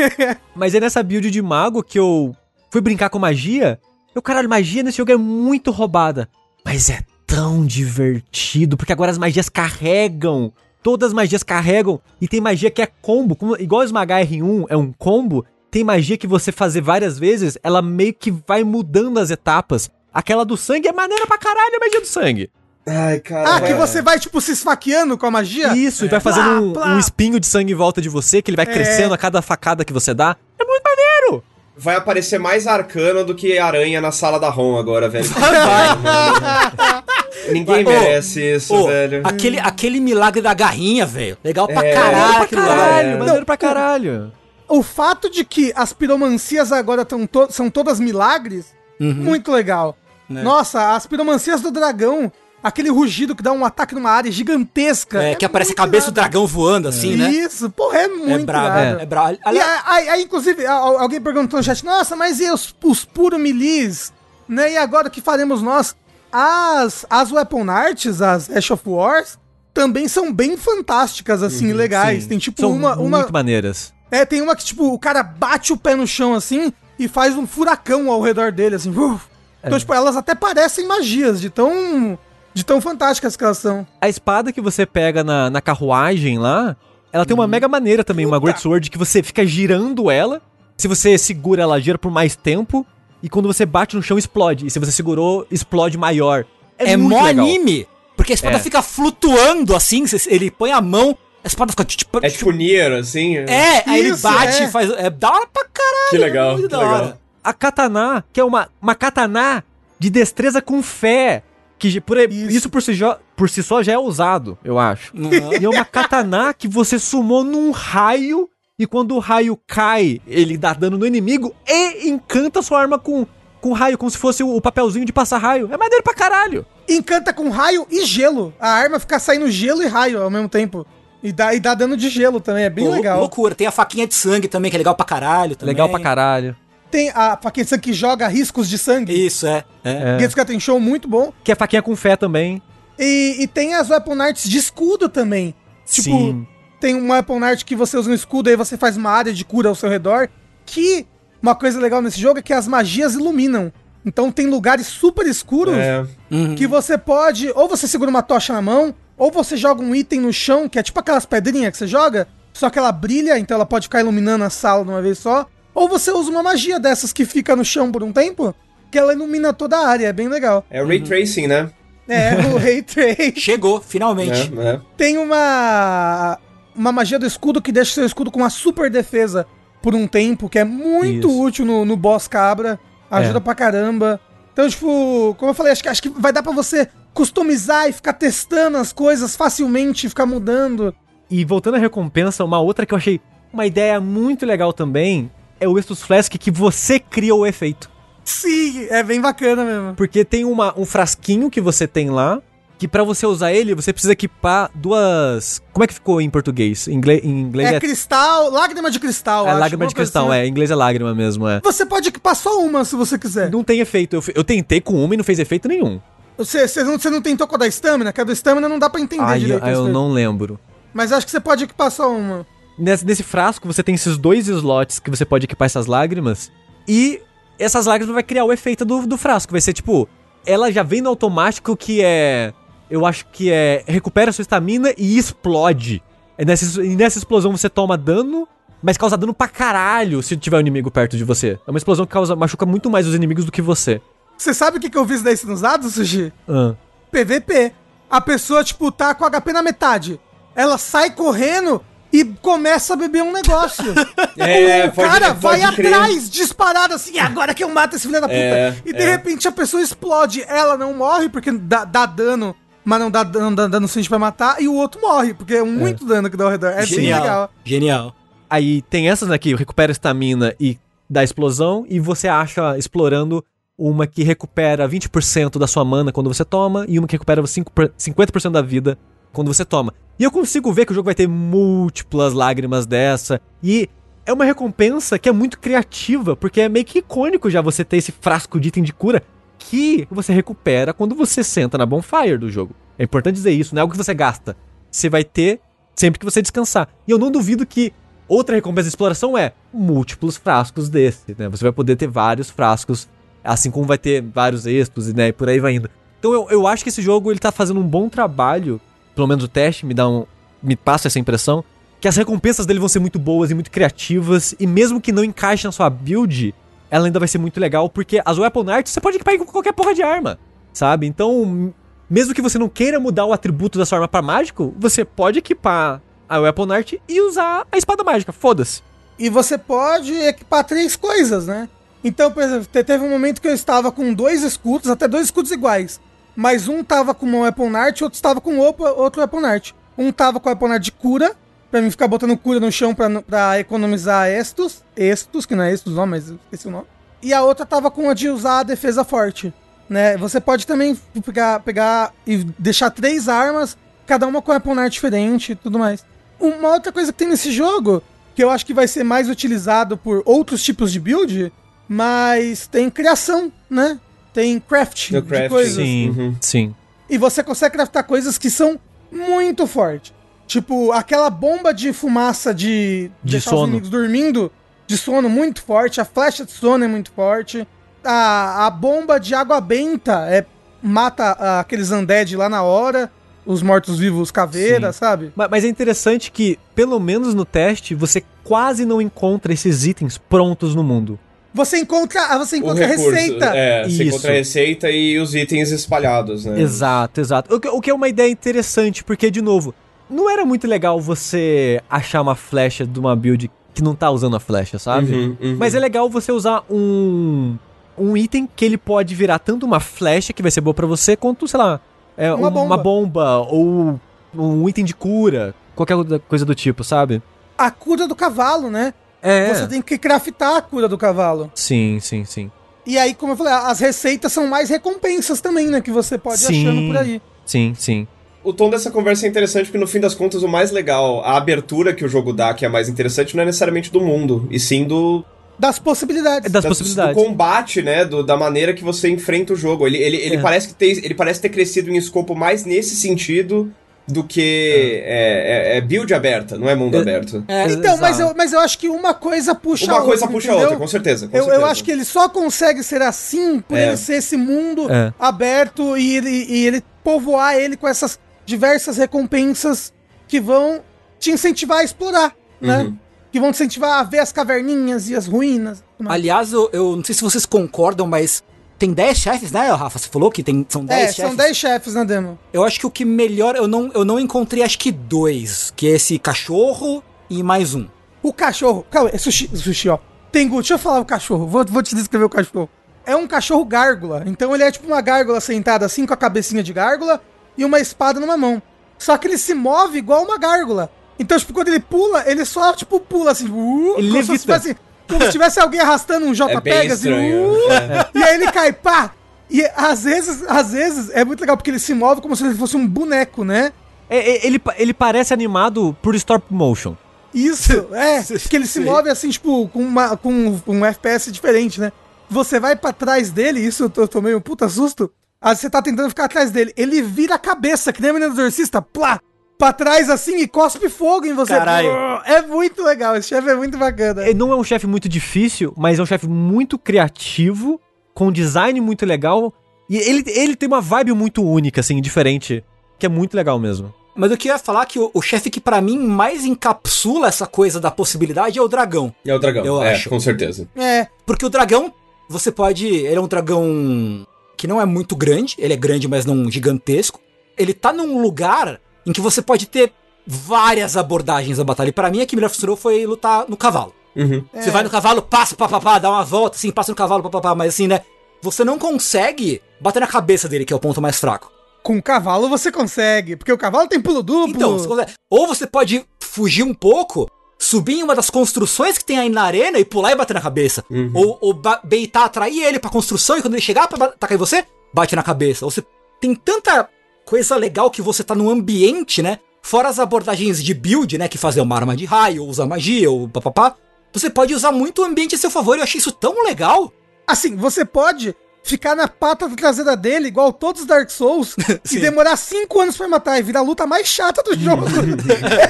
[0.54, 2.34] mas é nessa build de mago que eu
[2.70, 3.78] fui brincar com magia.
[4.14, 6.28] Eu, caralho, magia nesse jogo é muito roubada.
[6.64, 10.52] Mas é tão divertido, porque agora as magias carregam.
[10.82, 12.00] Todas as magias carregam.
[12.20, 13.36] E tem magia que é combo.
[13.36, 17.80] como- igual esmagar R1 é um combo, tem magia que você fazer várias vezes, ela
[17.82, 19.90] meio que vai mudando as etapas.
[20.12, 22.50] Aquela do sangue é maneira pra caralho a magia do sangue.
[22.90, 23.56] Ai, cara.
[23.56, 25.76] Ah, que você vai, tipo, se esfaqueando com a magia?
[25.76, 26.86] Isso, e vai fazendo Plá, um, plá.
[26.94, 28.72] um espinho de sangue em volta de você, que ele vai É.
[28.72, 30.36] crescendo a cada facada que você dá.
[30.58, 31.44] É muito maneiro!
[31.76, 35.24] Vai aparecer mais arcano do que aranha na sala da ROM agora, velho.
[37.50, 37.94] Ninguém Vai.
[37.98, 39.22] Merece isso, Ô, velho.
[39.24, 41.36] aquele, aquele milagre da garrinha, velho.
[41.42, 42.20] Legal pra É, caralho.
[42.20, 43.16] Maneiro pra caralho, é.
[43.16, 44.32] maneiro pra caralho.
[44.68, 48.66] O fato de que as piromancias agora tão to- são todas milagres,
[49.00, 49.14] Uhum.
[49.14, 49.96] muito legal.
[50.28, 50.42] Né?
[50.42, 52.30] Nossa, as piromancias do dragão,
[52.62, 55.22] aquele rugido que dá um ataque numa área gigantesca.
[55.22, 56.30] É, que aparece a cabeça do irado.
[56.30, 57.30] dragão voando, assim, né?
[57.30, 59.38] Isso, porra, é muito É brabo, é, é brabo.
[59.52, 64.12] E aí, aí, inclusive, alguém perguntou no chat, nossa, mas e os, os puro milis?
[64.48, 64.72] Né?
[64.72, 65.94] E agora o que faremos nós?
[66.32, 69.38] As, as Weapon Arts, as Ash of Wars,
[69.74, 72.16] também são bem fantásticas, assim, legais.
[72.16, 73.92] Uhum, Sim, Tem tipo São uma, uma, muito maneiras.
[74.10, 77.36] é, tem uma que, tipo, o cara bate o pé no chão assim e faz
[77.36, 78.90] um furacão ao redor dele, assim.
[78.90, 79.24] uf.
[79.64, 82.18] Então, tipo, elas até parecem magias, de tão.
[82.54, 83.86] De tão fantásticas que elas são.
[84.00, 86.76] A espada que você pega na, na carruagem lá,
[87.12, 90.40] ela tem uma mega maneira também, uma Great Sword, que você fica girando ela.
[90.76, 92.86] Se você segura ela, gira por mais tempo.
[93.22, 94.66] E quando você bate no chão, explode.
[94.66, 96.44] E se você segurou, explode maior.
[96.78, 97.44] é, muito mó legal.
[97.44, 97.86] anime.
[98.16, 98.60] Porque a espada É.
[98.60, 101.84] fica flutuando assim, ele põe a mão, a espada fica.
[101.84, 103.36] tipo- É tipo Nier, assim.
[103.36, 104.64] É, aí ele Isso, bate é.
[104.64, 104.90] e faz.
[104.90, 106.10] É da hora pra caralho.
[106.10, 106.94] Que legal, muito que legal.
[106.94, 107.18] hora.
[107.44, 109.62] A katana, que é uma, uma katana
[109.98, 111.42] de destreza com fé.
[111.80, 112.50] Que por, isso.
[112.56, 112.68] Isso.
[112.70, 115.12] por, si, jo- por si só já é ousado, eu acho.
[115.16, 115.30] Uhum.
[115.60, 118.48] E é uma katana que você sumou num raio.
[118.78, 123.26] E quando o raio cai, ele dá dano no inimigo e encanta sua arma com,
[123.60, 125.68] com raio, como se fosse o, papelzinho de passar raio.
[125.72, 126.64] É maneiro pra caralho.
[126.88, 128.54] Encanta com raio e gelo.
[128.58, 130.86] A arma fica saindo gelo e raio ao mesmo tempo.
[131.22, 133.20] E dá, e dá dano de gelo também, é bem Lou- legal.
[133.20, 133.54] Loucura.
[133.54, 135.54] Tem a faquinha de sangue também, que é legal pra caralho.
[135.56, 135.74] Também.
[135.74, 136.56] Legal pra caralho.
[136.90, 139.12] Tem a faquinha de sangue que joga riscos de sangue.
[139.12, 139.64] Isso, é.
[139.84, 140.16] é.
[140.20, 140.24] É.
[140.24, 141.32] Esse cara tem show muito bom.
[141.44, 142.60] Que é faquinha com fé também.
[142.98, 145.54] E, e tem as Weapon Arts de escudo também.
[145.86, 146.46] Tipo, Sim.
[146.80, 149.32] tem uma Weapon Art que você usa no escudo e aí você faz uma área
[149.32, 150.28] de cura ao seu redor.
[150.66, 151.06] Que
[151.42, 153.72] uma coisa legal nesse jogo é que as magias iluminam.
[154.04, 156.04] Então tem lugares super escuros É.
[156.30, 156.54] Uhum.
[156.54, 160.20] que você pode, ou você segura uma tocha na mão, ou você joga um item
[160.20, 163.54] no chão, que é tipo aquelas pedrinhas que você joga, só que ela brilha, então
[163.56, 165.46] ela pode ficar iluminando a sala de uma vez só.
[165.74, 168.54] Ou você usa uma magia dessas que fica no chão por um tempo,
[168.90, 170.64] que ela ilumina toda a área, é bem legal.
[170.70, 171.70] É o Ray Tracing, né?
[172.08, 173.34] É, o Ray Trace.
[173.36, 174.52] Chegou, finalmente.
[174.58, 174.80] É, é.
[174.96, 176.38] Tem uma
[176.74, 179.46] uma magia do escudo que deixa seu escudo com uma super defesa
[179.82, 181.40] por um tempo, que é muito Isso.
[181.42, 182.78] útil no, no boss cabra.
[183.10, 183.40] Ajuda É.
[183.40, 184.20] pra caramba.
[184.52, 187.92] Então, tipo, como eu falei, acho que, acho que vai dar pra você customizar e
[187.92, 190.94] ficar testando as coisas facilmente, ficar mudando.
[191.30, 193.20] E voltando à recompensa, uma outra que eu achei
[193.52, 197.88] uma ideia muito legal também é o Estus Flask que você cria o efeito.
[198.24, 199.94] Sim, é bem bacana mesmo.
[199.94, 202.40] Porque tem uma, um frasquinho que você tem lá,
[202.78, 205.60] que pra você usar ele, você precisa equipar duas...
[205.72, 206.86] Como é que ficou em português?
[206.88, 209.46] Em inglês, em inglês É, é, cristal, lágrima de cristal.
[209.46, 210.40] é acho, lágrima de cristal, assim.
[210.40, 210.46] é.
[210.46, 211.60] Em inglês é lágrima mesmo, é.
[211.62, 213.50] Você pode equipar só uma se você quiser.
[213.50, 214.16] Não tem efeito.
[214.16, 216.00] Eu, eu tentei com uma e não fez efeito nenhum.
[216.38, 218.12] Você, você, não, você não tentou com a da estamina?
[218.14, 219.66] Que a da estamina não dá pra entender Ai, eu, direito.
[219.66, 219.92] eu isso aí.
[219.92, 220.58] não lembro.
[220.94, 222.46] Mas acho que você pode equipar só uma.
[222.80, 226.50] Nesse, nesse frasco você tem esses dois slots que você pode equipar essas lágrimas.
[226.88, 227.20] E
[227.58, 229.52] essas lágrimas vai criar o efeito do, do frasco.
[229.52, 230.08] Vai ser tipo,
[230.46, 232.54] ela já vem no automático que é.
[232.90, 233.84] Eu acho que é.
[233.86, 236.02] Recupera sua estamina e explode.
[236.38, 238.48] E nessa, e nessa explosão você toma dano,
[238.82, 241.58] mas causa dano pra caralho se tiver um inimigo perto de você.
[241.66, 244.00] É uma explosão que causa, machuca muito mais os inimigos do que você.
[244.38, 246.32] Você sabe o que, que eu vi isso daí sendo usado, Sushi?
[246.48, 246.74] Ah.
[247.12, 247.74] PVP.
[248.08, 250.18] A pessoa, tipo, tá com HP na metade.
[250.56, 253.84] Ela sai correndo e começa a beber um negócio.
[254.38, 255.92] É, o pode- cara pode vai crer.
[255.94, 258.34] atrás, disparado assim, "É agora que eu mato esse filho da puta.
[258.38, 259.10] É, e de é.
[259.10, 260.42] repente a pessoa explode.
[260.48, 264.18] Ela não morre porque dá, dá dano, mas não dá, dano- dá dano suficiente pra
[264.18, 264.60] matar.
[264.62, 266.68] E o outro morre, porque é muito dano que dá ao redor.
[266.68, 267.50] É bem legal.
[267.64, 268.14] Genial.
[268.48, 273.44] Aí tem essas, que recupera estamina e dá explosão, e você acha explorando
[273.76, 277.70] uma que recupera 20% da sua mana quando você toma, e uma que recupera 5
[277.72, 278.96] per- 50% da vida
[279.32, 279.94] quando você toma.
[280.18, 283.88] E eu consigo ver que o jogo vai ter múltiplas lágrimas dessa, e
[284.26, 287.96] é uma recompensa que é muito criativa, porque é meio que icônico já você ter
[287.96, 289.22] esse frasco de item de cura
[289.58, 292.74] que você recupera quando você senta na bonfire do jogo.
[292.98, 294.56] É importante dizer isso, não é algo que você gasta.
[294.90, 295.60] Você vai ter
[295.94, 296.88] sempre que você descansar.
[297.06, 297.92] E eu não duvido que
[298.28, 301.48] outra recompensa de exploração é múltiplos frascos desse, né?
[301.48, 303.08] Você vai poder ter vários frascos,
[303.42, 305.28] assim como vai ter vários extras, né?
[305.28, 305.90] E por aí vai indo.
[306.18, 308.80] Então eu, eu acho que esse jogo ele tá fazendo um bom trabalho,
[309.20, 310.24] pelo menos o teste me dá um
[310.62, 311.62] me passa essa impressão
[312.00, 315.22] que as recompensas dele vão ser muito boas e muito criativas e mesmo que não
[315.22, 316.54] encaixe na sua build,
[316.90, 319.72] ela ainda vai ser muito legal porque as weapon arts você pode equipar com qualquer
[319.74, 320.38] porra de arma,
[320.72, 321.06] sabe?
[321.06, 321.72] Então,
[322.08, 325.38] mesmo que você não queira mudar o atributo da sua arma pra mágico, você pode
[325.38, 328.82] equipar a weapon art e usar a espada mágica, foda-se.
[329.18, 331.68] E você pode equipar três coisas, né?
[332.02, 335.24] Então, por exemplo, te- teve um momento que eu estava com dois escudos, até dois
[335.26, 336.00] escudos iguais.
[336.40, 339.72] Mas um tava com uma weapon art outro estava com opa- outro weapon art.
[339.98, 341.36] Um tava com a weapon art de cura,
[341.70, 344.82] pra mim ficar botando cura no chão pra, pra economizar estos.
[344.96, 346.86] Estos, que não é estos não, mas esqueci o nome.
[347.20, 349.52] E a outra tava com a de usar a defesa forte.
[349.86, 350.16] Né?
[350.16, 355.52] Você pode também pegar, pegar e deixar três armas, cada uma com weapon art diferente
[355.52, 356.06] e tudo mais.
[356.40, 358.02] Uma outra coisa que tem nesse jogo,
[358.34, 361.52] que eu acho que vai ser mais utilizado por outros tipos de build,
[361.86, 364.00] mas tem criação, né?
[364.32, 365.74] Tem craft No de craft, coisas.
[365.74, 366.36] Sim, Uhum.
[366.40, 366.74] sim.
[367.08, 368.78] E você consegue craftar coisas que são
[369.10, 370.12] muito fortes.
[370.46, 373.66] Tipo, aquela bomba de fumaça de, De deixar os sono.
[373.68, 374.52] inimigos dormindo,
[374.86, 376.00] de sono muito forte.
[376.00, 377.66] A flecha de sono é muito forte.
[378.04, 380.44] A, a bomba de água benta é,
[380.82, 383.10] mata ah, aqueles undead lá na hora.
[383.46, 384.98] Os mortos-vivos caveira, Sim.
[384.98, 385.32] sabe?
[385.34, 390.18] Ma- Mas é interessante que, pelo menos no teste, você quase não encontra esses itens
[390.18, 391.18] prontos no mundo.
[391.52, 393.46] Você encontra, você encontra a recurso, receita.
[393.46, 394.02] É, você Isso.
[394.04, 396.60] encontra a receita e os itens espalhados, né?
[396.60, 397.54] Exato, exato.
[397.54, 399.74] O que, o que é uma ideia interessante, porque, de novo,
[400.08, 404.36] não era muito legal você achar uma flecha de uma build que não tá usando
[404.36, 405.12] a flecha, sabe?
[405.12, 405.56] Uhum, uhum.
[405.58, 407.56] Mas é legal você usar um
[407.98, 411.16] um item que ele pode virar tanto uma flecha que vai ser boa pra você,
[411.16, 411.78] quanto, sei lá,
[412.16, 412.64] é, Uma um- bomba.
[412.74, 414.00] uma bomba ou
[414.34, 415.96] um item de cura, qualquer
[416.28, 417.20] coisa do tipo, sabe?
[417.58, 418.94] A cura do cavalo, né?
[419.22, 419.52] É.
[419.54, 421.50] Você tem que craftar a cura do cavalo.
[421.54, 422.50] Sim, sim, sim.
[422.86, 425.80] E aí, como eu falei, as receitas são mais recompensas também, né?
[425.80, 426.66] Que você pode ir Sim.
[426.68, 427.20] achando por aí.
[427.44, 428.08] Sim, sim.
[428.42, 431.36] O tom dessa conversa é interessante porque, no fim das contas, o mais legal, a
[431.36, 434.58] abertura que o jogo dá, que é mais interessante, não é necessariamente do mundo, e
[434.58, 435.22] sim do,
[435.58, 436.46] Das possibilidades.
[436.46, 437.14] É das da- possibilidades.
[437.14, 438.06] do combate, né?
[438.06, 439.86] Do- da maneira que você enfrenta o jogo.
[439.86, 440.40] Ele, ele, ele, É.
[440.40, 443.70] parece que ter, ele parece ter crescido em escopo mais nesse sentido
[444.10, 447.00] do que é, é- é build aberta, não é mundo É.
[447.00, 447.44] aberto.
[447.48, 450.28] É, Então, mas eu, mas eu acho que uma coisa puxa Uma a coisa outra,
[450.28, 451.28] puxa a outra, com certeza.
[451.28, 451.66] com Eu, eu certeza.
[451.70, 453.88] acho que ele só consegue ser assim por É.
[453.88, 455.12] ele ser esse mundo É.
[455.18, 459.92] aberto e ele, e ele povoar ele com essas diversas recompensas
[460.28, 460.80] que vão
[461.18, 462.78] te incentivar a explorar, né?
[462.84, 462.96] Uhum.
[463.32, 465.82] Que vão te incentivar a ver as caverninhas e as ruínas.
[466.06, 468.42] Aliás, eu, eu não sei se vocês concordam, mas
[468.80, 469.98] tem 10 chefes, né, Rafa?
[469.98, 471.24] Você falou que tem, são 10 É, chefes.
[471.30, 472.38] são 10 chefes na demo.
[472.50, 475.86] Eu acho que o que melhor, eu não, eu não encontrei acho que dois, que
[475.86, 477.86] é esse cachorro e mais um.
[478.22, 478.84] O cachorro.
[478.90, 479.98] Calma, é sushi, sushi, ó.
[480.32, 481.46] Tengu, deixa eu falar o cachorro.
[481.46, 482.68] Vou, vou te descrever o cachorro.
[483.04, 484.22] É um cachorro gárgula.
[484.26, 487.20] Então ele é tipo uma gárgula sentada assim, com a cabecinha de gárgula
[487.58, 488.62] e uma espada numa mão.
[488.98, 490.90] Só que ele se move igual uma gárgula.
[491.18, 493.46] Então, tipo, quando ele pula, ele só, tipo, pula assim.
[493.46, 494.80] Uh, Ele como, se levita.
[495.10, 497.08] Como se tivesse alguém arrastando um É JPEG assim.
[497.10, 497.52] estranho.
[497.52, 498.08] uh, É.
[498.14, 499.12] e aí ele cai, pá!
[499.50, 502.54] E às vezes, às vezes, é muito legal porque ele se move como se ele
[502.54, 503.72] fosse um boneco, né?
[504.08, 506.94] É, é, ele, ele parece animado por stop motion.
[507.34, 508.22] Isso, é.
[508.48, 511.92] que ele se move assim, tipo, com, uma, com um FPS diferente, né?
[512.28, 515.10] Você vai pra trás dele, isso eu, tô- eu tomei um puta susto.
[515.40, 516.72] Aí você tá tentando ficar atrás dele.
[516.76, 519.20] Ele vira a cabeça, que nem a menina do exorcista, plá!
[519.60, 521.52] Pra trás assim e cospe fogo em você.
[521.52, 521.90] Caralho.
[522.24, 524.22] É muito legal, esse chefe é muito bacana.
[524.22, 527.78] Ele não é um chefe muito difícil, mas é um chefe muito criativo,
[528.14, 529.52] com design muito legal.
[529.86, 532.64] E ele, ele tem uma vibe muito única, assim, diferente.
[532.98, 533.92] Que é muito legal mesmo.
[534.16, 537.78] Mas eu queria falar que o, o chefe que pra mim mais encapsula essa coisa
[537.78, 539.14] da possibilidade é o dragão.
[539.26, 539.64] É o dragão.
[539.64, 540.08] Eu é, acho.
[540.08, 540.66] com certeza.
[540.74, 541.92] É, Porque o dragão,
[542.30, 542.86] você pode.
[542.86, 547.20] Ele é um dragão que não é muito grande, ele é grande, mas não gigantesco.
[547.58, 549.92] Ele tá num lugar em que você pode ter
[550.26, 551.88] várias abordagens da batalha.
[551.88, 553.94] E pra mim, a que melhor funcionou foi lutar no cavalo.
[554.14, 554.44] Uhum.
[554.52, 557.74] Você vai no cavalo, passa, papapá, dá uma volta, assim, passa no cavalo, papapá, mas
[557.74, 558.00] assim, né?
[558.42, 561.50] Você não consegue bater na cabeça dele, que é o ponto mais fraco.
[561.82, 564.54] com o cavalo você consegue, porque o cavalo tem pulo duplo.
[564.54, 567.26] Então, você consegue- ou você pode fugir um pouco,
[567.58, 570.42] subir em uma das construções que tem aí na arena e pular e bater na
[570.42, 570.84] cabeça.
[570.90, 571.10] Uhum.
[571.14, 574.62] Ou, ou beitar, atrair ele pra construção e quando ele chegar pra atacar em você,
[574.92, 575.64] bate na cabeça.
[575.64, 575.82] Ou você
[576.20, 576.86] tem tanta
[577.30, 579.38] coisa legal que você tá num ambiente, né?
[579.62, 581.28] Fora as abordagens de build, né?
[581.28, 583.76] Que fazer uma arma de raio, ou usar magia, ou papapá.
[584.12, 585.76] Você pode usar muito o ambiente a seu favor.
[585.76, 586.92] Eu achei isso tão legal.
[587.24, 588.34] Assim, você pode
[588.64, 591.54] ficar na pata traseira dele, igual todos os Dark Souls,
[591.92, 594.86] e demorar 5 anos pra matar e virar a luta mais chata do jogo.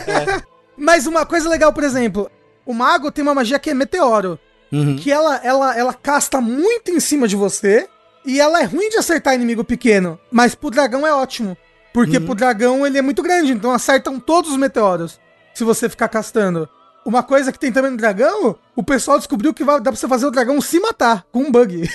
[0.78, 2.30] Mas uma coisa legal, por exemplo,
[2.64, 4.38] o mago tem uma magia que é meteoro,
[4.72, 4.96] Uhum.
[4.96, 7.88] que ela, ela, ela casta muito em cima de você,
[8.24, 11.56] e ela é ruim de acertar inimigo pequeno, mas pro dragão é ótimo.
[11.92, 12.26] Porque Uhum.
[12.26, 15.18] pro dragão ele é muito grande, então acertam todos os meteoros,
[15.54, 16.68] se você ficar castando.
[17.04, 20.06] Uma coisa que tem também no dragão, o pessoal descobriu que vai, dá pra você
[20.06, 21.88] fazer o dragão se matar com um bug.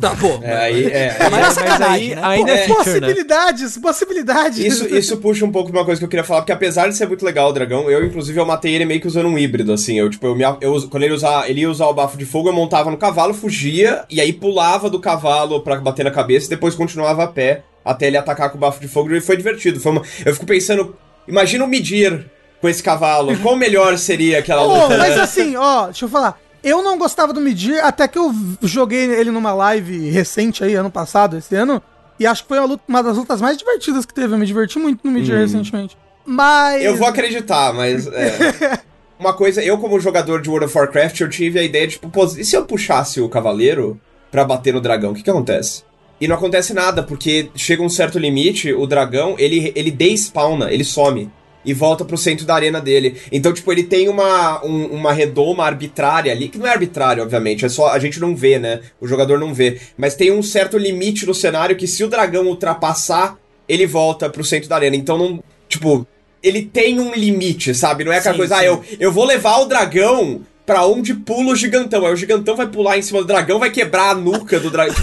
[0.00, 0.38] Tá, pô.
[0.42, 2.20] É, aí, é, Mas aí- é sacanagem, né?
[2.22, 3.00] ainda é, É, feature, né?
[3.00, 4.58] possibilidades, possibilidades.
[4.60, 6.96] Isso, isso puxa um pouco de uma coisa que eu queria falar, porque apesar de
[6.96, 9.72] ser muito legal o dragão, eu, inclusive, eu matei ele meio que usando um híbrido,
[9.72, 9.98] assim.
[9.98, 12.48] Eu, tipo, eu, me, eu quando ele, usar, ele ia usar o bafo de fogo,
[12.48, 16.50] eu montava no cavalo, fugia, e aí pulava do cavalo pra bater na cabeça e
[16.50, 19.12] depois continuava a pé até ele atacar com o bafo de fogo.
[19.12, 19.80] E foi divertido.
[19.80, 20.94] Foi uma- eu fico pensando,
[21.26, 22.24] imagina o Midir
[22.60, 23.36] com esse cavalo.
[23.38, 24.98] Qual melhor seria aquela luta?
[24.98, 26.38] mas assim, ó, deixa eu falar.
[26.62, 30.90] Eu não gostava do Midir até que eu joguei ele numa live recente aí, ano
[30.90, 31.80] passado, esse ano.
[32.18, 34.34] E acho que foi uma, luta- uma das lutas mais divertidas que teve.
[34.34, 35.96] Eu me diverti muito no Midir recentemente.
[36.26, 36.82] Mas.
[36.84, 38.06] Eu vou acreditar, mas.
[38.08, 38.80] é.
[39.18, 42.08] Uma coisa, eu como jogador de World of Warcraft, eu tive a ideia de, tipo,
[42.08, 45.82] pô, e se eu puxasse o cavaleiro pra bater no dragão, o que que acontece?
[46.20, 50.84] E não acontece nada, porque chega um certo limite, o dragão, ele, ele despawna, ele
[50.84, 51.28] some.
[51.68, 53.16] E volta pro centro da arena dele.
[53.30, 57.64] Então, tipo, ele tem uma, um- uma redoma arbitrária ali, que não é arbitrária, obviamente,
[57.64, 57.88] é só.
[57.88, 58.80] A gente não vê, né?
[59.00, 59.78] O jogador não vê.
[59.96, 63.36] Mas tem um certo limite no cenário que se o dragão ultrapassar,
[63.68, 64.96] ele volta pro centro da arena.
[64.96, 65.42] Então não.
[65.68, 66.06] Tipo,
[66.42, 68.04] ele tem um limite, sabe?
[68.04, 68.60] Não é aquela Sim, coisa, sim.
[68.60, 72.04] ah, eu, eu vou levar o dragão pra onde pula o gigantão.
[72.04, 74.94] Aí o gigantão vai pular em cima do dragão, vai quebrar a nuca do dragão.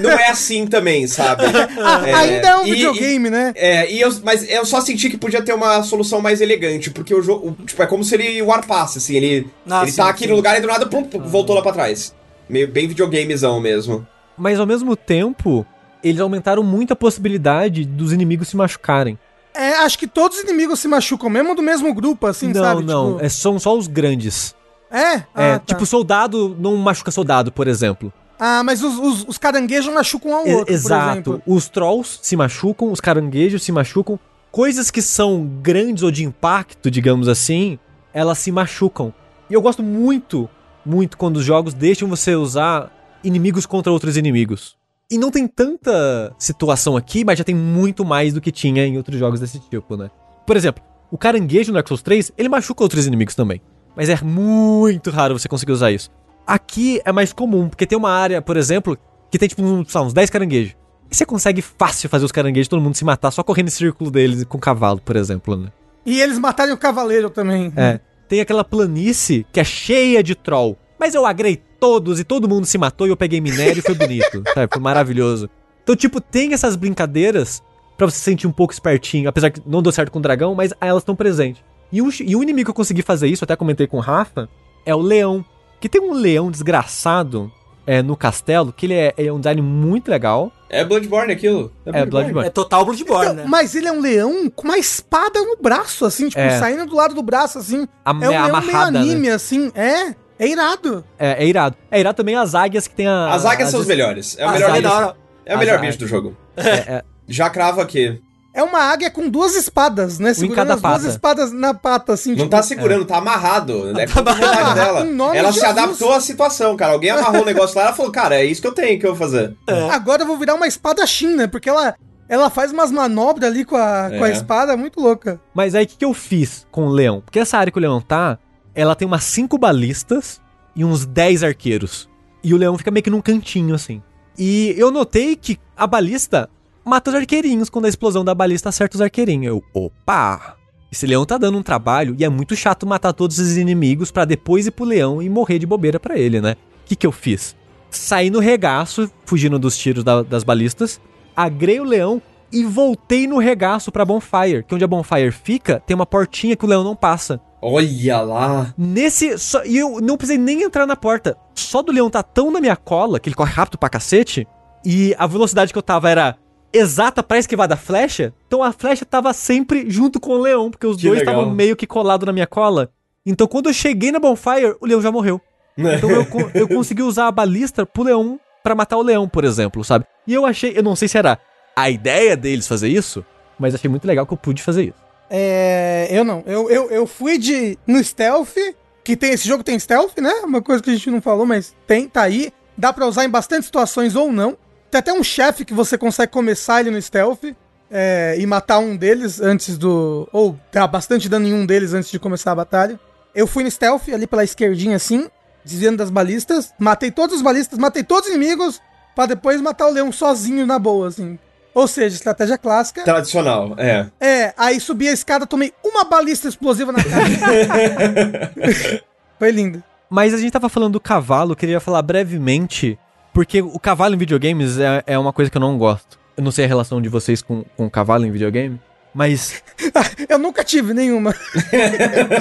[0.00, 1.42] não é assim também, sabe?
[1.84, 3.52] Ah, É, ainda é um e- videogame, né?
[3.54, 7.14] É, e eu, mas eu só senti que podia ter uma solução mais elegante, porque
[7.14, 10.24] o jogo, tipo, é como se ele warpasse, assim, ele, Ah, ele sim, tá aqui
[10.24, 10.30] sim.
[10.30, 12.14] no lugar e do nada, pum, pum, voltou lá pra trás.
[12.48, 14.06] Meio bem videogamezão mesmo.
[14.38, 15.66] Mas ao mesmo tempo,
[16.02, 19.18] eles aumentaram muito a possibilidade dos inimigos se machucarem.
[19.54, 22.82] É, acho que todos os inimigos se machucam, mesmo do mesmo grupo, assim, não, sabe?
[22.84, 23.12] não.
[23.14, 24.54] Tipo, É, são só os grandes.
[24.92, 25.14] É?
[25.14, 25.60] é, Ah, tá.
[25.60, 28.12] tipo, soldado não machuca soldado, por exemplo.
[28.38, 31.42] Ah, mas os, os, os caranguejos machucam um ao outro, por Exato.
[31.46, 34.18] Os trolls se machucam, os caranguejos se machucam.
[34.50, 37.78] Coisas que são grandes ou de impacto, digamos assim,
[38.12, 39.14] elas se machucam.
[39.48, 40.48] E eu gosto muito,
[40.84, 42.90] muito quando os jogos deixam você usar
[43.22, 44.76] inimigos contra outros inimigos.
[45.10, 48.96] E não tem tanta situação aqui, mas já tem muito mais do que tinha em
[48.96, 50.10] outros jogos desse tipo, né?
[50.46, 53.60] Por exemplo, o caranguejo no Dark Souls 3, ele machuca outros inimigos também.
[53.96, 56.10] Mas é muito raro você conseguir usar isso.
[56.46, 58.98] Aqui é mais comum, porque tem uma área, por exemplo,
[59.30, 60.74] que tem tipo uns, lá, uns 10 caranguejos.
[61.10, 64.10] E você consegue fácil fazer os caranguejos todo mundo se matar só correndo em círculo
[64.10, 65.68] deles com cavalo, por exemplo, né?
[66.04, 67.72] E eles matarem o cavaleiro também.
[67.76, 68.00] É.
[68.28, 70.76] Tem aquela planície que é cheia de troll.
[70.98, 73.94] Mas eu agrei todos e todo mundo se matou e eu peguei minério e foi
[73.94, 74.42] bonito.
[74.54, 74.72] sabe?
[74.72, 75.50] Foi maravilhoso.
[75.82, 77.62] Então, tipo, tem essas brincadeiras
[77.96, 79.28] pra você se sentir um pouco espertinho.
[79.28, 81.62] Apesar que não deu certo com o dragão, mas elas estão presentes.
[81.92, 84.48] E o, e o inimigo que eu consegui fazer isso, até comentei com o Rafa,
[84.86, 85.44] é o leão.
[85.80, 87.52] Que tem um leão desgraçado
[87.86, 90.50] é, no castelo, que ele é, é um design muito legal.
[90.70, 91.70] É Bloodborne aquilo.
[91.84, 92.46] É Bloodborne.
[92.46, 93.44] É total Bloodborne, Então, né?
[93.46, 96.58] Mas ele é um leão com uma espada no braço, assim, tipo, É.
[96.58, 97.86] saindo do lado do braço, assim.
[98.04, 99.70] A- é um é leão meio amarrada, anime, assim.
[99.74, 101.04] É, é irado.
[101.18, 101.76] É, é irado.
[101.90, 103.32] É irado também as águias que tem a.
[103.34, 104.36] As águias são as- os melhores.
[104.38, 105.14] É o melhor bicho.
[105.44, 106.36] É o melhor bicho do jogo.
[106.56, 108.20] É, é, Já cravo aqui.
[108.54, 110.34] É uma águia com duas espadas, né?
[110.34, 111.08] Segurando cada as duas pata.
[111.08, 112.34] espadas na pata, assim.
[112.34, 113.92] Não tá segurando, tá amarrado.
[113.98, 114.74] É Tá com a vontade amarrado.
[114.74, 115.06] dela.
[115.34, 115.78] Ela de se Jesus.
[115.78, 116.92] adaptou à situação, cara.
[116.92, 119.14] Alguém amarrou o negócio lá, ela falou, cara, é isso que eu tenho que eu
[119.14, 119.56] vou fazer.
[119.90, 121.02] Agora eu vou virar uma espada
[121.34, 121.46] né?
[121.46, 121.94] porque ela,
[122.28, 124.32] ela faz umas manobras ali com a, com a É.
[124.32, 125.40] espada muito louca.
[125.54, 127.22] Mas aí o que, que eu fiz com o leão?
[127.24, 128.38] Porque essa área que o leão tá,
[128.74, 130.40] ela tem umas 5 balistas
[130.76, 132.06] e uns 10 arqueiros.
[132.44, 134.02] E o leão fica meio que num cantinho assim.
[134.38, 136.50] E eu notei que a balista
[136.84, 139.46] mata os arqueirinhos quando a explosão da balista acerta os arqueirinhos.
[139.46, 140.56] Eu, opa!
[140.90, 144.24] Esse leão tá dando um trabalho e é muito chato matar todos os inimigos pra
[144.26, 146.52] depois ir pro leão e morrer de bobeira pra ele, né?
[146.52, 147.56] O que, que eu fiz?
[147.90, 151.00] Saí no regaço, fugindo dos tiros da- das balistas,
[151.34, 152.20] agrei o leão
[152.52, 156.64] e voltei no regaço pra Bonfire, que onde a Bonfire fica, tem uma portinha que
[156.64, 157.40] o leão não passa.
[157.62, 158.74] Olha lá.
[158.76, 159.38] Nesse.
[159.38, 161.36] Só, e eu não precisei nem entrar na porta.
[161.54, 164.46] Só do leão tá tão na minha cola, que ele corre rápido pra cacete,
[164.84, 166.36] e a velocidade que eu tava era
[166.72, 168.32] exata pra esquivar da flecha.
[168.46, 171.76] Então a flecha tava sempre junto com o leão, porque os Que dois estavam meio
[171.76, 172.90] que colados na minha cola.
[173.24, 175.40] Então quando eu cheguei na Bonfire, o leão já morreu.
[175.74, 179.82] Então eu, eu consegui usar a balista pro leão pra matar o leão, por exemplo,
[179.82, 180.04] sabe?
[180.26, 181.38] E eu achei, eu não sei se era
[181.74, 183.24] a ideia deles fazer isso,
[183.58, 185.02] mas achei muito legal que eu pude fazer isso.
[185.34, 186.08] É.
[186.10, 186.42] Eu não.
[186.46, 187.78] Eu, eu, eu fui de.
[187.86, 188.54] No stealth,
[189.02, 189.32] que tem.
[189.32, 190.30] Esse jogo tem stealth, né?
[190.44, 192.52] Uma coisa que a gente não falou, mas tem, tá aí.
[192.76, 194.58] Dá pra usar em bastante situações ou não.
[194.92, 197.44] Tem até um chefe que você consegue começar ele no stealth
[197.90, 200.28] é, e matar um deles antes do.
[200.30, 203.00] Ou dar bastante dano em um deles antes de começar a batalha.
[203.34, 205.30] Eu fui no stealth ali pela esquerdinha assim,
[205.64, 206.74] desviando das balistas.
[206.78, 208.82] Matei todos os balistas, matei todos os inimigos,
[209.16, 211.38] pra depois matar o leão sozinho na boa, assim.
[211.72, 213.02] Ou seja, estratégia clássica.
[213.02, 214.10] Tradicional, é.
[214.20, 218.52] É, aí subi a escada, tomei uma balista explosiva na cara.
[219.38, 219.82] Foi lindo.
[220.10, 222.98] Mas a gente tava falando do cavalo, queria falar brevemente,
[223.32, 226.18] porque o cavalo em videogames é, é uma coisa que eu não gosto.
[226.36, 228.80] Eu não sei a relação de vocês com, com o cavalo em videogame,
[229.14, 229.62] mas
[230.28, 231.34] Eu nunca tive nenhuma.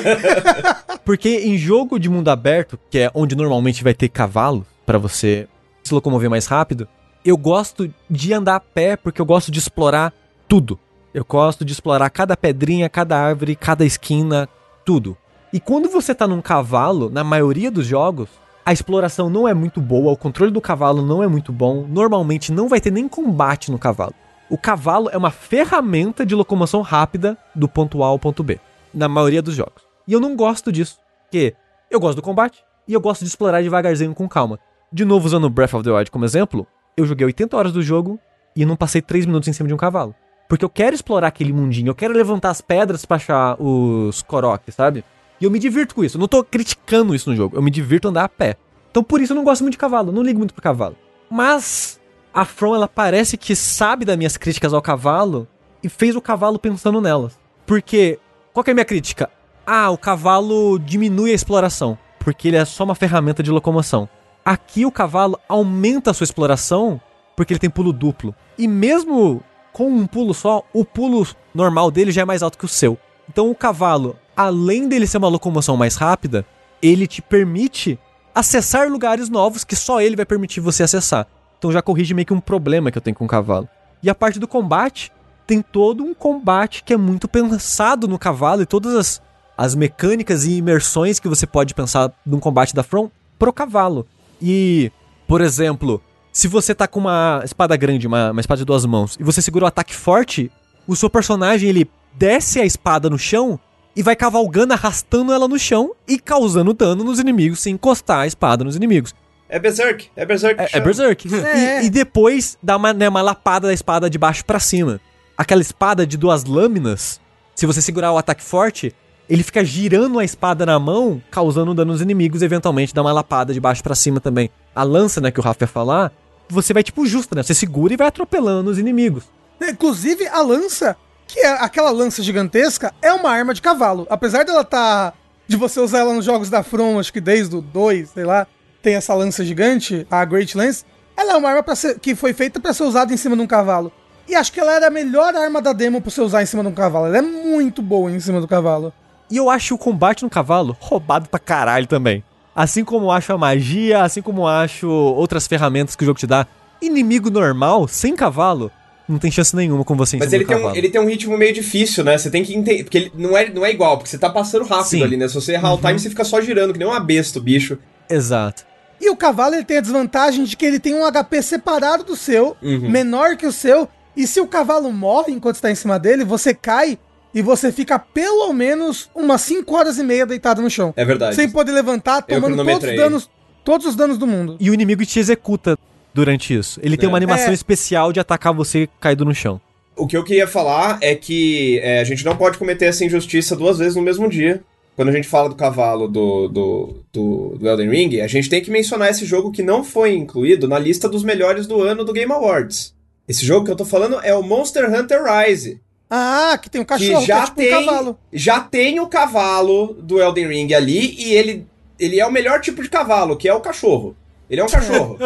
[1.03, 5.47] porque em jogo de mundo aberto, que é onde normalmente vai ter cavalo pra você
[5.83, 6.87] se locomover mais rápido,
[7.23, 10.13] eu gosto de andar a pé porque eu gosto de explorar
[10.47, 10.79] tudo.
[11.13, 14.47] Eu gosto de explorar cada pedrinha, cada árvore, cada esquina,
[14.85, 15.17] tudo.
[15.51, 18.29] E quando você tá num cavalo, na maioria dos jogos,
[18.65, 22.51] a exploração não é muito boa, o controle do cavalo não é muito bom, normalmente
[22.51, 24.13] não vai ter nem combate no cavalo.
[24.49, 28.59] O cavalo é uma ferramenta de locomoção rápida do ponto A ao ponto B,
[28.93, 29.83] na maioria dos jogos.
[30.07, 31.55] E eu não gosto disso, porque
[31.89, 34.59] eu gosto do combate e eu gosto de explorar devagarzinho com calma.
[34.91, 36.67] De novo, usando Breath of the Wild como exemplo,
[36.97, 38.19] eu joguei 80 horas do jogo
[38.55, 40.13] e não passei 3 minutos em cima de um cavalo.
[40.49, 44.69] Porque eu quero explorar aquele mundinho, eu quero levantar as pedras pra achar os Korok,
[44.69, 45.05] sabe?
[45.41, 46.17] E eu me divirto com isso.
[46.17, 47.57] Eu não tô criticando isso no jogo.
[47.57, 48.55] Eu me divirto andar a pé.
[48.91, 50.11] Então por isso eu não gosto muito de cavalo.
[50.11, 50.95] Não ligo muito pro cavalo.
[51.29, 51.99] Mas
[52.31, 55.47] a From, ela parece que sabe das minhas críticas ao cavalo
[55.83, 57.39] e fez o cavalo pensando nelas.
[57.65, 58.19] Porque,
[58.53, 59.29] qual é a minha crítica?
[59.65, 61.97] Ah, o cavalo diminui a exploração.
[62.19, 64.07] Porque ele é só uma ferramenta de locomoção.
[64.45, 67.01] Aqui o cavalo aumenta a sua exploração
[67.35, 68.35] porque ele tem pulo duplo.
[68.57, 69.41] E mesmo
[69.73, 72.97] com um pulo só, o pulo normal dele já é mais alto que o seu.
[73.27, 76.45] Então o cavalo, além dele ser uma locomoção mais rápida,
[76.81, 77.99] ele te permite
[78.33, 81.27] acessar lugares novos que só ele vai permitir você acessar.
[81.57, 83.67] Então já corrige meio que um problema que eu tenho com o cavalo.
[84.01, 85.11] E a parte do combate,
[85.45, 89.21] tem todo um combate que é muito pensado no cavalo e todas as,
[89.57, 94.07] as mecânicas e imersões que você pode pensar num combate da From pro cavalo.
[94.41, 94.91] E,
[95.27, 99.17] por exemplo, se você tá com uma espada grande, uma, uma espada de duas mãos,
[99.19, 100.49] e você segura o ataque forte,
[100.87, 103.59] o seu personagem ele desce a espada no chão
[103.95, 108.27] e vai cavalgando, arrastando ela no chão e causando dano nos inimigos sem encostar a
[108.27, 109.13] espada nos inimigos.
[109.49, 110.07] É Berserk.
[110.15, 110.61] É Berserk.
[110.61, 110.79] É, é.
[110.79, 111.27] Berserk.
[111.45, 111.83] É.
[111.83, 114.99] E, e depois dá uma, né, uma lapada da espada de baixo pra cima.
[115.37, 117.19] Aquela espada de duas lâminas,
[117.53, 118.95] se você segurar o ataque forte,
[119.29, 123.11] ele fica girando a espada na mão, causando dano nos inimigos e eventualmente dá uma
[123.11, 124.49] lapada de baixo pra cima também.
[124.73, 126.13] A lança, né, que o Rafa ia falar,
[126.49, 127.43] você vai tipo justo, né?
[127.43, 129.25] Você segura e vai atropelando os inimigos.
[129.61, 130.97] Inclusive, a lança,
[131.31, 134.05] que é aquela lança gigantesca, é uma arma de cavalo.
[134.09, 135.13] Apesar dela tá.
[135.47, 138.45] de você usar ela nos jogos da From, acho que desde o 2, sei lá,
[138.81, 140.83] tem essa lança gigante, a Great Lance.
[141.15, 143.47] Ela é uma arma ser, que foi feita pra ser usada em cima de um
[143.47, 143.93] cavalo.
[144.27, 146.63] E acho que ela era a melhor arma da demo pra você usar em cima
[146.63, 147.05] de um cavalo.
[147.05, 148.91] Ela é muito boa em cima do cavalo.
[149.29, 152.23] E eu acho o combate no cavalo roubado pra caralho também.
[152.53, 156.45] Assim como acho a magia, assim como acho outras ferramentas que o jogo te dá.
[156.81, 158.69] Inimigo normal, sem cavalo,
[159.11, 161.01] não tem chance nenhuma com você em Mas cima ele do tem, um, ele tem
[161.01, 162.17] um ritmo meio difícil, né?
[162.17, 162.83] Você tem que entender.
[162.83, 165.03] Porque ele não é, não é igual, porque você tá passando rápido Sim.
[165.03, 165.27] ali, né?
[165.27, 167.77] Se você errar o time, você fica só girando, que nem uma besta, o bicho.
[168.09, 168.63] Exato.
[168.99, 172.15] E o cavalo ele tem a desvantagem de que ele tem um HP separado do
[172.15, 172.89] seu, Uhum.
[172.89, 173.87] menor que o seu.
[174.15, 176.97] E se o cavalo morre enquanto está em cima dele, você cai
[177.33, 180.93] e você fica pelo menos umas 5 horas e meia deitado no chão.
[180.95, 181.35] É verdade.
[181.35, 183.29] Sem poder levantar, tomando todos os danos,
[183.63, 184.57] todos os danos do mundo.
[184.59, 185.77] E o inimigo te executa
[186.13, 186.79] durante isso.
[186.83, 187.09] Ele tem É.
[187.09, 187.53] uma animação É.
[187.53, 189.59] especial de atacar você caído no chão.
[189.95, 193.55] O que eu queria falar é que é, a gente não pode cometer essa injustiça
[193.55, 194.61] duas vezes no mesmo dia.
[194.95, 198.61] Quando a gente fala do cavalo do, do, do, do Elden Ring, a gente tem
[198.61, 202.13] que mencionar esse jogo que não foi incluído na lista dos melhores do ano do
[202.13, 202.93] Game Awards.
[203.27, 205.79] Esse jogo que eu tô falando é o Monster Hunter Rise.
[206.09, 208.19] Ah, que tem um cachorro, que já que é tipo tem, um cavalo.
[208.33, 211.65] já tem o cavalo do Elden Ring ali e ele,
[211.97, 214.15] ele é o melhor tipo de cavalo, que é o cachorro.
[214.51, 215.17] Ele é um cachorro.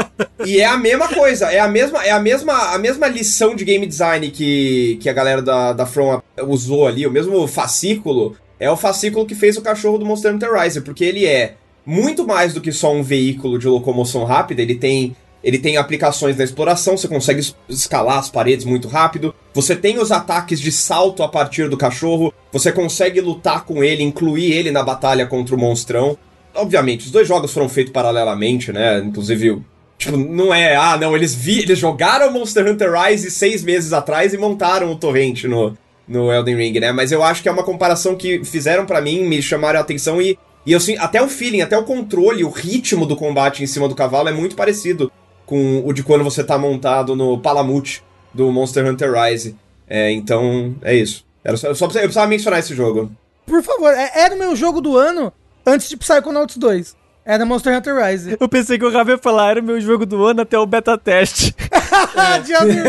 [0.46, 3.66] e é a mesma coisa, é a mesma, é a mesma, a mesma lição de
[3.66, 8.70] game design que, que a galera da, da From usou ali, o mesmo fascículo, é
[8.70, 11.56] o fascículo que fez o cachorro do Monster Hunter Rise, porque ele é
[11.86, 16.36] muito mais do que só um veículo de locomoção rápida, ele tem ele tem aplicações
[16.38, 19.34] na exploração, você consegue es- escalar as paredes muito rápido.
[19.54, 22.34] Você tem os ataques de salto a partir do cachorro.
[22.52, 26.18] Você consegue lutar com ele, incluir ele na batalha contra o monstrão.
[26.56, 29.00] Obviamente, os dois jogos foram feitos paralelamente, né?
[29.00, 29.62] Inclusive,
[29.98, 30.76] tipo, não é.
[30.76, 34.96] Ah, não, eles vi, eles jogaram Monster Hunter Rise seis meses atrás e montaram o
[34.96, 35.78] torrente no,
[36.08, 36.92] no Elden Ring, né?
[36.92, 40.22] Mas eu acho que é uma comparação que fizeram pra mim, me chamaram a atenção
[40.22, 40.38] e.
[40.68, 43.94] E eu até o feeling, até o controle, o ritmo do combate em cima do
[43.94, 45.12] cavalo é muito parecido
[45.46, 48.02] com o de quando você tá montado no Palamute
[48.34, 49.56] do Monster Hunter Rise.
[49.88, 51.24] É, então, é isso.
[51.44, 53.12] Era só, eu só precisava, precisava mencionar esse jogo.
[53.46, 55.32] Por favor, é- era o meu jogo do ano
[55.66, 56.96] antes de Psychonauts 2.
[57.26, 58.38] Era Monster Hunter Rise.
[58.40, 60.96] Eu pensei que o Ravel ia falar, era meu jogo do ano até o beta
[60.96, 61.56] teste.
[62.62, 62.84] Ring.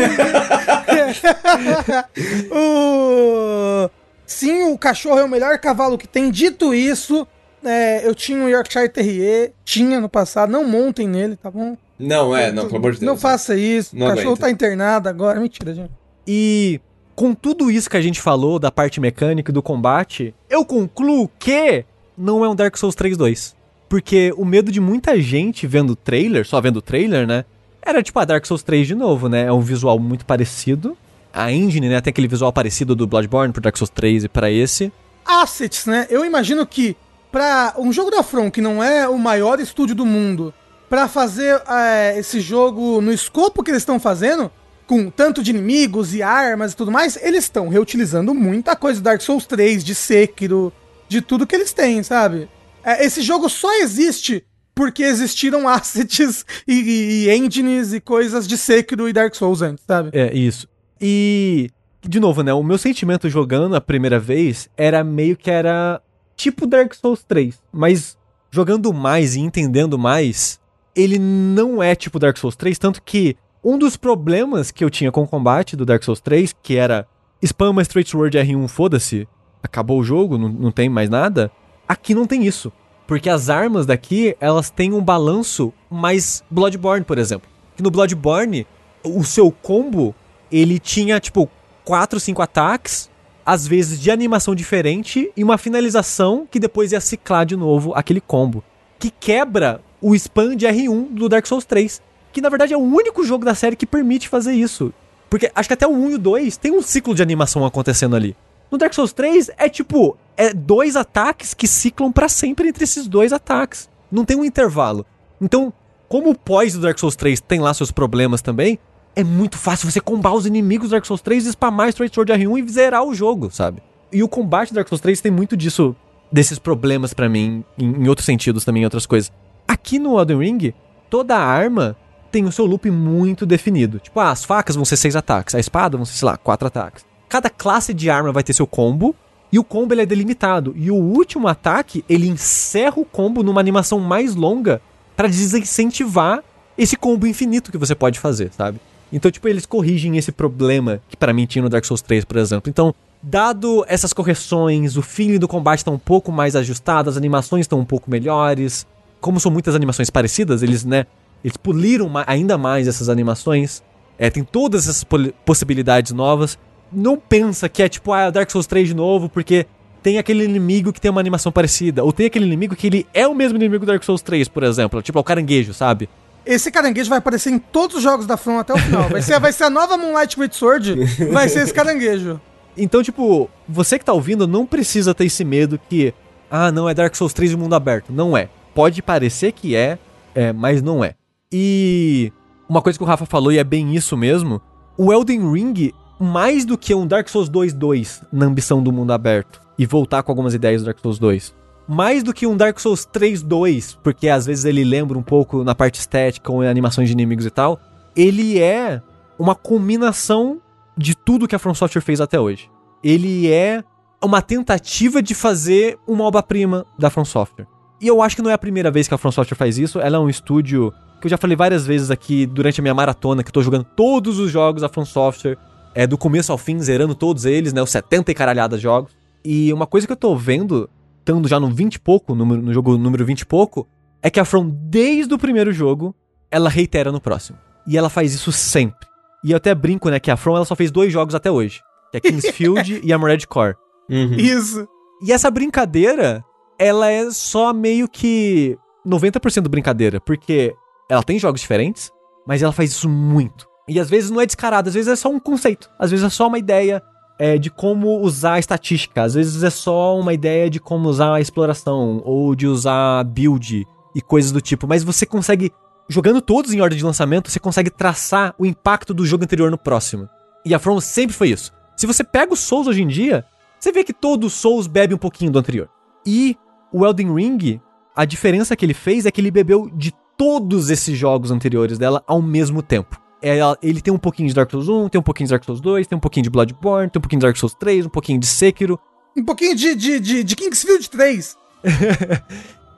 [2.51, 3.89] o...
[4.27, 6.29] Sim, o cachorro é o melhor cavalo que tem.
[6.29, 7.27] Dito isso,
[7.63, 10.51] é, eu tinha um Yorkshire Terrier, tinha no passado.
[10.51, 11.75] Não montem nele, tá bom?
[11.97, 13.07] Não, é, não, pelo amor de Deus.
[13.07, 13.97] Não faça isso.
[13.97, 14.41] Não o cachorro aguento.
[14.41, 15.39] tá internado agora.
[15.39, 15.91] Mentira, gente.
[16.27, 16.79] E
[17.15, 21.27] com tudo isso que a gente falou da parte mecânica e do combate, eu concluo
[21.39, 21.83] que
[22.17, 23.55] não é um Dark Souls 3 2.
[23.87, 27.45] Porque o medo de muita gente vendo o trailer, só vendo o trailer, né?
[27.81, 29.45] Era tipo a Dark Souls 3 de novo, né?
[29.45, 30.97] É um visual muito parecido.
[31.33, 34.49] A engine, né, tem aquele visual parecido do Bloodborne pro Dark Souls 3 e pra
[34.49, 34.91] esse.
[35.25, 36.07] assets, né?
[36.09, 36.97] Eu imagino que
[37.31, 40.53] pra um jogo da From, que não é o maior estúdio do mundo,
[40.89, 44.49] pra fazer é, esse jogo no escopo que eles estão fazendo,
[44.87, 49.03] com tanto de inimigos e armas e tudo mais, eles estão reutilizando muita coisa do
[49.03, 50.73] Dark Souls 3, de Sekiro,
[51.07, 52.49] de tudo que eles têm, sabe?
[52.83, 59.09] É, esse jogo só existe porque existiram assets e, e- engines e coisas de Sekiro
[59.09, 60.09] e Dark Souls antes, sabe?
[60.13, 60.67] É, isso.
[60.99, 61.69] E,
[62.07, 62.53] de novo, né?
[62.53, 66.01] O meu sentimento jogando a primeira vez era meio que era
[66.35, 67.59] tipo Dark Souls 3.
[67.71, 68.17] Mas
[68.51, 70.59] jogando mais e entendendo mais,
[70.95, 72.77] ele não é tipo Dark Souls 3.
[72.77, 76.53] Tanto que um dos problemas que eu tinha com o combate do Dark Souls 3,
[76.63, 77.07] que era
[77.43, 79.27] spama straight sword R1, foda-se,
[79.61, 81.51] acabou o jogo, não, não tem mais nada.
[81.87, 82.71] Aqui não tem isso.
[83.05, 87.49] Porque as armas daqui, elas têm um balanço mais Bloodborne, por exemplo.
[87.75, 88.67] Que no Bloodborne,
[89.03, 90.13] o seu combo,
[90.51, 91.49] ele tinha, tipo,
[91.85, 93.09] 4, 5 ataques,
[93.45, 98.19] às vezes de animação diferente, e uma finalização que depois ia ciclar de novo aquele
[98.19, 98.61] combo.
[98.99, 102.01] Que quebra o de R1 do Dark Souls 3.
[102.33, 104.93] Que na verdade é o único jogo da série que permite fazer isso.
[105.29, 108.15] Porque acho que até o 1 e o 2 tem um ciclo de animação acontecendo
[108.15, 108.35] ali.
[108.71, 113.07] No Dark Souls 3 é tipo, é dois ataques que ciclam pra sempre entre esses
[113.07, 113.89] dois ataques.
[114.11, 115.05] Não tem um intervalo.
[115.41, 115.71] Então,
[116.07, 118.79] como o pós do Dark Souls 3 tem lá seus problemas também,
[119.15, 122.59] é muito fácil você combar os inimigos do Dark Souls 3, spamar Straight Sword R1
[122.63, 123.81] e zerar o jogo, sabe?
[124.11, 125.95] E o combate do Dark Souls 3 tem muito disso,
[126.31, 129.31] desses problemas pra mim, em, em outros sentidos também, em outras coisas.
[129.67, 130.73] Aqui no Elden Ring,
[131.09, 131.97] toda arma
[132.31, 133.99] tem o seu loop muito definido.
[133.99, 136.67] Tipo, ah, as facas vão ser seis ataques, a espada vão ser, sei lá, quatro
[136.67, 137.03] ataques.
[137.29, 139.15] Cada classe de arma vai ter seu combo,
[139.51, 140.73] e o combo ele é delimitado.
[140.75, 144.81] E o último ataque, ele encerra o combo numa animação mais longa
[145.15, 146.43] pra desincentivar
[146.77, 148.79] esse combo infinito que você pode fazer, sabe?
[149.11, 152.37] Então, tipo, eles corrigem esse problema que pra mim tinha no Dark Souls 3, por
[152.37, 152.69] exemplo.
[152.69, 157.61] Então, dado essas correções, o feeling do combate tá um pouco mais ajustado, as animações
[157.61, 158.85] estão um pouco melhores.
[159.21, 161.05] Como são muitas animações parecidas, eles, né,
[161.43, 163.81] eles puliram ainda mais essas animações.
[164.19, 165.05] É, tem todas essas
[165.45, 166.59] possibilidades novas.
[166.91, 169.65] Não pensa que é tipo, ah, Dark Souls 3 de novo, porque
[170.01, 172.03] tem aquele inimigo que tem uma animação parecida.
[172.03, 174.63] Ou tem aquele inimigo que ele é o mesmo inimigo do Dark Souls 3, por
[174.63, 175.01] exemplo.
[175.01, 176.09] Tipo, é o caranguejo, sabe?
[176.45, 179.09] Esse caranguejo vai aparecer em todos os jogos da From até o final.
[179.09, 180.95] Vai ser, vai ser a nova Moonlight Great Sword,
[181.31, 182.39] vai ser esse caranguejo.
[182.77, 186.13] Então, tipo, você que tá ouvindo não precisa ter esse medo que,
[186.49, 188.13] ah, não é Dark Souls 3 de mundo aberto.
[188.13, 188.47] Não é.
[188.73, 189.97] Pode parecer que é,
[190.33, 191.15] é, mas não é.
[191.51, 192.31] E
[192.69, 194.61] uma coisa que o Rafa falou, e é bem isso mesmo,
[194.97, 199.11] o Elden Ring, mais do que um Dark Souls 2 2 na ambição do mundo
[199.11, 201.53] aberto, e voltar com algumas ideias do Dark Souls 2,
[201.87, 205.63] mais do que um Dark Souls 3 2, porque às vezes ele lembra um pouco
[205.63, 207.79] na parte estética ou em animações de inimigos e tal,
[208.15, 209.01] ele é
[209.37, 210.59] uma combinação
[210.97, 212.69] de tudo que a From Software fez até hoje.
[213.03, 213.83] Ele é
[214.23, 217.67] uma tentativa de fazer uma obra-prima da From Software.
[218.01, 219.99] E eu acho que não é a primeira vez que a From Software faz isso.
[219.99, 223.43] Ela é um estúdio que eu já falei várias vezes aqui durante a minha maratona,
[223.43, 225.57] que eu tô jogando todos os jogos da From Software,
[225.93, 229.15] é do começo ao fim, zerando todos eles, né, os 70 e caralhadas jogos.
[229.43, 232.73] E uma coisa que eu tô vendo, estando já no 20 e pouco, no, no
[232.73, 233.87] jogo número 20 e pouco,
[234.21, 236.15] é que a From, desde o primeiro jogo,
[236.51, 237.57] ela reitera no próximo.
[237.87, 239.07] E ela faz isso sempre.
[239.43, 241.81] E eu até brinco, né, que a From ela só fez dois jogos até hoje,
[242.11, 243.75] que é Kingsfield e Armored Core.
[244.09, 244.33] Uhum.
[244.33, 244.87] Isso.
[245.21, 246.43] E essa brincadeira,
[246.77, 250.75] ela é só meio que 90% brincadeira, porque
[251.09, 252.11] ela tem jogos diferentes,
[252.45, 253.67] mas ela faz isso muito.
[253.87, 256.29] E às vezes não é descarado, às vezes é só um conceito, às vezes é
[256.29, 257.01] só uma ideia
[257.39, 261.35] é, de como usar a estatística, às vezes é só uma ideia de como usar
[261.35, 265.71] a exploração, ou de usar build e coisas do tipo, mas você consegue,
[266.09, 269.77] jogando todos em ordem de lançamento, você consegue traçar o impacto do jogo anterior no
[269.77, 270.27] próximo.
[270.65, 271.71] E a From sempre foi isso.
[271.95, 273.45] Se você pega o Souls hoje em dia,
[273.79, 275.89] você vê que todo Souls bebe um pouquinho do anterior.
[276.25, 276.57] E
[276.91, 277.79] o Elden Ring,
[278.15, 282.23] a diferença que ele fez é que ele bebeu de todos esses jogos anteriores dela
[282.27, 283.26] ao mesmo tempo.
[283.41, 285.79] Ela- ele tem um pouquinho de Dark Souls 1, tem um pouquinho de Dark Souls
[285.81, 288.39] 2, tem um pouquinho de Bloodborne, tem um pouquinho de Dark Souls 3, um pouquinho
[288.39, 288.99] de Sekiro.
[289.35, 291.55] Um pouquinho de, de, de, de Kingsfield 3.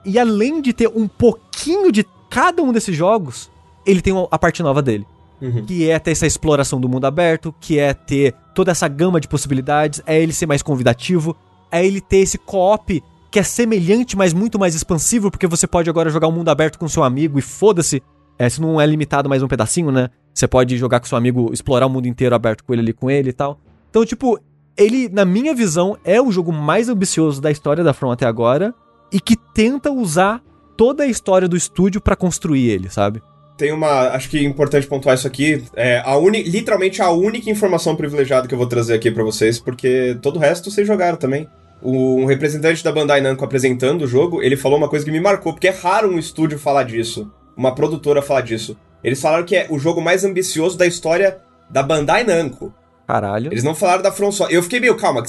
[0.04, 3.50] E além de ter um pouquinho de cada um desses jogos,
[3.84, 5.06] ele tem a parte nova dele.
[5.42, 5.64] Uhum.
[5.66, 9.28] Que é ter essa exploração do mundo aberto, que é ter toda essa gama de
[9.28, 11.36] possibilidades, é ele ser mais convidativo,
[11.70, 15.88] é ele ter esse co-op que é semelhante, mas muito mais expansivo, porque você pode
[15.88, 18.02] agora jogar um mundo aberto com seu amigo e foda-se.
[18.38, 20.08] É, se não é limitado mais um pedacinho, né?
[20.32, 23.10] Você pode jogar com seu amigo, explorar o mundo inteiro aberto com ele ali com
[23.10, 23.60] ele e tal.
[23.90, 24.38] Então, tipo,
[24.76, 28.74] ele, na minha visão, é o jogo mais ambicioso da história da From até agora
[29.12, 30.42] e que tenta usar
[30.76, 33.22] toda a história do estúdio pra construir ele, sabe?
[33.58, 34.08] Tem uma.
[34.08, 35.62] Acho que é importante pontuar isso aqui.
[35.76, 39.58] É a uni, literalmente a única informação privilegiada que eu vou trazer aqui pra vocês,
[39.58, 41.46] porque todo o resto vocês jogaram também.
[41.82, 45.20] O, um representante da Bandai Namco apresentando o jogo, ele falou uma coisa que me
[45.20, 48.78] marcou, porque é raro um estúdio falar disso, uma produtora falar disso.
[49.02, 51.38] Eles falaram que é o jogo mais ambicioso da história
[51.70, 52.74] da Bandai Namco.
[53.06, 53.52] Caralho.
[53.52, 54.56] Eles não falaram da From Software.
[54.56, 55.22] Eu fiquei meio, calma,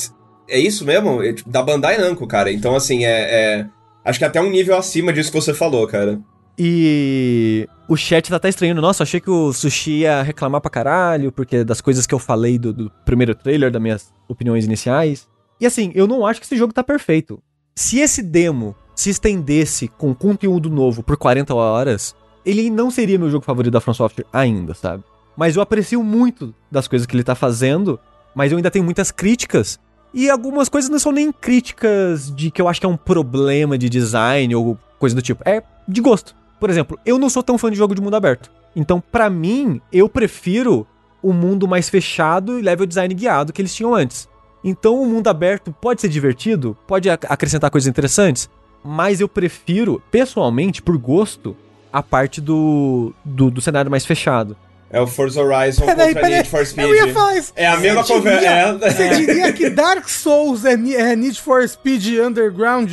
[0.48, 1.22] é isso mesmo?
[1.24, 2.51] É, tipo, da Bandai Namco, cara.
[2.51, 3.67] Então, assim, é, é-
[4.03, 6.19] Acho que até um nível acima disso que você falou, cara.
[6.58, 8.82] E o chat tá até estranhando.
[8.82, 12.58] Nossa, achei que o Sushi ia reclamar pra caralho, porque das coisas que eu falei
[12.58, 15.27] do, do primeiro trailer, das minhas opiniões iniciais.
[15.59, 17.41] E assim, eu não acho que esse jogo tá perfeito.
[17.75, 23.30] Se esse demo se estendesse com conteúdo novo por 40 horas, ele não seria meu
[23.30, 25.03] jogo favorito da From Software ainda, sabe?
[25.36, 28.00] Mas eu aprecio muito das coisas que ele tá fazendo,
[28.36, 29.80] mas eu ainda tenho muitas críticas.
[30.14, 33.78] E algumas coisas não são nem críticas de que eu acho que é um problema
[33.78, 35.42] de design ou coisa do tipo.
[35.48, 36.36] É de gosto.
[36.60, 38.52] Por exemplo, eu não sou tão fã de jogo de mundo aberto.
[38.76, 40.86] Então, pra mim, eu prefiro
[41.24, 44.28] o mundo mais fechado e level design guiado que eles tinham antes.
[44.64, 48.50] Então, o mundo aberto pode ser divertido, pode ac- acrescentar coisas interessantes,
[48.84, 51.56] mas eu prefiro, pessoalmente, por gosto,
[51.92, 54.56] a parte do, do, do cenário mais fechado.
[54.90, 56.38] É o Forza Horizon Peraí, contra peraí.
[56.38, 56.88] Need for Speed.
[56.88, 57.53] Eu ia falar isso.
[57.56, 58.45] É a mesma conversa.
[58.45, 58.92] É.
[58.92, 62.92] Você diria que Dark Souls é, é Need for Speed Underground?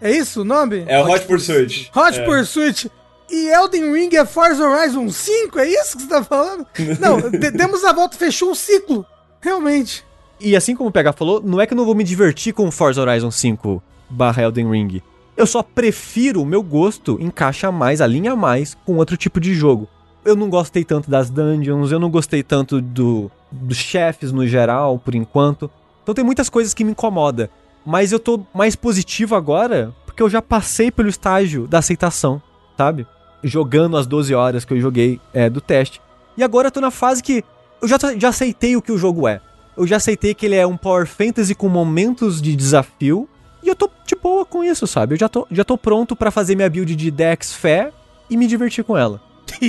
[0.00, 0.84] É isso o nome?
[0.86, 1.90] É o Hot Pursuit.
[1.94, 2.24] Hot é.
[2.24, 2.90] Pursuit.
[3.30, 5.58] E Elden Ring é Forza Horizon 5?
[5.58, 6.66] É isso que você tá falando?
[7.00, 9.04] Não, de- demos a volta, fechou o ciclo.
[9.40, 10.04] Realmente.
[10.40, 12.70] E assim como o PH falou, não é que eu não vou me divertir com
[12.70, 15.02] Forza Horizon 5 barra Elden Ring.
[15.36, 19.88] Eu só prefiro, o meu gosto encaixa mais, alinha mais com outro tipo de jogo.
[20.24, 24.98] Eu não gostei tanto das dungeons, eu não gostei tanto do, dos chefes no geral,
[24.98, 25.70] por enquanto.
[26.02, 27.50] Então tem muitas coisas que me incomoda.
[27.84, 32.40] Mas eu tô mais positivo agora, porque eu já passei pelo estágio da aceitação,
[32.76, 33.06] sabe?
[33.44, 36.00] jogando as 12 horas que eu joguei é, do teste.
[36.36, 37.44] E agora eu tô na fase que
[37.80, 39.40] eu já, já aceitei o que o jogo é.
[39.76, 43.28] Eu já aceitei que ele é um Power Fantasy com momentos de desafio.
[43.64, 45.14] E eu tô de boa com isso, sabe?
[45.14, 47.90] Eu já tô, já tô pronto pra fazer minha build de Dex Fé
[48.28, 49.20] e me divertir com ela.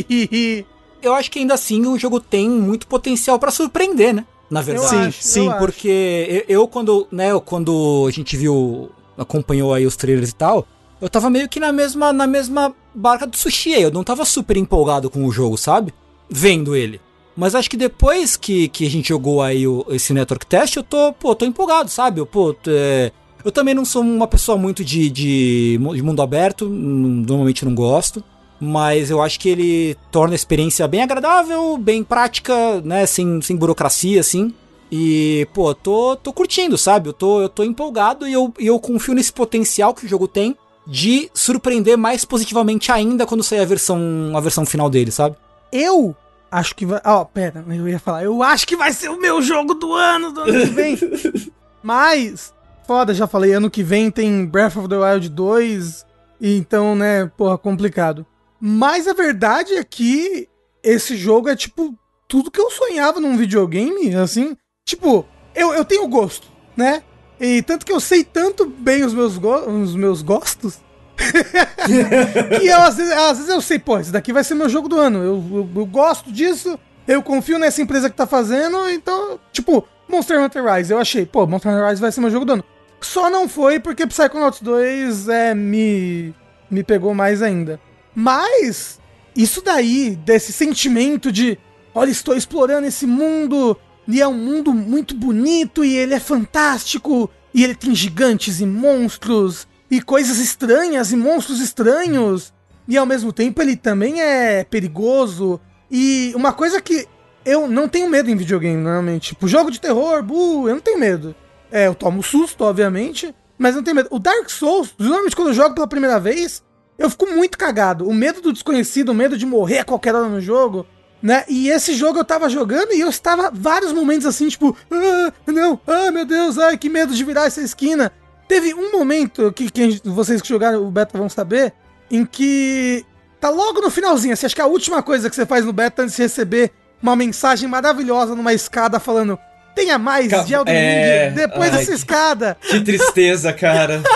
[1.01, 4.25] Eu acho que ainda assim o jogo tem muito potencial pra surpreender, né?
[4.49, 4.89] Na verdade.
[4.89, 5.53] Sim, acho, sim, eu.
[5.57, 10.35] Porque eu, eu, quando, né, eu- quando a gente viu, acompanhou aí os trailers e
[10.35, 10.67] tal,
[10.99, 13.83] eu tava meio que na mesma, na mesma barca do sushi aí.
[13.83, 15.93] Eu não tava super empolgado com o jogo, sabe?
[16.29, 16.99] Vendo ele.
[17.37, 20.83] Mas acho que depois que, que a gente jogou aí o- esse Network Test, eu
[20.83, 22.19] tô, pô, tô empolgado, sabe?
[22.19, 23.11] Eu, pô, é,
[23.45, 28.23] eu também não sou uma pessoa muito de, de, de mundo aberto, normalmente não gosto.
[28.59, 33.05] Mas eu acho que ele torna a experiência bem agradável, bem prática, né?
[33.05, 34.51] Sem, sem burocracia, assim.
[34.91, 37.09] E, pô, tô, tô curtindo, sabe?
[37.09, 40.27] Eu tô, eu tô empolgado e eu, e eu confio nesse potencial que o jogo
[40.27, 40.55] tem
[40.87, 43.99] de surpreender mais positivamente ainda quando sair a versão,
[44.35, 45.35] a versão final dele, sabe?
[45.71, 46.15] Eu
[46.51, 47.01] acho que vai.
[47.05, 48.23] Ó, pera, eu ia falar.
[48.23, 50.97] Eu acho que vai ser o meu jogo do ano, do ano que vem.
[51.83, 52.53] Mas,
[52.85, 56.05] foda, já falei, ano que vem tem Breath of the Wild 2.
[56.41, 58.25] E então, né, porra, complicado.
[58.59, 60.47] Mas a verdade é que
[60.83, 61.97] esse jogo é tipo
[62.27, 64.55] tudo que eu sonhava num videogame, assim.
[64.85, 67.03] Tipo, eu, eu tenho gosto, né?
[67.39, 70.79] E tanto que eu sei tanto bem os meus, go os meus gostos
[72.61, 74.87] e eu, às vezes, às vezes eu sei, pô, esse daqui vai ser meu jogo
[74.87, 75.19] do ano.
[75.19, 80.39] Eu, eu, eu gosto disso, eu confio nessa empresa que tá fazendo, então, tipo, Monster
[80.41, 82.63] Hunter Rise, eu achei, pô, Monster Hunter Rise vai ser meu jogo do ano.
[83.01, 86.33] Só não foi porque Psychonauts 2 é, me,
[86.69, 87.79] me pegou mais ainda.
[88.13, 88.99] Mas,
[89.35, 91.57] isso daí, desse sentimento de,
[91.93, 97.29] olha, estou explorando esse mundo, e é um mundo muito bonito, e ele é fantástico,
[97.53, 102.53] e ele tem gigantes e monstros, e coisas estranhas, e monstros estranhos,
[102.87, 105.59] e ao mesmo tempo ele também é perigoso.
[105.89, 107.07] E uma coisa que
[107.43, 109.29] eu não tenho medo em videogame, normalmente.
[109.29, 111.35] Tipo, jogo de terror, buh, eu não tenho medo.
[111.75, 114.07] É, eu tomo susto, obviamente, mas não tenho medo.
[114.09, 116.63] O Dark Souls, normalmente quando eu jogo pela primeira vez,
[116.97, 118.07] eu fico muito cagado.
[118.07, 120.87] O medo do desconhecido, o medo de morrer a qualquer hora no jogo,
[121.21, 121.43] né?
[121.49, 125.77] E esse jogo eu tava jogando e eu estava vários momentos assim, tipo, ah, não,
[125.85, 128.09] ah, meu Deus, ai, que medo de virar essa esquina.
[128.47, 131.73] Teve um momento que, que vocês que jogaram o beta vão saber,
[132.09, 133.05] em que
[133.37, 135.73] tá logo no finalzinho, assim, acho que é a última coisa que você faz no
[135.73, 136.71] beta antes de receber
[137.03, 139.37] uma mensagem maravilhosa numa escada falando
[139.75, 142.57] tenha mais Ca- de Elden é, Ring depois ai, dessa escada.
[142.61, 144.01] Que tristeza, cara.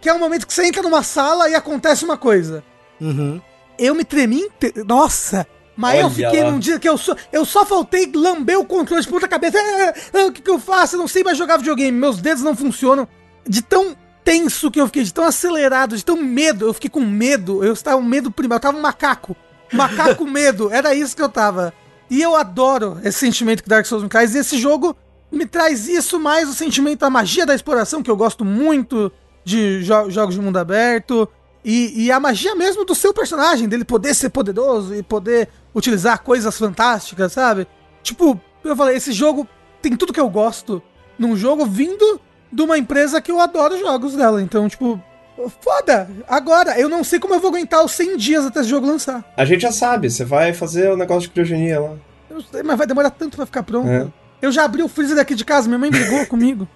[0.00, 2.64] Que é um momento que você entra numa sala e acontece uma coisa.
[2.98, 3.38] Uhum.
[3.78, 4.72] Eu me tremi inte...
[4.86, 5.46] Nossa!
[5.76, 6.50] Mas eu Olha fiquei lá.
[6.50, 9.58] num dia que eu só, eu só faltei lamber o controle de ponta cabeça.
[9.58, 10.94] Ah, ah, o que, que eu faço?
[10.96, 11.92] Eu não sei mais jogar videogame.
[11.96, 13.06] Meus dedos não funcionam.
[13.46, 16.66] De tão tenso que eu fiquei, de tão acelerado, de tão medo.
[16.66, 17.62] Eu fiquei com medo.
[17.64, 18.56] Eu estava um medo primário.
[18.58, 19.36] Eu tava um macaco.
[19.72, 20.70] Macaco com medo.
[20.72, 21.72] Era isso que eu tava.
[22.10, 24.34] E eu adoro esse sentimento que Dark Souls me traz.
[24.34, 24.96] E esse jogo
[25.30, 29.12] me traz isso, mais o sentimento da magia da exploração, que eu gosto muito
[29.44, 31.28] de jo- jogos de mundo aberto.
[31.64, 36.22] E, e a magia mesmo do seu personagem, dele poder ser poderoso e poder utilizar
[36.22, 37.66] coisas fantásticas, sabe?
[38.02, 39.46] Tipo, eu falei, esse jogo
[39.80, 40.82] tem tudo que eu gosto
[41.18, 44.42] num jogo vindo de uma empresa que eu adoro os jogos dela.
[44.42, 45.00] Então, tipo,
[45.48, 46.08] foda!
[46.28, 49.24] Agora, eu não sei como eu vou aguentar os 100 dias até esse jogo lançar.
[49.36, 51.94] A gente já sabe, você vai fazer o negócio de criogenia lá.
[52.28, 53.88] Eu sei, mas vai demorar tanto pra ficar pronto.
[53.88, 54.06] É.
[54.42, 56.66] Eu já abri o freezer daqui de casa, minha mãe brigou comigo.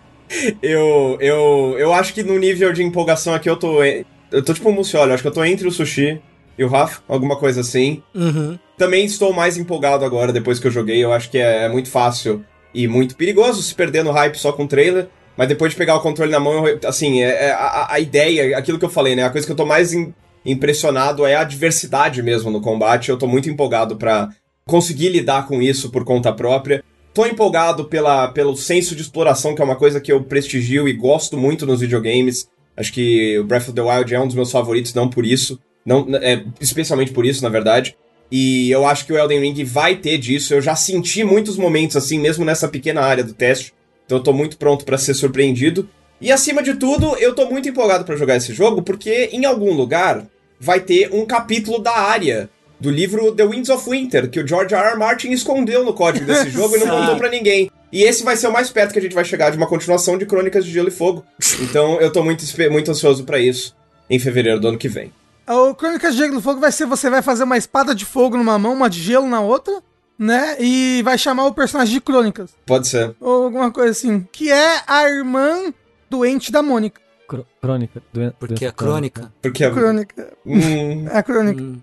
[0.62, 3.82] Eu, eu, eu acho que no nível de empolgação aqui eu tô.
[3.84, 6.20] Eu tô tipo um Mucioli, eu acho que eu tô entre o sushi
[6.58, 8.02] e o Rafa, alguma coisa assim.
[8.14, 8.58] Uhum.
[8.76, 11.02] Também estou mais empolgado agora depois que eu joguei.
[11.02, 14.52] Eu acho que é, é muito fácil e muito perigoso se perder no hype só
[14.52, 15.08] com trailer.
[15.36, 18.56] Mas depois de pegar o controle na mão, eu- assim, é, é a, a ideia,
[18.56, 19.24] aquilo que eu falei, né?
[19.24, 20.12] A coisa que eu tô mais im-
[20.44, 23.08] impressionado é a diversidade mesmo no combate.
[23.10, 24.28] Eu tô muito empolgado pra
[24.66, 26.82] conseguir lidar com isso por conta própria.
[27.12, 30.92] Tô empolgado pela, pelo senso de exploração, que é uma coisa que eu prestigio e
[30.92, 32.48] gosto muito nos videogames.
[32.76, 35.58] Acho que o Breath of the Wild é um dos meus favoritos, não por isso.
[35.86, 37.96] Não, é, especialmente por isso, na verdade.
[38.32, 40.54] E eu acho que o Elden Ring vai ter disso.
[40.54, 43.72] Eu já senti muitos momentos assim, mesmo nessa pequena área do teste.
[44.04, 45.88] Então eu tô muito pronto pra ser surpreendido.
[46.20, 49.72] E acima de tudo, eu tô muito empolgado pra jogar esse jogo, porque em algum
[49.72, 50.24] lugar
[50.60, 54.74] vai ter um capítulo da área do livro The Winds of Winter, que o George
[54.74, 54.90] R.
[54.90, 54.98] R.
[54.98, 57.70] Martin escondeu no código desse jogo e não contou pra ninguém.
[57.92, 60.18] E esse vai ser o mais perto que a gente vai chegar de uma continuação
[60.18, 61.24] de Crônicas de Gelo e Fogo.
[61.60, 63.74] Então eu tô muito, muito ansioso pra isso
[64.10, 65.12] em fevereiro do ano que vem.
[65.48, 68.36] O Crônicas de Gelo do Fogo vai ser: você vai fazer uma espada de fogo
[68.36, 69.82] numa mão, uma de gelo na outra,
[70.18, 70.56] né?
[70.60, 72.50] E vai chamar o personagem de Crônicas.
[72.66, 73.14] Pode ser.
[73.20, 74.26] Ou alguma coisa assim.
[74.32, 75.72] Que é a irmã
[76.10, 77.00] doente da Mônica.
[77.26, 78.02] Cro- crônica.
[78.12, 79.32] Doen Porque a crônica.
[79.40, 79.70] Porque.
[79.70, 80.32] Crônica.
[80.46, 81.62] Hum, É a crônica.
[81.62, 81.80] Hum,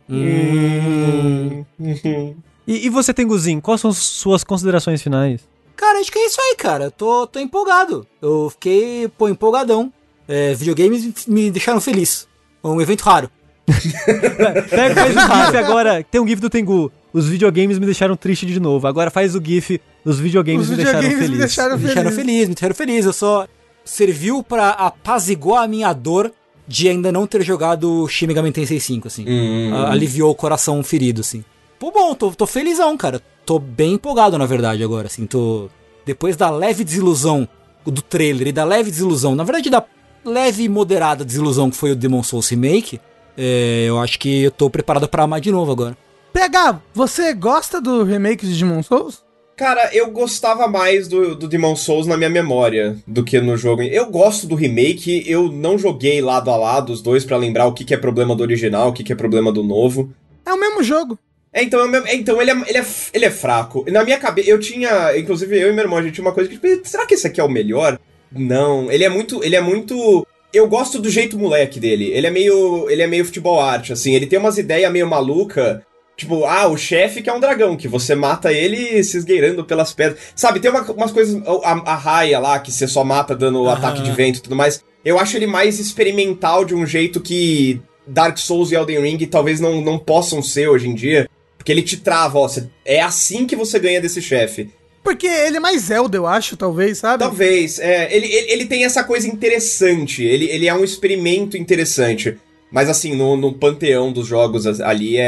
[1.80, 2.36] hum.
[2.68, 5.42] E, e você, Tenguzinho, quais são suas considerações finais?
[5.76, 6.86] Cara, acho que é isso aí, cara.
[6.86, 8.06] Eu Tô, tô empolgado.
[8.22, 9.92] Eu fiquei, pô, empolgadão.
[10.28, 12.28] É, videogames me deixaram feliz.
[12.64, 13.30] Um evento raro.
[14.70, 16.04] Pega, o GIF agora.
[16.04, 16.92] Tem um GIF do Tengu.
[17.14, 18.88] Os videogames me deixaram triste de novo.
[18.88, 19.82] Agora faz o GIF.
[20.06, 21.40] Os videogames Os me deixaram videogames me feliz.
[21.40, 22.26] deixaram Me deixaram feliz.
[22.26, 23.06] feliz, me deixaram feliz.
[23.06, 23.48] Eu só
[23.84, 26.32] serviu pra apaziguar a minha dor
[26.68, 29.26] de ainda não ter jogado Shin Megami Tensei 5, assim.
[29.28, 29.76] Hum.
[29.88, 31.44] Aliviou o coração ferido, assim.
[31.78, 33.22] Pô, bom, tô, tô felizão, cara.
[33.46, 35.26] Tô bem empolgado, na verdade, agora, assim.
[35.26, 35.68] Tô...
[36.06, 37.48] Depois da leve desilusão
[37.86, 39.84] do trailer e da leve desilusão, na verdade, da
[40.24, 43.02] leve e moderada desilusão que foi o Demon Souls Remake,
[43.38, 45.98] é, eu acho que eu tô preparado pra amar de novo agora.
[46.34, 49.24] PH, você gosta do remake de Demon Souls?
[49.58, 53.84] Cara, eu gostava mais do, do Demon Souls na minha memória do que no jogo.
[53.84, 57.74] Eu gosto do remake, eu não joguei lado a lado os dois pra lembrar o
[57.74, 60.12] que, que é problema do original, o que, que é problema do novo.
[60.46, 61.20] É o mesmo jogo.
[61.54, 63.86] É, então, é é, então ele, é, ele, é, ele é fraco.
[63.92, 65.18] Na minha cabeça, eu tinha.
[65.18, 66.58] Inclusive, eu e meu irmão, a gente tinha uma coisa que.
[66.58, 68.00] tipo, Será que esse aqui é o melhor?
[68.32, 68.92] Não.
[68.92, 69.44] Ele é muito.
[69.44, 70.26] Ele é muito.
[70.54, 72.06] Eu gosto do jeito moleque dele.
[72.06, 72.90] Ele é meio.
[72.90, 74.16] Ele é meio futebol arte, assim.
[74.16, 75.86] Ele tem umas ideias meio maluca.
[76.18, 79.92] Tipo, ah, o chefe que é um dragão, que você mata ele se esgueirando pelas
[79.92, 80.20] pedras.
[80.36, 81.42] Sabe, tem uma- umas coisas.
[81.64, 83.74] A, a raia lá, que você só mata dando Aham.
[83.78, 84.84] ataque de vento e tudo mais.
[85.04, 89.60] Eu acho ele mais experimental de um jeito que Dark Souls e Elden Ring talvez
[89.60, 91.28] não, não possam ser hoje em dia.
[91.58, 92.48] Porque ele te trava, ó.
[92.48, 94.70] você- é assim que você ganha desse chefe.
[95.04, 97.24] Porque ele é mais Zelda, eu acho, talvez, sabe?
[97.24, 98.16] Talvez, é.
[98.16, 100.24] Ele, ele, ele tem essa coisa interessante.
[100.24, 102.38] Ele, ele é um experimento interessante.
[102.72, 105.24] Mas assim, no, no panteão dos jogos ali, é,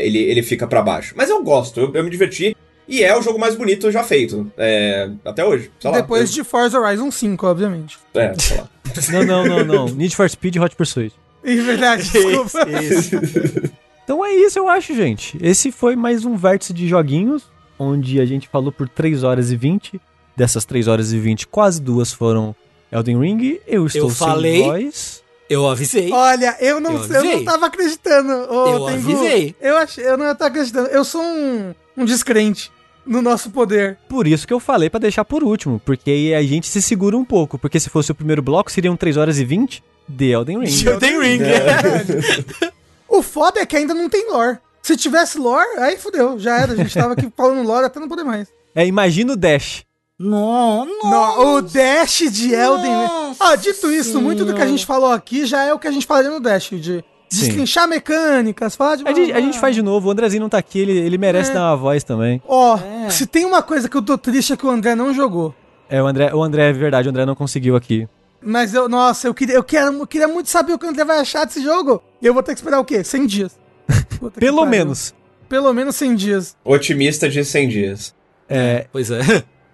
[0.00, 1.12] é- ele, ele fica pra baixo.
[1.16, 2.56] Mas eu gosto, eu, eu me diverti.
[2.86, 4.50] E é o jogo mais bonito já feito.
[4.56, 5.70] é, até hoje.
[5.78, 7.98] Sei lá, Depois de Forza Horizon 5, obviamente.
[8.14, 8.68] eu- É, sei lá.
[9.12, 9.88] Não, não, não, não.
[9.94, 11.12] Need for Speed e Hot Pursuit.
[11.44, 12.66] É verdade, desculpa.
[14.04, 15.36] Então é isso, eu acho, gente.
[15.42, 17.44] Esse foi mais um vértice de joguinhos,
[17.78, 20.00] onde a gente falou por 3 horas e 20.
[20.36, 22.54] Dessas 3 horas e 20, quase duas foram
[22.90, 23.58] Elden Ring.
[23.66, 24.58] Eu estou falei.
[24.58, 25.22] sem voz.
[25.48, 26.12] Eu avisei.
[26.12, 28.32] Olha, eu não, Eu eu, não tava acreditando.
[28.52, 29.10] ô, Eu Tengu.
[29.12, 29.54] avisei.
[29.60, 30.88] Eu, achei, eu não tava acreditando.
[30.88, 32.70] Eu sou um, um descrente
[33.06, 33.96] no nosso poder.
[34.08, 37.16] Por isso que eu falei pra deixar por último, porque aí a gente se segura
[37.16, 37.58] um pouco.
[37.58, 40.86] Porque se fosse o primeiro bloco, seriam 3 horas e 20 de Elden Ring.
[40.86, 41.40] Elden Ring.
[43.08, 44.58] O foda é que ainda não tem lore.
[44.82, 46.38] Se tivesse lore, aí fudeu.
[46.38, 46.72] Já era.
[46.74, 48.48] A gente tava aqui falando lore até não poder mais.
[48.74, 49.82] É, imagina o Dash.
[50.18, 51.54] Não, não.
[51.54, 53.06] O Dash de Elden Ring.
[53.08, 55.86] Nossa Ah, dito isso, muito do que a gente falou aqui já é o que
[55.86, 56.70] a gente falaria no Dash.
[56.70, 57.40] De Sim.
[57.46, 59.06] destrinchar mecânicas, falar de.
[59.06, 61.50] A gente, a gente faz de novo, o Andrezinho não tá aqui, ele, ele merece
[61.50, 61.54] É.
[61.54, 62.42] dar uma voz também.
[62.48, 63.10] Ó, É.
[63.10, 65.54] se tem uma coisa que eu tô triste é que o André não jogou.
[65.88, 68.08] É, o André, o André é verdade, o André não conseguiu aqui.
[68.42, 71.04] Mas eu, nossa, eu queria, eu, quero, eu queria muito saber o que o André
[71.04, 72.02] vai achar desse jogo.
[72.20, 73.02] E eu vou ter que esperar o quê?
[73.04, 73.58] 100 dias.
[74.38, 75.14] Pelo menos.
[75.48, 76.56] Pelo menos 100 dias.
[76.64, 78.14] Otimista de 100 dias.
[78.48, 79.20] É, Pois é.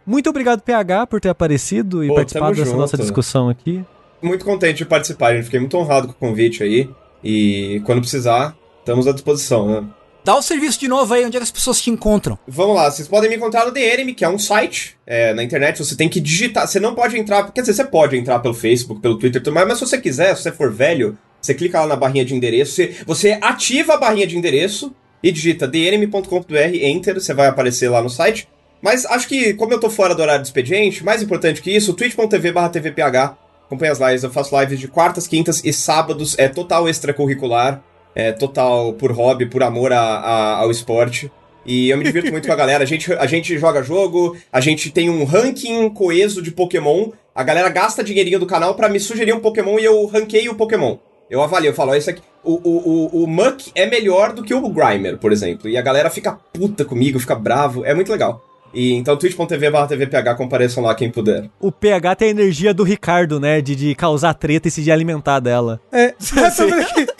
[0.06, 2.80] Muito obrigado, PH, por ter aparecido e Pô, participado dessa junto.
[2.80, 3.84] nossa discussão aqui.
[4.22, 5.44] Muito contente de participar, gente.
[5.44, 6.88] Fiquei muito honrado com o convite aí.
[7.22, 9.84] E quando precisar, estamos à disposição, né?
[10.24, 12.38] Dá o serviço de novo aí, onde é que as pessoas te encontram?
[12.48, 15.42] Vamos lá, vocês podem me encontrar no The Enemy, que é um site é, na
[15.42, 15.84] internet.
[15.84, 16.66] Você tem que digitar.
[16.66, 17.52] Você não pode entrar.
[17.52, 20.00] Quer dizer, você pode entrar pelo Facebook, pelo Twitter e tudo mais, mas se você
[20.00, 22.72] quiser, se você for velho, você clica lá na barrinha de endereço.
[22.72, 28.02] Você, você ativa a barrinha de endereço e digita thenemy.com.br, enter, você vai aparecer lá
[28.02, 28.48] no site.
[28.84, 31.94] Mas acho que, como eu tô fora do horário do expediente, mais importante que isso,
[31.94, 33.34] twitch.tv barra tvph.
[33.66, 36.36] Acompanha as lives, eu faço lives de quartas, quintas e sábados.
[36.38, 37.82] É total extracurricular.
[38.14, 41.32] É total por hobby, por amor a- a- ao esporte.
[41.64, 42.84] E eu me divirto muito com a galera.
[42.84, 47.08] A gente, a gente joga jogo, a gente tem um ranking coeso de Pokémon.
[47.34, 50.56] A galera gasta dinheirinho do canal pra me sugerir um Pokémon e eu ranqueio o
[50.56, 50.98] Pokémon.
[51.30, 52.20] Eu avalio, eu falo, ó, esse aqui.
[52.44, 55.70] O, o, o, o Muck é melhor do que o Grimer, por exemplo.
[55.70, 57.82] E a galera fica puta comigo, fica bravo.
[57.86, 58.44] É muito legal.
[58.74, 61.48] E então twitch.tv barra tvph, compareçam lá quem puder.
[61.60, 63.60] O PH tem a energia do Ricardo, né?
[63.60, 65.80] De, de causar treta e se de alimentar dela.
[65.92, 66.14] É.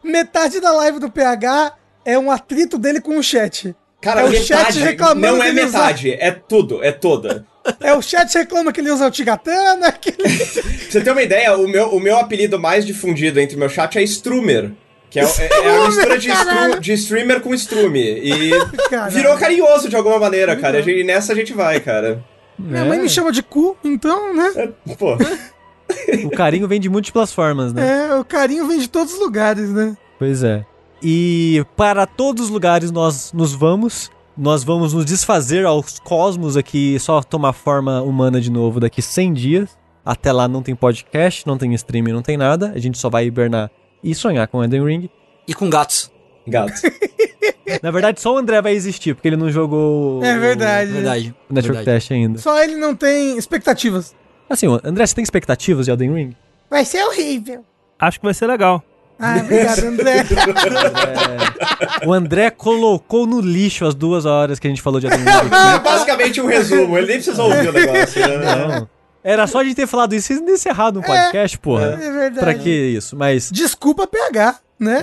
[0.04, 1.72] Metade da live do PH
[2.04, 3.74] é um atrito dele com o chat.
[4.00, 6.90] Cara, É o metade chat reclamando não que é ele usa- metade, é tudo, é
[6.92, 7.44] toda.
[7.78, 9.92] É o chat reclama que ele usa o Tigatana.
[9.92, 10.34] Que ele...
[10.34, 10.56] Pra
[10.90, 13.98] você ter uma ideia, o meu, o meu apelido mais difundido entre o meu chat
[13.98, 14.72] é Strummer.
[15.10, 18.00] Que é, é- é a mistura de, stru, de streamer com strume.
[18.00, 18.50] E
[18.88, 19.10] Caralho.
[19.12, 20.76] virou carinhoso de alguma maneira, cara.
[20.76, 22.24] E a gente- E nessa a gente vai, cara.
[22.58, 24.70] Minha mãe me chama de cu, então, né?
[24.98, 25.16] Pô,
[26.24, 28.08] O carinho vem de múltiplas formas, né?
[28.10, 29.96] É, o carinho vem de todos os lugares, né?
[30.18, 30.64] Pois é.
[31.02, 34.10] E para todos os lugares nós nos vamos.
[34.38, 39.32] Nós vamos nos desfazer aos cosmos aqui, só tomar forma humana de novo daqui 100
[39.32, 39.78] dias.
[40.04, 42.72] Até lá não tem podcast, não tem streaming, não tem nada.
[42.74, 43.70] A gente só vai hibernar
[44.02, 45.10] e sonhar com Elden Ring.
[45.46, 46.10] E com gatos.
[46.46, 46.72] Gato.
[47.82, 50.90] Na verdade, só o André vai existir, porque ele não jogou É verdade.
[50.90, 51.34] Verdade.
[51.48, 51.98] o Network verdade.
[52.00, 52.38] Test ainda.
[52.38, 54.14] Só ele não tem expectativas.
[54.48, 56.36] Assim, André, você tem expectativas de Elden Ring?
[56.68, 57.64] Vai ser horrível.
[57.98, 58.82] Acho que vai ser legal.
[59.18, 60.24] Ah, obrigado, André.
[62.06, 65.50] O André colocou no lixo as duas horas que a gente falou de Elden Ring.
[65.76, 68.38] É basicamente um resumo, ele nem precisa ouvir o negócio, né?
[68.78, 68.88] Não.
[69.22, 71.86] Era só a gente ter falado isso e encerrado um podcast, porra.
[71.86, 72.38] É verdade.
[72.38, 73.16] Pra que isso?
[73.16, 75.02] Mas, Desculpa PH, né?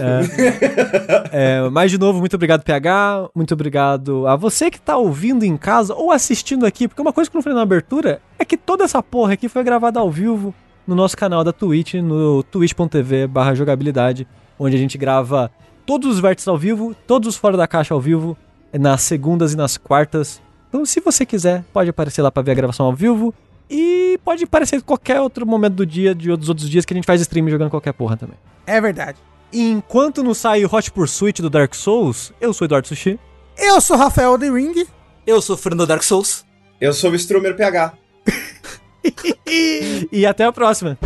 [1.32, 3.30] é, mas de novo, muito obrigado, PH.
[3.36, 6.88] Muito obrigado a você que tá ouvindo em casa ou assistindo aqui.
[6.88, 9.48] Porque uma coisa que eu não falei na abertura é que toda essa porra aqui
[9.48, 10.54] foi gravada ao vivo
[10.88, 15.52] no nosso canal da Twitch, no twitch.tv jogabilidade, onde a gente grava
[15.86, 18.38] todos os vértices ao vivo, todos os fora da caixa ao vivo,
[18.74, 20.42] nas segundas e nas quartas.
[20.70, 23.34] Então, se você quiser, pode aparecer lá pra ver a gravação ao vivo.
[23.70, 26.96] E pode aparecer em qualquer outro momento do dia, de outros outros dias que a
[26.96, 28.38] gente faz stream jogando qualquer porra também.
[28.66, 29.18] É verdade.
[29.52, 33.20] Enquanto não sai o Hot Pursuit do Dark Souls, eu sou o Eduardo Sushi.
[33.58, 34.86] Eu sou Rafael The Ring.
[35.26, 36.46] Eu sou o Fernando Dark Souls.
[36.80, 37.94] Eu sou o Strumer PH.
[40.12, 40.98] E até a próxima.